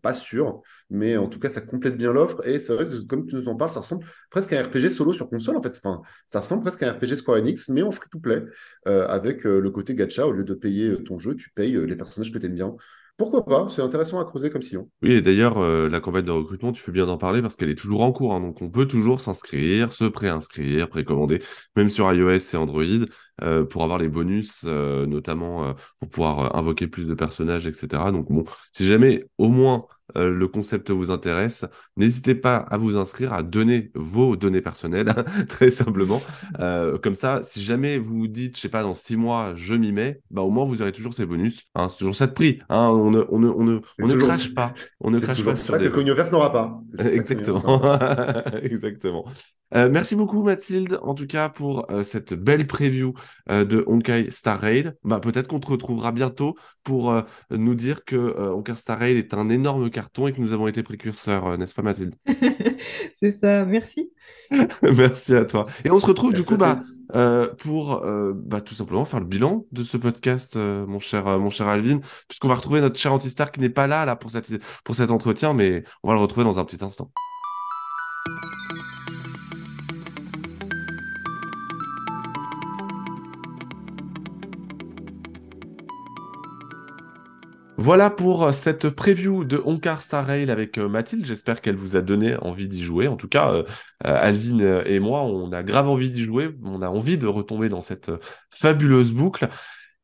Pas 0.00 0.12
sûr, 0.12 0.62
mais 0.90 1.16
en 1.16 1.26
tout 1.26 1.40
cas, 1.40 1.48
ça 1.48 1.60
complète 1.60 1.96
bien 1.96 2.12
l'offre. 2.12 2.46
Et 2.46 2.60
c'est 2.60 2.72
vrai 2.72 2.86
que, 2.86 3.04
comme 3.04 3.26
tu 3.26 3.34
nous 3.34 3.48
en 3.48 3.56
parles, 3.56 3.72
ça 3.72 3.80
ressemble 3.80 4.06
presque 4.30 4.52
à 4.52 4.60
un 4.60 4.62
RPG 4.62 4.88
solo 4.90 5.12
sur 5.12 5.28
console. 5.28 5.56
En 5.56 5.62
fait, 5.62 5.76
ça 6.28 6.38
ressemble 6.38 6.62
presque 6.62 6.84
à 6.84 6.90
un 6.90 6.92
RPG 6.92 7.16
Square 7.16 7.38
Enix, 7.38 7.68
mais 7.70 7.82
en 7.82 7.90
free-to-play, 7.90 8.44
avec 8.84 9.42
le 9.42 9.68
côté 9.70 9.96
gacha. 9.96 10.24
Au 10.24 10.30
lieu 10.30 10.44
de 10.44 10.54
payer 10.54 11.02
ton 11.02 11.18
jeu, 11.18 11.34
tu 11.34 11.50
payes 11.50 11.84
les 11.84 11.96
personnages 11.96 12.32
que 12.32 12.38
tu 12.38 12.46
aimes 12.46 12.54
bien. 12.54 12.76
Pourquoi 13.16 13.46
pas? 13.46 13.68
C'est 13.70 13.80
intéressant 13.80 14.18
à 14.20 14.24
creuser 14.24 14.50
comme 14.50 14.60
sillon. 14.60 14.90
Oui, 15.00 15.12
et 15.12 15.22
d'ailleurs, 15.22 15.56
euh, 15.56 15.88
la 15.88 16.00
campagne 16.00 16.24
de 16.26 16.30
recrutement, 16.30 16.72
tu 16.72 16.82
fais 16.82 16.92
bien 16.92 17.06
d'en 17.06 17.16
parler 17.16 17.40
parce 17.40 17.56
qu'elle 17.56 17.70
est 17.70 17.74
toujours 17.74 18.02
en 18.02 18.12
cours. 18.12 18.34
hein. 18.34 18.40
donc, 18.40 18.60
on 18.60 18.68
peut 18.68 18.86
toujours 18.86 19.20
s'inscrire, 19.20 19.92
se 19.94 20.04
préinscrire, 20.04 20.88
précommander, 20.90 21.40
même 21.76 21.88
sur 21.88 22.12
iOS 22.12 22.36
et 22.52 22.56
Android, 22.56 22.84
euh, 23.42 23.64
pour 23.64 23.84
avoir 23.84 23.98
les 23.98 24.08
bonus, 24.08 24.64
euh, 24.66 25.06
notamment 25.06 25.74
pour 25.98 26.10
pouvoir 26.10 26.56
invoquer 26.56 26.88
plus 26.88 27.06
de 27.06 27.14
personnages, 27.14 27.66
etc. 27.66 28.12
Donc, 28.12 28.30
bon, 28.30 28.44
si 28.70 28.86
jamais 28.86 29.24
au 29.38 29.48
moins 29.48 29.86
euh, 30.16 30.30
le 30.30 30.46
concept 30.48 30.90
vous 30.90 31.10
intéresse, 31.10 31.64
n'hésitez 31.96 32.34
pas 32.34 32.56
à 32.56 32.76
vous 32.78 32.96
inscrire, 32.96 33.32
à 33.32 33.42
donner 33.42 33.90
vos 33.94 34.36
données 34.36 34.60
personnelles, 34.60 35.12
très 35.48 35.70
simplement. 35.70 36.22
Euh, 36.60 36.98
comme 36.98 37.16
ça, 37.16 37.40
si 37.42 37.62
jamais 37.62 37.98
vous 37.98 38.18
vous 38.18 38.28
dites, 38.28 38.56
je 38.56 38.60
sais 38.62 38.68
pas, 38.68 38.82
dans 38.82 38.94
six 38.94 39.16
mois, 39.16 39.52
je 39.56 39.74
m'y 39.74 39.92
mets, 39.92 40.20
bah, 40.30 40.42
au 40.42 40.50
moins 40.50 40.64
vous 40.64 40.80
aurez 40.82 40.92
toujours 40.92 41.14
ces 41.14 41.26
bonus. 41.26 41.64
Hein, 41.74 41.88
c'est 41.90 41.98
toujours 41.98 42.14
ça 42.14 42.26
de 42.26 42.32
prix. 42.32 42.60
Hein, 42.68 42.88
on 42.90 43.10
ne, 43.10 43.24
on 43.28 43.38
ne, 43.38 43.48
on 43.48 43.64
ne, 43.64 43.80
C'est 43.98 44.04
on 44.04 44.06
ne 44.06 44.12
toujours- 44.12 44.28
crache 44.28 44.54
pas. 44.54 44.72
On 45.00 45.10
ne 45.10 45.18
C'est 45.18 45.24
crache 45.26 45.44
pas 45.44 45.56
ça 45.56 45.72
que 45.74 45.78
des 45.78 45.84
le 45.86 45.90
Cognoverse 45.90 46.30
n'aura 46.32 46.52
pas. 46.52 46.80
C'est 46.90 47.02
ça 47.02 47.10
Exactement. 47.12 47.82
Exactement. 48.62 49.24
Euh, 49.74 49.88
merci 49.90 50.14
beaucoup 50.14 50.42
Mathilde, 50.44 50.98
en 51.02 51.14
tout 51.14 51.26
cas 51.26 51.48
pour 51.48 51.90
euh, 51.90 52.04
cette 52.04 52.34
belle 52.34 52.68
preview 52.68 53.14
euh, 53.50 53.64
de 53.64 53.82
Honkai 53.88 54.30
Star 54.30 54.60
Rail. 54.60 54.92
Bah, 55.02 55.18
peut-être 55.18 55.48
qu'on 55.48 55.58
te 55.58 55.66
retrouvera 55.66 56.12
bientôt 56.12 56.54
pour 56.84 57.12
nous 57.50 57.74
dire 57.74 58.04
que 58.04 58.38
Honkai 58.52 58.76
Star 58.76 59.00
Rail 59.00 59.16
est 59.16 59.34
un 59.34 59.50
énorme 59.50 59.90
carton 59.90 60.28
et 60.28 60.32
que 60.32 60.40
nous 60.40 60.52
avons 60.52 60.68
été 60.68 60.84
précurseurs, 60.84 61.58
n'est-ce 61.58 61.74
pas 61.74 61.82
Mathilde? 61.82 62.14
C'est 63.14 63.32
ça, 63.32 63.64
merci. 63.64 64.12
Merci 64.82 65.34
à 65.34 65.44
toi. 65.44 65.66
Et 65.84 65.90
on 65.90 65.98
se 65.98 66.06
retrouve 66.06 66.32
du 66.32 66.44
coup 66.44 66.56
bah, 66.56 66.80
pour 67.58 68.04
bah, 68.34 68.60
tout 68.60 68.74
simplement 68.74 69.04
faire 69.04 69.18
le 69.18 69.26
bilan 69.26 69.66
de 69.72 69.82
ce 69.82 69.96
podcast, 69.96 70.56
mon 70.56 71.00
cher, 71.00 71.40
mon 71.40 71.50
cher 71.50 71.66
Alvin, 71.66 71.98
puisqu'on 72.28 72.48
va 72.48 72.54
retrouver 72.54 72.80
notre 72.80 73.00
cher 73.00 73.12
Antistar 73.12 73.50
qui 73.50 73.58
n'est 73.58 73.68
pas 73.68 73.88
là, 73.88 74.04
là 74.04 74.14
pour, 74.14 74.30
cette, 74.30 74.62
pour 74.84 74.94
cet 74.94 75.10
entretien, 75.10 75.54
mais 75.54 75.82
on 76.04 76.08
va 76.08 76.14
le 76.14 76.20
retrouver 76.20 76.44
dans 76.44 76.60
un 76.60 76.64
petit 76.64 76.84
instant. 76.84 77.10
Voilà 87.86 88.10
pour 88.10 88.42
euh, 88.42 88.50
cette 88.50 88.90
preview 88.90 89.44
de 89.44 89.62
Onkar 89.64 90.02
Star 90.02 90.26
Rail 90.26 90.50
avec 90.50 90.76
euh, 90.76 90.88
Mathilde. 90.88 91.24
J'espère 91.24 91.60
qu'elle 91.60 91.76
vous 91.76 91.94
a 91.94 92.00
donné 92.00 92.34
envie 92.38 92.66
d'y 92.66 92.82
jouer. 92.82 93.06
En 93.06 93.14
tout 93.14 93.28
cas, 93.28 93.52
euh, 93.52 93.62
euh, 94.04 94.18
Alvin 94.20 94.58
euh, 94.58 94.82
et 94.86 94.98
moi, 94.98 95.22
on 95.22 95.52
a 95.52 95.62
grave 95.62 95.88
envie 95.88 96.10
d'y 96.10 96.24
jouer. 96.24 96.50
On 96.64 96.82
a 96.82 96.88
envie 96.88 97.16
de 97.16 97.28
retomber 97.28 97.68
dans 97.68 97.82
cette 97.82 98.10
fabuleuse 98.50 99.12
boucle. 99.12 99.48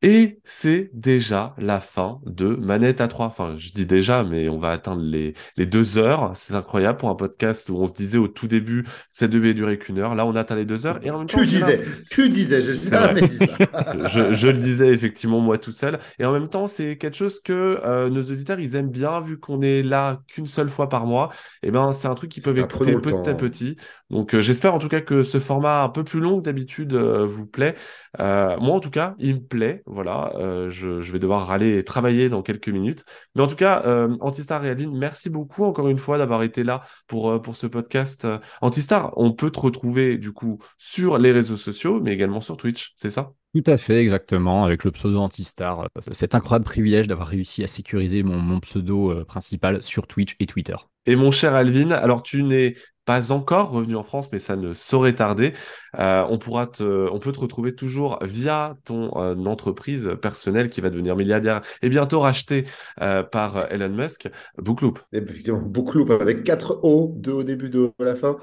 Et 0.05 0.41
c'est 0.43 0.89
déjà 0.93 1.55
la 1.57 1.79
fin 1.79 2.19
de 2.25 2.47
Manette 2.57 2.99
à 2.99 3.07
3. 3.07 3.27
Enfin, 3.27 3.55
je 3.57 3.71
dis 3.71 3.85
déjà, 3.85 4.25
mais 4.25 4.49
on 4.49 4.59
va 4.59 4.71
atteindre 4.71 5.01
les, 5.01 5.33
les 5.55 5.65
deux 5.65 5.97
heures. 5.97 6.33
C'est 6.35 6.53
incroyable 6.55 6.97
pour 6.97 7.07
un 7.09 7.15
podcast 7.15 7.69
où 7.69 7.77
on 7.77 7.87
se 7.87 7.93
disait 7.93 8.17
au 8.17 8.27
tout 8.27 8.49
début, 8.49 8.85
ça 9.13 9.29
devait 9.29 9.53
durer 9.53 9.79
qu'une 9.79 9.99
heure. 9.99 10.13
Là, 10.13 10.25
on 10.25 10.35
atteint 10.35 10.55
les 10.55 10.65
deux 10.65 10.85
heures. 10.85 10.99
Et 11.05 11.09
en 11.09 11.19
même 11.19 11.27
temps, 11.27 11.37
Tu 11.39 11.45
disais, 11.45 11.81
tu 12.09 12.27
disais, 12.27 12.61
j'ai 12.61 12.73
jamais 12.73 13.21
dit 13.21 13.37
ça. 13.37 13.45
je, 14.13 14.33
je 14.33 14.47
le 14.47 14.57
disais 14.57 14.89
effectivement 14.89 15.39
moi 15.39 15.57
tout 15.57 15.71
seul. 15.71 15.97
Et 16.19 16.25
en 16.25 16.33
même 16.33 16.49
temps, 16.49 16.67
c'est 16.67 16.97
quelque 16.97 17.15
chose 17.15 17.39
que 17.41 17.79
euh, 17.85 18.09
nos 18.09 18.23
auditeurs, 18.23 18.59
ils 18.59 18.75
aiment 18.75 18.91
bien, 18.91 19.21
vu 19.21 19.39
qu'on 19.39 19.61
est 19.61 19.83
là 19.83 20.21
qu'une 20.27 20.47
seule 20.47 20.69
fois 20.69 20.89
par 20.89 21.05
mois. 21.05 21.31
Et 21.61 21.71
ben, 21.71 21.93
c'est 21.93 22.09
un 22.09 22.15
truc 22.15 22.29
qu'ils 22.29 22.43
peuvent 22.43 22.59
Ça, 22.59 22.65
écouter 22.65 22.97
petit 22.97 23.29
à 23.29 23.35
petit. 23.35 23.77
Donc, 24.13 24.35
euh, 24.35 24.41
j'espère 24.41 24.75
en 24.75 24.77
tout 24.77 24.89
cas 24.89 25.01
que 25.01 25.23
ce 25.23 25.39
format 25.39 25.81
un 25.81 25.89
peu 25.89 26.03
plus 26.03 26.19
long 26.19 26.37
que 26.37 26.43
d'habitude 26.43 26.93
euh, 26.93 27.25
vous 27.25 27.47
plaît. 27.47 27.73
Euh, 28.19 28.55
moi, 28.59 28.75
en 28.75 28.79
tout 28.79 28.91
cas, 28.91 29.15
il 29.17 29.35
me 29.35 29.41
plaît. 29.41 29.81
Voilà, 29.87 30.33
je, 30.69 31.01
je 31.01 31.11
vais 31.11 31.17
devoir 31.17 31.61
et 31.61 31.83
travailler 31.83 32.29
dans 32.29 32.43
quelques 32.43 32.69
minutes. 32.69 33.05
Mais 33.35 33.41
en 33.41 33.47
tout 33.47 33.55
cas, 33.55 33.83
Antistar 34.21 34.63
et 34.65 34.69
Aline, 34.69 34.95
merci 34.95 35.29
beaucoup 35.29 35.63
encore 35.63 35.87
une 35.89 35.97
fois 35.97 36.17
d'avoir 36.19 36.43
été 36.43 36.63
là 36.63 36.81
pour, 37.07 37.41
pour 37.41 37.55
ce 37.55 37.65
podcast. 37.65 38.27
Antistar, 38.61 39.13
on 39.17 39.33
peut 39.33 39.49
te 39.49 39.59
retrouver 39.59 40.17
du 40.17 40.31
coup 40.31 40.59
sur 40.77 41.17
les 41.17 41.31
réseaux 41.31 41.57
sociaux, 41.57 41.99
mais 42.01 42.13
également 42.13 42.41
sur 42.41 42.57
Twitch, 42.57 42.93
c'est 42.95 43.09
ça? 43.09 43.31
Tout 43.55 43.63
à 43.71 43.77
fait, 43.77 43.97
exactement, 43.97 44.63
avec 44.63 44.83
le 44.83 44.91
pseudo 44.91 45.19
Antistar. 45.19 45.87
Cet 46.11 46.35
incroyable 46.35 46.65
privilège 46.65 47.07
d'avoir 47.07 47.27
réussi 47.27 47.63
à 47.63 47.67
sécuriser 47.67 48.23
mon, 48.23 48.37
mon 48.37 48.59
pseudo 48.59 49.25
principal 49.25 49.81
sur 49.81 50.07
Twitch 50.07 50.35
et 50.39 50.45
Twitter. 50.45 50.75
Et 51.05 51.15
mon 51.15 51.31
cher 51.31 51.53
Alvin, 51.53 51.91
alors 51.91 52.23
tu 52.23 52.43
n'es 52.43 52.75
pas 53.05 53.31
encore 53.31 53.71
revenu 53.71 53.95
en 53.95 54.03
France, 54.03 54.29
mais 54.31 54.39
ça 54.39 54.55
ne 54.55 54.73
saurait 54.73 55.13
tarder. 55.13 55.53
Euh, 55.99 56.25
on 56.29 56.37
pourra 56.37 56.67
te, 56.67 57.09
on 57.09 57.19
peut 57.19 57.31
te 57.31 57.39
retrouver 57.39 57.75
toujours 57.75 58.17
via 58.23 58.77
ton 58.85 59.11
euh, 59.17 59.35
entreprise 59.45 60.11
personnelle 60.21 60.69
qui 60.69 60.81
va 60.81 60.89
devenir 60.89 61.15
milliardaire 61.15 61.61
et 61.81 61.89
bientôt 61.89 62.21
rachetée 62.21 62.65
euh, 63.01 63.23
par 63.23 63.71
Elon 63.71 63.89
Musk, 63.89 64.29
Bookloop. 64.57 64.99
Effectivement, 65.11 65.61
loupes 65.93 66.11
avec 66.11 66.43
4 66.43 66.79
O, 66.83 67.13
2 67.17 67.31
au 67.31 67.43
début, 67.43 67.69
2 67.69 67.91
à 67.99 68.03
la 68.03 68.15
fin. 68.15 68.37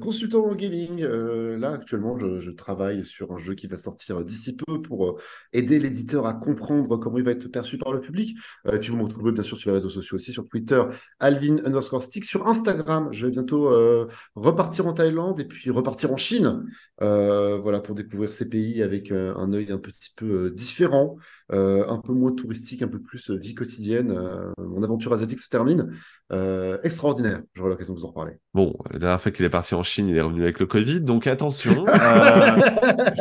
Consultant 0.00 0.44
en 0.46 0.54
gaming, 0.54 1.02
là 1.02 1.72
actuellement 1.72 2.16
je, 2.16 2.50
travaille 2.50 3.04
sur 3.04 3.32
un 3.32 3.38
jeu 3.38 3.54
qui 3.54 3.66
va 3.66 3.76
sortir 3.76 4.24
d'ici 4.24 4.56
peu 4.56 4.80
pour 4.80 5.18
aider 5.52 5.78
l'éditeur 5.78 6.26
à 6.26 6.34
comprendre 6.34 6.96
comment 6.96 7.18
il 7.18 7.24
va 7.24 7.32
être 7.32 7.48
perçu 7.48 7.78
par 7.78 7.92
le 7.92 8.00
public. 8.00 8.36
Puis 8.80 8.90
vous 8.90 8.96
me 8.96 9.02
retrouvez 9.02 9.32
bien 9.32 9.42
sûr 9.42 9.58
sur 9.58 9.70
les 9.70 9.74
réseaux 9.74 9.90
sociaux 9.90 10.16
aussi, 10.16 10.32
sur 10.32 10.46
Twitter, 10.46 10.82
Alvin 11.20 11.58
underscore 11.64 12.02
stick, 12.02 12.24
sur 12.24 12.46
Instagram. 12.46 13.08
Je 13.12 13.26
vais 13.26 13.32
bientôt 13.32 13.47
euh, 13.56 14.08
repartir 14.34 14.86
en 14.86 14.92
Thaïlande 14.92 15.40
et 15.40 15.44
puis 15.44 15.70
repartir 15.70 16.12
en 16.12 16.16
Chine. 16.16 16.64
Euh, 17.02 17.58
voilà, 17.58 17.80
pour 17.80 17.94
découvrir 17.94 18.32
ces 18.32 18.48
pays 18.48 18.82
avec 18.82 19.10
euh, 19.10 19.34
un 19.36 19.52
œil 19.52 19.72
un 19.72 19.78
petit 19.78 20.10
peu 20.16 20.50
différent, 20.50 21.16
un 21.50 21.98
peu 21.98 22.12
moins 22.12 22.32
touristique, 22.32 22.82
un 22.82 22.88
peu 22.88 23.00
plus 23.00 23.30
euh, 23.30 23.36
vie 23.36 23.54
quotidienne. 23.54 24.10
Euh, 24.10 24.52
mon 24.58 24.82
aventure 24.82 25.12
asiatique 25.12 25.40
se 25.40 25.48
termine. 25.48 25.90
Euh, 26.30 26.76
extraordinaire, 26.82 27.40
j'aurai 27.54 27.70
l'occasion 27.70 27.94
de 27.94 28.00
vous 28.00 28.04
en 28.04 28.08
reparler. 28.08 28.34
Bon, 28.52 28.74
la 28.90 28.98
dernière 28.98 29.20
fois 29.20 29.32
qu'il 29.32 29.44
est 29.46 29.50
parti 29.50 29.74
en 29.74 29.82
Chine, 29.82 30.08
il 30.08 30.16
est 30.16 30.20
revenu 30.20 30.42
avec 30.42 30.60
le 30.60 30.66
Covid, 30.66 31.00
donc 31.00 31.26
attention. 31.26 31.84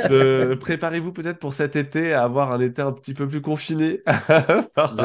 Euh, 0.09 0.55
préparez-vous 0.55 1.11
peut-être 1.11 1.39
pour 1.39 1.53
cet 1.53 1.75
été 1.75 2.13
à 2.13 2.23
avoir 2.23 2.51
un 2.53 2.61
été 2.61 2.81
un 2.81 2.91
petit 2.91 3.13
peu 3.13 3.27
plus 3.27 3.41
confiné. 3.41 4.01
je, 4.07 4.13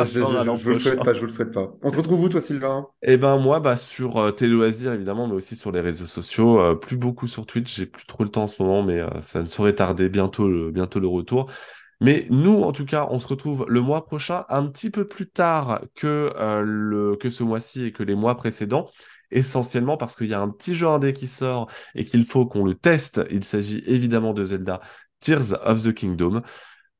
je, 0.04 0.56
je, 0.62 0.68
le 0.70 0.76
souhaite 0.76 1.02
pas, 1.02 1.12
je 1.12 1.20
vous 1.20 1.26
le 1.26 1.32
souhaite 1.32 1.52
pas. 1.52 1.72
On 1.82 1.90
te 1.90 1.96
retrouve 1.96 2.22
où, 2.22 2.28
toi, 2.28 2.40
Sylvain? 2.40 2.86
Eh 3.02 3.16
ben 3.16 3.38
moi, 3.38 3.60
bah 3.60 3.76
sur 3.76 4.18
euh, 4.18 4.30
Téléloisirs 4.30 4.92
évidemment, 4.92 5.26
mais 5.26 5.34
aussi 5.34 5.56
sur 5.56 5.72
les 5.72 5.80
réseaux 5.80 6.06
sociaux. 6.06 6.60
Euh, 6.60 6.74
plus 6.74 6.96
beaucoup 6.96 7.26
sur 7.26 7.46
Twitch, 7.46 7.74
j'ai 7.74 7.86
plus 7.86 8.06
trop 8.06 8.22
le 8.22 8.28
temps 8.30 8.44
en 8.44 8.46
ce 8.46 8.62
moment, 8.62 8.82
mais 8.82 9.00
euh, 9.00 9.08
ça 9.22 9.42
ne 9.42 9.46
saurait 9.46 9.74
tarder 9.74 10.08
bientôt 10.08 10.48
le, 10.48 10.70
bientôt 10.70 11.00
le 11.00 11.08
retour. 11.08 11.50
Mais 12.02 12.26
nous, 12.30 12.62
en 12.62 12.72
tout 12.72 12.84
cas, 12.84 13.06
on 13.10 13.20
se 13.20 13.26
retrouve 13.26 13.64
le 13.68 13.80
mois 13.80 14.04
prochain, 14.04 14.44
un 14.48 14.66
petit 14.66 14.90
peu 14.90 15.06
plus 15.06 15.28
tard 15.28 15.82
que, 15.94 16.32
le, 16.64 17.16
que 17.16 17.30
ce 17.30 17.42
mois-ci 17.44 17.84
et 17.84 17.92
que 17.92 18.02
les 18.02 18.14
mois 18.14 18.36
précédents 18.36 18.88
essentiellement 19.32 19.96
parce 19.96 20.14
qu'il 20.14 20.28
y 20.28 20.34
a 20.34 20.40
un 20.40 20.50
petit 20.50 20.74
jeu 20.74 20.86
indé 20.86 21.12
qui 21.12 21.26
sort 21.26 21.68
et 21.94 22.04
qu'il 22.04 22.24
faut 22.24 22.46
qu'on 22.46 22.64
le 22.64 22.74
teste. 22.74 23.20
Il 23.30 23.44
s'agit 23.44 23.82
évidemment 23.86 24.34
de 24.34 24.44
Zelda 24.44 24.80
Tears 25.20 25.54
of 25.64 25.82
the 25.82 25.92
Kingdom. 25.92 26.42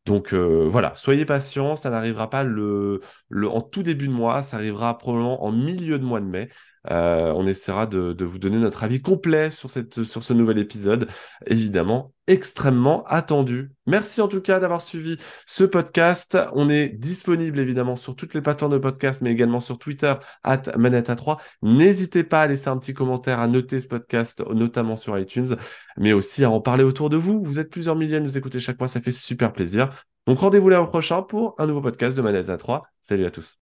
Donc 0.05 0.33
euh, 0.33 0.67
voilà, 0.69 0.93
soyez 0.97 1.25
patients, 1.25 1.77
ça 1.77 1.91
n'arrivera 1.91 2.29
pas 2.29 2.45
en 2.45 3.61
tout 3.61 3.83
début 3.85 4.09
de 4.09 4.13
mois, 4.13 4.43
ça 4.43 4.57
arrivera 4.57 4.99
probablement 4.99 5.45
en 5.45 5.53
milieu 5.53 5.99
de 5.99 6.05
mois 6.05 6.21
de 6.21 6.27
mai. 6.27 6.49
Euh, 6.91 7.33
on 7.37 7.47
essaiera 7.47 7.87
de, 7.87 8.25
vous 8.25 8.39
donner 8.41 8.59
notre 8.59 8.83
avis 8.83 9.01
complet 9.01 9.53
sur 9.53 9.71
ce 9.71 10.33
nouvel 10.33 10.59
épisode, 10.59 11.09
évidemment 11.47 12.12
extrêmement 12.33 13.05
attendu. 13.05 13.71
Merci 13.87 14.23
en 14.23 14.29
tout 14.29 14.41
cas 14.41 14.59
d'avoir 14.59 14.81
suivi 14.81 15.19
ce 15.47 15.65
podcast. 15.65 16.39
On 16.55 16.71
est 16.71 16.89
disponible 16.89 17.59
évidemment 17.59 17.97
sur 17.97 18.17
toutes 18.17 18.33
les 18.33 18.41
plateformes 18.41 18.73
de 18.73 18.79
podcast, 18.79 19.21
mais 19.21 19.31
également 19.31 19.61
sur 19.61 19.79
Twitter, 19.79 20.15
at 20.43 20.63
manetta3. 20.79 21.39
N'hésitez 21.61 22.25
pas 22.25 22.43
à 22.43 22.47
laisser 22.47 22.69
un 22.69 22.79
petit 22.79 22.95
commentaire, 22.95 23.39
à 23.39 23.49
noter 23.49 23.81
ce 23.81 23.89
podcast, 23.89 24.43
notamment 24.51 24.97
sur 24.97 25.19
iTunes, 25.19 25.57
mais 25.99 26.13
aussi 26.15 26.43
à 26.43 26.51
en 26.51 26.61
parler 26.61 26.85
autour 26.85 27.11
de 27.11 27.17
vous. 27.17 27.43
Vous 27.45 27.59
êtes 27.59 27.71
plusieurs 27.71 27.97
milliers 27.97 28.17
à 28.17 28.21
nous 28.21 28.39
écouter 28.39 28.61
chaque 28.61 28.79
mois, 28.79 28.89
ça 28.89 29.01
fait 29.01 29.13
super 29.13 29.53
plaisir. 29.53 29.91
Donc 30.27 30.39
rendez-vous 30.39 30.71
l'an 30.71 30.87
prochain 30.87 31.23
pour 31.23 31.55
un 31.59 31.67
nouveau 31.67 31.83
podcast 31.83 32.17
de 32.17 32.23
Manetta 32.23 32.57
3. 32.57 32.83
Salut 33.03 33.27
à 33.27 33.31
tous. 33.31 33.62